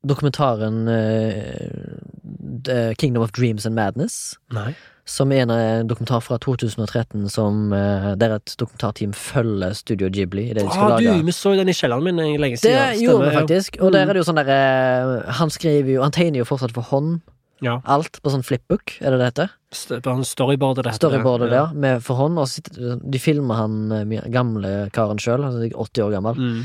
dokumentaren 0.06 0.84
uh, 0.88 2.92
Kingdom 3.00 3.22
of 3.24 3.32
Dreams 3.36 3.64
and 3.68 3.74
Madness? 3.76 4.36
Nei. 4.52 4.72
Som 5.06 5.30
er 5.30 5.44
en 5.44 5.52
eh, 5.54 5.84
dokumentar 5.86 6.22
fra 6.24 6.38
2013 6.42 7.28
som 7.30 7.70
eh, 7.72 8.08
der 8.18 8.36
et 8.40 8.56
dokumentarteam 8.58 9.12
følger 9.14 9.76
Studio 9.78 10.10
Ghibli. 10.10 10.48
i 10.50 10.54
Det 10.56 10.64
de 10.64 10.72
skal 10.72 10.96
Ah, 10.96 10.98
du, 10.98 11.06
lage 11.06 11.22
vi 11.28 11.34
så 11.36 11.54
jo 11.54 11.60
den 11.60 11.70
i 11.70 11.76
kjelleren 11.78 12.02
min 12.08 12.18
lenge 12.18 12.58
siden. 12.58 12.74
Det 12.74 12.98
Stemmer, 12.98 13.04
gjorde 13.04 13.28
vi 13.28 13.36
faktisk. 13.36 13.78
Og 13.80 13.94
der 13.94 14.02
er 14.02 14.12
det 14.12 14.24
jo 14.24 14.26
sånn 14.26 14.40
derre 14.40 14.58
eh, 14.58 15.32
Han 15.38 15.52
skriver 15.54 15.92
jo 15.94 16.02
Han 16.02 16.14
tegner 16.16 16.42
jo 16.42 16.48
fortsatt 16.48 16.74
for 16.74 16.90
hånd. 16.90 17.20
Ja. 17.64 17.78
Alt 17.88 18.18
på 18.20 18.32
sånn 18.32 18.44
flipbook, 18.44 18.98
er 19.00 19.14
det 19.14 19.20
det 19.20 19.30
heter? 19.30 19.54
Storyboardet 19.72 20.84
det 20.84 20.92
heter. 20.92 21.00
Storyboardet 21.00 21.48
ja. 21.48 21.62
der, 21.70 21.78
med 21.86 22.04
for 22.04 22.20
hånd. 22.20 22.42
Og 22.42 22.50
sitter, 22.50 22.98
de 23.00 23.22
filmer 23.22 23.62
han 23.62 23.78
eh, 23.94 24.28
gamle 24.34 24.74
karen 24.96 25.22
sjøl, 25.22 25.46
altså 25.46 25.70
80 25.70 26.06
år 26.08 26.14
gammel. 26.18 26.42
Mm. 26.42 26.60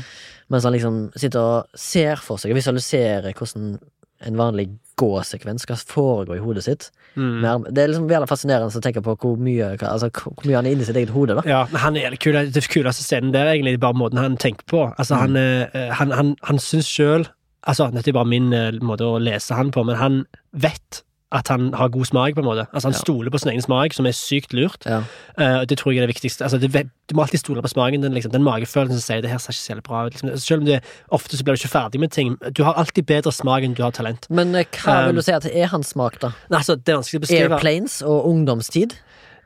Mens 0.52 0.68
han 0.68 0.74
liksom 0.74 1.00
sitter 1.16 1.40
og 1.40 1.78
ser 1.78 2.20
for 2.20 2.42
seg 2.42 2.52
og 2.52 2.58
visualiserer 2.58 3.32
hvordan 3.38 3.76
en 4.22 4.38
vanlig 4.38 4.68
gåsekvens 5.00 5.64
skal 5.66 5.80
foregå 5.80 6.36
i 6.36 6.42
hodet 6.42 6.66
sitt. 6.66 6.90
Mm. 7.14 7.66
Det 7.68 7.82
er 7.82 7.90
liksom 7.92 8.08
veldig 8.10 8.28
fascinerende 8.30 8.80
å 8.80 8.82
tenke 8.84 9.02
på 9.04 9.14
hvor 9.20 9.36
mye, 9.40 9.74
altså, 9.76 10.08
hvor 10.16 10.46
mye 10.48 10.58
han 10.58 10.68
er 10.68 10.76
inni 10.76 10.88
sitt 10.88 10.98
eget 10.98 11.12
hode. 11.14 11.36
da 11.38 11.44
Ja, 11.48 11.62
han 11.84 11.98
er 12.00 12.14
det 12.14 12.22
kule, 12.24 12.46
det 12.48 12.64
kuleste 12.72 13.04
scenen 13.04 13.34
der, 13.34 13.50
egentlig, 13.52 13.78
bare 13.82 13.98
måten 13.98 14.20
han 14.20 14.38
tenker 14.40 14.66
på. 14.70 14.86
Altså, 14.96 15.20
han, 15.20 15.36
eh, 15.36 15.92
han, 15.92 16.14
han, 16.16 16.34
han 16.48 16.60
syns 16.62 16.90
sjøl 16.90 17.28
Altså, 17.62 17.86
dette 17.94 18.10
er 18.10 18.16
bare 18.16 18.26
min 18.26 18.48
eh, 18.56 18.72
måte 18.82 19.06
å 19.06 19.20
lese 19.22 19.54
han 19.54 19.68
på, 19.70 19.84
men 19.86 19.94
han 19.94 20.14
vet 20.50 21.04
at 21.32 21.48
han 21.48 21.70
har 21.74 21.88
god 21.88 22.04
smak, 22.04 22.34
på 22.36 22.42
en 22.42 22.46
måte. 22.46 22.66
Altså, 22.72 22.88
han 22.90 22.92
Ja. 22.92 22.98
stoler 22.98 23.30
på 23.30 23.38
sin 23.40 23.50
egen 23.50 23.62
smak, 23.64 23.94
som 23.96 24.06
er 24.06 24.12
sykt 24.12 24.52
lurt. 24.52 24.84
Ja. 24.86 25.02
Uh, 25.38 25.64
det 25.64 25.78
tror 25.78 25.92
jeg 25.92 26.02
er 26.02 26.06
det 26.06 26.14
viktigste. 26.14 26.44
Altså, 26.44 26.58
det, 26.60 26.70
du 27.08 27.14
må 27.16 27.22
alltid 27.24 27.40
stole 27.40 27.62
på 27.62 27.68
smaken 27.72 28.02
din, 28.02 28.12
liksom. 28.12 28.32
Den 28.32 28.44
magefølelsen 28.44 29.00
som 29.00 29.04
sier 29.06 29.22
det 29.24 29.30
her 29.30 29.38
ser 29.38 29.52
ikke 29.52 29.62
så 29.64 29.72
jævlig 29.72 29.82
bra 29.88 30.06
ut. 30.06 30.12
Liksom. 30.12 30.36
Selv 30.38 30.60
om 30.60 30.66
det 30.66 30.82
ofte 31.10 31.36
så 31.36 31.44
blir 31.44 31.56
du 31.56 31.62
ikke 31.64 31.72
ferdig 31.72 32.00
med 32.00 32.10
ting. 32.12 32.36
Du 32.52 32.62
har 32.64 32.74
alltid 32.74 33.06
bedre 33.06 33.32
smak 33.32 33.64
enn 33.64 33.74
du 33.74 33.82
har 33.82 33.90
talent. 33.96 34.28
Men 34.30 34.54
eh, 34.54 34.64
hva 34.84 34.98
Um, 35.02 35.06
vil 35.08 35.16
du 35.16 35.22
si 35.22 35.32
at 35.32 35.46
er 35.46 35.66
hans 35.72 35.94
smak, 35.96 36.20
da? 36.20 36.34
Nei, 36.50 36.58
altså, 36.60 36.76
det 36.76 36.92
er 36.92 37.00
vanskelig 37.00 37.18
å 37.18 37.24
beskrive. 37.26 37.56
Airplanes 37.56 38.02
og 38.02 38.26
ungdomstid? 38.28 38.94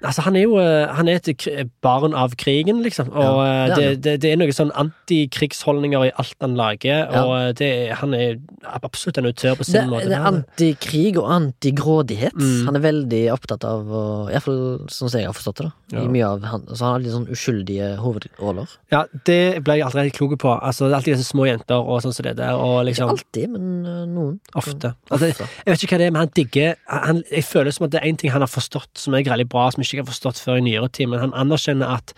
Altså, 0.05 0.21
han 0.27 0.37
er 0.37 0.43
jo 0.43 0.59
eh, 0.61 0.87
Han 0.95 1.09
er 1.09 1.15
et 1.25 1.71
barn 1.83 2.13
av 2.15 2.35
krigen, 2.37 2.83
liksom. 2.85 3.09
Og 3.17 3.23
Ja, 3.41 3.65
eh, 3.65 3.69
det 3.77 3.85
er 3.85 3.95
det, 3.95 4.03
det, 4.05 4.15
det 4.23 4.33
er 4.33 4.37
noen 4.37 4.53
sånn 4.53 4.73
antikrigsholdninger 4.77 6.05
i 6.09 6.13
alt 6.21 6.35
han 6.45 6.55
lager, 6.59 7.07
Ja. 7.13 7.23
og 7.25 7.33
eh, 7.39 7.53
det, 7.57 7.69
er- 7.89 7.95
han 7.97 8.15
er 8.15 8.37
absolutt 8.83 9.19
en 9.19 9.27
autør 9.31 9.57
på 9.57 9.65
sin 9.65 9.89
måte. 9.89 10.09
det 10.11 10.17
er 10.19 10.27
antikrig 10.29 11.17
og 11.17 11.31
antigrådighet. 11.33 12.35
Mm. 12.37 12.67
Han 12.67 12.77
er 12.77 12.85
veldig 12.85 13.23
opptatt 13.33 13.65
av 13.65 13.87
å 13.89 14.03
Iallfall 14.31 14.61
sånn 14.93 15.09
som 15.11 15.19
jeg 15.21 15.27
har 15.31 15.33
forstått 15.37 15.63
det. 15.63 15.71
da 15.71 15.73
Ja. 15.97 16.03
I 16.05 16.09
mye 16.09 16.27
av 16.27 16.43
han, 16.45 16.63
Så 16.67 16.83
han 16.85 16.93
har 16.93 16.99
litt 17.01 17.13
sånn 17.13 17.29
uskyldige 17.31 17.97
hovedroller. 18.03 18.69
Ja, 18.93 19.05
det 19.25 19.63
ble 19.65 19.77
jeg 19.79 19.85
aldri 19.87 20.03
helt 20.03 20.15
klok 20.19 20.37
på. 20.39 20.51
Altså, 20.61 20.87
det 20.89 20.93
er 20.93 20.97
alltid 21.01 21.17
disse 21.17 21.31
små 21.33 21.47
jenter 21.47 21.77
og 21.79 22.03
sånn 22.03 22.13
som 22.15 22.25
det 22.25 22.37
der, 22.37 22.53
og 22.55 22.85
liksom, 22.87 23.09
Ikke 23.11 23.23
alltid, 23.23 23.49
men 23.51 24.13
noen. 24.15 24.41
Ofte. 24.55 24.95
Altså, 25.11 25.27
jeg 25.31 25.73
vet 25.73 25.83
ikke 25.83 25.95
hva 25.97 25.99
det 25.99 26.07
er, 26.07 26.11
men 26.11 26.21
han 26.21 26.33
digger 26.35 26.75
han, 26.87 27.23
Jeg 27.31 27.45
føler 27.45 27.71
som 27.73 27.85
at 27.87 27.91
det 27.93 28.01
er 28.03 28.07
én 28.11 28.17
ting 28.19 28.31
han 28.31 28.43
har 28.43 28.49
forstått 28.51 28.99
som 28.99 29.15
er 29.15 29.23
veldig 29.23 29.49
bra, 29.49 29.71
som 29.71 29.83
ikke 29.95 30.05
har 30.07 30.13
forstått 30.13 30.43
før 30.43 30.61
i 30.61 30.67
nyere 30.67 30.91
tid, 30.91 31.11
men 31.13 31.23
han 31.23 31.37
anerkjenner 31.37 31.99
at 31.99 32.15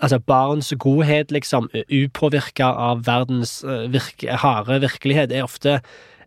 altså, 0.00 0.18
barns 0.18 0.72
godhet, 0.82 1.32
liksom, 1.34 1.70
upåvirka 1.86 2.70
av 2.88 3.04
verdens 3.08 3.60
uh, 3.64 3.86
virke, 3.92 4.40
harde 4.42 4.80
virkelighet, 4.84 5.32
er 5.32 5.46
ofte 5.46 5.80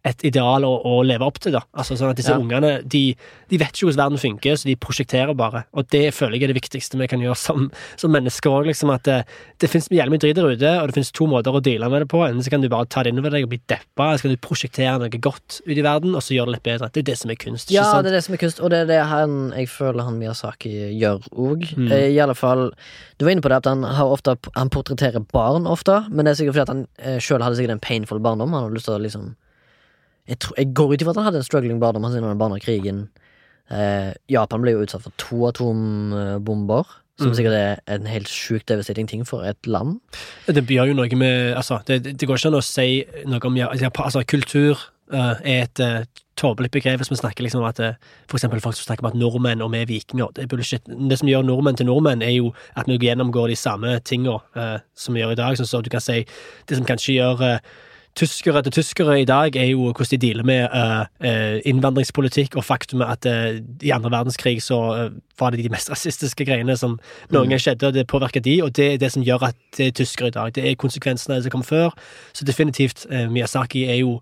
et 0.06 0.24
ideal 0.28 0.66
å, 0.68 0.72
å 0.84 0.98
leve 1.08 1.24
opp 1.24 1.38
til, 1.40 1.54
da. 1.56 1.62
Altså 1.80 1.96
sånn 1.96 2.10
at 2.12 2.18
Disse 2.20 2.34
Ja. 2.34 2.40
ungene 2.42 2.82
de, 2.84 3.16
de 3.50 3.58
vet 3.62 3.72
ikke 3.72 3.88
hvordan 3.88 4.02
verden 4.04 4.20
funker, 4.20 4.58
så 4.60 4.68
de 4.68 4.76
prosjekterer 4.76 5.32
bare. 5.40 5.62
Og 5.74 5.88
det 5.94 6.10
føler 6.14 6.36
jeg 6.36 6.44
er 6.44 6.52
det 6.52 6.58
viktigste 6.60 6.98
vi 7.00 7.08
kan 7.08 7.22
gjøre 7.24 7.38
som, 7.40 7.70
som 7.96 8.12
mennesker 8.12 8.52
òg. 8.52 8.68
Liksom, 8.68 8.92
at 8.92 9.04
det, 9.08 9.22
det 9.64 9.70
finnes 9.72 9.88
jævlig 9.88 10.12
mye 10.18 10.24
dritt 10.26 10.36
der 10.36 10.50
ute, 10.52 10.74
og 10.82 10.90
det 10.92 10.98
finnes 10.98 11.12
to 11.16 11.28
måter 11.32 11.56
å 11.56 11.62
deale 11.64 11.88
med 11.94 12.04
det 12.04 12.10
på. 12.12 12.20
Enten 12.28 12.44
så 12.44 12.52
kan 12.52 12.62
du 12.66 12.68
bare 12.74 12.90
ta 12.92 13.04
det 13.06 13.14
innover 13.14 13.32
deg 13.38 13.48
og 13.48 13.54
bli 13.54 13.62
deppa, 13.72 14.10
eller 14.10 14.20
så 14.20 14.28
kan 14.28 14.36
du 14.36 14.42
prosjektere 14.44 14.98
noe 15.06 15.22
godt 15.24 15.62
ut 15.64 15.78
i 15.78 15.86
verden, 15.88 16.16
og 16.20 16.26
så 16.26 16.36
gjøre 16.36 16.52
det 16.52 16.58
litt 16.58 16.68
bedre. 16.68 16.90
Det 16.92 17.00
er 17.00 17.06
jo 17.06 17.10
det 17.14 17.18
som 17.24 17.32
er 17.32 17.40
kunst. 17.46 17.70
ikke 17.72 17.78
Ja, 17.80 17.86
sant? 17.94 18.04
det 18.04 18.12
er 18.12 18.18
det 18.18 18.24
som 18.28 18.36
er 18.36 18.42
kunst, 18.44 18.60
og 18.60 18.74
det 18.74 18.82
er 18.84 18.90
det 18.92 19.00
han, 19.14 19.38
jeg 19.56 19.70
føler 19.72 20.04
han 20.10 20.20
Miyazaki 20.20 20.74
gjør 21.00 21.24
òg. 21.32 21.64
Mm. 21.80 21.88
Eh, 21.96 22.10
I 22.12 22.20
alle 22.24 22.36
fall 22.36 22.74
Du 23.20 23.24
var 23.26 23.32
inne 23.38 23.46
på 23.46 23.50
det 23.54 23.62
at 23.62 23.68
han 23.70 23.84
har 23.86 24.10
ofte 24.12 24.34
Han 24.58 24.68
portretterer 24.74 25.24
barn 25.32 25.64
ofte, 25.70 26.02
men 26.12 26.26
det 26.26 26.34
er 26.34 26.40
sikkert 26.42 26.58
fordi 26.58 26.66
at 26.68 26.74
han 26.74 26.84
eh, 27.00 27.20
sjøl 27.24 27.40
hadde 27.46 27.56
sikkert 27.56 27.78
en 27.78 27.84
painful 27.88 28.20
barndom. 28.20 28.52
Han 28.52 28.66
hadde 28.68 28.76
lyst 28.76 28.90
til 28.90 28.98
å 28.98 29.02
liksom 29.04 29.32
jeg, 30.28 30.40
tror, 30.40 30.56
jeg 30.58 30.74
går 30.74 30.94
ut 30.94 31.02
ifra 31.02 31.12
at 31.14 31.20
han 31.22 31.26
hadde 31.30 31.42
en 31.42 31.48
struggling 31.48 31.80
barndom 31.82 32.06
siden 32.12 32.24
under 32.24 32.40
barnekrigen. 32.40 33.08
Eh, 33.72 34.12
Japan 34.32 34.62
ble 34.64 34.72
jo 34.76 34.84
utsatt 34.86 35.04
for 35.06 35.14
to 35.18 35.48
atombomber, 35.50 36.84
som 37.20 37.28
Mm. 37.30 37.36
sikkert 37.38 37.54
er 37.54 37.80
en 37.88 38.06
helt 38.08 38.28
sjukt 38.28 38.66
devastating 38.68 39.08
ting 39.08 39.24
for 39.26 39.44
et 39.44 39.68
land. 39.68 40.00
Det 40.48 40.66
gjør 40.68 40.88
jo 40.88 40.94
noe 40.94 41.16
med 41.16 41.54
Altså, 41.56 41.80
det, 41.86 42.04
det 42.18 42.28
går 42.28 42.36
ikke 42.38 42.48
an 42.48 42.60
å 42.60 42.64
si 42.64 43.06
noe 43.26 43.40
om 43.46 43.56
ja- 43.58 43.70
Altså, 43.70 44.24
kultur 44.26 44.78
uh, 45.14 45.36
er 45.46 45.64
et 45.64 45.80
uh, 45.80 46.04
tåpelig 46.36 46.72
begrep 46.72 46.98
hvis 46.98 47.10
vi 47.12 47.16
snakker 47.16 47.44
liksom 47.44 47.62
om 47.62 47.68
at 47.70 47.80
eh, 47.80 47.94
for 48.28 48.38
eksempel 48.38 48.60
folk 48.60 48.74
som 48.76 48.88
snakker 48.88 49.04
om 49.06 49.12
at 49.12 49.20
nordmenn 49.20 49.62
og 49.62 49.72
vi 49.72 49.82
er 49.84 49.86
vikinger. 49.86 50.34
Det 50.34 50.44
er 50.44 50.48
bullshit. 50.48 50.82
Det 50.88 51.20
som 51.20 51.28
gjør 51.30 51.44
nordmenn 51.46 51.78
til 51.78 51.86
nordmenn, 51.86 52.24
er 52.24 52.32
jo 52.34 52.54
at 52.76 52.88
vi 52.88 52.98
gjennomgår 52.98 53.50
de 53.50 53.56
samme 53.56 54.00
tinga 54.04 54.40
uh, 54.58 54.80
som 54.96 55.14
vi 55.14 55.22
gjør 55.22 55.32
i 55.36 55.36
dag. 55.36 55.56
Sånn 55.60 55.70
så 55.70 55.84
du 55.84 55.90
kan 55.94 56.02
si 56.02 56.26
Det 56.66 56.78
som 56.78 56.86
kanskje 56.86 57.20
gjør 57.20 57.42
eh, 57.46 57.60
Tyskere 58.16 58.62
til 58.62 58.76
tyskere 58.76 59.22
i 59.22 59.26
dag 59.26 59.56
er 59.58 59.72
jo 59.72 59.88
hvordan 59.90 60.12
de 60.12 60.18
dealer 60.22 60.46
med 60.46 60.68
eh, 60.70 61.62
innvandringspolitikk 61.66 62.56
og 62.56 62.66
faktumet 62.68 63.10
at 63.10 63.26
uh, 63.26 63.58
i 63.82 63.90
andre 63.90 64.12
verdenskrig 64.14 64.60
så 64.62 64.78
uh, 64.94 65.16
var 65.40 65.50
det 65.50 65.64
de 65.64 65.72
mest 65.74 65.90
rasistiske 65.90 66.46
greiene 66.46 66.78
som 66.78 67.00
noen 67.34 67.50
gang 67.50 67.62
skjedde, 67.62 67.90
og 67.90 67.98
det 67.98 68.06
påvirker 68.08 68.44
de, 68.46 68.60
og 68.62 68.76
det 68.78 68.88
er 68.94 69.02
det 69.02 69.10
som 69.16 69.26
gjør 69.26 69.48
at 69.50 69.58
det 69.78 69.88
er 69.88 69.98
tyskere 69.98 70.30
i 70.30 70.36
dag. 70.38 70.54
Det 70.54 70.70
er 70.70 70.78
konsekvensene 70.78 71.42
som 71.42 71.56
kom 71.56 71.66
før. 71.66 71.90
Så 72.38 72.46
definitivt, 72.46 73.08
Miyazaki 73.10 73.88
er 73.90 74.04
jo 74.04 74.20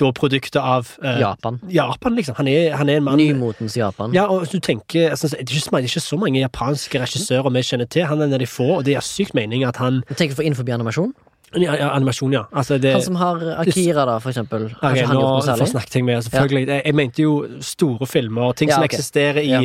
da 0.00 0.10
produktet 0.16 0.60
av 0.60 0.92
uh, 1.04 1.16
Japan. 1.20 1.58
Japan, 1.68 2.14
liksom. 2.16 2.36
Han 2.38 2.48
er, 2.48 2.76
han 2.76 2.88
er 2.88 3.00
en 3.00 3.08
mann 3.08 3.20
Nymotens 3.20 3.76
Japan. 3.76 4.12
ja, 4.14 4.26
og 4.28 4.46
du 4.52 4.60
tenker, 4.60 5.10
altså, 5.10 5.28
det, 5.28 5.40
er 5.40 5.48
ikke, 5.48 5.64
det 5.70 5.80
er 5.80 5.88
ikke 5.88 6.04
så 6.04 6.20
mange 6.20 6.40
japanske 6.40 7.02
regissører 7.02 7.50
vi 7.56 7.64
kjenner 7.66 7.88
til. 7.88 8.06
Han 8.08 8.20
er 8.20 8.28
en 8.28 8.36
av 8.38 8.44
de 8.44 8.48
få, 8.48 8.68
og 8.78 8.86
det 8.86 8.96
er 8.96 9.04
sykt 9.04 9.34
mening 9.34 9.64
at 9.64 9.80
han 9.80 10.02
tenker 10.16 10.36
for 10.36 10.46
innenfor 10.46 10.68
animasjon. 10.68 11.12
Ja, 11.58 11.74
ja, 11.74 11.88
Animasjon, 11.96 12.32
ja. 12.32 12.44
Altså, 12.52 12.78
det, 12.78 12.92
Han 12.94 13.02
som 13.02 13.16
har 13.18 13.40
Akira, 13.58 14.04
da, 14.06 14.18
for 14.22 14.30
eksempel. 14.30 14.68
Har 14.80 14.92
okay, 14.92 15.00
ikke 15.00 15.08
han 15.08 15.16
nå 15.16 15.22
gjort 15.22 15.32
noe 15.32 15.46
særlig? 15.48 15.66
jeg 15.98 16.04
meg, 16.06 16.20
selvfølgelig. 16.26 16.66
Jeg, 16.68 16.82
jeg 16.86 16.94
mente 16.94 17.22
jo 17.24 17.32
store 17.60 18.06
filmer, 18.06 18.52
ting 18.52 18.70
Ja, 18.70 18.76
som 18.78 18.86
ok. 18.86 18.92
eksisterer 18.92 19.42
i 19.42 19.48
Ja. 19.50 19.62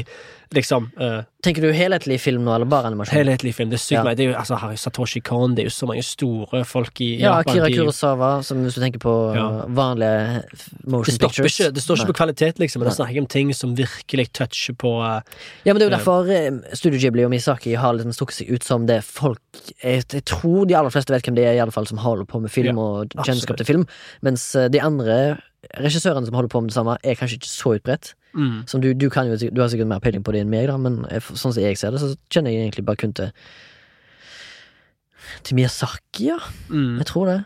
Liksom 0.54 0.92
uh, 1.02 1.24
Tenker 1.46 1.62
du 1.62 1.70
helhetlig 1.78 2.18
film 2.20 2.42
nå, 2.44 2.56
eller 2.56 2.66
bare 2.66 2.88
animasjon? 2.90 3.14
helhetlig 3.20 3.52
film. 3.54 3.70
Det 3.70 3.78
er 3.78 3.82
sykt 3.84 3.98
Ja. 4.00 4.04
meg. 4.04 4.18
Det 4.18 4.26
er 4.26 4.32
jo 4.32 4.38
altså, 4.40 4.58
Harry 4.58 4.76
Satoshi 4.82 5.22
Kon, 5.22 5.54
det 5.56 5.62
er 5.62 5.68
jo 5.70 5.74
så 5.76 5.86
mange 5.88 6.02
store 6.04 6.64
folk 6.66 7.02
i 7.06 7.20
Ja, 7.22 7.36
Japan. 7.38 7.60
Akira 7.62 7.70
Kurosawa, 7.70 8.30
som 8.44 8.64
hvis 8.66 8.74
du 8.74 8.82
tenker 8.82 8.98
på 9.00 9.14
Ja. 9.36 9.66
vanlige 9.70 10.44
motion 10.88 11.14
det 11.14 11.22
pictures. 11.22 11.60
ikke, 11.60 11.72
det 11.74 11.84
står 11.84 11.96
ikke 12.00 12.06
Nei. 12.06 12.14
på 12.14 12.18
kvalitet, 12.18 12.60
liksom, 12.60 12.82
men 12.82 12.90
det 12.90 12.96
snakker 12.98 13.20
om 13.22 13.28
ting 13.28 13.54
som 13.54 13.76
virkelig 13.76 14.32
toucher 14.34 14.74
på 14.74 14.96
uh, 15.06 15.22
Ja, 15.66 15.74
men 15.74 15.80
det 15.80 15.86
er 15.86 15.90
jo 15.92 15.98
derfor 15.98 16.26
uh, 16.26 16.62
Studio 16.74 17.00
Ghibli 17.00 17.24
og 17.26 17.30
Misaki 17.32 17.76
har 17.78 17.94
liksom 17.94 18.14
stukket 18.18 18.34
seg 18.42 18.50
ut 18.52 18.64
som 18.64 18.86
det 18.90 19.04
folk 19.04 19.40
jeg, 19.84 20.04
jeg 20.12 20.26
tror 20.26 20.66
de 20.66 20.74
aller 20.76 20.90
fleste 20.90 21.14
vet 21.14 21.24
hvem 21.30 21.36
det 21.38 21.46
er, 21.46 21.54
i 21.54 21.62
alle 21.62 21.72
fall 21.72 21.86
som 21.88 21.98
holder 22.02 22.26
på 22.26 22.42
med 22.42 22.50
film 22.52 22.78
og 22.82 23.14
kjennskap 23.24 23.58
til 23.58 23.66
film. 23.66 23.86
Mens 24.26 24.56
eh, 24.56 24.68
de 24.68 24.82
andre 24.82 25.38
regissørene 25.80 26.26
som 26.26 26.36
holder 26.36 26.50
på 26.50 26.62
med 26.62 26.70
det 26.70 26.76
samme, 26.78 26.98
er 27.04 27.16
kanskje 27.18 27.38
ikke 27.40 27.50
så 27.50 27.76
utbredt. 27.78 28.14
Mm, 28.36 28.58
Som 28.68 28.82
du, 28.84 28.90
du, 28.94 29.08
kan 29.10 29.28
jo, 29.32 29.38
du 29.40 29.62
har 29.62 29.70
sikkert 29.72 29.88
mer 29.90 30.00
peiling 30.04 30.24
på 30.24 30.32
det 30.36 30.42
enn 30.46 30.52
meg, 30.52 30.68
da, 30.70 30.76
men 30.78 31.02
jeg, 31.12 31.24
sånn 31.32 31.54
som 31.56 31.62
jeg 31.64 31.78
ser 31.80 31.96
det, 31.96 32.02
så 32.04 32.12
kjenner 32.34 32.52
jeg 32.54 32.68
egentlig 32.68 32.86
bare 32.86 33.00
kun 33.02 33.14
til 33.18 33.32
Til 35.44 35.56
Miyazaki, 35.58 36.28
ja. 36.30 36.38
mm. 36.70 36.98
Jeg 37.02 37.08
tror 37.10 37.26
det. 37.32 37.40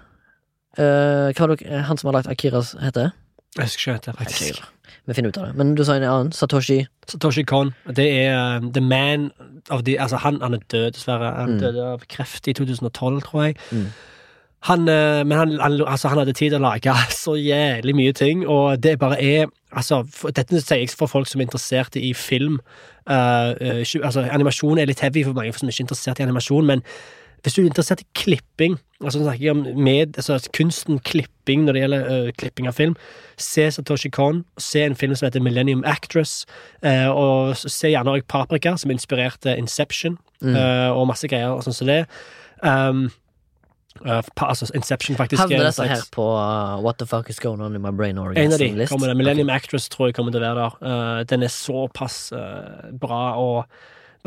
Uh, 0.79 1.31
hva 1.35 1.47
var 1.47 1.55
det 1.55 1.79
han 1.87 1.97
som 1.97 2.09
har 2.09 2.17
lagt 2.19 2.29
Akiras 2.31 2.73
heter? 2.83 3.11
Jeg 3.57 3.65
husker 3.65 3.81
ikke 3.81 3.93
hva 3.95 4.03
det 4.05 4.17
faktisk. 4.19 4.59
Akira. 4.59 4.67
Vi 5.09 5.15
finner 5.17 5.31
ut 5.33 5.37
av 5.41 5.47
det. 5.47 5.55
Men 5.57 5.71
du 5.75 5.81
sa 5.87 5.95
en 5.97 6.03
annen. 6.05 6.31
Satoshi. 6.35 6.83
Satoshi 7.09 7.43
Kon, 7.49 7.71
det 7.97 8.05
er 8.19 8.35
eh, 8.59 8.67
the 8.75 8.81
man 8.83 9.29
of 9.73 9.83
the 9.87 9.95
Altså, 9.99 10.19
han, 10.21 10.37
han 10.41 10.53
er 10.53 10.61
død, 10.69 10.91
dessverre. 10.97 11.31
Han 11.39 11.55
Mm. 11.55 11.59
døde 11.63 11.85
av 11.95 12.03
kreft 12.11 12.47
i 12.47 12.53
2012, 12.53 13.21
tror 13.25 13.43
jeg. 13.47 13.55
Mm. 13.71 13.87
Han, 14.67 14.89
eh, 14.91 15.21
men 15.23 15.37
han, 15.37 15.59
han, 15.59 15.81
altså, 15.87 16.07
han 16.11 16.19
hadde 16.19 16.33
tid 16.33 16.51
til 16.51 16.59
å 16.59 16.65
lage 16.65 16.95
så 17.15 17.35
jævlig 17.39 17.95
mye 17.95 18.15
ting, 18.17 18.43
og 18.47 18.83
det 18.83 18.99
bare 18.99 19.21
er 19.23 19.47
Altså, 19.69 19.99
for, 20.09 20.33
dette 20.33 20.57
sier 20.63 20.79
jeg 20.81 20.89
for 20.97 21.05
folk 21.05 21.27
som 21.29 21.37
er 21.37 21.45
interessert 21.45 21.93
i 21.93 22.07
film. 22.17 22.55
Uh, 23.05 23.53
uh, 23.61 23.83
altså, 24.01 24.23
animasjon 24.25 24.79
er 24.81 24.89
litt 24.89 25.03
heavy 25.05 25.21
for 25.27 25.37
mange 25.37 25.53
som 25.53 25.69
ikke 25.69 25.83
er 25.83 25.85
interessert 25.85 26.17
i 26.17 26.25
animasjon, 26.25 26.65
men 26.65 26.81
hvis 27.43 27.53
du 27.53 27.61
er 27.61 27.67
interessert 27.69 28.01
i 28.01 28.07
klipping, 28.17 28.79
altså 28.97 29.21
snakker 29.21 29.45
jeg 29.45 29.53
om 29.53 29.61
med, 29.77 30.17
altså, 30.17 30.39
kunsten 30.57 30.97
klipping 31.05 31.67
når 31.67 31.77
det 31.77 31.83
gjelder 31.83 32.09
uh, 32.09 32.31
klipping 32.41 32.67
av 32.67 32.79
film, 32.79 32.97
se 33.37 33.67
Satoshi 33.71 34.09
Kon, 34.09 34.41
se 34.57 34.83
en 34.83 34.97
film 34.97 35.13
som 35.13 35.29
heter 35.29 35.45
Millennium 35.45 35.85
Actress, 35.85 36.47
uh, 36.81 37.13
og 37.13 37.53
se 37.61 37.93
gjerne 37.93 38.17
også 38.17 38.27
Paprika, 38.27 38.73
som 38.77 38.91
inspirerte 38.91 39.53
Inception, 39.57 40.17
Mm. 40.41 40.55
uh, 40.55 40.95
og 40.95 41.09
masse 41.09 41.27
greier 41.27 41.51
og 41.51 41.65
sånn 41.65 41.75
som 41.75 41.89
det. 41.89 42.05
Um, 42.63 43.09
pa, 44.35 44.45
altså 44.45 44.69
Inception, 44.75 45.17
faktisk. 45.17 45.39
er 45.39 45.47
Havner 45.47 45.69
dette 45.69 45.87
her 45.87 46.03
på 46.11 46.25
uh, 46.35 46.79
What 46.83 46.99
the 46.99 47.05
fuck 47.05 47.29
is 47.29 47.39
going 47.39 47.61
on 47.61 47.75
in 47.75 47.81
my 47.81 47.91
brain 47.91 48.17
en 48.17 48.53
av 48.53 48.59
de 48.59 48.71
list? 48.75 48.91
kommer 48.91 49.07
det. 49.07 49.17
Millennium 49.17 49.49
Actress 49.49 49.89
tror 49.89 50.07
jeg 50.09 50.15
kommer 50.15 50.31
til 50.31 50.43
å 50.43 50.47
være 50.47 50.65
der. 50.65 50.77
Uh, 50.81 51.23
den 51.29 51.43
er 51.43 51.51
såpass 51.53 52.31
eh, 52.31 52.91
bra, 52.99 53.23
og 53.37 53.65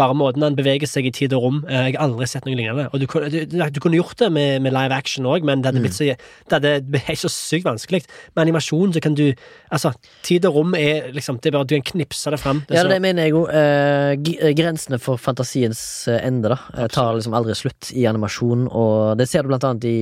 bare 0.01 0.14
måten 0.16 0.43
han 0.43 0.55
beveger 0.57 0.88
seg 0.88 1.05
i 1.05 1.11
tid 1.12 1.34
og 1.36 1.43
rom 1.45 1.57
eh, 1.68 1.90
Jeg 1.90 1.97
har 1.99 2.07
aldri 2.07 2.26
sett 2.30 2.47
noe 2.47 2.57
lignende. 2.57 2.86
Og 2.93 3.03
du, 3.03 3.07
du, 3.28 3.45
du, 3.45 3.80
kunne 3.84 3.99
gjort 3.99 4.16
det 4.22 4.30
med, 4.32 4.62
med 4.64 4.72
live 4.72 4.97
action 4.97 5.26
òg, 5.28 5.45
men 5.45 5.61
det 5.61 5.68
hadde 5.68 5.82
Mm. 5.82 5.86
blitt 5.86 5.97
så, 5.99 6.07
det 6.49 6.57
hadde 6.57 6.72
blitt 6.95 7.20
så 7.20 7.28
sykt 7.32 7.66
vanskelig. 7.68 8.03
Med 8.36 8.43
animasjon 8.47 8.95
så 8.95 9.03
kan 9.05 9.14
du 9.18 9.34
Altså, 9.72 9.93
tid 10.22 10.45
og 10.49 10.55
rom 10.57 10.74
er 10.76 11.12
liksom 11.12 11.38
Det 11.40 11.51
er 11.51 11.57
bare 11.59 11.68
Du 11.68 11.74
kan 11.76 11.86
knipse 11.93 12.30
det 12.30 12.40
fram. 12.40 12.64
Det 12.68 12.76
Ja, 12.76 12.84
det 12.88 13.01
mener 13.03 13.24
jeg 13.26 13.34
jo. 13.36 13.47
Eh, 13.49 14.12
eh, 14.16 14.53
grensene 14.57 14.99
for 15.01 15.16
fantasiens 15.20 16.09
ende 16.09 16.53
da 16.53 16.88
tar 16.88 17.14
liksom 17.16 17.34
aldri 17.34 17.55
slutt 17.57 17.93
i 17.97 18.05
animasjon, 18.09 18.68
og 18.72 19.18
det 19.18 19.28
ser 19.28 19.43
du 19.43 19.49
blant 19.53 19.64
annet 19.64 19.84
i 19.88 20.01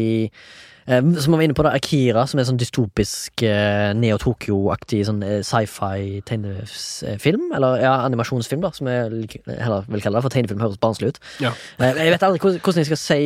som 0.91 1.33
vi 1.33 1.37
var 1.37 1.45
inne 1.45 1.55
på 1.55 1.65
da, 1.67 1.73
Akira, 1.77 2.25
som 2.27 2.41
er 2.41 2.47
sånn 2.49 2.59
dystopisk 2.61 3.45
eh, 3.47 3.91
Neo-Tokyo-aktig 3.99 5.05
sånn 5.07 5.21
eh, 5.23 5.41
sci-fi 5.47 6.23
tegnefilm. 6.27 7.51
Eller 7.57 7.85
ja, 7.85 7.93
animasjonsfilm, 8.09 8.65
da, 8.65 8.73
som 8.75 8.91
jeg 8.91 9.05
heller 9.47 9.87
vil 9.87 10.03
kalle 10.03 10.19
det, 10.19 10.25
for 10.27 10.35
tegnefilm 10.35 10.65
høres 10.65 10.81
barnslig 10.83 11.13
ut. 11.13 11.21
Ja. 11.45 11.53
Eh, 11.79 12.01
jeg 12.07 12.15
vet 12.17 12.27
aldri 12.27 12.43
hvordan 12.43 12.83
jeg 12.83 12.91
skal 12.91 13.03
si 13.05 13.21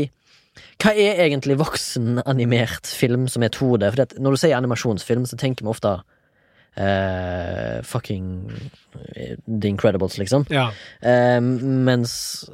Hva 0.82 0.92
er 0.94 1.22
egentlig 1.24 1.56
voksenanimert 1.58 2.86
film 2.86 3.24
som 3.30 3.42
er 3.42 3.54
2D? 3.54 3.88
For 3.94 4.20
når 4.22 4.36
du 4.36 4.42
sier 4.42 4.58
animasjonsfilm, 4.58 5.24
så 5.26 5.38
tenker 5.40 5.66
vi 5.66 5.72
ofte 5.72 5.96
uh, 6.78 7.82
fucking 7.82 8.28
eh, 9.14 9.34
The 9.46 9.70
Incredibles, 9.70 10.18
liksom. 10.18 10.46
ja. 10.54 10.68
Uh, 11.02 11.40
mens 11.40 12.44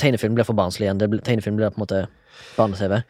tegnefilm 0.00 0.38
blir 0.38 0.48
for 0.48 0.56
barnslig 0.56 0.88
igjen. 0.88 1.02
Tegnefilm 1.20 1.58
blir 1.60 1.74
på 1.74 1.80
en 1.80 1.84
måte 1.84 2.06
barne-TV. 2.56 3.02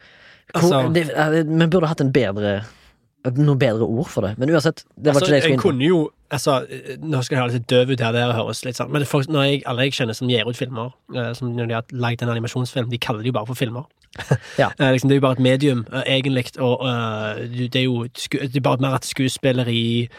Hvor- 0.53 0.73
Altså- 0.91 0.93
det- 0.93 1.47
men 1.47 1.69
burde 1.69 1.87
hatt 1.87 2.01
en 2.01 2.11
bedre 2.11 2.61
noe 3.37 3.55
bedre 3.55 3.85
ord 3.85 4.07
for 4.09 4.21
det. 4.25 4.33
Men 4.41 4.49
uansett, 4.49 4.83
det 4.97 5.13
var 5.13 5.21
altså, 5.21 5.25
ikke 5.25 5.31
det 5.31 5.37
jeg 5.37 5.43
skulle 5.43 5.53
inn 5.53 5.61
på. 5.61 5.69
kunne 5.69 5.85
jo 5.87 5.99
altså, 6.31 6.55
Nå 7.05 7.21
skal 7.21 7.35
jeg 7.35 7.41
ha 7.43 7.49
litt 7.53 7.67
døv 7.69 7.91
ut 7.93 8.01
her, 8.01 8.11
det 8.15 8.23
høres 8.33 8.63
litt 8.65 8.75
sånn 8.79 8.89
Men 8.91 9.05
folk, 9.05 9.27
når 9.29 9.43
jeg, 9.49 9.61
alle 9.69 9.85
jeg 9.85 9.93
kjenner 9.99 10.17
som 10.17 10.29
gir 10.31 10.47
ut 10.49 10.57
filmer, 10.57 10.93
eh, 11.15 11.33
som 11.37 11.51
når 11.53 11.67
de 11.69 11.75
har 11.77 11.85
lagd 11.93 12.23
en 12.25 12.31
animasjonsfilm, 12.33 12.89
de 12.89 12.97
kaller 12.97 13.21
det 13.21 13.29
jo 13.29 13.37
bare 13.37 13.45
for 13.51 13.59
filmer. 13.59 13.85
Ja. 14.59 14.71
Eh, 14.79 14.89
liksom, 14.91 15.07
det 15.07 15.15
er 15.15 15.19
jo 15.21 15.25
bare 15.27 15.37
et 15.37 15.43
medium, 15.45 15.85
eh, 15.93 16.03
egentlig, 16.17 16.49
og 16.59 16.81
det 17.47 17.75
er 17.79 17.85
jo 17.85 18.01
det 18.09 18.57
er 18.57 18.65
bare 18.65 18.81
mer 18.83 18.97
at 18.97 19.05
skuespilleri, 19.07 20.09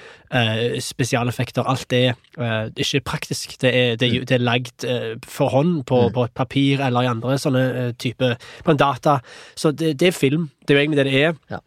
spesialeffekter, 0.80 1.62
alt 1.68 1.90
det 1.90 2.14
er 2.38 2.70
ikke 2.76 3.02
praktisk. 3.04 3.56
Det 3.60 3.68
er, 3.74 3.96
det 4.00 4.08
er, 4.08 4.24
det 4.24 4.36
er 4.38 4.44
lagd 4.46 4.86
for 5.28 5.52
hånd 5.52 5.82
på, 5.84 5.98
Mm. 6.08 6.12
på 6.14 6.24
et 6.24 6.34
papir 6.34 6.80
eller 6.80 7.02
i 7.02 7.06
andre 7.10 7.36
sånne 7.38 7.92
type 7.98 8.36
På 8.64 8.70
en 8.72 8.76
data. 8.80 9.18
Så 9.54 9.70
det, 9.72 9.98
det 10.00 10.08
er 10.08 10.12
film. 10.16 10.50
Det 10.66 10.70
er 10.74 10.78
jo 10.78 10.82
egentlig 10.86 11.04
det 11.04 11.12
det 11.12 11.22
er. 11.24 11.34
Ja. 11.50 11.58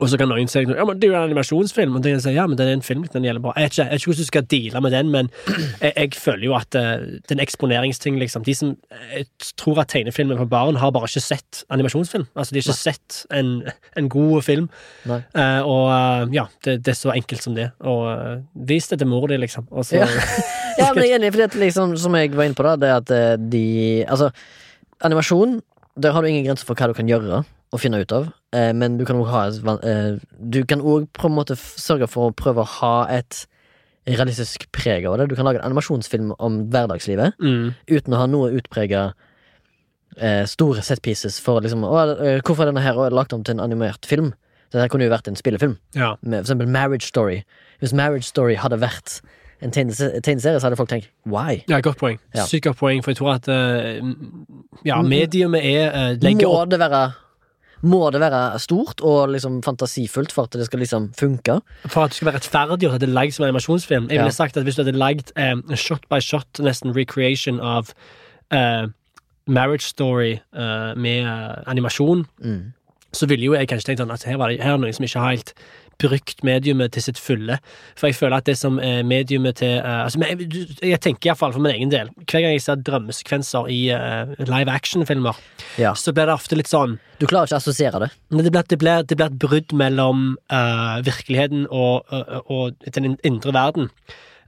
Og 0.00 0.08
så 0.08 0.16
kan 0.16 0.30
noen 0.32 0.48
si 0.48 0.62
ja, 0.64 0.84
men 0.88 1.00
det 1.00 1.08
er 1.08 1.12
jo 1.12 1.16
en 1.18 1.26
animasjonsfilm. 1.28 1.96
Og 1.98 2.06
så 2.06 2.14
sier, 2.24 2.36
ja, 2.38 2.46
men 2.48 2.56
det 2.56 2.64
er 2.64 2.72
en 2.72 2.84
film, 2.84 3.02
den 3.12 3.26
gjelder 3.26 3.42
bra. 3.44 3.52
Jeg 3.56 3.68
vet 3.68 3.74
ikke, 3.74 3.84
jeg 3.84 3.90
vet 3.90 4.00
ikke 4.00 4.10
hvordan 4.10 4.24
du 4.24 4.30
skal 4.30 4.46
deale 4.54 4.82
med 4.84 4.94
den, 4.96 5.10
men 5.12 5.30
jeg, 5.84 5.92
jeg 5.92 6.14
føler 6.16 6.46
jo 6.46 6.54
at 6.56 6.78
uh, 6.78 7.04
den 7.28 7.42
eksponeringsting, 7.44 8.16
liksom 8.20 8.46
De 8.48 8.54
som 8.56 8.72
jeg 9.12 9.28
tror 9.60 9.82
at 9.82 9.92
tegnefilmer 9.92 10.40
for 10.40 10.50
barn, 10.50 10.80
har 10.80 10.94
bare 10.96 11.10
ikke 11.10 11.24
sett 11.24 11.62
animasjonsfilm. 11.70 12.26
Altså, 12.34 12.54
de 12.54 12.62
har 12.62 12.70
ikke 12.70 12.78
sett 12.80 13.20
en, 13.36 13.52
en 14.00 14.10
god 14.12 14.40
film. 14.46 14.70
Nei. 15.10 15.20
Eh, 15.36 15.60
og 15.68 15.84
uh, 15.92 16.24
ja, 16.34 16.46
det, 16.64 16.78
det 16.86 16.94
er 16.94 17.00
så 17.00 17.12
enkelt 17.12 17.44
som 17.44 17.56
det. 17.58 17.70
Og 17.84 18.06
uh, 18.08 18.40
vis 18.70 18.88
det 18.88 19.02
til 19.02 19.10
mor 19.10 19.28
di, 19.28 19.40
liksom. 19.40 19.68
Så 19.84 20.00
Ja. 20.00 20.08
Ja, 20.78 20.94
men 20.94 21.02
jeg 21.02 21.12
er 21.12 21.18
enig, 21.18 21.32
for 21.34 21.42
det, 21.42 21.58
liksom, 21.60 21.90
som 22.00 22.14
jeg 22.16 22.30
var 22.32 22.46
inne 22.46 22.56
på, 22.56 22.64
da, 22.64 22.70
det 22.80 22.88
er 22.88 23.00
at 23.02 23.40
de 23.52 23.64
Altså, 24.08 24.30
animasjon, 25.04 25.58
der 26.00 26.14
har 26.14 26.22
du 26.22 26.30
ingen 26.30 26.46
grenser 26.46 26.64
for 26.64 26.78
hva 26.78 26.88
du 26.88 26.94
kan 26.96 27.10
gjøre 27.10 27.42
og 27.70 27.80
finne 27.80 28.00
ut 28.02 28.12
av, 28.12 28.28
eh, 28.56 28.72
men 28.74 28.98
du 28.98 29.04
kan 29.06 29.16
òg 29.20 29.28
ha 29.30 29.44
et 29.48 29.86
eh, 29.86 30.18
Du 30.42 30.64
kan 30.66 30.80
òg 30.82 31.06
på 31.14 31.28
en 31.28 31.36
måte 31.36 31.54
sørge 31.56 32.08
for 32.10 32.30
å 32.30 32.34
prøve 32.34 32.64
å 32.64 32.70
ha 32.80 33.06
et 33.08 33.44
realistisk 34.08 34.64
preg 34.72 35.04
av 35.06 35.18
det. 35.20 35.28
Du 35.30 35.36
kan 35.36 35.44
lage 35.46 35.60
en 35.60 35.68
animasjonsfilm 35.70 36.32
om 36.38 36.64
hverdagslivet 36.72 37.36
mm, 37.38 37.74
uten 37.92 38.14
å 38.16 38.22
ha 38.22 38.26
noe 38.26 38.50
utprega 38.58 39.12
eh, 40.16 40.44
store 40.50 40.82
set 40.82 41.02
pieces 41.02 41.38
for 41.40 41.60
liksom 41.62 41.84
å, 41.86 41.94
eh, 42.16 42.40
Hvorfor 42.40 42.64
er 42.64 42.72
denne 42.72 42.82
her 42.82 42.98
lagt 43.14 43.32
om 43.36 43.44
til 43.44 43.54
en 43.58 43.64
animert 43.68 44.06
film? 44.08 44.32
Dette 44.72 44.88
kunne 44.90 45.06
jo 45.06 45.10
vært 45.10 45.28
en 45.28 45.36
spillefilm. 45.38 45.76
ja. 45.94 46.14
Med 46.22 46.44
for 46.44 46.50
eksempel 46.52 46.68
Marriage 46.70 47.06
Story. 47.06 47.42
Hvis 47.80 47.92
Marriage 47.92 48.24
Story 48.26 48.54
hadde 48.54 48.78
vært 48.80 49.20
en 49.62 49.70
tegnese- 49.70 50.20
tegneserie, 50.22 50.60
så 50.60 50.68
hadde 50.68 50.76
folk 50.76 50.88
tenkt 50.88 51.08
why? 51.26 51.62
ja, 51.68 51.80
godt 51.80 51.98
poeng. 51.98 52.18
Ja. 52.34 52.46
Sykt 52.46 52.64
godt 52.64 52.78
poeng, 52.78 53.02
for 53.04 53.10
jeg 53.10 53.18
tror 53.18 53.34
at 53.34 53.48
uh, 53.48 53.98
ja, 54.86 55.02
mediumet 55.02 55.64
er 55.64 55.90
uh, 55.90 56.14
legger 56.22 56.48
Må 56.48 56.62
opp 56.62 56.70
det 56.70 56.78
være 56.80 57.02
Må 57.82 58.10
det 58.12 58.20
være 58.20 58.58
stort 58.60 59.00
og 59.00 59.30
liksom 59.32 59.62
fantasifullt 59.64 60.32
for 60.32 60.42
at 60.44 60.52
det 60.52 60.66
skal 60.66 60.78
liksom 60.82 61.10
funke? 61.16 61.60
For 61.88 62.04
at 62.04 62.10
det 62.10 62.16
skal 62.18 62.26
være 62.30 62.36
rettferdig 62.40 62.88
og 62.88 62.94
at 62.94 63.00
det 63.00 63.08
er 63.08 63.14
lagd 63.16 63.32
som 63.32 63.44
en 63.44 63.48
animasjonsfilm. 63.48 64.08
Jeg 64.10 64.16
Ja. 64.18 64.22
ville 64.24 64.32
sagt 64.36 64.56
at 64.56 64.64
Hvis 64.64 64.76
du 64.76 64.82
hadde 64.84 64.98
lagd 64.98 65.32
um, 65.38 65.62
shot 65.76 66.04
by 66.10 66.20
shot, 66.20 66.60
nesten 66.60 66.92
recreation 66.96 67.60
av 67.60 67.92
uh, 68.52 68.86
Marriage 69.46 69.82
Story 69.88 70.38
uh, 70.52 70.92
med 70.96 71.24
uh, 71.24 71.62
animasjon, 71.66 72.26
Mm. 72.42 72.72
så 73.12 73.26
ville 73.26 73.44
jo 73.44 73.54
jeg 73.54 73.68
kanskje 73.68 73.86
tenkt 73.86 74.00
sånn 74.04 74.12
at 74.12 74.22
her, 74.24 74.36
var 74.36 74.48
det, 74.48 74.60
her 74.62 74.72
er 74.74 74.78
noe 74.78 74.92
som 74.92 75.04
ikke 75.04 75.18
har 75.20 75.30
helt 75.30 75.54
brukt 76.00 76.42
mediumet 76.46 76.94
til 76.96 77.04
sitt 77.04 77.18
fulle. 77.20 77.58
For 77.98 78.08
jeg 78.08 78.16
føler 78.18 78.40
at 78.40 78.48
det 78.48 78.56
som 78.58 78.78
er 78.80 79.02
mediumet 79.06 79.58
til 79.60 79.76
uh, 79.84 80.06
altså, 80.06 80.20
jeg, 80.24 80.48
jeg 80.90 81.00
tenker 81.04 81.30
iallfall 81.30 81.52
for 81.54 81.60
min 81.64 81.74
egen 81.74 81.92
del 81.92 82.08
Hver 82.24 82.40
gang 82.46 82.54
jeg 82.54 82.64
ser 82.64 82.80
drømmesekvenser 82.88 83.68
i 83.72 83.80
uh, 83.92 84.32
live 84.48 84.72
action-filmer, 84.72 85.36
Ja. 85.78 85.92
så 85.94 86.14
blir 86.16 86.26
det 86.30 86.34
ofte 86.38 86.56
litt 86.58 86.70
sånn 86.72 86.96
Du 87.20 87.26
klarer 87.28 87.50
ikke 87.50 87.58
å 87.58 87.62
assosiere 87.62 88.00
det. 88.06 88.10
men 88.32 88.44
det 88.46 88.52
blir, 88.54 88.64
det 88.72 88.80
blir, 88.80 89.04
det 89.04 89.16
blir 89.20 89.28
et 89.30 89.38
brudd 89.44 89.76
mellom 89.76 90.24
uh, 90.52 90.98
virkeligheten 91.04 91.66
og, 91.70 92.08
og, 92.10 92.50
og 92.50 92.90
den 92.96 93.16
indre 93.22 93.52
verden. 93.52 93.90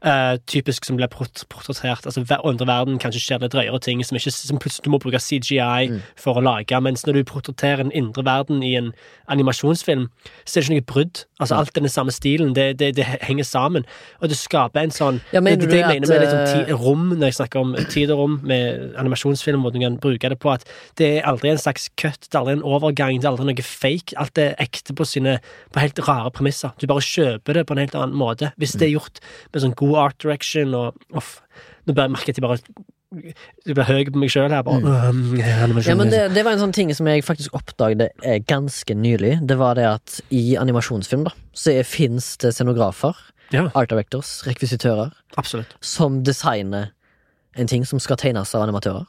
Eh, 0.03 0.36
typisk 0.50 0.82
som 0.84 0.96
blir 0.98 1.07
port- 1.07 1.44
portrettert. 1.48 2.03
Altså, 2.11 2.24
indre 2.26 2.66
verden 2.66 2.98
kanskje 2.98 3.20
skjer 3.22 3.38
det 3.38 3.53
drøyere 3.53 3.78
ting 3.80 4.00
som, 4.03 4.16
ikke, 4.18 4.32
som 4.34 4.59
plutselig 4.59 4.82
du 4.88 4.90
må 4.90 4.98
bruke 4.98 5.20
CGI 5.22 6.00
for 6.18 6.34
å 6.34 6.42
lage. 6.42 6.74
Mens 6.82 7.05
når 7.07 7.20
du 7.20 7.28
portretterer 7.30 7.84
en 7.84 7.92
indre 7.94 8.24
verden 8.26 8.64
i 8.66 8.72
en 8.74 8.88
animasjonsfilm, 9.30 10.09
så 10.44 10.59
er 10.59 10.62
det 10.62 10.66
ikke 10.66 10.74
noe 10.74 10.86
brudd. 10.90 11.20
Altså, 11.38 11.55
alt 11.59 11.74
den 11.78 11.86
samme 11.90 12.11
stilen. 12.14 12.50
Det, 12.55 12.66
det, 12.80 12.88
det 12.98 13.07
henger 13.22 13.46
sammen. 13.46 13.86
Og 14.18 14.28
det 14.32 14.38
skaper 14.40 14.82
en 14.82 14.90
sånn 14.94 15.20
Ja, 15.32 15.40
det, 15.40 15.55
du 15.62 15.66
det 15.70 15.78
jeg 15.80 15.88
mener 15.92 16.11
med 16.11 16.22
litt 16.24 16.32
sånn 16.34 16.42
eh, 16.42 16.66
ti, 16.66 16.76
rom, 16.82 17.07
når 17.14 17.30
jeg 17.30 17.38
snakker 17.38 17.62
om 17.62 17.72
tid 17.94 18.12
og 18.14 18.22
rom 18.24 18.36
med 18.42 18.96
animasjonsfilm, 18.98 19.62
hvor 19.62 19.74
du 19.74 19.78
kan 19.82 20.00
bruke 20.03 20.32
det 20.34 20.38
på 20.42 20.50
at 20.55 20.66
det 20.98 21.12
er 21.20 21.30
aldri 21.30 21.53
en 21.53 21.62
slags 21.62 21.86
cut, 21.94 22.26
det 22.26 22.34
er 22.34 22.40
aldri 22.42 22.57
en 22.59 22.66
overgang, 22.66 23.18
det 23.22 23.28
er 23.28 23.32
aldri 23.36 23.48
noe 23.53 23.66
fake. 23.70 24.18
Alt 24.22 24.42
er 24.42 24.59
ekte 24.62 24.98
på 24.98 25.07
sine 25.09 25.38
på 25.70 25.82
helt 25.82 26.03
rare 26.09 26.34
premisser. 26.34 26.74
Du 26.82 26.88
bare 26.90 27.07
kjøper 27.07 27.61
det 27.61 27.66
på 27.70 27.78
en 27.78 27.84
helt 27.84 27.94
annen 27.98 28.18
måte. 28.18 28.50
Hvis 28.59 28.74
det 28.78 28.90
er 28.90 28.94
gjort 28.96 29.22
med 29.55 29.62
sånn 29.62 29.78
god 29.78 29.91
art 30.01 30.18
direction 30.22 30.74
og 30.78 30.99
off, 31.16 31.40
Nå 31.82 31.97
bare 31.99 32.12
merker 32.14 32.30
jeg 32.30 32.45
bare 32.45 32.61
jeg 33.12 33.76
blir 33.76 33.84
høy 33.84 34.07
på 34.09 34.20
meg 34.22 34.30
sjøl 34.32 34.53
her. 34.53 34.62
Bare, 34.64 34.80
mm. 35.12 35.34
Ja, 35.84 35.97
men 35.99 36.12
det, 36.12 36.22
det 36.32 36.45
var 36.47 36.55
en 36.55 36.62
sånn 36.62 36.74
ting 36.74 36.93
som 36.97 37.09
jeg 37.11 37.24
faktisk 37.26 37.55
oppdaget 37.59 38.07
eh, 38.24 38.38
ganske 38.49 38.97
nylig. 38.97 39.34
Det 39.49 39.59
var 39.61 39.76
det 39.76 39.84
at 39.90 40.20
i 40.32 40.55
animasjonsfilm 40.61 41.26
da 41.28 41.34
så 41.53 41.74
fins 41.84 42.34
det 42.40 42.55
scenografer, 42.57 43.18
Ja, 43.53 43.66
art 43.76 43.90
directors, 43.93 44.38
rekvisitører, 44.49 45.11
absolutt. 45.36 45.74
som 45.84 46.22
designer 46.24 46.95
en 47.57 47.66
ting 47.66 47.84
som 47.84 47.98
skal 48.00 48.16
tegnes 48.16 48.55
av 48.55 48.62
animatører. 48.68 49.05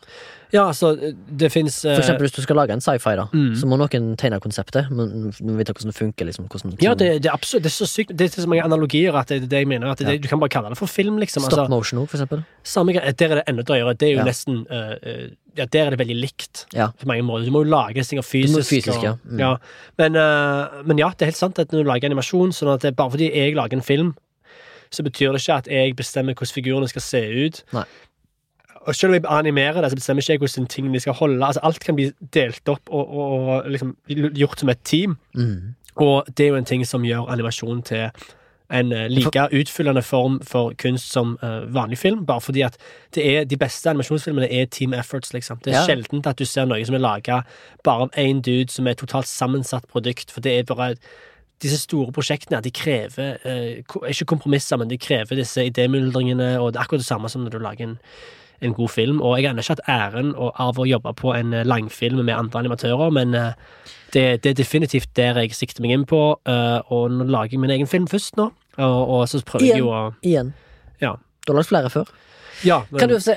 Ja, 0.53 0.67
altså, 0.69 0.91
det 1.33 1.47
fins 1.51 1.79
For 1.81 1.97
eksempel 1.97 2.27
hvis 2.27 2.35
du 2.35 2.41
skal 2.43 2.55
lage 2.59 2.69
en 2.75 2.81
sci-fi, 2.83 3.15
da 3.17 3.23
Mm. 3.33 3.55
så 3.57 3.65
må 3.65 3.77
noen 3.79 4.15
tegne 4.17 4.37
konseptet. 4.39 4.91
Men 4.91 5.31
du 5.31 5.53
vet 5.57 5.65
hvordan 5.71 5.89
det 5.89 5.95
funker. 5.95 6.25
Liksom, 6.27 6.45
hvordan, 6.47 6.75
Ja, 6.83 6.93
det, 6.93 7.23
det 7.23 7.29
er 7.31 7.33
absolutt 7.33 7.63
Det 7.63 7.71
er 7.71 7.85
så 7.85 7.87
sykt 7.89 8.15
Det 8.15 8.27
er 8.37 8.41
så 8.41 8.47
mange 8.47 8.61
analogier 8.63 9.15
at 9.17 9.27
det 9.27 9.41
er 9.43 9.47
det 9.47 9.59
jeg 9.63 9.67
mener. 9.67 9.95
Det, 9.95 10.05
Ja. 10.07 10.17
Du 10.17 10.27
kan 10.27 10.39
bare 10.39 10.49
kalle 10.49 10.69
det 10.69 10.77
for 10.77 10.85
film, 10.85 11.17
liksom. 11.17 11.41
Stop 11.43 11.57
Altså, 11.59 11.69
motion 11.69 11.99
òg, 12.03 12.07
for 12.09 12.17
eksempel. 12.17 12.43
samme 12.63 12.93
greie. 12.93 13.11
Der 13.13 13.29
er 13.31 13.35
det 13.35 13.43
enda 13.47 13.63
drøyere. 13.63 13.97
Det 13.97 14.07
er 14.09 14.11
jo 14.13 14.17
Ja. 14.19 14.25
nesten 14.25 14.67
eh, 14.69 14.97
eh, 15.01 15.29
Ja, 15.57 15.65
der 15.65 15.85
er 15.85 15.89
det 15.95 15.99
veldig 15.99 16.19
likt. 16.21 16.65
Ja. 16.73 16.87
på 16.89 17.05
mange 17.05 17.23
måter. 17.23 17.45
Du 17.45 17.51
må 17.51 17.63
jo 17.63 17.69
lage 17.71 18.03
ting 18.03 18.19
fysisk. 18.21 18.53
Du 18.53 18.59
må 18.59 18.63
fysisk, 18.65 18.97
og, 18.97 19.03
ja. 19.03 19.15
Mm. 19.55 19.59
Men, 19.97 20.15
uh, 20.15 20.83
men 20.83 20.97
ja, 20.97 21.09
det 21.09 21.21
er 21.21 21.25
helt 21.25 21.37
sant 21.37 21.57
at 21.59 21.69
når 21.71 21.83
du 21.83 21.89
lager 21.89 22.09
animasjon, 22.09 22.49
sånn 22.53 22.73
at 22.73 22.81
det, 22.81 22.95
bare 22.95 23.09
fordi 23.11 23.33
jeg 23.33 23.55
lager 23.55 23.73
en 23.73 23.81
film, 23.81 24.15
så 24.91 25.01
betyr 25.03 25.31
det 25.33 25.41
ikke 25.41 25.57
at 25.57 25.67
jeg 25.67 25.95
bestemmer 25.95 26.33
hvordan 26.35 26.53
figurene 26.53 26.87
skal 26.89 27.01
se 27.01 27.21
ut. 27.45 27.63
Nei. 27.73 27.83
Og 28.87 28.95
selv 28.95 29.09
om 29.09 29.15
jeg 29.15 29.23
animerer 29.29 29.81
det, 29.81 29.91
så 29.91 29.95
bestemmer 29.95 30.21
ikke 30.21 30.33
jeg 30.33 30.43
hvordan 30.43 30.67
tingene 30.67 30.99
skal 30.99 31.13
holde. 31.13 31.45
Altså, 31.45 31.59
alt 31.63 31.79
kan 31.79 31.95
bli 31.95 32.11
delt 32.33 32.69
opp 32.69 32.89
og, 32.89 33.09
og, 33.09 33.47
og 33.47 33.71
liksom 33.71 33.95
gjort 34.35 34.59
som 34.59 34.69
et 34.69 34.83
team. 34.83 35.17
Mm. 35.35 35.75
Og 35.95 36.25
det 36.37 36.45
er 36.45 36.49
jo 36.49 36.61
en 36.61 36.65
ting 36.65 36.87
som 36.87 37.05
gjør 37.05 37.29
animasjon 37.31 37.83
til 37.87 38.09
en 38.73 38.91
eh, 38.91 39.09
like 39.11 39.47
utfyllende 39.53 40.01
form 40.01 40.39
for 40.43 40.73
kunst 40.81 41.11
som 41.11 41.37
uh, 41.43 41.73
vanlig 41.73 41.97
film, 41.97 42.25
bare 42.25 42.41
fordi 42.41 42.61
at 42.61 42.77
det 43.15 43.25
er, 43.37 43.43
de 43.43 43.57
beste 43.57 43.89
animasjonsfilmene 43.89 44.49
er 44.51 44.65
team 44.65 44.93
efforts, 44.93 45.33
liksom. 45.33 45.59
Det 45.63 45.73
er 45.73 45.79
Ja. 45.79 45.85
sjelden 45.85 46.23
at 46.25 46.39
du 46.39 46.45
ser 46.45 46.65
noe 46.65 46.85
som 46.85 46.95
er 46.95 47.03
laga 47.03 47.41
bare 47.83 48.01
av 48.01 48.09
én 48.17 48.41
dude, 48.41 48.71
som 48.71 48.87
er 48.87 48.91
et 48.91 48.97
totalt 48.97 49.27
sammensatt 49.27 49.87
produkt, 49.87 50.31
for 50.31 50.41
det 50.41 50.59
er 50.59 50.63
bare 50.75 50.95
disse 51.61 51.79
store 51.79 52.11
prosjektene 52.11 52.61
de 52.61 52.71
krever 52.71 53.37
uh, 53.45 54.07
ikke 54.09 54.25
kompromisser, 54.25 54.77
men 54.77 54.89
de 54.89 54.97
krever 54.97 55.35
disse 55.35 55.61
idémyldringene, 55.69 56.59
og 56.59 56.73
det 56.73 56.79
er 56.79 56.83
akkurat 56.83 56.99
det 56.99 57.07
samme 57.07 57.29
som 57.29 57.41
når 57.43 57.49
du 57.51 57.59
lager 57.59 57.83
en, 57.83 57.99
en 58.63 58.73
god 58.77 58.91
film. 58.93 59.21
Og 59.21 59.37
jeg 59.39 59.49
har 59.51 59.59
ikke 59.59 59.75
hatt 59.75 59.85
æren 59.91 60.33
av 60.39 60.79
å 60.79 60.87
jobbe 60.87 61.13
på 61.19 61.33
en 61.35 61.53
eh, 61.53 61.65
langfilm 61.67 62.23
med 62.25 62.35
andre 62.37 62.63
animatører, 62.63 63.13
men 63.15 63.35
eh, 63.37 63.53
det, 64.13 64.25
det 64.43 64.53
er 64.53 64.59
definitivt 64.61 65.13
der 65.17 65.39
jeg 65.43 65.55
sikter 65.57 65.83
meg 65.85 65.95
inn 65.97 66.07
på, 66.09 66.23
eh, 66.49 66.79
og 66.93 67.11
nå 67.11 67.27
lager 67.33 67.57
jeg 67.57 67.63
min 67.63 67.73
egen 67.75 67.89
film 67.89 68.07
først 68.11 68.37
nå, 68.39 68.49
og, 68.77 68.99
og 69.17 69.23
så 69.29 69.41
prøver 69.45 69.67
jeg 69.71 69.83
jo 69.83 69.89
å 69.93 70.03
Igjen. 70.25 70.53
Ja. 71.01 71.15
Du 71.43 71.51
har 71.51 71.59
lagd 71.61 71.71
flere 71.73 71.89
før. 71.93 72.11
Ja, 72.63 72.77
men, 72.93 72.99
Kan 73.01 73.09
du 73.11 73.17
se, 73.19 73.33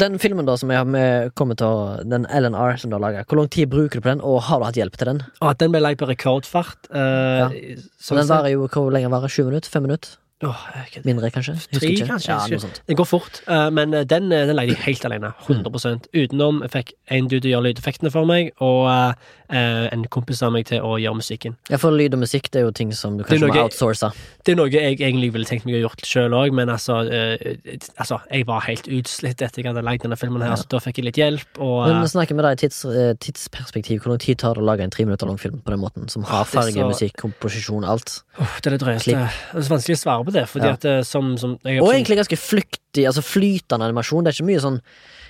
Den 0.00 0.14
filmen 0.22 0.46
da 0.48 0.54
som 0.56 0.70
jeg 0.72 0.78
har 0.80 0.86
med, 0.88 1.32
kommet 1.36 1.58
til 1.60 1.66
å 1.68 1.98
Den 2.08 2.24
LNR 2.30 2.78
som 2.80 2.88
du 2.88 2.96
har 2.96 3.02
laga, 3.02 3.24
hvor 3.28 3.36
lang 3.42 3.50
tid 3.52 3.68
bruker 3.68 4.00
du 4.00 4.04
på 4.06 4.08
den, 4.14 4.22
og 4.24 4.38
har 4.46 4.62
du 4.62 4.64
hatt 4.70 4.78
hjelp 4.78 4.96
til 4.96 5.10
den? 5.10 5.20
og 5.42 5.58
den 5.60 5.74
ble 5.74 5.82
lagd 5.82 6.00
på 6.00 6.08
rekordfart. 6.08 6.88
Ja. 6.88 7.50
eh, 7.52 7.82
Så 7.98 8.14
sånn 8.14 8.22
den 8.22 8.30
varer 8.30 8.54
jo 8.54 8.68
Hvor 8.72 8.88
lenge 8.94 9.10
varer 9.12 9.28
Sju 9.28 9.42
minutter? 9.44 9.68
Fem 9.74 9.84
minutter? 9.84 10.16
Åh, 10.42 10.62
jeg. 10.94 11.04
Mindre, 11.06 11.30
kanskje? 11.30 11.54
Husker 11.54 11.78
Tre, 11.78 11.88
ikke. 11.94 12.06
kanskje, 12.08 12.28
Ja, 12.32 12.46
noe 12.50 12.58
sånt. 12.64 12.80
Den 12.88 12.96
går 12.98 13.06
fort, 13.06 13.42
eh, 13.46 13.68
men 13.70 13.94
eh, 13.94 14.02
den, 14.04 14.32
eh, 14.32 14.46
den 14.46 14.56
leide 14.58 14.74
jeg 14.74 14.82
helt 14.88 15.04
alene. 15.06 15.32
100 15.46 16.08
Utenom 16.12 16.62
jeg 16.62 16.70
fikk 16.74 16.92
en 17.14 17.28
dude 17.28 17.40
til 17.44 17.52
å 17.52 17.54
gjøre 17.60 17.66
lydeffektene 17.68 18.10
for 18.10 18.26
meg, 18.26 18.50
og 18.60 18.88
eh, 18.90 19.14
eh, 19.54 19.88
en 19.92 20.02
kompis 20.10 20.42
av 20.42 20.50
meg 20.52 20.66
til 20.66 20.80
å 20.82 20.96
gjøre 20.98 21.14
musikken. 21.20 21.54
Ja, 21.70 21.76
for 21.78 21.94
lyd 21.94 22.14
og 22.14 22.20
musikk 22.24 22.50
det 22.50 22.62
er 22.62 22.66
jo 22.66 22.72
ting 22.72 22.90
som 22.92 23.16
du 23.18 23.22
Det 23.22 23.30
er 23.30 23.38
kanskje 23.38 23.54
må 23.54 23.62
outsource. 23.68 24.10
Det 24.44 24.52
er 24.52 24.56
noe 24.58 24.68
jeg 24.72 24.98
egentlig 24.98 25.30
ville 25.32 25.46
tenkt 25.46 25.64
meg 25.68 25.76
å 25.78 25.84
gjort 25.86 26.02
sjøl 26.08 26.34
òg, 26.34 26.52
men 26.52 26.68
altså, 26.68 26.98
eh, 27.06 27.78
altså 28.02 28.18
Jeg 28.32 28.46
var 28.46 28.60
helt 28.66 28.88
utslitt 28.88 29.40
etter 29.42 29.62
jeg 29.62 29.70
hadde 29.70 29.84
lagd 29.86 30.02
denne 30.02 30.18
filmen, 30.18 30.42
her, 30.42 30.50
Ja. 30.50 30.56
så 30.56 30.66
da 30.68 30.78
fikk 30.82 30.98
jeg 30.98 31.04
litt 31.04 31.16
hjelp. 31.22 31.46
Og, 31.62 31.86
Men 31.86 31.96
eh, 31.98 32.02
vi 32.02 32.08
snakker 32.16 32.34
med 32.34 32.44
deg 32.44 32.58
i 32.58 32.60
tids, 32.66 32.84
eh, 32.84 33.14
tidsperspektiv. 33.14 34.02
Hvor 34.02 34.10
lang 34.16 34.18
tid 34.18 34.38
tar 34.42 34.54
det 34.54 34.62
å 34.62 34.66
lage 34.66 34.82
en 34.82 34.90
tre 34.90 35.04
minutter 35.06 35.26
lang 35.30 35.38
film 35.38 35.62
på 35.62 35.70
den 35.70 35.80
måten? 35.80 36.10
Som 36.10 36.24
har 36.24 36.42
Åh, 36.42 36.50
det 36.50 36.58
er 36.58 36.60
farge, 36.60 36.74
så- 36.82 36.90
musikk, 36.90 37.16
komposisjon, 37.22 37.84
alt. 37.86 38.22
Uff, 38.40 38.60
det 38.62 38.72
er 38.72 38.76
det 38.78 38.80
drøyeste. 38.86 39.12
Det 39.12 39.60
er 39.60 39.60
så 39.62 39.68
vanskelig 39.76 39.96
å 39.98 40.02
svare 40.02 40.24
på 40.24 40.31
på 40.32 40.38
det, 40.40 40.48
fordi 40.48 40.66
Ja. 40.66 40.72
at 40.72 40.80
det, 40.88 41.06
som, 41.06 41.36
som 41.38 41.58
jeg, 41.64 41.82
Og 41.84 41.92
egentlig 41.92 42.16
ganske 42.18 42.38
flyktig, 42.40 43.04
altså 43.06 43.22
flytende 43.22 43.84
animasjon. 43.86 44.24
Det 44.24 44.32
er 44.32 44.38
ikke 44.40 44.50
mye 44.52 44.60
sånn 44.64 44.80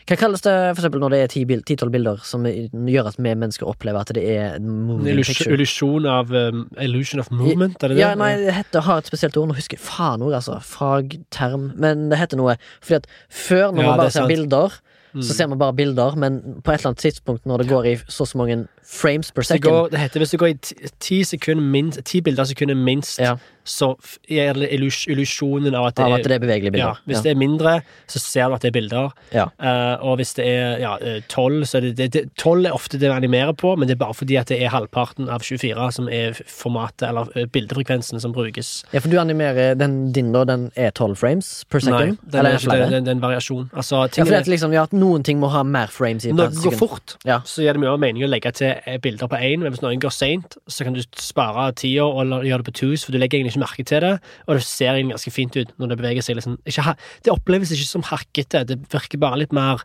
Hva 0.02 0.16
kalles 0.18 0.40
det 0.42 0.52
for 0.74 0.80
eksempel 0.82 0.98
når 0.98 1.10
det 1.14 1.18
er 1.22 1.28
ti-tolv 1.30 1.62
ti, 1.64 1.76
tolv 1.78 1.92
bilder 1.94 2.16
som 2.26 2.42
gjør 2.42 3.06
at 3.12 3.18
vi 3.22 3.34
mennesker 3.38 3.68
opplever 3.70 4.00
at 4.02 4.10
det 4.16 4.24
er 4.34 4.56
moving 4.58 5.12
illus- 5.14 5.28
picture? 5.30 5.54
illusjon 5.54 6.06
av 6.10 6.32
um, 6.34 6.64
Illusion 6.82 7.20
of 7.22 7.30
movement, 7.30 7.76
er 7.84 7.92
det 7.92 7.96
det? 7.98 8.02
Ja, 8.02 8.14
nei, 8.18 8.32
det 8.40 8.52
heter, 8.56 8.82
har 8.82 8.98
et 8.98 9.06
spesielt 9.06 9.36
ord. 9.38 9.46
Nå 9.52 9.54
husker 9.54 9.78
jeg 9.78 9.84
faen 9.86 10.22
ord, 10.26 10.34
altså. 10.34 10.58
Fagterm. 10.60 11.70
Men 11.78 12.08
det 12.10 12.18
heter 12.18 12.36
noe. 12.40 12.56
Fordi 12.82 12.98
at 12.98 13.06
før, 13.30 13.70
når 13.70 13.82
Ja, 13.84 13.88
man 13.92 14.02
bare 14.02 14.10
ser 14.10 14.26
bilder, 14.26 14.80
Mm. 15.14 15.20
så 15.22 15.34
ser 15.36 15.46
man 15.46 15.58
bare 15.60 15.74
bilder, 15.76 16.14
men 16.16 16.38
på 16.64 16.72
et 16.72 16.80
eller 16.80 16.94
annet 16.94 17.02
tidspunkt 17.04 17.44
når 17.44 17.58
det 17.58 17.68
går 17.68 17.84
i 17.84 17.96
så 18.08 18.22
og 18.24 18.28
så 18.28 18.38
mange 18.38 18.66
frames 18.84 19.30
per 19.32 19.42
second 19.46 19.64
går, 19.72 19.88
det 19.92 19.98
heter 20.02 20.20
hvis 20.24 20.30
du 20.34 20.38
går 20.42 20.52
i 20.52 20.56
ti, 21.00 21.22
sekunder 21.24 21.62
minst 21.64 22.00
Ti 22.04 22.20
bilder 22.20 22.42
i 22.42 22.52
sekundet 22.54 22.76
minst, 22.76 23.18
Ja. 23.22 23.36
så 23.64 23.92
er 24.28 24.54
det 24.58 24.68
illusjonen 24.74 25.74
av 25.78 25.86
at 25.86 25.94
det 25.96 26.04
av 26.04 26.10
er 26.12 26.18
at 26.18 26.24
det 26.26 26.34
er 26.34 26.42
bevegelige 26.42 26.72
ja, 26.80 26.88
bilder. 26.94 27.00
Hvis 27.06 27.20
det 27.22 27.30
er 27.30 27.38
mindre, 27.38 27.74
så 28.10 28.18
ser 28.18 28.48
du 28.50 28.54
at 28.56 28.62
det 28.64 28.72
er 28.72 28.74
bilder. 28.80 29.12
Ja. 29.32 29.44
Eh, 29.62 30.02
og 30.02 30.16
hvis 30.18 30.34
det 30.34 30.46
er 30.50 30.78
ja, 30.82 30.96
eh, 31.00 31.20
12, 31.28 31.62
så 31.70 31.78
er 31.78 31.92
det, 31.94 32.24
12 32.36 32.66
er 32.66 32.72
ofte 32.74 32.98
det 32.98 33.06
vi 33.08 33.14
animerer 33.14 33.52
på, 33.54 33.76
men 33.78 33.86
det 33.88 33.94
er 33.94 34.00
bare 34.02 34.16
fordi 34.18 34.36
at 34.40 34.50
det 34.50 34.58
er 34.62 34.72
halvparten 34.74 35.28
av 35.30 35.44
24 35.46 35.92
som 35.94 36.08
er 36.10 36.32
formatet, 36.46 37.06
eller 37.08 37.30
eh, 37.38 37.46
bildefrekvensen, 37.46 38.20
som 38.20 38.32
brukes. 38.34 38.82
Ja, 38.92 38.98
for 39.00 39.08
du 39.12 39.18
animerer 39.22 39.76
den 39.78 40.12
din, 40.12 40.32
da, 40.34 40.42
den 40.48 40.70
er 40.76 40.90
12 40.90 41.16
frames 41.22 41.52
per 41.70 41.80
Nei, 41.86 41.92
second? 41.92 42.18
den 42.26 42.40
Eller 42.40 42.58
er, 42.58 42.66
er 42.82 42.90
det 43.00 43.08
er 43.08 43.14
en 43.14 43.22
variasjon. 43.22 43.70
Altså, 43.72 44.02
Ja, 44.16 44.24
for 44.24 44.32
det 44.34 44.40
er, 44.42 44.50
liksom, 44.50 44.72
ja, 44.74 44.86
noen 44.92 45.22
ting 45.24 45.38
må 45.40 45.48
ha 45.54 45.62
mer 45.62 45.86
frames 45.92 46.26
i 46.26 46.32
når 46.34 46.50
det 46.56 46.64
går 46.66 46.78
fort, 46.82 47.16
Ja. 47.24 47.40
så 47.46 47.62
gir 47.62 47.72
det 47.78 47.80
mye 47.84 47.94
mening 47.98 48.24
å 48.26 48.30
legge 48.30 48.50
til 48.52 48.71
eh, 48.86 48.98
bilder 49.02 49.28
på 49.30 49.38
én, 49.38 49.62
men 49.62 49.72
hvis 49.72 49.82
noen 49.84 50.00
går 50.02 50.14
seint, 50.14 50.56
så 50.70 50.86
kan 50.86 50.96
du 50.96 51.02
spare 51.18 51.68
tida 51.78 52.06
og 52.06 52.32
gjøre 52.46 52.62
det 52.62 52.68
på 52.70 52.74
twos, 52.80 53.04
for 53.04 53.14
du 53.14 53.20
legger 53.20 53.38
egentlig 53.38 53.54
ikke 53.54 53.64
merke 53.64 53.84
til 53.88 54.02
det, 54.04 54.14
og 54.46 54.58
det 54.58 54.64
ser 54.66 54.94
egentlig 54.94 55.16
ganske 55.16 55.34
fint 55.34 55.60
ut 55.60 55.76
når 55.78 55.92
det 55.92 56.00
beveger 56.00 56.26
seg 56.26 56.38
liksom 56.38 56.58
ikke, 56.66 56.96
Det 57.24 57.32
oppleves 57.32 57.72
ikke 57.74 57.88
som 57.88 58.02
hakkete, 58.08 58.64
det 58.68 58.80
virker 58.92 59.22
bare 59.22 59.42
litt 59.42 59.52
mer 59.52 59.84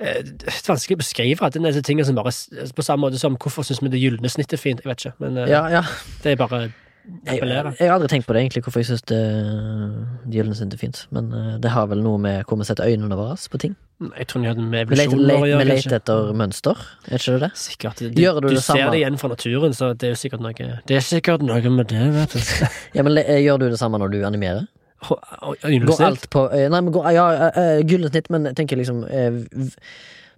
eh, 0.00 0.22
Det 0.24 0.48
er 0.48 0.72
vanskelig 0.72 0.98
å 0.98 1.04
beskrive. 1.04 1.50
Det 1.52 1.62
er 1.62 1.70
disse 1.70 1.86
tingene 1.86 2.08
som 2.08 2.18
bare 2.18 2.34
På 2.74 2.86
samme 2.86 3.06
måte 3.06 3.20
som 3.20 3.36
hvorfor 3.36 3.66
syns 3.66 3.82
vi 3.82 3.92
det 3.92 4.02
gylne 4.02 4.28
snittet 4.32 4.58
er 4.58 4.64
fint, 4.64 4.84
jeg 4.84 4.90
vet 4.90 5.06
ikke, 5.06 5.16
men 5.24 5.38
eh, 5.44 5.50
Ja, 5.52 5.66
ja. 5.72 5.84
det 6.24 6.34
er 6.34 6.40
bare 6.40 6.68
Jeg, 7.08 7.38
appellerer. 7.38 7.74
jeg 7.78 7.88
har 7.88 7.94
aldri 7.96 8.08
tenkt 8.12 8.26
på 8.28 8.34
det, 8.36 8.42
egentlig, 8.44 8.62
hvorfor 8.64 8.82
jeg 8.82 8.88
syns 8.90 9.04
gylne 10.32 10.56
snitt 10.56 10.74
er 10.76 10.80
fint. 10.80 11.00
Men 11.14 11.30
uh, 11.32 11.54
det 11.62 11.72
har 11.72 11.88
vel 11.90 12.02
noe 12.04 12.20
med 12.20 12.42
hvor 12.48 12.60
vi 12.60 12.66
setter 12.68 12.88
øynene 12.88 13.16
våre 13.18 13.36
på 13.50 13.60
ting. 13.62 13.76
Jeg 14.18 14.28
tror 14.30 14.44
det 14.44 14.50
hadde 14.52 14.64
med 14.70 14.84
evolusjon 14.84 15.22
å 15.24 15.38
gjøre, 15.48 15.62
vi 15.64 15.68
leter 15.72 15.96
etter 15.96 16.28
mønster, 16.38 16.82
er 17.08 17.18
ikke 17.18 17.34
det 17.34 17.40
det? 17.46 17.50
Sikkert. 17.58 18.02
Du, 18.04 18.20
Gjør 18.22 18.38
du 18.38 18.46
du 18.46 18.54
det 18.54 18.62
ser 18.62 18.84
det 18.92 19.00
igjen 19.00 19.16
fra 19.18 19.32
naturen, 19.32 19.74
så 19.74 19.90
det 19.94 20.10
er 20.10 20.12
jo 20.14 20.20
sikkert 20.20 20.44
noe 20.44 20.68
Det 20.86 20.98
er 21.00 21.02
sikkert 21.06 21.42
noe 21.46 21.72
med 21.74 21.90
det, 21.90 22.04
vet 22.14 22.36
du. 22.36 22.68
Ja, 22.98 23.02
men 23.06 23.18
eh, 23.24 23.40
Gjør 23.42 23.64
du 23.64 23.66
det 23.72 23.80
samme 23.80 23.98
når 23.98 24.14
du 24.14 24.20
animerer? 24.28 24.68
Går 25.02 26.04
alt 26.06 26.28
på 26.30 26.44
eh, 26.54 26.68
Nei, 26.70 26.78
men 26.78 26.94
går, 26.94 27.10
ja, 27.14 27.26
gylne 27.82 28.12
snitt, 28.12 28.30
men 28.34 28.46
jeg 28.50 28.60
tenker 28.60 28.78
liksom 28.78 29.02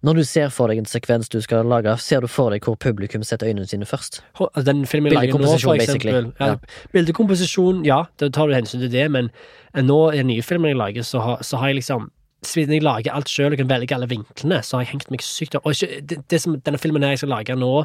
Når 0.03 0.17
du 0.17 0.23
ser 0.25 0.49
for 0.49 0.73
deg 0.73 0.79
en 0.81 0.89
sekvens 0.89 1.29
du 1.29 1.41
skal 1.45 1.67
lage, 1.69 1.93
ser 2.01 2.25
du 2.25 2.29
for 2.31 2.55
deg 2.55 2.65
hvor 2.65 2.79
publikum 2.81 3.25
setter 3.27 3.51
øynene 3.51 3.67
sine 3.69 3.85
først? 3.85 4.23
Altså, 4.41 4.63
Den 4.65 4.87
filmen 4.89 5.13
jeg 5.13 5.19
lager 5.19 5.43
nå, 5.43 5.51
for 5.61 5.75
eksempel. 5.77 6.33
Ja, 6.41 6.47
Ja. 6.47 6.55
Bildekomposisjon, 6.95 7.85
ja, 7.85 8.05
da 8.21 8.31
tar 8.33 8.49
du 8.49 8.55
hensyn 8.57 8.81
til 8.81 8.93
det, 8.93 9.11
men 9.11 9.29
nå 9.77 9.99
i 10.13 10.23
den 10.23 10.31
nye 10.33 10.43
filmen 10.43 10.73
jeg 10.73 10.81
lager, 10.81 11.03
så 11.05 11.21
har, 11.21 11.43
så 11.45 11.61
har 11.61 11.69
jeg 11.69 11.83
liksom 11.83 12.09
siden 12.43 12.73
jeg 12.73 12.83
lager 12.83 13.13
alt 13.13 13.29
sjøl 13.29 13.53
og 13.53 13.59
kan 13.61 13.69
velge 13.69 13.95
alle 13.95 14.09
vinklene, 14.09 14.63
så 14.65 14.79
har 14.79 14.87
jeg 14.87 14.95
hengt 14.95 15.11
meg 15.13 15.21
sykt 15.21 15.59
opp. 15.59 15.67
Og 15.69 15.77
ikke, 15.77 16.01
det, 16.01 16.23
det 16.33 16.41
som 16.41 16.57
denne 16.57 16.81
filmen 16.81 17.05
her 17.05 17.13
jeg 17.13 17.19
skal 17.25 17.35
lage 17.35 17.57
nå, 17.61 17.85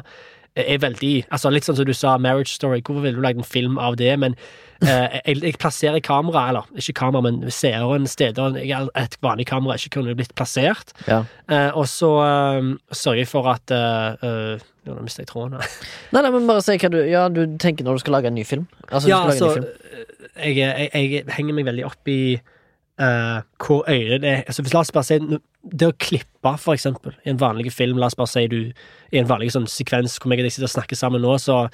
er 0.56 0.78
veldig 0.82 1.14
altså 1.30 1.50
Litt 1.52 1.66
sånn 1.66 1.76
som 1.78 1.88
du 1.88 1.94
sa, 1.96 2.16
Marriage 2.22 2.54
Story. 2.54 2.80
Hvorfor 2.84 3.04
ville 3.04 3.18
du 3.18 3.24
lagd 3.24 3.40
en 3.42 3.46
film 3.46 3.76
av 3.82 3.98
det? 4.00 4.12
Men 4.20 4.36
eh, 4.84 5.18
jeg, 5.26 5.42
jeg 5.42 5.58
plasserer 5.60 6.02
kamera, 6.04 6.46
eller 6.50 6.80
ikke 6.80 6.96
kamera, 7.02 7.24
men 7.28 7.42
seeren 7.52 8.08
steder 8.10 8.56
et 8.62 9.18
vanlig 9.24 9.48
kamera 9.50 9.76
ikke 9.76 9.98
kunne 9.98 10.16
blitt 10.16 10.34
plassert. 10.38 10.94
Ja. 11.08 11.22
Eh, 11.52 11.70
og 11.76 11.88
så 11.92 12.12
eh, 12.24 12.72
sørger 12.92 13.22
jeg 13.24 13.30
for 13.30 13.52
at 13.52 13.76
uh, 13.76 14.16
uh, 14.24 14.72
Nå 14.86 15.00
mistet 15.02 15.24
jeg 15.24 15.32
tråden. 15.32 15.58
her. 15.58 15.78
Nei, 16.14 16.20
nei, 16.22 16.30
men 16.30 16.44
bare 16.46 16.62
si 16.62 16.76
hva 16.78 16.90
du 16.92 17.00
Ja, 17.10 17.24
du 17.28 17.42
tenker 17.58 17.84
når 17.86 17.98
du 17.98 18.04
skal 18.04 18.14
lage 18.20 18.30
en 18.30 18.36
ny 18.38 18.44
film. 18.46 18.68
Altså, 18.86 19.08
Ja, 19.10 19.24
altså 19.26 19.56
film. 19.56 19.66
jeg, 20.38 20.60
jeg, 20.62 20.90
jeg 20.94 21.24
henger 21.34 21.56
meg 21.58 21.66
veldig 21.66 21.88
opp 21.88 22.12
i 22.12 22.20
eh, 23.00 23.40
hvor 23.66 23.82
øyet 23.90 24.22
det 24.22 24.30
er 24.30 24.44
altså, 24.46 24.62
La 24.72 24.80
oss 24.84 24.92
bare 24.94 25.08
si 25.08 25.18
Det 25.66 25.88
å 25.90 25.96
klippe, 25.98 26.52
for 26.62 26.76
eksempel, 26.76 27.16
i 27.24 27.32
en 27.32 27.40
vanlig 27.40 27.72
film 27.74 27.98
La 27.98 28.06
oss 28.06 28.18
bare 28.18 28.30
si 28.30 28.44
du 28.50 28.60
i 28.66 29.18
en 29.18 29.26
vanlig 29.26 29.50
sånn 29.54 29.66
sekvens 29.70 30.18
hvor 30.20 30.30
jeg 30.30 30.44
og 30.44 30.46
deg 30.46 30.54
sitter 30.54 30.68
og 30.68 30.74
snakker 30.76 30.98
sammen 30.98 31.24
nå, 31.24 31.32
så 31.42 31.64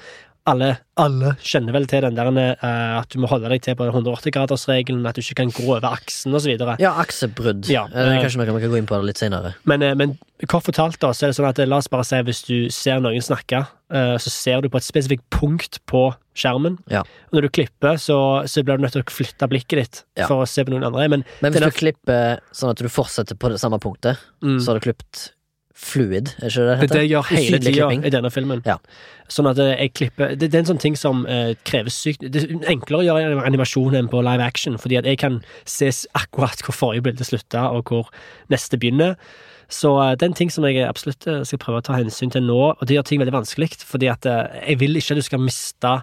alle, 0.49 0.69
alle 0.99 1.33
kjenner 1.43 1.75
vel 1.75 1.85
til 1.87 2.03
den 2.03 2.17
der 2.17 2.29
uh, 2.29 2.99
at 2.99 3.13
du 3.13 3.19
må 3.23 3.29
holde 3.31 3.47
deg 3.51 3.63
til 3.63 3.77
på 3.79 3.87
180-gradersregelen, 3.87 5.05
at 5.07 5.15
du 5.15 5.23
ikke 5.23 5.37
kan 5.39 5.53
gå 5.55 5.65
over 5.69 5.87
aksen, 5.93 6.35
osv. 6.35 6.57
Ja, 6.81 6.93
aksebrudd. 6.99 7.69
Ja, 7.71 7.85
eh, 7.87 8.17
Kanskje 8.19 8.41
noe 8.41 8.49
vi 8.49 8.65
kan 8.65 8.73
gå 8.73 8.81
inn 8.81 8.89
på 8.89 8.99
det 8.99 9.11
litt 9.11 9.21
senere. 9.21 9.53
Men, 9.69 9.85
uh, 9.85 9.93
men 9.99 10.17
kort 10.51 10.67
fortalt, 10.67 10.99
da, 10.99 11.13
så 11.15 11.27
er 11.27 11.31
det 11.31 11.37
sånn 11.39 11.47
at 11.47 11.61
la 11.63 11.79
oss 11.79 11.87
bare 11.91 12.03
si 12.07 12.19
hvis 12.27 12.43
du 12.49 12.57
ser 12.73 12.99
noen 13.03 13.23
snakke, 13.23 13.63
så 13.93 14.31
ser 14.33 14.63
du 14.63 14.71
på 14.73 14.79
et 14.79 14.85
spesifikt 14.87 15.21
punkt 15.29 15.77
på 15.85 16.07
skjermen. 16.33 16.79
Ja. 16.89 17.03
Og 17.29 17.37
når 17.37 17.45
du 17.45 17.51
klipper, 17.59 17.99
så, 18.01 18.17
så 18.49 18.63
blir 18.65 18.79
du 18.79 18.85
nødt 18.87 18.95
til 18.97 19.03
å 19.03 19.13
flytte 19.13 19.47
blikket 19.51 19.79
ditt 19.83 20.01
Ja. 20.17 20.25
for 20.25 20.41
å 20.41 20.49
se 20.49 20.65
på 20.65 20.73
noen 20.73 20.87
andre. 20.87 21.05
Men 21.05 21.23
Men 21.43 21.53
hvis 21.53 21.61
denne... 21.61 21.69
du 21.69 21.77
klipper 21.77 22.41
sånn 22.55 22.73
at 22.73 22.81
du 22.81 22.89
fortsetter 22.89 23.37
på 23.37 23.53
det 23.53 23.61
samme 23.61 23.77
punktet, 23.83 24.17
mm, 24.41 24.57
så 24.57 24.73
har 24.73 24.81
du 24.81 24.87
klippet 24.87 25.29
fluid, 25.73 26.29
er 26.37 26.51
ikke 26.51 26.65
det 26.67 26.75
det 26.81 26.89
det, 26.93 27.03
gjør 27.09 27.29
hele 27.31 27.59
tida 27.59 27.87
i 27.93 28.11
denne 28.13 28.29
filmen. 28.31 28.61
Ja. 28.65 28.75
Sånn 29.31 29.47
at 29.49 29.57
eh, 29.59 29.71
jeg 29.79 29.93
klipper 29.97 30.35
Det, 30.35 30.51
det 30.51 30.57
er 30.57 30.61
en 30.63 30.69
sånn 30.73 30.81
ting 30.83 30.97
som 30.99 31.23
eh, 31.25 31.55
krever 31.65 31.89
sykt 31.89 32.21
Det 32.21 32.43
er 32.43 32.69
enklere 32.69 32.99
å 33.01 33.05
gjøre 33.07 33.45
animasjon 33.47 33.95
enn 33.97 34.09
på 34.11 34.21
live 34.21 34.43
action, 34.43 34.77
fordi 34.77 34.99
at 34.99 35.07
jeg 35.09 35.17
kan 35.23 35.39
se 35.65 35.89
akkurat 36.13 36.61
hvor 36.65 36.75
forrige 36.77 37.07
bilde 37.07 37.25
slutta, 37.25 37.65
og 37.73 37.89
hvor 37.89 38.11
neste 38.53 38.77
begynner. 38.77 39.15
Så 39.73 39.95
eh, 40.03 40.11
det 40.13 40.27
er 40.27 40.31
en 40.33 40.37
ting 40.37 40.51
som 40.53 40.67
jeg 40.67 40.83
absolutt 40.85 41.25
eh, 41.27 41.41
skal 41.47 41.61
prøve 41.63 41.81
å 41.81 41.87
ta 41.87 41.97
hensyn 41.97 42.33
til 42.33 42.45
nå, 42.45 42.59
og 42.75 42.85
det 42.85 42.99
gjør 42.99 43.07
ting 43.09 43.23
veldig 43.23 43.37
vanskelig, 43.39 43.71
fordi 43.87 44.11
at 44.11 44.27
eh, 44.29 44.59
jeg 44.69 44.81
vil 44.83 44.99
ikke 44.99 45.17
at 45.17 45.23
du 45.23 45.27
skal 45.31 45.43
miste 45.43 45.97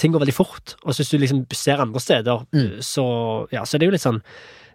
Ting 0.00 0.14
går 0.14 0.22
veldig 0.22 0.32
fort, 0.32 0.72
og 0.86 0.94
så 0.94 1.02
hvis 1.02 1.10
du 1.12 1.18
liksom 1.20 1.42
ser 1.52 1.82
andre 1.82 2.00
steder, 2.00 2.46
Mm. 2.56 2.80
så 2.80 3.04
Ja, 3.52 3.66
så 3.68 3.76
er 3.76 3.78
det 3.82 3.86
jo 3.90 3.92
litt 3.92 4.00
sånn 4.06 4.22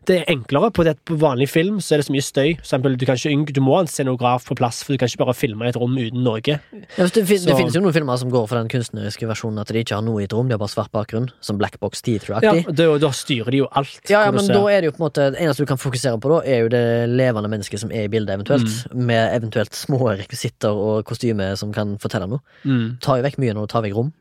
det 0.08 0.22
er 0.22 0.32
enklere. 0.32 0.70
På, 0.72 0.84
det, 0.88 0.96
på 1.08 1.18
vanlig 1.20 1.50
film 1.52 1.80
så 1.84 1.96
er 1.96 2.02
det 2.02 2.08
så 2.08 2.14
mye 2.16 2.26
støy. 2.26 2.50
Eksempel, 2.56 2.96
du, 3.00 3.06
ikke, 3.08 3.54
du 3.56 3.62
må 3.64 3.76
ha 3.78 3.84
en 3.84 3.92
scenograf 3.92 4.48
på 4.48 4.56
plass, 4.60 4.80
for 4.86 4.96
du 4.96 5.02
kan 5.02 5.12
ikke 5.12 5.26
bare 5.26 5.36
filme 5.38 5.68
i 5.68 5.72
et 5.72 5.80
rom 5.80 5.96
uten 5.98 6.24
noe. 6.26 6.40
Ja, 6.48 6.60
det, 6.96 7.08
det 7.16 7.26
finnes 7.28 7.76
jo 7.76 7.82
noen 7.84 7.96
filmer 7.96 8.20
som 8.22 8.32
går 8.34 8.48
for 8.50 8.60
den 8.60 8.72
kunstneriske 8.72 9.28
versjonen 9.30 9.60
at 9.64 9.72
de 9.74 9.82
ikke 9.84 9.98
har 9.98 10.06
noe 10.06 10.22
i 10.24 10.28
et 10.28 10.36
rom, 10.36 10.48
de 10.50 10.56
har 10.56 10.62
bare 10.62 10.72
svart 10.72 10.94
bakgrunn, 10.96 11.30
som 11.44 11.60
Black 11.60 11.80
Box 11.84 12.04
Ja, 12.06 12.20
Theater-aktig. 12.24 12.76
da, 12.78 12.88
da 13.02 13.12
styrer 13.16 13.52
de 13.52 13.64
jo 13.64 13.70
alt. 13.72 13.98
Ja, 14.10 14.24
ja, 14.28 14.36
men 14.36 14.48
da 14.48 14.62
er 14.72 14.84
det 14.84 14.92
jo 14.92 14.96
på 14.96 15.02
en 15.02 15.08
måte 15.08 15.26
Det 15.34 15.42
eneste 15.44 15.66
du 15.66 15.70
kan 15.70 15.82
fokusere 15.82 16.20
på 16.24 16.32
da, 16.32 16.40
er 16.48 16.64
jo 16.66 16.72
det 16.72 16.86
levende 17.12 17.52
mennesket 17.52 17.84
som 17.84 17.92
er 17.92 18.08
i 18.08 18.12
bildet, 18.12 18.38
eventuelt. 18.38 18.70
Mm. 18.94 19.04
Med 19.10 19.36
eventuelt 19.36 19.76
små 19.76 20.00
rekvisitter 20.14 20.72
og 20.72 21.04
kostyme 21.10 21.52
som 21.60 21.74
kan 21.76 21.98
fortelle 22.02 22.30
noe. 22.32 22.44
mm. 22.64 22.98
Tar 23.04 23.20
jo 23.20 23.28
vekk 23.28 23.42
mye 23.44 23.58
når 23.58 23.68
du 23.68 23.74
tar 23.76 23.86
vekk 23.86 23.98
rom. 23.98 24.14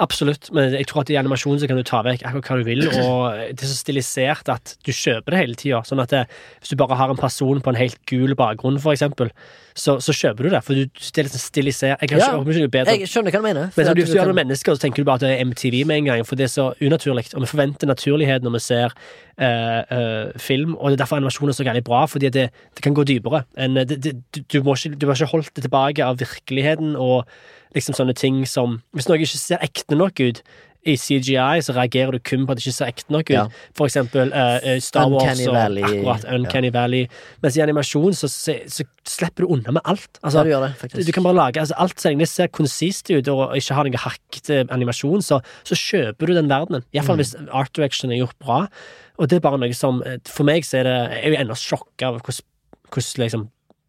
Absolutt, 0.00 0.48
men 0.54 0.72
jeg 0.74 0.86
tror 0.88 1.02
at 1.04 1.10
i 1.12 1.16
animasjon 1.20 1.58
så 1.60 1.68
kan 1.68 1.76
du 1.78 1.84
ta 1.86 2.00
vekk 2.06 2.22
akkurat 2.26 2.48
hva 2.48 2.56
du 2.60 2.64
vil, 2.68 2.82
og 3.04 3.36
det 3.52 3.62
er 3.62 3.70
så 3.70 3.76
stilisert 3.78 4.48
at 4.52 4.76
du 4.86 4.92
kjøper 4.94 5.34
det 5.34 5.40
hele 5.42 5.54
tida. 5.60 5.82
Sånn 5.86 6.00
at 6.02 6.10
det, 6.14 6.24
hvis 6.62 6.72
du 6.72 6.76
bare 6.80 6.96
har 6.98 7.12
en 7.12 7.20
person 7.20 7.60
på 7.64 7.74
en 7.74 7.80
helt 7.80 7.98
gul 8.10 8.34
bakgrunn, 8.38 8.80
for 8.82 8.96
eksempel, 8.96 9.30
så, 9.78 9.98
så 10.02 10.10
kjøper 10.16 10.48
du 10.48 10.50
det, 10.56 10.62
for 10.66 10.74
du, 10.74 10.88
det 10.90 11.20
er 11.22 11.28
litt 11.28 11.34
sånn 11.36 11.44
stilisert. 11.44 12.00
Jeg 12.02 12.10
kan 12.10 12.18
Ja. 12.24 12.32
Jeg 12.98 13.10
skjønner 13.12 13.30
hva 13.36 13.42
du 13.44 13.46
mener. 13.50 13.70
Men 13.76 13.86
at 13.92 13.96
hvis 14.00 14.08
du 14.10 14.12
du 14.16 14.18
kan- 14.18 14.34
med 14.34 14.40
mennesker, 14.46 14.74
så 14.74 14.80
tenker 14.86 15.04
du 15.04 15.04
bare 15.06 15.20
at 15.20 15.26
det 15.28 15.30
er 15.36 15.44
MTV 15.44 15.84
med 15.86 15.96
en 16.02 16.04
gang, 16.10 16.24
for 16.26 16.34
det 16.40 16.48
er 16.48 16.54
så 16.56 16.72
unaturlig. 16.82 17.28
Og 17.34 17.44
vi 17.44 17.50
forventer 17.52 17.86
naturlighet 17.86 18.42
når 18.42 18.56
vi 18.58 18.64
ser 18.64 18.96
eh, 19.40 19.82
eh, 19.98 20.32
film, 20.40 20.74
og 20.76 20.90
det 20.90 20.98
er 20.98 21.04
derfor 21.04 21.16
animasjon 21.20 21.52
er 21.52 21.56
så 21.58 21.66
gærent 21.66 21.86
bra, 21.86 22.04
fordi 22.06 22.30
det, 22.34 22.48
det 22.74 22.84
kan 22.84 22.96
gå 22.96 23.04
dypere. 23.08 23.44
En, 23.56 23.76
det, 23.76 24.00
det, 24.04 24.16
du, 24.34 24.42
du, 24.52 24.58
må 24.62 24.74
ikke, 24.74 24.96
du 24.96 25.06
må 25.06 25.16
ikke 25.16 25.32
holdt 25.32 25.54
det 25.56 25.66
tilbake 25.66 26.04
av 26.04 26.20
virkeligheten 26.20 26.96
og 26.96 27.28
liksom 27.76 27.96
sånne 27.96 28.14
ting 28.16 28.46
som 28.48 28.78
Hvis 28.96 29.08
noe 29.08 29.18
ikke 29.20 29.36
ser 29.36 29.64
ekte 29.64 29.96
nok 29.98 30.20
ut 30.24 30.42
i 30.86 30.94
CGI, 30.96 31.60
så 31.64 31.74
reagerer 31.74 32.14
du 32.14 32.20
kun 32.22 32.44
på 32.46 32.54
at 32.54 32.60
det 32.60 32.64
ikke 32.66 32.76
ser 32.76 32.92
ekte 32.92 33.12
nok 33.12 33.26
ut. 33.28 33.34
Ja. 33.34 33.44
For 33.76 33.88
eksempel 33.88 34.30
uh, 34.30 34.58
eh, 34.62 34.78
Star 34.82 35.10
Wars 35.10 35.42
og 35.44 35.56
Valley, 35.56 35.82
akkurat 35.84 36.26
Uncanny 36.32 36.70
Valley. 36.72 37.08
Mens 37.42 37.58
i 37.58 37.62
animasjon 37.64 38.14
så, 38.16 38.30
så, 38.30 38.54
så 38.70 38.86
slipper 39.08 39.44
du 39.44 39.56
unna 39.56 39.74
med 39.74 39.82
alt. 39.84 40.20
Altså, 40.22 40.44
Ja, 40.46 40.60
du 40.62 40.86
det, 40.94 41.06
du, 41.06 41.12
kan 41.12 41.26
bare 41.26 41.36
lage 41.36 41.60
altså 41.60 41.74
Alt 41.82 42.00
så 42.00 42.08
lenge 42.08 42.22
det 42.24 42.30
ser 42.30 42.46
konsist 42.54 43.10
ut 43.10 43.28
og 43.32 43.56
ikke 43.58 43.74
har 43.74 43.88
noen 43.88 44.00
hakkete 44.04 44.62
animasjon, 44.74 45.24
så, 45.24 45.40
så 45.66 45.78
kjøper 45.78 46.30
du 46.30 46.36
den 46.38 46.50
verdenen. 46.50 46.86
Iallfall 46.94 47.18
Mm. 47.18 47.24
hvis 47.24 47.34
art 47.50 47.72
direction 47.74 48.12
er 48.12 48.20
gjort 48.20 48.38
bra. 48.38 48.58
Og 49.18 49.28
det 49.30 49.38
er 49.38 49.42
bare 49.42 49.58
noe 49.58 49.74
som 49.74 50.02
eh, 50.06 50.20
For 50.30 50.46
meg 50.46 50.62
så 50.66 50.78
er 50.78 50.86
det 50.86 50.98
Jeg 51.10 51.24
er 51.24 51.32
jo 51.32 51.40
ennå 51.42 51.56
sjokka 51.58 52.12
over 52.12 52.22
hvordan, 52.22 52.46
hvordan 52.92 53.24
liksom 53.24 53.48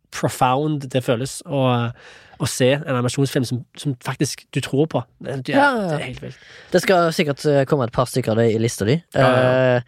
profound 0.09 0.87
det 0.89 1.03
føles 1.05 1.39
å, 1.45 1.91
å 2.39 2.47
se 2.47 2.69
en 2.77 2.85
animasjonsfilm 2.95 3.43
som, 3.47 3.61
som 3.77 3.95
faktisk 4.05 4.45
du 4.55 4.61
tror 4.63 4.85
på. 4.91 5.01
Det, 5.19 5.33
det, 5.49 5.55
Ja, 5.57 5.69
det 5.75 5.95
er 5.97 6.05
helt 6.07 6.21
vilt. 6.23 6.37
Det 6.71 6.81
skal 6.83 7.09
sikkert 7.15 7.43
eh, 7.51 7.65
komme 7.67 7.83
et 7.89 7.95
par 7.95 8.07
stykker 8.07 8.31
av 8.31 8.39
det 8.39 8.45
i 8.53 8.59
lista 8.63 8.87
di. 8.87 8.95
Ja. 9.17 9.27
Eh, 9.79 9.81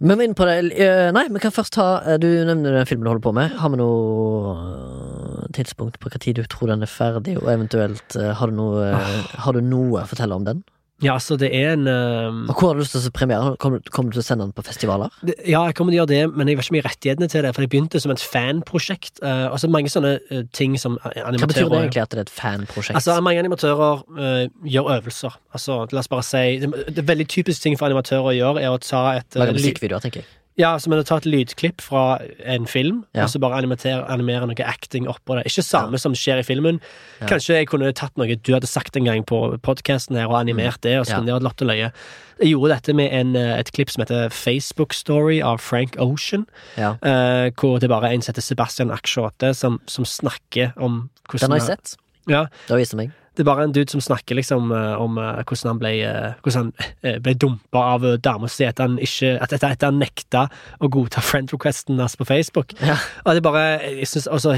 Men 0.00 0.14
vi 0.14 0.16
må 0.20 0.26
inn 0.28 0.34
på 0.38 0.46
det 0.46 0.56
eh, 0.78 1.08
Nei, 1.10 1.24
vi 1.34 1.40
kan 1.42 1.50
først 1.50 1.72
ta 1.74 1.86
Du 2.22 2.26
nevner 2.46 2.76
den 2.78 2.86
filmen 2.86 3.02
du 3.06 3.10
holder 3.10 3.24
på 3.24 3.32
med. 3.34 3.54
Har 3.58 3.70
vi 3.74 3.80
noe 3.80 5.48
tidspunkt 5.56 5.98
på 6.02 6.10
hva 6.12 6.20
tid 6.22 6.36
du 6.38 6.44
tror 6.50 6.70
den 6.70 6.82
er 6.86 6.90
ferdig, 6.90 7.34
og 7.40 7.48
eventuelt 7.50 8.14
har 8.38 8.50
du 8.50 8.54
noe, 8.58 8.90
Ah. 8.94 9.22
har 9.46 9.52
du 9.56 9.60
noe 9.64 10.02
å 10.02 10.06
fortelle 10.10 10.34
om 10.36 10.44
den? 10.46 10.62
Ja, 11.04 11.14
så 11.22 11.36
det 11.38 11.52
er 11.54 11.76
en 11.76 11.86
eh, 11.86 12.38
Og 12.50 12.58
hvor 12.58 12.72
har 12.72 12.78
du 12.78 12.82
lyst 12.82 12.96
til 12.96 13.04
å 13.06 13.12
premiere? 13.14 13.52
Kommer, 13.62 13.82
kommer 13.94 14.10
du 14.10 14.18
til 14.18 14.24
å 14.24 14.26
sende 14.26 14.48
den 14.48 14.54
på 14.56 14.64
festivaler? 14.66 15.12
det, 15.22 15.36
Ja, 15.46 15.60
jeg 15.68 15.76
kommer 15.78 15.94
til 15.94 16.00
å 16.00 16.02
gjøre 16.02 16.10
det, 16.10 16.22
men 16.34 16.50
jeg 16.50 16.58
vet 16.58 16.66
ikke 16.66 16.76
mye 16.78 16.86
rettighetene 16.88 17.28
til 17.30 17.46
det, 17.46 17.52
for 17.54 17.64
jeg 17.64 17.72
begynte 17.74 18.00
som 18.02 18.14
et 18.14 18.24
fanprosjekt. 18.24 19.22
Uh, 19.22 19.46
altså 19.52 19.70
mange 19.70 19.92
sånne 19.92 20.16
uh, 20.32 20.42
ting 20.56 20.74
som 20.80 20.98
animatører 21.04 21.38
Hva 21.38 21.50
betyr 21.52 21.70
det 21.70 21.82
egentlig 21.84 22.02
at 22.02 22.14
det 22.14 22.18
er 22.18 22.26
et 22.26 22.34
fanprosjekt? 22.34 22.98
Altså, 22.98 23.18
mange 23.22 23.44
animatører 23.44 24.02
eh, 24.18 24.42
gjør 24.74 24.90
øvelser. 24.96 25.38
Altså, 25.54 25.78
la 25.92 26.02
oss 26.02 26.10
bare 26.10 26.26
si 26.26 26.58
Det, 26.62 26.72
det 26.96 27.06
veldig 27.08 27.28
typisk 27.30 27.62
ting 27.62 27.78
for 27.78 27.88
animatører 27.88 28.32
å 28.32 28.34
gjøre, 28.34 28.64
er 28.64 28.74
å 28.74 28.82
ta 28.82 29.04
et 29.20 29.36
eh, 29.36 29.42
Lage 29.42 29.54
musikkvideoer, 29.58 30.02
tenker 30.02 30.24
jeg. 30.24 30.30
Ja, 30.58 30.72
som 30.82 30.90
hadde 30.90 31.04
å 31.04 31.06
ta 31.06 31.16
et 31.20 31.26
lydklipp 31.30 31.80
fra 31.80 32.18
en 32.44 32.64
film, 32.66 33.04
Ja. 33.14 33.22
og 33.24 33.28
så 33.30 33.38
bare 33.38 33.54
animere, 33.60 34.00
animere 34.10 34.44
noe 34.50 34.64
acting 34.66 35.06
oppå 35.06 35.36
det. 35.38 35.44
Ikke 35.46 35.62
samme 35.62 35.98
som 36.02 36.12
skjer 36.18 36.40
i 36.40 36.42
filmen. 36.42 36.80
Ja. 37.20 37.28
Kanskje 37.28 37.54
jeg 37.60 37.68
kunne 37.70 37.92
tatt 37.94 38.16
noe 38.18 38.34
du 38.34 38.52
hadde 38.52 38.66
sagt 38.66 38.96
en 38.96 39.04
gang 39.04 39.22
på 39.24 39.60
podkasten 39.62 40.16
her, 40.18 40.26
og 40.26 40.34
animert 40.40 40.80
det, 40.82 40.96
og 40.98 41.06
så 41.06 41.10
Ja. 41.10 41.16
kunne 41.20 41.26
det 41.26 41.34
vært 41.38 41.46
lott 41.46 41.62
og 41.62 41.68
løye. 41.68 41.92
Jeg 42.40 42.52
gjorde 42.54 42.68
dette 42.74 42.94
med 42.94 43.12
en, 43.12 43.36
eh, 43.36 43.58
et 43.58 43.70
klipp 43.72 43.88
som 43.90 44.02
heter 44.04 44.30
Facebook 44.30 44.92
Story 44.92 45.40
av 45.40 45.60
Frank 45.60 45.94
Ocean, 45.98 46.44
Ja. 46.76 46.96
eh, 47.02 47.50
hvor 47.50 47.78
det 47.78 47.88
bare 47.88 48.06
er 48.10 48.14
en 48.14 48.20
som 48.22 48.32
heter 48.34 48.42
Sebastian 48.42 48.90
Aksjåte, 48.90 49.54
som, 49.54 49.80
som 49.86 50.04
snakker 50.04 50.72
om 50.76 51.08
hvordan 51.28 51.40
Den 51.40 51.50
har 51.52 51.58
jeg 51.58 51.78
sett. 51.78 51.96
Ja, 52.26 52.42
Det 52.66 52.70
har 52.70 52.78
vist 52.78 52.94
meg. 52.96 53.12
Det 53.38 53.44
er 53.44 53.46
bare 53.46 53.64
en 53.68 53.72
dude 53.74 53.92
som 53.92 54.02
snakker 54.02 54.34
liksom 54.34 54.72
eh, 54.74 54.94
om 54.98 55.18
eh, 55.22 55.40
hvordan 55.46 55.70
han 55.70 55.80
ble 55.80 55.92
eh, 56.02 56.32
Hvordan 56.42 56.72
han 56.72 57.20
ble 57.22 57.34
dumpa 57.38 57.82
av 57.94 58.06
dama 58.24 58.50
si 58.50 58.64
etter 58.66 58.88
han 58.88 58.96
ikke 59.02 59.36
At 59.38 59.54
etter, 59.54 59.76
etter 59.76 59.92
han 59.92 60.00
nekta 60.02 60.46
å 60.82 60.90
godta 60.90 61.22
friend 61.22 61.52
requesten 61.54 62.00
hans 62.02 62.16
på 62.18 62.26
Facebook. 62.26 62.74
Ja. 62.82 62.96
Og 63.22 63.36
det 63.36 63.42
er 63.42 63.46
bare 63.46 63.64
jeg 63.84 64.08
synes, 64.10 64.26
Og 64.34 64.42
så 64.42 64.56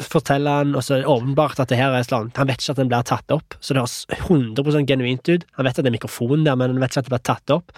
forteller 0.00 0.62
han 0.62 0.72
Og 0.78 0.86
så 0.86 0.96
er 0.96 1.04
det 1.04 1.12
åpenbart 1.12 1.60
at 1.60 1.72
det 1.72 1.80
her 1.80 1.92
er 1.98 2.08
sånn 2.08 2.32
Han 2.38 2.48
vet 2.48 2.62
ikke 2.62 2.76
at 2.76 2.80
den 2.80 2.92
blir 2.92 3.04
tatt 3.08 3.36
opp, 3.36 3.58
så 3.60 3.76
det 3.76 3.84
høres 3.84 3.98
100 4.16 4.88
genuint 4.88 5.28
ut. 5.28 5.44
Han 5.58 5.68
vet 5.68 5.76
at 5.76 5.84
det 5.84 5.92
er 5.92 5.98
mikrofon 5.98 6.46
der, 6.46 6.56
men 6.56 6.72
han 6.72 6.80
vet 6.80 6.94
ikke 6.94 7.04
at 7.04 7.10
det 7.10 7.14
blir 7.14 7.26
tatt 7.28 7.52
opp. 7.54 7.76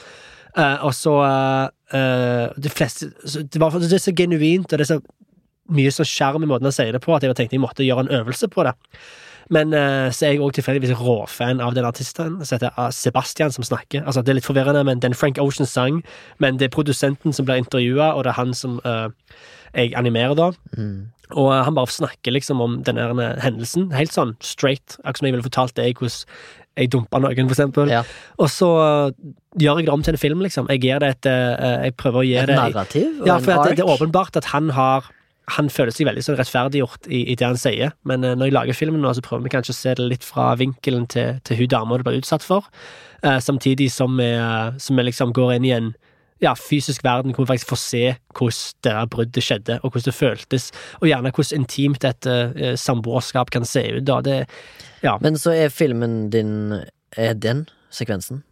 Uh, 0.54 0.86
og 0.86 0.92
så 0.94 1.12
uh, 1.18 1.66
uh, 1.90 2.46
De 2.54 2.70
fleste 2.70 3.08
så 3.26 3.42
det, 3.42 3.58
var, 3.58 3.74
det 3.82 3.90
er 3.90 4.02
så 4.02 4.14
genuint, 4.14 4.70
og 4.70 4.78
det 4.78 4.84
er 4.86 4.92
så 4.92 5.00
mye 5.74 5.92
så 5.94 6.06
skjerm 6.06 6.44
i 6.44 6.48
måten 6.48 6.68
han 6.68 6.76
sier 6.76 6.94
det 6.94 7.02
på, 7.02 7.14
at 7.16 7.24
jeg 7.24 7.34
tenkte 7.38 7.56
jeg 7.56 7.62
måtte 7.62 7.86
gjøre 7.86 8.06
en 8.06 8.12
øvelse 8.20 8.50
på 8.52 8.66
det. 8.66 8.74
Men 9.52 9.74
eh, 9.76 10.08
så 10.14 10.28
er 10.28 10.34
jeg 10.34 10.44
òg 10.44 10.54
tilfeldigvis 10.56 11.00
råfan 11.00 11.60
av 11.64 11.74
den 11.76 11.88
artisten 11.88 12.38
som 12.42 12.56
heter 12.56 12.72
ah, 12.80 12.92
Sebastian, 12.94 13.52
som 13.52 13.66
snakker. 13.66 14.04
Altså, 14.04 14.22
det 14.22 14.32
er 14.32 14.40
litt 14.40 14.48
forvirrende, 14.48 14.84
men 14.86 15.02
det 15.02 15.10
er 15.10 15.14
en 15.14 15.18
Frank 15.18 15.40
Ocean-sang, 15.42 16.02
men 16.38 16.60
det 16.60 16.68
er 16.68 16.76
produsenten 16.76 17.36
som 17.36 17.48
blir 17.48 17.60
intervjua, 17.60 18.14
og 18.14 18.24
det 18.24 18.34
er 18.34 18.40
han 18.40 18.54
som 18.56 18.80
uh, 18.86 19.10
jeg 19.74 19.94
animerer, 19.98 20.34
da. 20.38 20.50
Mm. 20.78 21.10
Og 21.32 21.48
eh, 21.52 21.62
han 21.66 21.76
bare 21.76 21.92
snakker 21.92 22.34
liksom 22.34 22.60
om 22.60 22.76
denne 22.86 23.30
hendelsen, 23.42 23.90
helt 23.96 24.14
sånn 24.14 24.36
straight, 24.44 24.98
akkurat 25.02 25.22
som 25.22 25.28
jeg 25.28 25.36
ville 25.36 25.48
fortalt 25.48 25.76
deg 25.78 25.98
hvordan 25.98 26.28
jeg 26.74 26.90
dumpa 26.90 27.20
noen, 27.22 27.46
for 27.46 27.54
eksempel. 27.54 27.90
Ja. 27.92 28.02
Og 28.42 28.50
så 28.50 28.68
eh, 28.82 29.34
gjør 29.62 29.80
jeg 29.80 29.88
det 29.88 29.94
om 29.94 30.04
til 30.06 30.16
en 30.16 30.22
film, 30.22 30.40
liksom. 30.44 30.70
Jeg 30.72 31.02
et 31.06 31.28
eh, 31.30 31.84
Jeg 31.86 31.96
prøver 32.00 32.20
å 32.20 32.24
gi 32.26 32.34
Et 32.40 32.50
det 32.50 32.58
narrativ 32.58 33.22
ja, 33.26 33.38
for 33.38 33.54
at 33.54 33.68
det, 33.68 33.78
det 33.78 33.86
er 33.86 33.94
åpenbart 33.94 34.36
at 34.40 34.50
han 34.52 34.72
har 34.74 35.06
Han 35.52 35.68
føler 35.68 35.92
seg 35.92 36.08
veldig 36.08 36.22
sånn 36.24 36.38
rettferdiggjort 36.38 37.08
i, 37.12 37.20
i 37.32 37.36
det 37.36 37.44
han 37.44 37.58
sier, 37.60 37.92
men 38.08 38.24
eh, 38.24 38.36
når 38.38 38.48
jeg 38.48 38.56
lager 38.56 38.78
filmen 38.78 39.02
nå, 39.04 39.12
så 39.12 39.24
prøver 39.24 39.44
vi 39.44 39.52
kanskje 39.52 39.74
å 39.74 39.76
se 39.76 39.92
det 39.98 40.06
litt 40.08 40.24
fra 40.24 40.54
vinkelen 40.60 41.04
til, 41.12 41.40
til 41.44 41.60
hun 41.60 41.72
dama 41.74 41.98
du 42.00 42.06
blir 42.06 42.22
utsatt 42.22 42.46
for, 42.46 42.70
eh, 43.22 43.36
samtidig 43.44 43.90
som 43.92 44.16
vi, 44.20 44.30
eh, 44.32 44.78
som 44.80 44.96
vi 44.96 45.04
liksom 45.04 45.34
går 45.36 45.56
inn 45.58 45.68
i 45.68 45.74
en 45.76 45.92
ja, 46.42 46.54
fysisk 46.58 47.04
verden 47.04 47.34
hvor 47.34 47.44
vi 47.44 47.52
faktisk 47.52 47.74
får 47.74 47.80
se 47.80 48.02
hvordan 48.34 48.80
det 48.84 48.94
der 48.94 49.10
bruddet 49.12 49.44
skjedde, 49.44 49.78
og 49.82 49.92
hvordan 49.92 50.08
det 50.08 50.16
føltes, 50.16 50.70
og 51.00 51.08
gjerne 51.08 51.32
hvordan 51.36 51.62
intimt 51.62 52.08
et 52.08 52.30
eh, 52.30 52.72
samboerskap 52.80 53.52
kan 53.54 53.68
se 53.68 53.84
ut. 53.98 54.04
da, 54.08 54.20
det 54.24 54.46
Men 55.20 55.38
så 55.38 55.52
er 55.52 55.68
filmen 55.68 56.30
din 56.30 56.80
Er 57.16 57.34
den 57.34 57.68
sekvensen? 57.90 58.42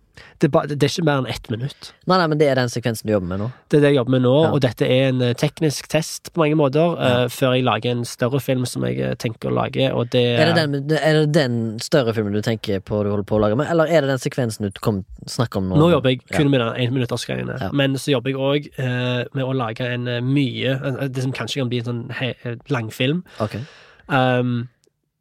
Det, 0.40 0.48
er 0.55 0.66
det 0.68 0.82
er 0.82 0.90
ikke 0.90 1.05
mer 1.06 1.18
enn 1.22 1.26
ett 1.30 1.48
minutt. 1.51 1.93
Nei, 2.06 2.18
nei, 2.18 2.26
men 2.28 2.39
det 2.39 2.48
er 2.51 2.59
den 2.60 2.68
sekvensen 2.68 3.06
du 3.09 3.12
jobber 3.14 3.28
med 3.30 3.40
nå? 3.40 3.47
Det 3.70 3.78
er 3.78 3.80
det 3.84 3.90
jeg 3.93 3.97
jobber 4.01 4.10
med 4.16 4.22
nå, 4.26 4.32
Ja. 4.43 4.51
og 4.52 4.60
dette 4.60 4.82
er 4.86 5.09
en 5.09 5.22
eh, 5.22 5.32
teknisk 5.34 5.89
test 5.89 6.32
på 6.32 6.43
mange 6.43 6.56
måter, 6.59 6.97
Ja. 6.98 7.24
uh, 7.24 7.28
før 7.32 7.55
jeg 7.56 7.64
lager 7.64 7.90
en 7.90 8.05
større 8.05 8.40
film 8.40 8.66
som 8.66 8.84
jeg 8.84 8.98
eh, 9.01 9.14
tenker 9.14 9.51
å 9.51 9.55
lage, 9.55 9.89
og 9.93 10.10
det 10.10 10.24
Er 10.39 10.52
det, 10.52 10.56
den, 10.72 10.97
er 10.98 11.12
det 11.20 11.32
den 11.34 11.78
større 11.80 12.12
filmen 12.14 12.32
du 12.32 12.43
tenker 12.43 12.80
på 12.80 13.02
du 13.05 13.10
holder 13.10 13.24
på 13.24 13.36
å 13.39 13.40
lage 13.40 13.56
med, 13.56 13.66
eller 13.70 13.86
er 13.86 14.01
det 14.02 14.09
den 14.12 14.18
sekvensen 14.22 14.68
du 14.68 14.80
kom, 14.80 15.05
snakker 15.26 15.59
om 15.62 15.68
nå? 15.70 15.76
Nå 15.76 15.90
jobber 15.94 16.10
jeg 16.10 16.20
Ja. 16.30 16.36
kun 16.39 16.51
med 16.51 16.60
den 16.60 16.74
énminuttersgreiene, 16.89 17.60
Ja. 17.60 17.70
men 17.72 17.94
så 17.94 18.12
jobber 18.12 18.30
jeg 18.30 18.39
òg 18.39 18.68
uh, 18.78 19.24
med 19.34 19.44
å 19.44 19.52
lage 19.56 19.80
en 19.86 20.09
eh, 20.09 20.20
mye 20.20 20.74
eh, 20.76 21.09
Det 21.09 21.22
som 21.22 21.32
kanskje 21.32 21.60
kan 21.62 21.68
bli 21.68 21.78
en 21.78 21.84
sånn 21.84 22.10
eh, 22.20 22.56
langfilm. 22.68 23.24
Ok. 23.40 23.56
Um, 24.09 24.68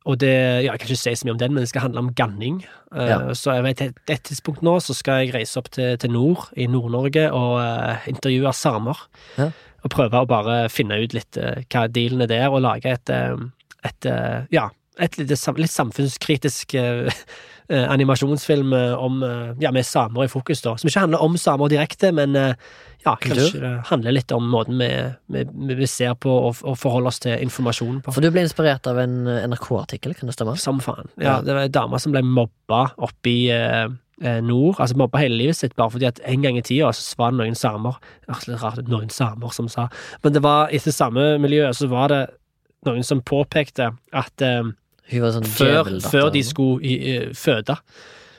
og 0.06 0.18
det 0.20 0.32
ja, 0.32 0.72
Jeg 0.72 0.80
kan 0.82 0.90
ikke 0.90 0.98
si 0.98 1.14
så 1.16 1.28
mye 1.28 1.36
om 1.36 1.42
den, 1.42 1.54
men 1.54 1.62
det 1.62 1.70
skal 1.70 1.86
handle 1.86 2.00
om 2.00 2.14
ganning. 2.18 2.62
Eh, 2.96 3.08
Ja. 3.12 3.20
Så 3.38 3.54
jeg 3.54 3.64
vet, 3.64 3.82
et, 3.82 4.00
et 4.10 4.24
tidspunkt 4.24 4.64
nå 4.66 4.80
så 4.82 4.96
skal 4.98 5.26
jeg 5.26 5.36
reise 5.36 5.60
opp 5.62 5.70
til, 5.72 5.98
til 6.02 6.12
nord, 6.12 6.48
i 6.58 6.66
Nord-Norge, 6.66 7.28
og 7.32 7.60
uh, 7.62 8.08
intervjue 8.10 8.54
samer. 8.54 8.98
Ja. 9.38 9.52
Og 9.84 9.94
prøve 9.94 10.24
å 10.24 10.30
bare 10.30 10.70
finne 10.70 10.98
ut 11.04 11.14
litt 11.14 11.38
uh, 11.38 11.62
hva 11.70 11.88
dealen 11.88 12.26
er 12.26 12.32
der, 12.34 12.50
og 12.50 12.64
lage 12.66 12.90
et, 12.98 13.14
et 13.86 14.10
Ja, 14.54 14.70
et 15.00 15.18
litt, 15.18 15.32
litt 15.32 15.72
samfunnskritisk 15.72 16.76
eh, 16.76 17.08
eh, 17.72 17.86
animasjonsfilm 17.88 18.74
eh, 18.76 18.94
om 19.00 19.22
eh, 19.24 19.54
Ja, 19.64 19.72
med 19.72 19.88
samer 19.88 20.26
i 20.26 20.32
fokus, 20.32 20.62
da. 20.66 20.76
Som 20.78 20.92
ikke 20.92 21.06
handler 21.06 21.24
om 21.24 21.38
samer 21.40 21.72
direkte, 21.72 22.12
men 22.16 22.36
ja, 22.36 23.16
kanskje 23.16 23.62
det 23.62 23.72
handler 23.90 24.14
litt 24.18 24.32
om 24.36 24.50
måten 24.52 24.78
vi, 24.82 24.90
vi, 25.34 25.46
vi 25.80 25.88
ser 25.90 26.14
på 26.20 26.32
og, 26.50 26.60
og 26.68 26.78
forholder 26.78 27.14
oss 27.14 27.22
til 27.24 27.40
informasjon 27.42 28.04
på. 28.04 28.14
For 28.14 28.24
du 28.24 28.30
ble 28.34 28.44
inspirert 28.46 28.88
av 28.90 29.00
en 29.02 29.24
NRK-artikkel, 29.26 30.14
kan 30.18 30.30
det 30.30 30.36
stemme? 30.38 30.58
Som 30.60 30.84
faen. 30.84 31.10
Ja, 31.22 31.40
det 31.46 31.56
var 31.56 31.66
ei 31.66 31.74
dame 31.74 32.00
som 32.02 32.14
ble 32.14 32.24
mobba 32.28 32.84
oppe 33.02 33.32
i 33.32 33.40
eh, 34.22 34.42
nord. 34.44 34.76
Altså 34.78 34.98
mobba 35.00 35.22
hele 35.24 35.40
livet 35.40 35.58
sitt 35.58 35.76
bare 35.80 35.96
fordi 35.96 36.10
at 36.10 36.22
en 36.30 36.44
gang 36.44 36.60
i 36.60 36.66
tida 36.66 36.92
så 36.94 37.18
var 37.18 37.34
det 37.34 37.42
noen 37.42 37.58
samer 37.58 37.98
det 38.28 38.54
er 38.54 38.62
rart, 38.62 38.84
noen 38.90 39.10
samer 39.10 39.56
som 39.56 39.70
sa 39.72 39.88
Men 40.24 40.36
det 40.36 40.44
var 40.46 40.70
etter 40.74 40.94
samme 40.94 41.36
miljø 41.42 41.72
så 41.74 41.90
var 41.92 42.12
det 42.14 42.22
noen 42.88 43.06
som 43.06 43.22
påpekte 43.22 43.92
at 44.14 44.44
var 45.20 45.36
sånn 45.36 45.48
før, 45.50 45.92
før 46.06 46.32
de 46.34 46.42
skulle 46.46 46.84
i, 46.88 46.96
eh, 47.16 47.30
føde, 47.36 47.76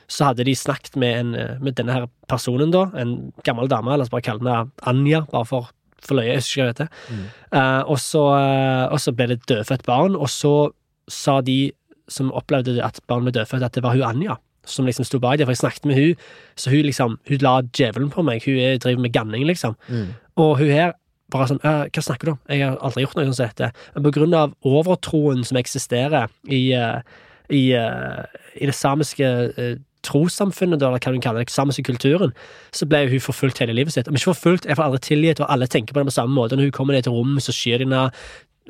så 0.09 0.29
hadde 0.29 0.45
de 0.47 0.55
snakket 0.57 0.97
med, 0.99 1.19
en, 1.19 1.35
eh, 1.35 1.59
med 1.61 1.75
denne 1.77 1.93
her 1.93 2.07
personen, 2.27 2.71
da, 2.71 2.87
en 2.97 3.33
gammel 3.43 3.69
dame, 3.69 3.95
la 3.95 4.03
oss 4.03 4.13
bare 4.13 4.25
kalle 4.25 4.41
henne 4.41 4.71
Anja, 4.89 5.23
bare 5.31 5.45
for, 5.45 5.69
for 6.01 6.19
løye, 6.19 6.33
jeg 6.33 6.41
husker 6.41 6.71
ikke 6.71 6.85
hva. 6.85 6.89
Mm. 7.09 7.27
uh, 7.53 7.83
og, 7.87 7.99
så, 7.99 8.23
uh, 8.33 8.85
og 8.91 8.99
så 8.99 9.13
ble 9.15 9.29
det 9.33 9.43
dødfødt 9.49 9.85
barn, 9.85 10.15
og 10.15 10.29
så 10.29 10.71
sa 11.11 11.41
de 11.41 11.71
som 12.11 12.33
opplevde 12.35 12.81
at 12.83 12.99
barnet 13.07 13.31
ble 13.31 13.39
dødfødt, 13.39 13.63
at 13.63 13.77
det 13.77 13.83
var 13.83 13.95
hun 13.95 14.03
Anja. 14.09 14.39
Som 14.65 14.85
liksom 14.87 15.03
sto 15.03 15.19
bak 15.19 15.37
det, 15.37 15.45
for 15.45 15.51
jeg 15.51 15.59
snakket 15.59 15.85
med 15.85 15.97
hun 15.97 16.19
Så 16.55 16.69
hun 16.71 16.85
liksom, 16.85 17.17
hun 17.27 17.41
la 17.43 17.57
djevelen 17.75 18.09
på 18.09 18.23
meg. 18.23 18.45
Hun 18.45 18.55
er, 18.55 18.77
driver 18.79 19.01
med 19.01 19.11
ganning, 19.11 19.43
liksom. 19.43 19.75
Mm. 19.89 20.13
Og 20.39 20.57
hun 20.61 20.69
her 20.71 20.93
bare 21.33 21.49
sånn 21.51 21.63
«Øh, 21.65 21.85
Hva 21.89 22.03
snakker 22.05 22.29
du 22.29 22.33
om? 22.35 22.41
Jeg 22.49 22.63
har 22.63 22.77
aldri 22.85 23.05
gjort 23.05 23.17
noe 23.17 23.27
sånt 23.29 23.39
som 23.39 23.49
dette. 23.49 23.71
Men 23.95 24.05
på 24.05 24.13
grunn 24.17 24.35
av 24.37 24.53
overtroen 24.67 25.43
som 25.47 25.59
eksisterer 25.59 26.29
i, 26.47 26.61
eh, 26.77 27.01
i, 27.49 27.63
eh, 27.77 28.23
i 28.55 28.69
det 28.69 28.77
samiske 28.77 29.31
eh, 29.57 29.75
trossamfunnet, 30.03 30.81
eller 30.81 30.99
hva 30.99 31.13
du 31.13 31.19
kaller 31.23 31.43
det, 31.43 31.53
samiske 31.53 31.85
kulturen, 31.87 32.33
så 32.75 32.87
ble 32.89 33.05
hun 33.11 33.23
forfulgt 33.23 33.61
hele 33.63 33.75
livet 33.75 33.95
sitt. 33.95 34.09
Om 34.09 34.17
ikke 34.19 34.33
forfulgt, 34.33 34.67
iallfall 34.67 34.91
aldri 34.91 35.03
tilgitt, 35.07 35.41
og 35.43 35.51
alle 35.51 35.69
tenker 35.71 35.95
på 35.95 36.03
det 36.03 36.11
på 36.11 36.17
samme 36.17 36.35
måte. 36.35 36.57
Når 36.57 36.69
hun 36.69 36.75
kommer 36.75 36.97
ned 36.97 37.07
til 37.07 37.15
rommet, 37.15 37.45
så 37.45 37.55
skyr 37.55 37.83
de 37.83 37.87
henne. 37.87 38.09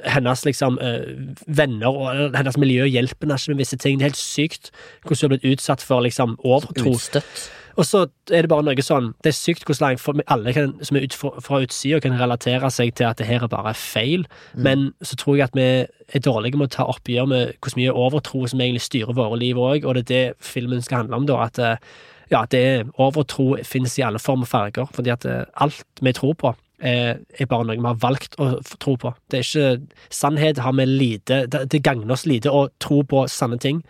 Hennes 0.10 0.42
liksom 0.42 0.80
eh, 0.82 1.04
venner 1.46 1.94
og 1.94 2.34
hennes 2.34 2.56
miljø 2.58 2.88
hjelper 2.90 3.28
henne 3.28 3.38
ikke 3.38 3.54
med 3.54 3.62
visse 3.62 3.78
ting. 3.78 4.00
Det 4.00 4.08
er 4.08 4.10
helt 4.10 4.18
sykt 4.18 4.72
hvordan 5.06 5.20
hun 5.20 5.28
har 5.28 5.34
blitt 5.36 5.52
utsatt 5.54 5.86
for 5.86 6.02
liksom 6.02 6.34
overtro. 6.42 6.96
Utstøtt. 6.96 7.44
Og 7.76 7.88
så 7.88 8.04
er 8.30 8.46
det 8.46 8.52
bare 8.52 8.66
noe 8.68 8.86
sånn 8.86 9.12
Det 9.24 9.32
er 9.32 9.38
sykt 9.38 9.66
hvordan 9.66 9.84
langt 9.84 10.04
for 10.04 10.20
alle 10.32 10.54
kan, 10.56 10.76
som 10.86 10.98
er 10.98 11.08
ut 11.08 11.18
fra, 11.18 11.60
utsida, 11.64 12.00
kan 12.04 12.18
relatere 12.20 12.70
seg 12.74 12.94
til 12.98 13.10
at 13.10 13.20
det 13.20 13.28
her 13.28 13.46
er 13.46 13.52
bare 13.52 13.74
feil. 13.78 14.28
Men 14.54 14.92
så 15.02 15.18
tror 15.20 15.40
jeg 15.40 15.50
at 15.50 15.58
vi 15.58 15.68
er 16.14 16.24
dårlige 16.24 16.60
med 16.60 16.70
å 16.70 16.76
ta 16.78 16.88
oppgjør 16.92 17.30
med 17.30 17.54
hvor 17.58 17.78
mye 17.80 17.98
overtro 18.06 18.46
som 18.50 18.62
egentlig 18.62 18.86
styrer 18.86 19.18
våre 19.18 19.40
liv 19.42 19.60
òg, 19.60 19.88
og 19.88 19.98
det 19.98 20.04
er 20.04 20.12
det 20.14 20.50
filmen 20.54 20.84
skal 20.86 21.04
handle 21.04 21.22
om, 21.22 21.30
da. 21.30 21.40
At 21.48 21.60
eh, 21.60 21.94
ja, 22.32 22.44
det 22.50 22.60
er 22.60 22.92
overtro 23.02 23.54
finnes 23.68 23.98
i 24.00 24.06
alle 24.06 24.22
former 24.22 24.48
og 24.48 24.52
farger, 24.54 24.94
fordi 24.94 25.14
at 25.14 25.26
eh, 25.30 25.46
alt 25.64 25.84
vi 26.02 26.14
tror 26.16 26.38
på, 26.40 26.54
er, 26.84 27.22
er 27.40 27.48
bare 27.50 27.68
noe 27.68 27.80
vi 27.80 27.88
har 27.88 28.02
valgt 28.02 28.36
å 28.42 28.58
tro 28.82 28.98
på. 29.00 29.14
Det 29.32 29.40
er 29.40 29.48
ikke 29.48 30.04
Sannhet 30.14 30.60
har 30.60 30.76
vi 30.76 30.86
lite 30.90 31.46
Det, 31.48 31.66
det 31.72 31.84
gagner 31.86 32.16
oss 32.16 32.26
lite 32.28 32.52
å 32.52 32.68
tro 32.84 33.02
på 33.08 33.26
sanne 33.32 33.60
ting. 33.62 33.82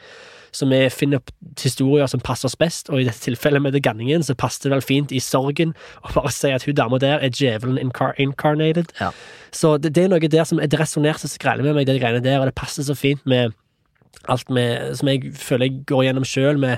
Så 0.53 0.67
vi 0.69 0.79
finner 0.93 1.21
opp 1.21 1.31
historier 1.59 2.07
som 2.09 2.21
passer 2.23 2.49
oss 2.49 2.57
best, 2.59 2.91
og 2.93 3.01
i 3.01 3.07
dette 3.07 3.23
tilfellet 3.25 3.63
med 3.63 3.73
det 3.73 3.83
ganningen, 3.85 4.23
så 4.23 4.35
passet 4.37 4.67
det 4.67 4.75
vel 4.75 4.85
fint 4.85 5.13
i 5.13 5.21
sorgen 5.23 5.73
å 6.05 6.13
bare 6.13 6.31
si 6.33 6.51
at 6.53 6.67
hun 6.67 6.77
dama 6.77 6.99
der 7.01 7.23
er 7.25 7.33
djevelen 7.33 7.79
incar 7.81 8.13
incarnated. 8.21 8.93
Ja. 9.01 9.09
Så 9.53 9.77
det, 9.81 9.95
det 9.97 10.05
er 10.05 10.13
noe 10.13 10.29
der 10.29 10.45
som 10.49 10.61
Det 10.61 10.79
resonnerte 10.79 11.27
så 11.27 11.41
greit 11.41 11.63
med 11.65 11.75
meg, 11.75 11.87
det 11.89 11.99
greiene 12.01 12.23
der, 12.23 12.39
og 12.39 12.49
det 12.49 12.57
passer 12.57 12.85
så 12.85 12.95
fint 12.97 13.25
med 13.25 13.53
alt 14.29 14.49
med, 14.53 14.93
som 14.97 15.09
jeg 15.09 15.33
føler 15.35 15.67
jeg 15.67 15.83
går 15.89 16.05
gjennom 16.07 16.27
sjøl, 16.27 16.61
med 16.61 16.77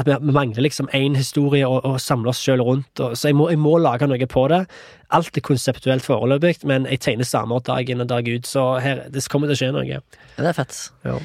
at 0.00 0.08
vi, 0.08 0.14
vi 0.24 0.32
mangler 0.32 0.64
liksom 0.64 0.88
én 0.96 1.16
historie 1.16 1.68
å, 1.68 1.78
å 1.84 1.98
samle 2.00 2.32
oss 2.32 2.40
sjøl 2.42 2.62
rundt. 2.64 3.00
Og, 3.00 3.16
så 3.18 3.28
jeg 3.28 3.36
må, 3.38 3.48
jeg 3.52 3.60
må 3.60 3.76
lage 3.82 4.08
noe 4.08 4.28
på 4.30 4.46
det. 4.52 4.62
Alt 5.12 5.36
er 5.36 5.44
konseptuelt 5.44 6.04
foreløpig, 6.06 6.62
men 6.68 6.88
jeg 6.88 7.02
tegner 7.04 7.28
samer 7.28 7.64
dag 7.66 7.90
inn 7.92 8.04
og 8.04 8.08
dag 8.12 8.28
ut, 8.28 8.48
så 8.48 8.78
her, 8.82 9.04
det 9.12 9.24
kommer 9.32 9.50
til 9.50 9.58
å 9.58 9.60
skje 9.60 9.72
noe. 9.76 9.88
Ja, 9.90 10.38
det 10.38 10.52
er 10.54 10.56
fett. 10.62 10.78
Ja. 11.04 11.18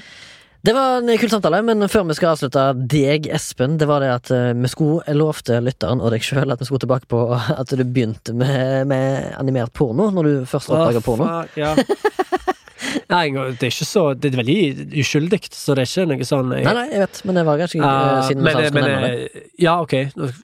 Det 0.67 0.73
var 0.75 0.97
en 0.99 1.17
kul 1.17 1.29
samtale, 1.31 1.61
men 1.63 1.85
før 1.87 2.09
vi 2.09 2.15
skal 2.17 2.33
avslutte 2.33 2.63
deg, 2.91 3.29
Espen, 3.31 3.77
det 3.79 3.87
var 3.87 4.03
det 4.03 4.09
at 4.11 4.31
eh, 4.35 4.49
vi 4.51 4.67
skulle 4.67 5.13
lovte 5.15 5.61
lytteren 5.63 6.01
og 6.03 6.11
deg 6.11 6.25
sjøl 6.27 6.51
at 6.51 6.59
vi 6.59 6.67
skulle 6.67 6.83
tilbake 6.83 7.07
på 7.07 7.21
at 7.61 7.71
du 7.71 7.83
begynte 7.85 8.35
med, 8.35 8.83
med 8.91 9.29
animert 9.39 9.71
porno 9.71 10.09
når 10.11 10.27
du 10.27 10.33
først 10.51 10.73
oppdaga 10.75 10.99
porno. 11.05 11.29
fuck, 11.29 11.55
ja. 11.55 11.71
Nei, 13.13 13.23
det 13.31 13.63
er 13.63 13.71
ikke 13.71 13.87
så 13.87 14.03
Det 14.19 14.29
er 14.29 14.37
veldig 14.41 14.59
uskyldig, 14.99 15.39
så 15.55 15.75
det 15.75 15.85
er 15.85 15.89
ikke 15.89 16.05
noe 16.11 16.27
sånn 16.27 16.51
jeg, 16.57 16.65
Nei, 16.67 16.75
nei, 16.75 16.85
jeg 16.91 17.03
vet, 17.05 17.21
men 17.27 17.39
det 17.39 17.43
var 17.47 17.61
ganske 17.61 17.79
uh, 17.83 18.19
siden 18.27 18.43
men, 18.43 18.59
vi 18.59 18.71
men, 18.75 18.87
det. 18.87 19.11
eh, 19.13 19.49
Ja, 19.63 19.77
ok. 19.85 19.95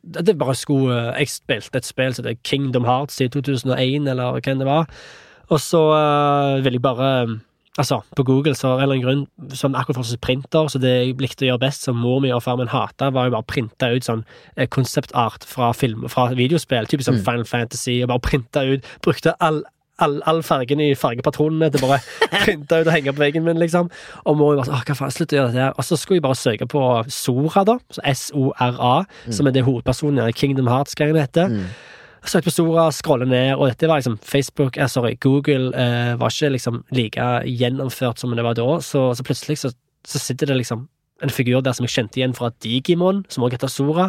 Det 0.01 0.23
er 0.23 0.39
bare 0.39 0.55
skulle 0.55 1.01
eh, 1.01 1.23
Jeg 1.23 1.33
spilte 1.35 1.81
et 1.81 1.87
spill 1.87 2.15
som 2.15 2.23
heter 2.23 2.39
Kingdom 2.47 2.87
Hearts 2.87 3.19
i 3.19 3.27
2001, 3.31 4.07
eller 4.07 4.39
hva 4.39 4.55
det 4.63 4.69
var. 4.69 4.87
Og 5.51 5.59
så 5.59 5.81
uh, 5.91 6.63
vil 6.63 6.79
jeg 6.79 6.83
bare 6.83 7.09
eh, 7.25 7.35
Altså, 7.81 8.03
på 8.13 8.21
Google 8.27 8.53
så 8.53 8.67
av 8.75 8.83
en 8.83 8.83
eller 8.83 8.99
annen 8.99 9.25
grunn, 9.25 9.53
som 9.57 9.73
akkurat 9.73 9.97
for 9.97 10.19
printer, 10.21 10.67
så 10.69 10.77
det 10.77 10.91
jeg 10.93 11.15
likte 11.17 11.47
å 11.47 11.47
gjøre 11.47 11.63
best, 11.63 11.87
som 11.87 11.97
mor 11.97 12.19
mi 12.21 12.29
og 12.29 12.43
far 12.45 12.59
min 12.59 12.69
hata, 12.69 13.07
var 13.09 13.25
jo 13.25 13.33
bare 13.33 13.41
å 13.41 13.49
printe 13.49 13.87
ut 13.95 14.05
sånn 14.05 14.21
eh, 14.55 14.67
konseptart 14.69 15.47
fra 15.49 15.71
film, 15.73 16.03
fra 16.11 16.27
videospill, 16.37 16.85
typisk 16.85 17.09
som 17.09 17.17
Mm. 17.17 17.23
Final 17.25 17.45
Fantasy, 17.49 17.95
og 18.03 18.09
bare 18.11 18.21
printe 18.25 18.61
ut 18.61 18.85
Brukte 19.01 19.33
all, 19.41 19.63
all, 19.97 20.19
all 20.29 20.43
fargen 20.45 20.79
i 20.85 20.91
fargepatronene 20.93 21.71
til 21.73 21.81
bare 21.81 21.97
printe 22.45 22.77
ut 22.77 22.87
og 22.87 22.93
henge 22.93 23.13
på 23.13 23.23
veggen 23.23 23.43
min, 23.47 23.57
liksom. 23.57 23.89
Og 24.25 24.37
mor 24.37 24.53
bare 24.59 24.67
sånn, 24.69 24.85
hva 24.85 24.97
faen, 24.99 25.15
slutt 25.17 25.33
å 25.33 25.39
gjøre 25.39 25.51
dette 25.55 25.65
her. 25.65 25.73
Og 25.77 25.87
så 25.89 25.97
skulle 25.97 26.19
jeg 26.21 26.27
bare 26.27 26.37
søke 26.43 26.69
på 26.69 26.83
Sora, 27.09 27.65
da, 27.65 27.79
så 27.89 28.05
S-O-R-A, 28.13 28.93
som 29.33 29.49
er 29.49 29.57
det 29.57 29.65
hovedpersonen 29.65 30.27
i 30.29 30.37
Kingdom 30.37 30.69
Hearts-greien 30.69 31.17
heter. 31.17 31.49
Mm. 31.49 31.65
Søkte 32.23 32.47
på 32.47 32.53
Sora, 32.55 32.85
scrolle 32.95 33.25
ned, 33.27 33.55
og 33.57 33.67
dette 33.67 33.87
var 33.89 33.99
liksom 33.99 34.15
Facebook 34.23 34.77
eh, 34.79 34.87
Sorry, 34.87 35.15
Google 35.21 35.73
eh, 35.75 36.13
var 36.21 36.31
ikke 36.31 36.53
liksom 36.55 36.83
like 36.95 37.25
gjennomført 37.49 38.19
som 38.21 38.31
det 38.37 38.45
var 38.45 38.55
da, 38.55 38.67
så, 38.85 39.09
så 39.17 39.25
plutselig 39.27 39.57
så, 39.59 39.73
så 40.07 40.21
sitter 40.23 40.47
det 40.53 40.61
liksom 40.61 40.85
en 41.23 41.29
figur 41.31 41.61
der 41.63 41.75
som 41.75 41.83
jeg 41.85 41.93
kjente 41.93 42.19
igjen 42.19 42.33
fra 42.35 42.49
Digimon, 42.63 43.25
som 43.31 43.43
også 43.45 43.57
heter 43.57 43.71
Sora, 43.71 44.07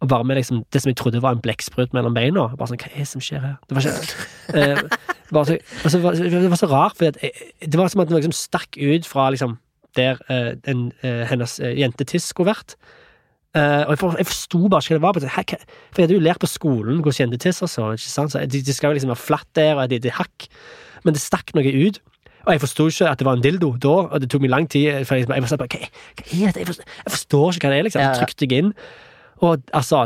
og 0.00 0.08
bare 0.12 0.24
med 0.28 0.38
liksom 0.38 0.60
det 0.72 0.80
som 0.84 0.92
jeg 0.92 0.96
trodde 1.00 1.20
var 1.24 1.34
en 1.34 1.40
blekksprut 1.42 1.92
mellom 1.96 2.14
beina. 2.14 2.44
Bare 2.54 2.68
sånn, 2.70 2.78
hva 2.78 2.86
er 2.92 3.00
det 3.02 3.08
som 3.10 3.24
skjer 3.24 3.42
her? 3.42 3.56
Det 3.66 3.74
var 3.74 3.88
ikke 3.88 4.20
eh, 4.60 4.82
bare 5.34 5.56
så, 5.56 5.90
det 5.96 6.02
var- 6.04 6.20
Det 6.22 6.50
var 6.52 6.60
så 6.60 6.68
rart, 6.70 6.94
for 7.00 7.10
det 7.18 7.80
var 7.80 7.88
som 7.90 8.04
at 8.04 8.08
den 8.12 8.20
liksom 8.20 8.36
stakk 8.38 8.78
ut 8.78 9.08
fra 9.08 9.30
liksom 9.34 9.56
der 9.98 10.20
eh, 10.30 10.52
en, 10.70 10.92
eh, 11.02 11.24
hennes 11.26 11.56
eh, 11.64 11.74
jentetiss 11.80 12.28
skulle 12.30 12.52
vært. 12.52 12.76
Eh, 13.56 13.84
og 13.86 13.94
jeg, 13.94 13.98
for, 14.02 14.16
jeg 14.20 14.26
forsto 14.28 14.58
bare 14.68 14.84
ikke 14.84 14.98
hva 15.00 15.12
det 15.16 15.22
var. 15.24 15.30
Hæ, 15.38 15.44
hva- 15.48 15.64
For 15.92 16.02
jeg 16.02 16.08
hadde 16.08 16.18
jo 16.18 16.24
lært 16.26 16.42
på 16.42 16.50
skolen 16.50 17.00
hvordan 17.00 17.22
jentetiss 17.32 17.62
så, 17.64 17.86
ikke 17.96 18.10
sant? 18.12 18.32
Så 18.34 18.42
de, 18.44 18.60
de 18.62 18.74
skal 18.76 18.90
jo 18.92 18.98
liksom 18.98 19.12
være 19.14 19.24
flatt 19.24 19.48
der, 19.56 19.74
og 19.78 19.84
et 19.86 19.96
lite 19.96 20.12
hakk. 20.18 20.48
Men 21.04 21.14
det 21.16 21.22
stakk 21.22 21.54
noe 21.56 21.72
ut. 21.88 22.00
Og 22.46 22.52
jeg 22.54 22.60
forsto 22.62 22.86
ikke 22.88 23.08
at 23.10 23.18
det 23.20 23.26
var 23.28 23.36
en 23.36 23.42
dildo 23.44 23.72
da, 23.80 23.94
og 24.08 24.20
det 24.20 24.30
tok 24.30 24.40
meg 24.44 24.50
lang 24.52 24.68
tid. 24.70 25.04
For 25.08 25.16
jeg, 25.18 25.26
jeg 25.28 25.48
sånn, 25.50 25.60
bare, 25.60 25.68
hva, 25.68 25.88
hva 26.20 26.28
er 26.28 26.52
dette? 26.52 26.60
Jeg 26.60 26.68
forstår, 26.70 26.84
jeg 27.04 27.12
forstår 27.16 27.50
ikke 27.58 27.66
hva 27.68 27.72
det 27.74 27.78
er, 27.80 27.88
liksom. 27.88 28.02
Så 28.14 28.22
trykte 28.22 28.48
jeg 28.48 28.62
inn, 28.64 28.70
og 29.40 29.62
altså 29.76 30.04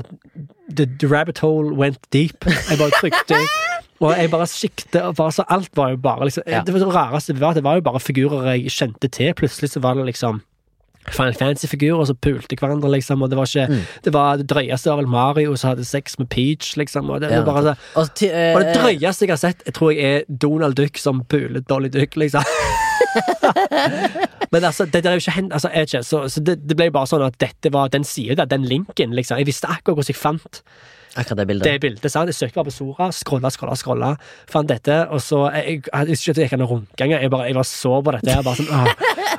the, 0.77 0.85
the 1.01 1.09
rabbit 1.09 1.39
hole 1.40 1.73
went 1.78 1.98
deep. 2.12 2.44
Jeg 2.47 2.78
bare 2.78 2.93
trykte 2.98 3.39
Og 4.02 4.10
jeg 4.19 4.31
bare 4.32 4.47
sikte, 4.51 4.98
og 5.06 5.14
bare 5.16 5.32
så 5.32 5.44
alt 5.48 5.70
var 5.78 5.93
jo 5.93 5.97
bare 6.02 6.27
liksom 6.27 6.43
Ja. 6.51 6.62
Det 6.66 6.74
rareste 6.74 7.36
var, 7.39 7.55
det 7.55 7.62
var 7.62 7.74
jo 7.78 7.85
bare 7.86 8.01
figurer 8.02 8.48
jeg 8.56 8.70
kjente 8.74 9.09
til. 9.09 9.31
Plutselig 9.39 9.70
så 9.70 9.81
var 9.81 9.94
det 9.94 10.05
liksom 10.10 10.40
Final 11.11 11.35
Fantasy-figurer 11.35 12.05
som 12.07 12.16
pulte 12.23 12.57
hverandre, 12.57 12.91
liksom, 12.95 13.23
og 13.23 13.31
det 13.31 13.37
var 13.39 13.47
ikke 13.51 13.69
Mm. 13.73 13.81
Det 14.05 14.12
var 14.12 14.37
det 14.37 14.47
drøyeste 14.51 14.91
var 14.91 14.97
vel 14.97 15.07
Mario 15.07 15.57
som 15.57 15.70
hadde 15.70 15.85
sex 15.85 16.19
med 16.19 16.29
Peach, 16.29 16.77
liksom, 16.77 17.11
og 17.11 17.20
det, 17.20 17.31
Ja, 17.31 17.41
var 17.43 17.53
bare 17.53 17.62
så 17.62 17.74
Og, 18.01 18.23
eh, 18.23 18.55
og 18.55 18.61
det 18.62 18.74
drøyeste 18.77 19.23
jeg 19.27 19.31
har 19.31 19.37
sett, 19.37 19.62
jeg 19.66 19.74
tror 19.74 19.91
jeg 19.91 20.05
er 20.05 20.23
Donald 20.29 20.74
Duck 20.74 20.97
som 20.99 21.24
puler 21.24 21.61
Dolly 21.61 21.89
Duck, 21.89 22.16
liksom. 22.16 22.43
Men 24.53 24.65
altså, 24.65 24.85
det 24.85 24.93
det 25.03 25.07
er 25.07 25.12
jo 25.12 25.16
ikke 25.24 25.31
hendt 25.37 25.53
altså, 25.53 25.69
jeg 25.74 25.83
ikke, 25.83 26.03
Så, 26.03 26.29
så 26.29 26.41
det, 26.41 26.69
det 26.69 26.77
ble 26.77 26.91
bare 26.93 27.07
sånn 27.07 27.23
at 27.27 27.39
dette 27.41 27.73
var 27.73 27.89
den 27.89 28.05
sida, 28.05 28.45
den 28.45 28.65
linken, 28.69 29.11
liksom. 29.16 29.39
Jeg 29.39 29.47
visste 29.47 29.66
akkurat 29.70 29.95
hvordan 29.97 30.09
jeg 30.12 30.16
fant 30.16 30.62
akkurat 31.16 31.39
det 31.39 31.47
bildet. 31.47 31.65
det 31.65 31.81
bildet. 31.81 32.12
sant? 32.12 32.27
Jeg 32.31 32.35
søkte 32.35 32.55
bare 32.55 32.65
på 32.70 32.73
Sora, 32.73 33.11
scrolla, 33.12 33.51
scrolla, 33.53 33.74
scrolla. 33.77 34.16
Fant 34.49 34.69
dette, 34.69 35.09
og 35.12 35.20
så 35.20 35.51
Jeg, 35.53 35.83
jeg, 35.93 36.09
jeg 36.09 36.16
jeg 36.37 36.45
gikk 36.47 36.53
an 36.57 36.62
å 36.65 36.69
runke 36.70 37.05
engang. 37.05 37.20
Jeg 37.23 37.31
bare, 37.31 37.45
jeg 37.51 37.55
bare 37.59 37.65
så 37.69 37.99
på 38.01 38.12
dette. 38.16 38.31
Jeg 38.31 38.45
bare 38.45 38.57
sånn, 38.57 38.69
åh. 38.73 38.87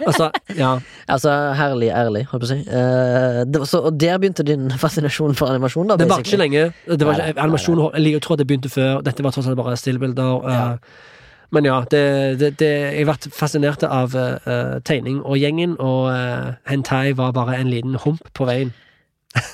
Og 0.02 0.14
så, 0.20 0.30
ja. 0.57 0.74
Altså, 1.07 1.32
herlig 1.60 1.90
ærlig, 1.94 2.26
holdt 2.32 2.44
på 2.44 2.49
å 2.49 2.52
si. 2.52 2.60
Eh, 2.65 3.40
det 3.48 3.61
var 3.61 3.70
så, 3.70 3.84
og 3.90 3.98
der 4.02 4.20
begynte 4.22 4.45
din 4.48 4.70
fascinasjon 4.82 5.36
for 5.40 5.53
animasjon, 5.53 5.90
da? 5.91 5.98
Det 5.99 6.10
varte 6.10 6.28
ikke 6.28 6.41
lenge. 6.41 6.68
Det 6.90 7.07
var 7.07 7.20
ikke, 7.22 7.40
animasjon, 7.45 7.82
Jeg 7.94 8.06
liker 8.06 8.22
å 8.22 8.26
tro 8.28 8.38
at 8.38 8.44
det 8.44 8.48
begynte 8.52 8.72
før. 8.74 9.02
Dette 9.06 9.26
var 9.26 9.36
tross 9.36 9.49
alt 9.52 9.60
bare 9.60 9.76
stillbilder. 9.80 10.48
Ja. 10.49 10.61
eh, 10.74 11.10
Men 11.53 11.68
ja, 11.70 11.76
det, 11.91 12.03
det, 12.41 12.48
det, 12.57 12.72
jeg 12.95 13.03
har 13.03 13.11
vært 13.11 13.28
fascinert 13.38 13.84
av 13.86 14.15
uh, 14.18 14.80
tegning 14.90 15.20
og 15.22 15.38
gjengen, 15.38 15.76
og 15.78 16.07
uh, 16.10 16.56
hentai 16.65 17.11
var 17.14 17.36
bare 17.38 17.60
en 17.61 17.70
liten 17.70 17.94
hump 18.02 18.26
på 18.34 18.48
veien. 18.49 18.72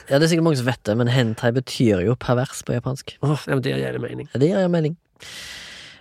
Ja, 0.08 0.16
det 0.16 0.24
er 0.24 0.30
sikkert 0.32 0.46
mange 0.48 0.60
som 0.62 0.68
vet 0.70 0.80
det, 0.88 0.96
men 1.00 1.12
hentai 1.12 1.52
betyr 1.56 2.06
jo 2.06 2.16
pervers 2.20 2.62
på 2.64 2.78
japansk. 2.78 3.18
Åh, 3.20 3.44
ja, 3.48 3.58
men 3.58 3.64
det 3.64 3.76
gir 3.76 4.00
mening. 4.00 4.30
Ja, 4.32 4.40
Det 4.40 4.48
gir 4.54 4.72
mening. 4.72 4.96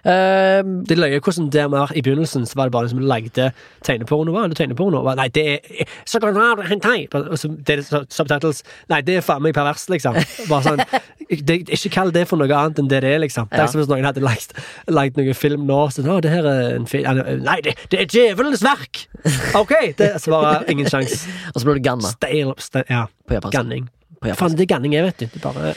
Eh, 0.04 0.62
Det 0.88 0.96
løy 0.98 1.18
hvordan 1.20 1.48
det 1.50 1.64
var 1.70 1.90
I 1.96 2.02
begynnelsen 2.02 2.46
så 2.46 2.54
var 2.56 2.68
det 2.68 2.72
bare 2.72 2.86
liksom 2.88 3.00
lagde 3.02 3.52
tegneporno. 3.84 4.32
Hva 4.32 4.46
tegneporno? 4.54 5.02
Hva- 5.02 5.16
Nei, 5.18 5.28
det 5.28 5.44
er 5.48 5.84
så 6.06 6.20
kan 6.20 6.34
det 6.34 6.66
hentai! 6.70 7.08
Og 7.14 7.36
så- 7.38 7.48
Det 7.64 7.78
er 7.78 8.04
subtitles. 8.08 8.62
Nei, 8.88 9.00
det 9.02 9.16
er 9.16 9.20
faen 9.20 9.42
meg 9.42 9.54
pervers, 9.54 9.88
liksom. 9.88 10.14
Bare 10.48 10.62
sånn 10.62 10.84
det, 11.46 11.68
Ikke 11.68 11.90
kall 11.90 12.10
det 12.12 12.26
for 12.28 12.36
noe 12.38 12.48
annet 12.48 12.78
enn 12.78 12.88
det 12.88 13.00
det 13.02 13.14
er, 13.14 13.18
liksom. 13.18 13.48
Det 13.50 13.58
er 13.60 13.66
som 13.66 13.80
hvis 13.80 13.88
noen 13.90 14.04
hadde 14.04 14.22
lagd, 14.22 14.52
lagd 14.88 15.16
noen 15.18 15.34
film 15.34 15.66
nå. 15.66 15.80
Så, 15.92 16.02
å, 16.06 16.20
det 16.22 16.30
her 16.30 16.46
er 16.46 16.76
en 16.76 16.86
film 16.86 17.42
Nei, 17.44 17.60
det, 17.64 17.74
det 17.90 18.00
er 18.00 18.06
djevelens 18.06 18.62
verk! 18.62 19.06
OK! 19.54 19.74
Det 19.98 20.14
svarer 20.22 20.60
bare 20.62 20.72
ingen 20.72 20.86
sjans. 20.92 21.26
og 21.54 21.60
så 21.60 21.64
blir 21.66 21.74
du 21.80 21.84
ganna 21.84 22.08
Stale, 22.14 22.54
ja. 22.88 23.06
på 23.28 23.34
japansk. 23.38 23.54
Ganning. 23.58 23.88
På 24.22 24.34
Faen, 24.34 24.56
det 24.58 24.64
er 24.66 24.74
ganning 24.74 24.94
er, 24.98 25.04
vet 25.10 25.18
du. 25.20 25.26
Det 25.26 25.38
er 25.38 25.46
bare 25.52 25.74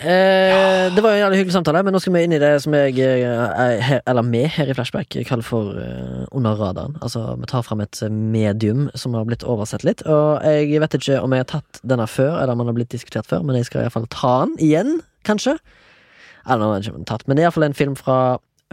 Eh, 0.00 0.94
det 0.94 1.02
var 1.02 1.12
jo 1.12 1.16
en 1.16 1.22
jævlig 1.22 1.38
hyggelig 1.40 1.54
samtale, 1.54 1.82
men 1.86 1.94
nå 1.94 2.00
skal 2.02 2.14
vi 2.14 2.22
inn 2.26 2.34
i 2.36 2.40
det 2.42 2.50
som 2.64 2.74
jeg, 2.76 2.98
eh, 3.00 3.24
er 3.24 3.80
her, 3.80 4.02
eller 4.06 4.26
vi 4.32 4.42
her 4.50 4.70
i 4.70 4.74
Flashback, 4.76 5.16
kaller 5.28 5.46
for 5.46 5.78
eh, 5.80 6.24
under 6.32 6.58
radaren. 6.60 6.96
Altså, 7.02 7.22
vi 7.40 7.48
tar 7.50 7.62
fram 7.66 7.80
et 7.84 8.02
medium 8.10 8.90
som 8.94 9.14
har 9.14 9.24
blitt 9.28 9.44
oversett 9.44 9.84
litt. 9.84 10.02
Og 10.06 10.42
jeg 10.44 10.80
vet 10.82 10.98
ikke 10.98 11.20
om 11.22 11.32
jeg 11.32 11.44
har 11.44 11.50
tatt 11.56 11.80
denne 11.82 12.06
før, 12.06 12.36
eller 12.40 12.52
om 12.52 12.64
den 12.64 12.72
har 12.72 12.78
blitt 12.78 12.92
diskutert 12.92 13.26
før, 13.26 13.42
men 13.46 13.56
jeg 13.56 13.70
skal 13.70 13.84
iallfall 13.86 14.08
ta 14.12 14.34
den 14.44 14.56
igjen, 14.58 15.00
kanskje. 15.24 15.58
Eller 16.46 16.62
nå 16.62 16.72
har 16.72 16.82
jeg 16.82 16.92
ikke 16.92 17.08
tatt, 17.12 17.26
men 17.26 17.36
det 17.36 17.44
er 17.44 17.48
iallfall 17.48 17.68
en 17.70 17.78
film 17.78 17.96
fra, 17.98 18.18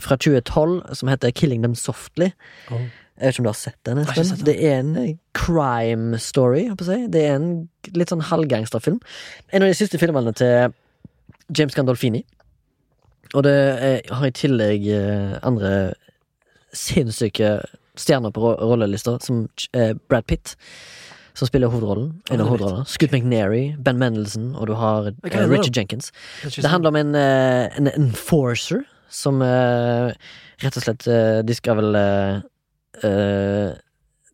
fra 0.02 0.18
2012 0.18 0.96
som 1.00 1.10
heter 1.10 1.32
Killing 1.32 1.64
Them 1.64 1.76
Softly. 1.76 2.34
Oh. 2.70 2.84
Jeg 3.14 3.30
vet 3.30 3.36
ikke 3.36 3.42
om 3.44 3.46
du 3.46 3.52
har 3.52 3.60
sett 3.60 3.80
den, 3.86 4.00
Espen? 4.02 4.26
sett 4.26 4.40
den. 4.42 4.48
Det 4.48 4.56
er 4.66 4.80
en 4.82 5.20
crime 5.38 6.18
story. 6.20 6.64
Det 7.14 7.22
er 7.22 7.36
en 7.38 7.50
litt 7.94 8.10
sånn 8.10 8.24
halvgangsterfilm. 8.26 8.98
En 9.54 9.62
av 9.64 9.70
de 9.70 9.78
siste 9.78 10.00
filmene 10.02 10.34
til 10.36 10.74
James 11.50 11.76
Gandolfini. 11.76 12.24
Og 13.34 13.44
det 13.48 13.54
er, 13.54 14.02
har 14.14 14.28
i 14.30 14.36
tillegg 14.36 14.84
eh, 14.94 15.38
andre 15.42 15.94
sinnssyke 16.74 17.56
stjerner 17.98 18.34
på 18.34 18.42
ro- 18.44 18.58
rollelista, 18.74 19.18
som 19.22 19.48
eh, 19.74 19.94
Brad 20.10 20.26
Pitt. 20.30 20.56
Som 21.34 21.50
spiller 21.50 21.72
hovedrollen. 21.74 22.12
En 22.30 22.42
av 22.44 22.50
hovedrollene. 22.52 22.86
Scoot 22.86 23.12
McNairy, 23.14 23.72
Ben 23.82 23.98
Mendelsohn, 23.98 24.52
og 24.54 24.68
du 24.70 24.76
har 24.78 25.10
okay, 25.24 25.40
eh, 25.42 25.50
Richard 25.50 25.78
Jenkins. 25.78 26.12
Det 26.44 26.70
handler 26.70 26.94
om 26.94 27.00
en, 27.02 27.16
en 27.18 27.90
enforcer 27.96 28.84
som 29.14 29.42
rett 29.42 30.78
og 30.78 30.82
slett 30.86 31.04
De 31.46 31.54
skal 31.58 31.78
vel 31.78 31.98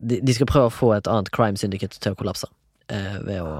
de, 0.00 0.20
de 0.24 0.32
skal 0.36 0.48
prøve 0.48 0.68
å 0.70 0.72
få 0.72 0.92
et 0.96 1.08
annet 1.10 1.28
crime 1.36 1.60
syndicate 1.60 1.96
til 2.00 2.14
å 2.14 2.16
kollapse. 2.20 2.48
ved 2.88 3.40
å 3.44 3.56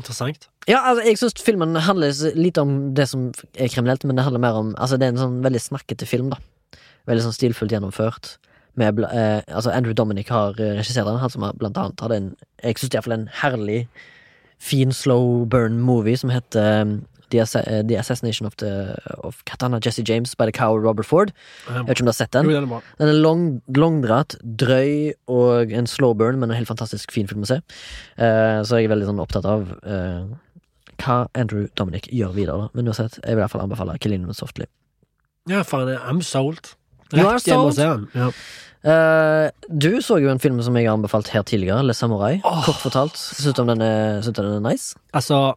Interessant. 0.00 0.48
Ja, 0.68 0.80
altså, 0.80 1.04
jeg 1.04 1.20
syns 1.20 1.44
filmen 1.44 1.76
handler 1.76 2.14
litt 2.38 2.58
om 2.60 2.94
det 2.96 3.06
som 3.10 3.28
er 3.52 3.70
kriminelt, 3.72 4.04
men 4.08 4.16
det 4.16 4.24
handler 4.24 4.42
mer 4.42 4.58
om 4.58 4.72
Altså, 4.78 4.98
det 4.98 5.08
er 5.08 5.14
en 5.14 5.22
sånn 5.22 5.38
veldig 5.44 5.60
snakkete 5.60 6.08
film, 6.08 6.32
da. 6.32 6.40
Veldig 7.10 7.26
sånn 7.26 7.36
stilfullt 7.36 7.74
gjennomført. 7.74 8.36
Med, 8.80 8.98
eh, 9.06 9.40
altså, 9.54 9.70
Andrew 9.70 9.94
Dominic 9.94 10.32
har 10.34 10.56
eh, 10.58 10.74
regissert 10.80 11.06
den, 11.06 11.20
han 11.20 11.30
som 11.30 11.46
blant 11.60 11.78
annet 11.78 12.00
hadde 12.02 12.16
en 12.18 12.30
Jeg 12.64 12.80
syns 12.80 12.96
iallfall 12.96 13.18
en 13.18 13.28
herlig, 13.42 13.84
fin 14.58 14.94
slow 14.94 15.44
burn 15.50 15.78
movie 15.84 16.16
som 16.16 16.32
heter 16.32 16.80
um, 16.82 16.94
The, 17.34 17.62
eh, 17.66 17.82
The 17.82 17.98
Assassination 17.98 18.46
of, 18.46 18.56
the, 18.62 18.94
of 19.26 19.44
Katana 19.44 19.80
Jesse 19.80 20.04
James 20.06 20.34
by 20.34 20.46
the 20.46 20.52
Cow 20.52 20.76
Robert 20.76 21.06
Ford. 21.06 21.32
Jeg 21.66 21.86
vet 21.88 21.96
ikke 21.96 22.04
om 22.04 22.10
du 22.10 22.12
har 22.12 22.18
sett 22.20 22.32
den? 22.36 22.50
Jo, 22.50 22.60
den 22.60 22.70
er. 22.70 22.86
Den 23.00 23.10
er 23.10 23.18
lang, 23.18 23.44
langdratt, 23.74 24.36
drøy 24.62 25.12
og 25.26 25.74
en 25.74 25.90
slow 25.90 26.14
burn, 26.14 26.38
men 26.38 26.52
en 26.52 26.60
helt 26.60 26.70
fantastisk 26.70 27.12
fin 27.14 27.28
film 27.30 27.42
å 27.46 27.50
se. 27.50 27.60
Uh, 28.20 28.62
så 28.62 28.78
jeg 28.78 28.88
er 28.88 28.94
veldig 28.94 29.10
sånn 29.10 29.22
opptatt 29.24 29.48
av 29.50 29.66
uh, 29.82 30.30
hva 31.02 31.18
Andrew 31.34 31.66
Dominic 31.74 32.06
gjør 32.14 32.36
videre. 32.38 32.70
Men 32.74 32.92
uansett, 32.92 33.18
jeg 33.22 33.34
vil 33.34 33.42
i 33.42 33.42
hvert 33.42 33.56
fall 33.56 33.66
anbefale 33.66 33.98
Killing 33.98 34.22
Them 34.22 34.36
Softly. 34.36 34.70
Ja, 35.50 35.64
faen, 35.66 35.90
I'm 35.98 36.22
sold. 36.24 36.76
You 37.12 37.26
are 37.28 37.42
sold. 37.42 37.78
Ja. 38.14 38.30
Du 39.68 39.90
så 40.04 40.18
jo 40.20 40.28
en 40.28 40.40
film 40.40 40.58
som 40.64 40.76
jeg 40.76 40.88
har 40.88 40.96
anbefalt 40.96 41.30
her 41.32 41.44
tidligere, 41.46 41.82
Le 41.84 41.94
Samurai. 41.96 42.38
Oh. 42.44 42.62
Kort 42.66 42.80
fortalt. 42.82 43.16
Syns 43.16 43.56
du 43.56 43.62
den 43.64 43.80
er 43.80 44.64
nice? 44.64 44.96
Altså 45.16 45.54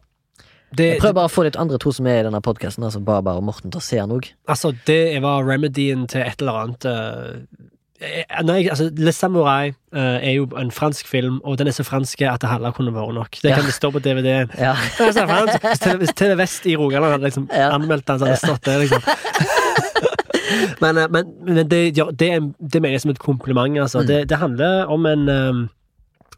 det, 0.76 0.86
Jeg 0.94 1.00
prøver 1.00 1.14
bare 1.14 1.30
å 1.30 1.32
få 1.32 1.44
de 1.48 1.58
andre 1.58 1.78
to 1.78 1.92
som 1.92 2.06
er 2.06 2.20
i 2.20 2.26
denne 2.26 2.40
podkasten, 2.44 2.84
altså 2.84 3.00
Baba 3.00 3.32
og 3.38 3.44
Morten, 3.44 3.70
til 3.72 3.80
å 3.80 3.82
se 3.84 3.96
òg. 4.04 4.28
altså, 4.48 4.74
det 4.86 5.22
var 5.22 5.44
remedien 5.48 6.06
til 6.06 6.20
et 6.20 6.40
eller 6.40 6.52
annet 6.64 6.84
eh, 6.84 7.64
Nei, 8.44 8.68
altså, 8.70 8.90
Le 8.94 9.10
Samurai 9.10 9.72
uh, 9.92 10.18
er 10.22 10.36
jo 10.36 10.44
en 10.60 10.70
fransk 10.70 11.06
film, 11.10 11.40
og 11.42 11.56
den 11.58 11.66
er 11.66 11.72
så 11.74 11.82
fransk 11.82 12.20
at 12.22 12.40
det 12.44 12.48
halve 12.52 12.70
kunne 12.76 12.92
vært 12.94 13.14
nok. 13.16 13.40
Det 13.42 13.50
Ja. 13.50 13.56
kan 13.56 13.64
det 13.66 13.74
stå 13.74 13.90
på 13.90 13.98
DVD-en. 13.98 14.52
Ja. 14.54 14.74
Hvis 15.98 16.12
TV- 16.14 16.36
Vest 16.38 16.66
i 16.70 16.76
Rogaland 16.78 17.10
hadde 17.16 17.24
liksom 17.26 17.48
Ja. 17.50 17.72
anmeldt 17.74 18.06
den, 18.06 18.18
så 18.20 18.26
hadde 18.28 18.36
det 18.38 18.44
stått 18.46 18.62
det, 18.64 18.76
liksom. 18.84 19.02
men, 20.82 20.94
men, 21.10 21.34
men 21.42 21.56
det, 21.68 21.94
det, 21.96 22.30
det 22.72 22.80
mener 22.82 22.94
jeg 22.94 23.00
som 23.02 23.10
et 23.10 23.18
kompliment, 23.18 23.78
altså. 23.82 24.04
Mm. 24.04 24.06
Det, 24.06 24.20
det 24.30 24.38
handler 24.38 24.86
om 24.94 25.06
en 25.06 25.28
um, 25.28 25.68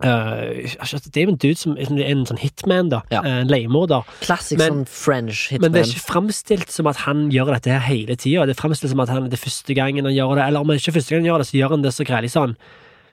altså, 0.09 1.01
Det 1.05 1.17
er 1.17 1.27
jo 1.27 1.33
en 1.35 1.41
dude 1.41 1.59
som 1.59 1.77
er 1.77 1.91
en 2.11 2.25
sånn 2.29 2.41
hitman, 2.41 2.89
da. 2.93 3.03
Ja. 3.13 3.21
Eh, 3.23 3.41
En 3.43 3.49
leiemorder. 3.49 4.05
Classic 4.21 4.59
Men- 4.59 4.73
sånn 4.73 4.89
French 4.89 5.49
hitman. 5.51 5.71
Men 5.71 5.73
det 5.73 5.83
er 5.83 5.93
ikke 5.93 6.13
framstilt 6.13 6.71
som 6.71 6.87
at 6.87 6.97
han 7.05 7.31
gjør 7.31 7.55
dette 7.55 7.71
her 7.71 7.81
hele 7.81 8.17
tida. 8.17 8.47
Det 8.47 8.57
er 8.57 8.63
framstilt 8.63 8.91
som 8.91 9.01
at 9.01 9.09
han, 9.09 9.29
det 9.29 9.39
er 9.39 9.45
første 9.49 9.75
gangen 9.75 10.05
han 10.05 10.15
gjør 10.15 10.37
det, 10.37 10.45
eller 10.47 10.61
om 10.61 10.67
det 10.69 10.81
ikke 10.81 10.97
første 10.99 11.11
gangen 11.11 11.27
han 11.27 11.33
gjør 11.35 11.43
det, 11.45 11.49
så 11.51 11.59
gjør 11.61 11.71
han 11.71 11.83
det 11.83 11.93
så 11.95 12.05
greit 12.07 12.31
sånn 12.31 12.57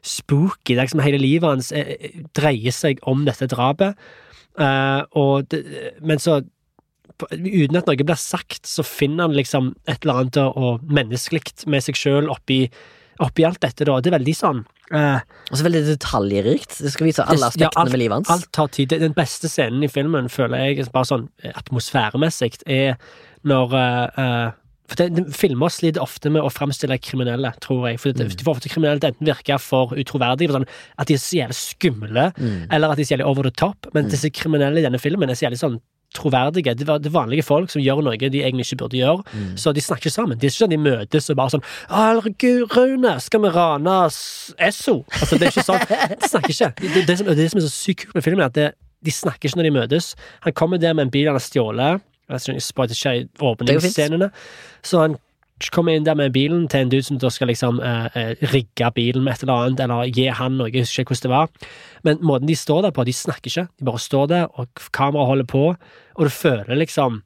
spooky. 0.04 0.76
Det 0.76 0.80
er 0.80 0.86
liksom 0.88 1.04
Hele 1.04 1.20
livet 1.20 1.50
hans 1.50 1.72
eh, 1.72 1.96
eh, 2.00 2.22
dreier 2.34 2.72
seg 2.72 3.00
om 3.04 3.26
dette 3.26 3.48
drapet. 3.48 3.96
Uh, 4.58 5.04
og 5.14 5.50
det, 5.50 5.64
men 6.02 6.18
så 6.18 6.42
Uten 7.18 7.76
at 7.80 7.88
noe 7.88 7.96
blir 8.06 8.18
sagt, 8.22 8.68
så 8.70 8.84
finner 8.86 9.26
han 9.26 9.34
liksom 9.34 9.72
et 9.90 10.04
eller 10.06 10.20
annet 10.22 10.38
og 10.38 10.84
menneskelig 10.86 11.66
med 11.66 11.82
seg 11.82 11.98
sjøl 11.98 12.30
oppi, 12.30 12.68
oppi 13.20 13.46
alt 13.48 13.60
dette, 13.64 13.86
da. 13.86 14.00
Det 14.02 14.12
er 14.12 14.18
veldig 14.20 14.36
sånn 14.38 14.60
uh, 14.94 15.20
Og 15.52 15.58
så 15.58 15.64
veldig 15.66 15.84
detaljrikt. 15.88 16.78
Det 16.84 16.92
skal 16.94 17.08
vise 17.10 17.26
alle 17.26 17.48
aspektene 17.50 17.72
ja, 17.74 17.82
alt- 17.84 17.92
med 17.92 18.00
livet 18.00 18.16
hans. 18.22 18.30
Alt 18.30 18.52
tar 18.56 18.68
tid. 18.74 18.90
Den 18.90 19.14
beste 19.18 19.50
scenen 19.52 19.84
i 19.84 19.90
filmen, 19.92 20.30
føler 20.30 20.58
jeg, 20.68 20.88
bare 20.94 21.10
sånn 21.10 21.28
eh, 21.44 21.52
atmosfæremessig, 21.58 22.54
er 22.68 22.96
når 23.48 23.74
uh, 23.74 24.22
eh, 24.24 24.48
for 24.88 24.96
det, 25.02 25.08
det, 25.18 25.24
Filmer 25.36 25.68
sliter 25.68 26.00
ofte 26.00 26.30
med 26.32 26.46
å 26.48 26.50
framstille 26.54 26.96
kriminelle, 27.04 27.50
tror 27.60 27.90
jeg. 27.90 28.00
For 28.00 28.14
det, 28.16 28.24
Mm. 28.30 28.38
De 28.40 28.44
får 28.48 28.56
ofte 28.56 28.70
kriminelle 28.72 29.02
til 29.04 29.10
enten 29.12 29.28
virke 29.28 29.58
for 29.60 29.92
utroverdige, 30.00 30.54
sånn, 30.56 30.68
at 30.98 31.08
de 31.10 31.14
er 31.18 31.20
så 31.20 31.36
jævlig 31.42 31.58
skumle, 31.60 32.32
Mm. 32.40 32.68
eller 32.72 32.92
at 32.92 32.96
de 32.96 33.04
er 33.04 33.10
så 33.10 33.16
jævlig 33.18 33.28
over 33.28 33.44
the 33.44 33.52
top. 33.52 33.88
Men 33.94 34.06
Mm. 34.06 34.12
disse 34.12 34.30
kriminelle 34.32 34.80
i 34.80 34.86
denne 34.88 35.00
filmen 35.00 35.30
er 35.30 35.36
så 35.36 35.50
jævlig 35.50 35.60
sånn 35.60 35.82
troverdige. 36.16 36.74
Det 36.76 36.90
er 36.90 36.98
det 37.04 37.14
vanlige 37.14 37.44
folk 37.44 37.72
som 37.72 37.82
gjør 37.82 38.02
noe 38.06 38.18
de 38.18 38.42
egentlig 38.42 38.66
ikke 38.66 38.80
burde 38.84 38.98
gjøre. 38.98 39.24
Mm. 39.34 39.58
Så 39.58 39.74
de 39.76 39.82
snakker 39.82 40.10
sammen. 40.10 40.38
Det 40.38 40.48
er 40.48 40.54
ikke 40.54 40.64
sånn 40.64 40.74
de 40.74 40.82
møtes 40.82 41.30
og 41.30 41.38
bare 41.38 41.56
sånn 41.56 41.66
'Herregud, 41.90 42.78
Rune, 42.78 43.20
skal 43.20 43.42
vi 43.42 43.54
rane 43.54 43.96
Esso?' 44.08 45.06
Altså, 45.12 45.38
det 45.38 45.48
er 45.48 45.52
ikke 45.52 45.68
sånn. 45.68 45.86
De 46.22 46.30
snakker 46.30 46.50
ikke. 46.50 46.74
Det, 46.82 47.08
det, 47.08 47.18
som, 47.18 47.28
det 47.28 47.52
som 47.52 47.60
er 47.60 47.68
så 47.68 47.74
sykt 47.74 48.06
kult 48.06 48.16
med 48.16 48.24
filmen, 48.24 48.42
er 48.42 48.52
at 48.52 48.56
det, 48.56 48.72
de 49.06 49.12
snakker 49.12 49.50
ikke 49.50 49.58
når 49.58 49.70
de 49.70 49.78
møtes. 49.80 50.16
Han 50.42 50.54
kommer 50.54 50.78
der 50.78 50.94
med 50.94 51.08
en 51.08 51.12
bil 51.12 51.28
han 51.28 51.38
har 51.38 51.44
stjålet. 51.44 52.02
Jeg 52.30 52.62
spoiler 52.62 52.92
ikke 52.92 53.30
åpningsscenene. 53.40 54.32
Så 54.84 55.00
han 55.00 55.16
kommer 55.74 55.96
inn 55.98 56.06
der 56.06 56.18
med 56.18 56.34
bilen 56.36 56.68
til 56.70 56.86
en 56.86 56.90
dude 56.92 57.06
som 57.06 57.20
da 57.22 57.30
skal 57.34 57.50
liksom 57.50 57.80
eh, 57.84 58.10
eh, 58.16 58.44
rigge 58.54 58.92
bilen 58.96 59.24
med 59.26 59.34
et 59.34 59.46
eller 59.46 59.64
annet, 59.68 59.80
eller 59.86 60.12
gi 60.14 60.28
han 60.30 60.58
noe, 60.60 60.70
jeg 60.70 60.86
husker 60.86 61.04
ikke 61.04 61.16
hvordan 61.16 61.26
det 61.26 61.34
var. 61.34 61.72
Men 62.06 62.20
måten 62.22 62.50
de 62.50 62.56
står 62.56 62.84
der 62.86 62.94
på, 62.94 63.06
de 63.08 63.16
snakker 63.16 63.50
ikke. 63.52 63.68
De 63.80 63.88
bare 63.90 64.02
står 64.02 64.28
der, 64.34 64.52
og 64.54 64.68
kameraet 64.94 65.32
holder 65.34 65.50
på, 65.50 65.64
og 66.16 66.22
du 66.26 66.34
føler 66.34 66.78
liksom 66.78 67.24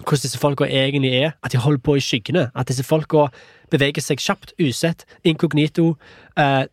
hvordan 0.00 0.24
disse 0.24 0.38
folka 0.40 0.64
egentlig 0.64 1.12
er. 1.14 1.32
At 1.44 1.52
de 1.52 1.58
holder 1.60 1.80
på 1.84 1.96
i 1.96 2.04
skyggene. 2.04 2.50
At 2.56 2.68
disse 2.68 2.84
folka 2.84 3.26
beveger 3.70 4.04
seg 4.04 4.20
kjapt, 4.20 4.54
usett, 4.60 5.04
inkognito. 5.24 5.96
eh, 6.36 6.64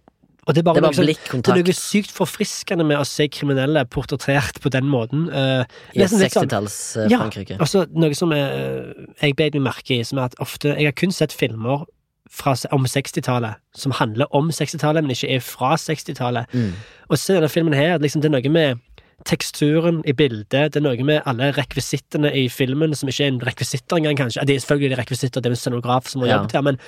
og 0.48 0.56
det 0.56 0.62
er 0.62 0.64
bare, 0.64 0.80
Det 0.80 0.84
er 0.84 0.88
bare 0.88 1.04
noe 1.04 1.44
det 1.44 1.52
er 1.52 1.66
noe 1.68 1.76
sykt 1.76 2.14
forfriskende 2.16 2.86
med 2.88 3.02
å 3.02 3.06
se 3.08 3.28
kriminelle 3.28 3.84
portrettert 3.92 4.62
på 4.64 4.72
den 4.72 4.88
måten. 4.88 5.28
Uh, 5.28 5.68
i 5.92 6.06
sånn- 6.08 6.24
sekstitalls 6.24 6.78
eh, 7.04 7.10
Ja, 7.12 7.28
Altså, 7.60 7.84
noe 7.92 8.16
som 8.16 8.32
er, 8.32 8.94
jeg 9.22 9.36
beit 9.36 9.58
meg 9.58 9.66
merke 9.68 10.00
i, 10.00 10.04
som 10.08 10.22
er 10.22 10.32
at 10.32 10.40
ofte 10.40 10.72
Jeg 10.72 10.88
har 10.88 10.96
kun 10.96 11.12
sett 11.12 11.36
filmer 11.36 11.84
fra, 12.32 12.56
om 12.72 12.88
60-tallet 12.88 13.60
som 13.76 13.92
handler 13.92 14.28
om 14.36 14.50
60-tallet, 14.50 15.04
men 15.04 15.12
ikke 15.12 15.36
er 15.36 15.44
fra 15.44 15.76
60-tallet. 15.80 16.48
Mm. 16.54 16.74
Og 17.10 17.20
så 17.20 17.38
denne 17.38 17.50
filmen 17.52 17.76
her, 17.76 18.00
liksom, 18.04 18.24
det 18.24 18.32
er 18.32 18.36
noe 18.40 18.52
med 18.52 18.84
teksturen 19.26 20.04
i 20.06 20.14
bildet, 20.14 20.74
det 20.74 20.80
er 20.80 20.84
noe 20.86 21.06
med 21.06 21.26
alle 21.26 21.50
rekvisittene 21.56 22.30
i 22.38 22.46
filmen, 22.54 22.94
som 22.96 23.10
ikke 23.10 23.26
er 23.26 23.34
en 23.34 23.42
rekvisitter 23.44 23.98
engang, 23.98 24.20
kanskje. 24.20 24.46
Det 24.46 24.56
er 24.56 24.64
selvfølgelig 24.64 24.94
er 24.94 25.02
rekvisitter, 25.02 25.42
det 25.42 25.50
er 25.50 25.56
en 25.56 25.64
scenograf 25.64 26.10
som 26.12 26.22
har 26.22 26.36
jobbet 26.36 26.58
her, 26.58 26.66
men 26.70 26.80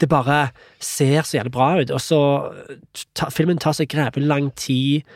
det 0.00 0.08
bare 0.10 0.40
ser 0.82 1.22
så 1.22 1.38
jævlig 1.38 1.52
bra 1.54 1.70
ut. 1.80 1.90
Og 1.94 2.00
så 2.02 2.20
ta, 3.14 3.30
Filmen 3.34 3.58
tar 3.62 3.76
seg 3.78 3.90
grepet 3.90 4.26
lang 4.26 4.50
tid. 4.58 5.06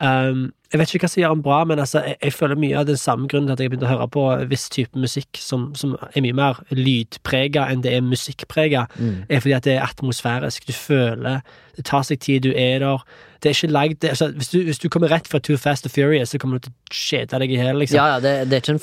Um, 0.00 0.46
jeg 0.72 0.78
vet 0.80 0.92
ikke 0.94 1.02
hva 1.04 1.08
som 1.10 1.20
gjør 1.20 1.32
den 1.34 1.42
bra, 1.44 1.56
men 1.68 1.80
altså, 1.82 2.00
jeg, 2.06 2.16
jeg 2.22 2.32
føler 2.32 2.56
mye 2.56 2.76
av 2.78 2.86
den 2.88 2.96
samme 2.96 3.26
grunnen 3.28 3.48
til 3.50 3.52
at 3.52 3.60
jeg 3.60 3.66
har 3.68 3.72
begynt 3.74 3.84
å 3.84 3.90
høre 3.90 4.06
på 4.14 4.22
viss 4.48 4.68
type 4.72 4.96
musikk 5.02 5.36
som, 5.42 5.66
som 5.76 5.96
er 6.14 6.22
mye 6.24 6.36
mer 6.38 6.60
lydprega 6.72 7.66
enn 7.72 7.82
det 7.84 7.92
er 7.96 8.04
musikkprega, 8.06 8.86
Mm. 9.00 9.24
er 9.28 9.40
fordi 9.42 9.52
at 9.56 9.64
det 9.66 9.74
er 9.76 9.84
atmosfærisk. 9.86 10.66
Du 10.66 10.72
føler 10.72 11.40
Det 11.76 11.84
tar 11.86 12.02
seg 12.04 12.18
tid, 12.20 12.42
du 12.42 12.50
er 12.56 12.78
der. 12.82 13.04
Det 13.42 13.48
er 13.50 13.54
ikke 13.54 13.72
lagd 13.72 14.04
altså, 14.04 14.26
hvis, 14.36 14.48
du, 14.52 14.58
hvis 14.66 14.78
du 14.82 14.88
kommer 14.92 15.08
rett 15.08 15.28
fra 15.28 15.38
Too 15.38 15.56
Fast 15.56 15.86
and 15.86 15.92
Furious, 15.94 16.28
så 16.34 16.38
kommer 16.38 16.58
du 16.58 16.66
til 16.68 16.72
å 16.72 16.92
kjede 16.92 17.38
deg 17.40 17.50
i 17.54 17.56
hjel, 17.56 17.78
liksom. 17.80 17.96
Ja, 17.96 18.06
ja, 18.14 18.18
det, 18.20 18.32
det, 18.50 18.58
er 18.68 18.78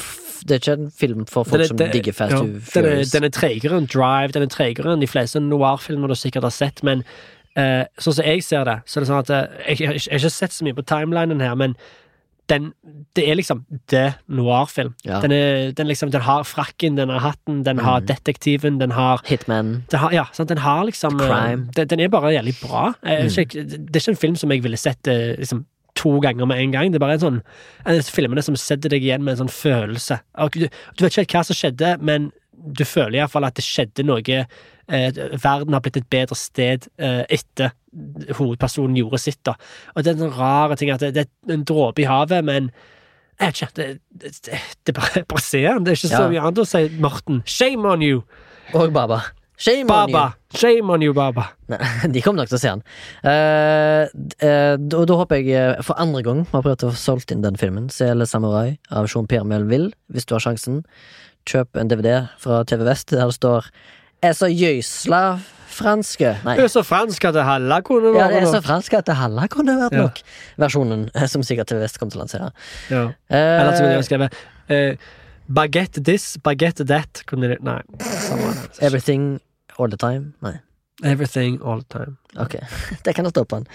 det 0.47 0.55
er 0.55 0.61
ikke 0.63 0.73
en 0.79 0.91
film 0.91 1.25
for 1.29 1.43
folk 1.45 1.61
er- 1.61 1.67
som 1.69 1.77
digger 1.77 2.13
Fast 2.17 2.33
ja, 2.33 2.39
Furious. 2.41 2.73
Den 2.73 2.85
er, 2.85 3.03
den 3.13 3.23
er 3.27 3.33
tregere 3.35 3.77
enn 3.77 3.89
Drive, 3.91 4.31
den 4.33 4.47
er 4.47 4.53
tregere 4.53 4.93
enn 4.95 5.03
de 5.03 5.07
fleste 5.11 5.39
noir-filmer 5.43 6.07
du 6.09 6.15
sikkert 6.17 6.43
har 6.47 6.55
sett, 6.55 6.81
men 6.83 7.03
eh, 7.57 7.85
sånn 7.97 8.17
som 8.19 8.27
jeg 8.27 8.43
ser 8.45 8.67
det, 8.69 8.79
så 8.85 8.99
er 8.99 9.03
det 9.05 9.09
sånn 9.11 9.23
at 9.23 9.31
eh, 9.33 9.47
jeg, 9.73 9.79
jeg, 9.81 10.01
jeg 10.05 10.13
har 10.13 10.19
ikke 10.21 10.35
sett 10.37 10.53
så 10.55 10.67
mye 10.67 10.77
på 10.77 10.85
timelinen 10.87 11.41
her, 11.43 11.55
men 11.59 11.73
den, 12.47 12.69
det 13.17 13.25
er 13.27 13.35
liksom 13.35 13.65
det 13.91 14.05
noir-film. 14.31 14.93
Ja. 15.03 15.17
Den, 15.19 15.33
er, 15.35 15.71
den, 15.75 15.89
liksom, 15.89 16.13
den 16.13 16.23
har 16.23 16.45
frakken, 16.47 16.95
den 16.95 17.09
har 17.11 17.19
hatten, 17.25 17.63
den 17.67 17.81
har 17.83 17.99
Mm. 17.99 18.05
detektiven, 18.07 18.77
den 18.79 18.91
har 18.95 19.19
Hitman. 19.27 19.83
den 19.91 19.99
har, 19.99 20.13
ja, 20.15 20.23
sant, 20.31 20.47
den 20.53 20.61
har 20.63 20.85
liksom 20.87 21.19
eh, 21.19 21.27
Crime. 21.27 21.65
Den, 21.75 21.89
den 21.91 21.99
er 22.05 22.07
bare 22.13 22.31
jævlig 22.37 22.55
bra. 22.61 22.93
Mm. 23.03 23.27
ikke, 23.27 23.65
det 23.67 23.95
er 23.95 23.99
ikke 23.99 24.13
en 24.15 24.21
film 24.23 24.35
som 24.39 24.51
jeg 24.55 24.63
ville 24.63 24.77
sett 24.79 25.11
liksom, 25.41 25.65
to 25.97 26.19
ganger 26.23 26.45
med 26.47 26.61
en 26.61 26.71
gang. 26.71 26.91
Det 26.93 27.01
er 27.01 27.03
bare 27.03 27.17
en 27.19 27.25
sånn 27.25 27.41
en 27.83 27.91
av 27.91 27.99
disse 27.99 28.15
filmene 28.15 28.41
som 28.45 28.55
setter 28.55 28.95
deg 28.95 29.03
igjen 29.03 29.23
med 29.27 29.33
en 29.35 29.43
sånn 29.43 29.51
følelse. 29.51 30.21
Du, 30.55 30.67
du 30.69 31.03
vet 31.03 31.09
ikke 31.11 31.23
helt 31.25 31.33
hva 31.35 31.43
som 31.49 31.57
skjedde, 31.57 31.97
men 31.99 32.31
du 32.57 32.83
føler 32.85 33.19
iallfall 33.21 33.47
at 33.47 33.57
det 33.57 33.65
skjedde 33.65 34.05
noe. 34.07 34.41
Eh, 34.87 35.07
verden 35.43 35.75
har 35.75 35.83
blitt 35.85 35.99
et 35.99 36.09
bedre 36.09 36.37
sted 36.39 36.87
eh, 36.97 37.23
etter 37.29 37.73
hovedpersonen 38.37 38.97
gjorde 38.97 39.21
sitt. 39.21 39.41
da. 39.45 39.55
Og 39.95 40.05
det 40.05 40.13
er 40.13 40.27
en 40.27 40.37
rar 40.37 40.75
ting 40.79 40.91
at 40.93 41.03
det, 41.03 41.27
er 41.27 41.53
en 41.53 41.65
dråpe 41.67 42.03
i 42.03 42.09
havet, 42.09 42.45
men 42.45 42.71
jeg 43.37 43.47
vet 43.47 43.61
ikke, 43.61 43.73
det, 43.77 43.87
det, 44.23 44.59
det, 44.87 44.93
bare, 44.97 45.23
bare 45.29 45.41
ser 45.45 45.71
han. 45.71 45.83
Det 45.85 45.93
er 45.93 45.99
ikke 45.99 46.15
så 46.15 46.29
mye 46.31 46.43
annet 46.43 46.63
å 46.63 46.67
si. 46.67 46.87
Morten, 47.03 47.43
shame 47.45 47.85
on 47.85 48.05
you! 48.05 48.23
Og 48.75 48.89
Baba. 48.95 49.21
Shame 49.57 49.93
on 49.93 50.09
you! 50.09 50.23
Shame 50.53 50.93
on 50.93 51.01
you, 51.01 51.13
Baba! 51.17 51.51
Nei, 51.69 51.79
de 52.13 52.21
kommer 52.21 52.43
nok 52.43 52.51
til 52.51 52.57
å 52.59 52.61
se 52.61 52.69
han 52.69 52.83
Og 53.25 53.29
uh, 53.29 54.25
eh, 54.45 54.75
da, 54.77 54.99
da 55.09 55.17
håper 55.17 55.41
jeg 55.41 55.85
for 55.85 55.97
andre 55.99 56.21
gang 56.25 56.43
vi 56.43 56.53
har 56.53 56.65
prøvd 56.65 56.85
å 56.85 56.91
få 56.93 56.99
solgt 57.01 57.33
inn 57.33 57.41
den 57.45 57.57
filmen. 57.59 57.89
Sele 57.93 58.27
Samurai 58.29 58.77
av 58.93 59.09
Jean-Pierre 59.09 59.47
Melville, 59.49 59.89
hvis 60.13 60.29
du 60.29 60.35
har 60.37 60.45
sjansen. 60.45 60.83
Kjøp 61.47 61.77
en 61.79 61.87
DVD 61.91 62.27
fra 62.41 62.63
TV 62.67 62.83
Vest 62.87 63.11
der 63.13 63.25
det 63.29 63.35
står 63.37 63.69
'Er 64.23 64.33
så 64.33 64.47
jøysla 64.49 65.39
franske'. 65.69 66.43
Nei. 66.43 66.55
Det 66.57 66.63
er 66.65 66.73
så 66.73 66.81
fransk 66.83 67.25
at 67.25 67.33
det 67.35 67.43
halve 67.45 67.81
kunne 67.85 68.11
Ja, 68.17 68.27
vært 68.27 68.33
det 68.33 68.43
er 68.43 68.51
så 68.51 68.61
fransk 68.65 68.93
at 68.97 69.05
det 69.05 69.15
halve 69.15 69.47
kunne 69.47 69.75
vært 69.77 69.93
Ja. 69.93 70.01
nok. 70.07 70.21
Versjonen 70.57 71.09
eh, 71.15 71.27
som 71.27 71.41
sikkert 71.43 71.67
TV 71.67 71.79
Vest 71.79 71.99
kommer 71.99 72.11
til 72.11 72.19
å 72.19 72.23
lansere. 72.25 72.51
Ja. 72.89 73.03
Eh, 73.29 73.61
Eller 73.61 73.71
så 73.77 73.83
ville 73.83 73.97
de 73.97 74.03
skrevet 74.03 74.33
eh, 74.69 74.95
Baguette 75.49 76.03
this, 76.03 76.37
baguette 76.43 76.85
that. 76.87 77.23
Kunne 77.25 77.47
de, 77.47 77.57
nei. 77.61 77.81
Samme. 78.01 78.53
everything 78.81 79.39
all 79.79 79.87
the 79.89 79.95
time. 79.95 80.33
Nei. 80.41 80.57
Everything 81.03 81.59
all 81.61 81.83
the 81.83 81.89
time. 81.99 82.15
Ok, 82.41 82.55
det 83.05 83.13
kan 83.15 83.25
jeg 83.25 83.31
stå 83.33 83.43
på 83.45 83.57
den. 83.59 83.67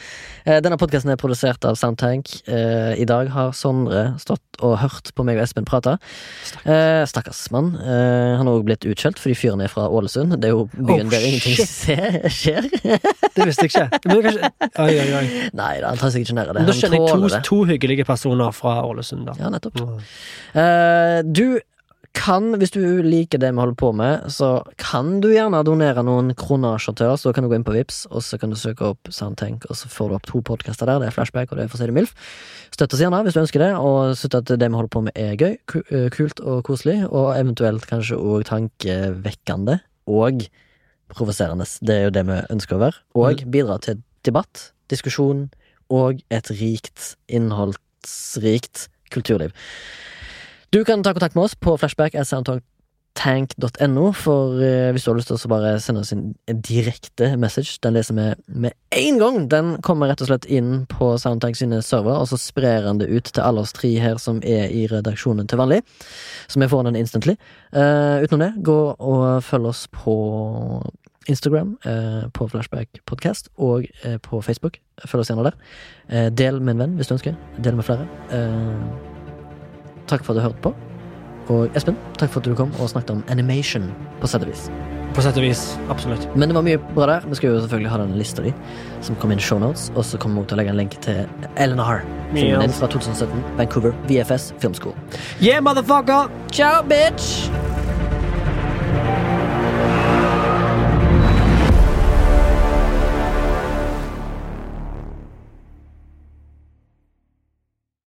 Eh, 0.47 0.59
Denne 0.63 0.77
podkasten 0.79 1.11
er 1.13 1.19
produsert 1.19 1.63
av 1.67 1.77
Soundtank. 1.79 2.33
Eh, 2.51 2.99
I 2.99 3.05
dag 3.07 3.31
har 3.31 3.53
Sondre 3.55 4.17
stått 4.23 4.43
og 4.63 4.77
hørt 4.83 5.13
på 5.15 5.25
meg 5.27 5.39
og 5.39 5.45
Espen 5.45 5.67
prate. 5.67 5.97
Stakkars, 6.47 7.11
Stakkars 7.13 7.41
mann. 7.55 7.73
Eh, 7.79 8.37
Han 8.39 8.47
har 8.51 8.57
også 8.59 8.67
blitt 8.67 8.87
utskjelt 8.91 9.23
fordi 9.23 9.37
fyren 9.39 9.63
er 9.63 9.71
fra 9.71 9.87
Ålesund. 9.87 10.35
Det 10.43 10.51
er 10.51 10.55
jo 10.57 10.67
byen 10.75 11.07
Oh, 11.07 11.15
der 11.15 11.27
ingenting 11.31 11.59
skjer. 12.39 12.67
Det 12.75 13.47
visste 13.49 13.67
jeg 13.67 13.73
ikke. 13.73 13.89
Men 14.11 14.23
kanskje, 14.27 14.53
oi, 14.83 14.93
oi, 14.93 15.09
oi. 15.23 15.27
Nei 15.63 15.73
da, 15.83 15.89
han 15.95 16.03
tar 16.03 16.11
seg 16.15 16.27
ikke 16.27 16.39
nær 16.39 16.51
det. 16.53 16.59
Da 16.59 16.67
Han 16.67 16.79
kjenner 16.83 17.07
jeg 17.07 17.33
to, 17.39 17.43
to 17.51 17.61
hyggelige 17.71 18.07
personer 18.11 18.51
fra 18.55 18.81
Ålesund. 18.87 19.27
da 19.31 19.39
Ja, 19.39 19.51
nettopp. 19.55 19.79
Mm. 19.79 20.01
Eh, 20.59 21.19
Du 21.31 21.47
kan, 22.17 22.51
hvis 22.61 22.75
du 22.75 22.81
liker 23.05 23.41
det 23.41 23.51
vi 23.55 23.61
holder 23.61 23.77
på 23.79 23.91
med, 23.97 24.27
så 24.33 24.61
kan 24.81 25.21
du 25.25 25.31
gjerne 25.33 25.63
donere 25.67 26.05
noen 26.05 26.33
kronasjer 26.39 26.95
til 26.99 27.13
oss. 27.13 27.25
Da 27.25 27.33
kan 27.35 27.47
du 27.47 27.51
gå 27.51 27.57
inn 27.57 27.67
på 27.67 27.75
Vips, 27.75 28.03
og 28.13 28.25
så 28.25 28.39
kan 28.41 28.53
du 28.53 28.59
søke 28.59 28.85
opp 28.93 29.09
Soundtank, 29.13 29.65
og 29.71 29.79
så 29.79 29.89
får 29.91 30.11
du 30.11 30.17
opp 30.19 30.29
to 30.29 30.43
podkaster 30.45 30.89
der. 30.89 31.01
Det 31.01 31.09
er 31.09 31.17
Flashback, 31.17 31.51
og 31.51 31.59
det 31.59 31.65
er 31.65 31.73
For 31.73 31.81
å 31.81 31.83
si 31.83 31.89
det 31.89 31.97
mildt. 31.97 32.13
Støtt 32.75 32.95
oss 32.95 33.03
gjerne 33.03 33.23
hvis 33.25 33.37
du 33.37 33.43
ønsker 33.43 33.65
det, 33.65 33.71
og 33.81 34.13
støtt 34.21 34.39
at 34.43 34.53
det 34.61 34.69
vi 34.69 34.79
holder 34.79 34.93
på 34.93 35.05
med 35.09 35.19
er 35.19 35.41
gøy, 35.41 35.57
eh, 35.83 36.07
kult 36.13 36.45
og 36.45 36.63
koselig, 36.69 36.99
og 37.09 37.33
eventuelt 37.39 37.89
kanskje 37.89 38.21
òg 38.21 38.47
tankevekkende 38.51 39.81
og 40.13 40.47
provoserende. 41.13 41.67
Det 41.81 41.97
er 41.97 42.07
jo 42.07 42.15
det 42.15 42.27
vi 42.29 42.39
ønsker 42.53 42.77
å 42.77 42.85
være. 42.87 43.03
Og 43.25 43.45
bidra 43.53 43.81
til 43.83 44.03
debatt, 44.27 44.71
diskusjon 44.93 45.49
og 45.93 46.23
et 46.33 46.49
rikt, 46.61 47.15
innholdsrikt 47.29 48.89
kulturliv. 49.13 49.53
Du 50.73 50.85
kan 50.85 51.03
ta 51.03 51.13
kontakt 51.13 51.35
med 51.35 51.45
oss 51.45 51.55
på 51.55 51.77
flashback 51.77 52.15
soundtank 52.25 52.65
for 54.17 54.63
eh, 54.65 54.89
hvis 54.93 55.05
du 55.05 55.11
har 55.11 55.19
lyst 55.19 55.29
til 55.29 55.37
å 55.37 55.51
bare 55.53 55.75
sende 55.85 56.01
oss 56.01 56.15
en, 56.15 56.31
direkte 56.49 57.37
message, 57.37 57.77
den 57.85 57.93
leser 57.93 58.17
vi 58.17 58.25
med 58.65 58.73
én 58.97 59.21
gang. 59.21 59.51
Den 59.53 59.75
kommer 59.85 60.09
rett 60.09 60.23
og 60.25 60.31
slett 60.31 60.49
inn 60.49 60.87
på 60.89 61.19
Soundtank 61.21 61.61
sine 61.61 61.83
server, 61.85 62.17
og 62.17 62.31
så 62.31 62.41
sprer 62.41 62.89
han 62.89 63.03
det 63.03 63.11
ut 63.13 63.29
til 63.29 63.45
alle 63.45 63.61
oss 63.61 63.77
tre 63.77 63.93
her 64.01 64.17
som 64.17 64.41
er 64.41 64.73
i 64.73 64.87
redaksjonen 64.89 65.47
til 65.47 65.61
vanlig. 65.61 65.83
Så 66.49 66.59
vi 66.59 66.71
får 66.73 66.89
den 66.89 66.97
instantly. 66.97 67.37
Uh, 67.77 68.25
utenom 68.25 68.47
det, 68.47 68.53
gå 68.65 68.81
og 68.97 69.45
følg 69.45 69.75
oss 69.75 69.85
på 69.93 70.17
Instagram, 71.29 71.79
eh, 71.85 72.29
på 72.31 72.49
Flashback 72.49 72.89
Podcast, 73.07 73.49
og 73.57 73.87
eh, 74.03 74.19
på 74.19 74.43
Facebook. 74.43 74.81
Følg 75.07 75.21
oss 75.21 75.31
gjerne 75.31 75.45
der. 75.45 75.57
Eh, 76.09 76.31
del 76.31 76.61
med 76.61 76.75
en 76.75 76.85
venn 76.85 76.99
hvis 76.99 77.13
du 77.13 77.17
ønsker. 77.19 77.39
Del 77.63 77.77
med 77.77 77.85
flere. 77.85 79.12
Takk 80.13 80.27
for 80.27 80.35
at 80.35 80.43
du 80.43 80.45
hørte 80.45 80.61
på. 80.61 80.75
Og 81.53 81.77
Espen, 81.77 81.97
takk 82.21 82.31
for 82.31 82.43
at 82.43 82.49
du 82.49 82.57
kom 82.57 82.73
og 82.79 82.91
snakket 82.93 83.15
om 83.17 83.23
animation, 83.33 83.89
på 84.21 84.29
sett 84.31 84.45
og 84.45 84.53
vis. 84.53 84.67
På 85.17 85.25
sett 85.25 85.37
og 85.41 85.45
vis. 85.45 85.63
Absolutt. 85.93 86.27
Men 86.37 86.53
det 86.53 86.57
var 86.57 86.65
mye 86.67 86.81
bra 86.93 87.09
der. 87.11 87.27
Vi 87.29 87.39
skal 87.41 87.53
jo 87.53 87.63
selvfølgelig 87.65 87.93
ha 87.93 87.99
den 88.01 88.15
lista 88.21 88.45
di, 88.45 88.53
som 89.05 89.17
kommer 89.17 89.37
inn 89.37 89.43
i 89.43 89.49
shownotes. 89.49 89.91
Og 89.97 90.05
så 90.09 90.21
kommer 90.21 90.45
vi 90.45 90.53
til 90.53 90.59
å 90.59 90.63
legge 90.63 90.73
en 90.73 90.81
lenke 90.81 91.01
til 91.05 91.25
Eleanor. 91.57 92.05
Filmen 92.33 92.69
din 92.69 92.77
fra 92.77 92.89
2017. 92.93 93.45
Vancouver 93.61 93.97
VFS 94.09 94.53
Film 94.63 94.77
School. 94.79 94.97
Yeah, 95.41 95.65
motherfucker! 95.65 96.31
Ciao, 96.53 96.83
bitch! 96.83 98.02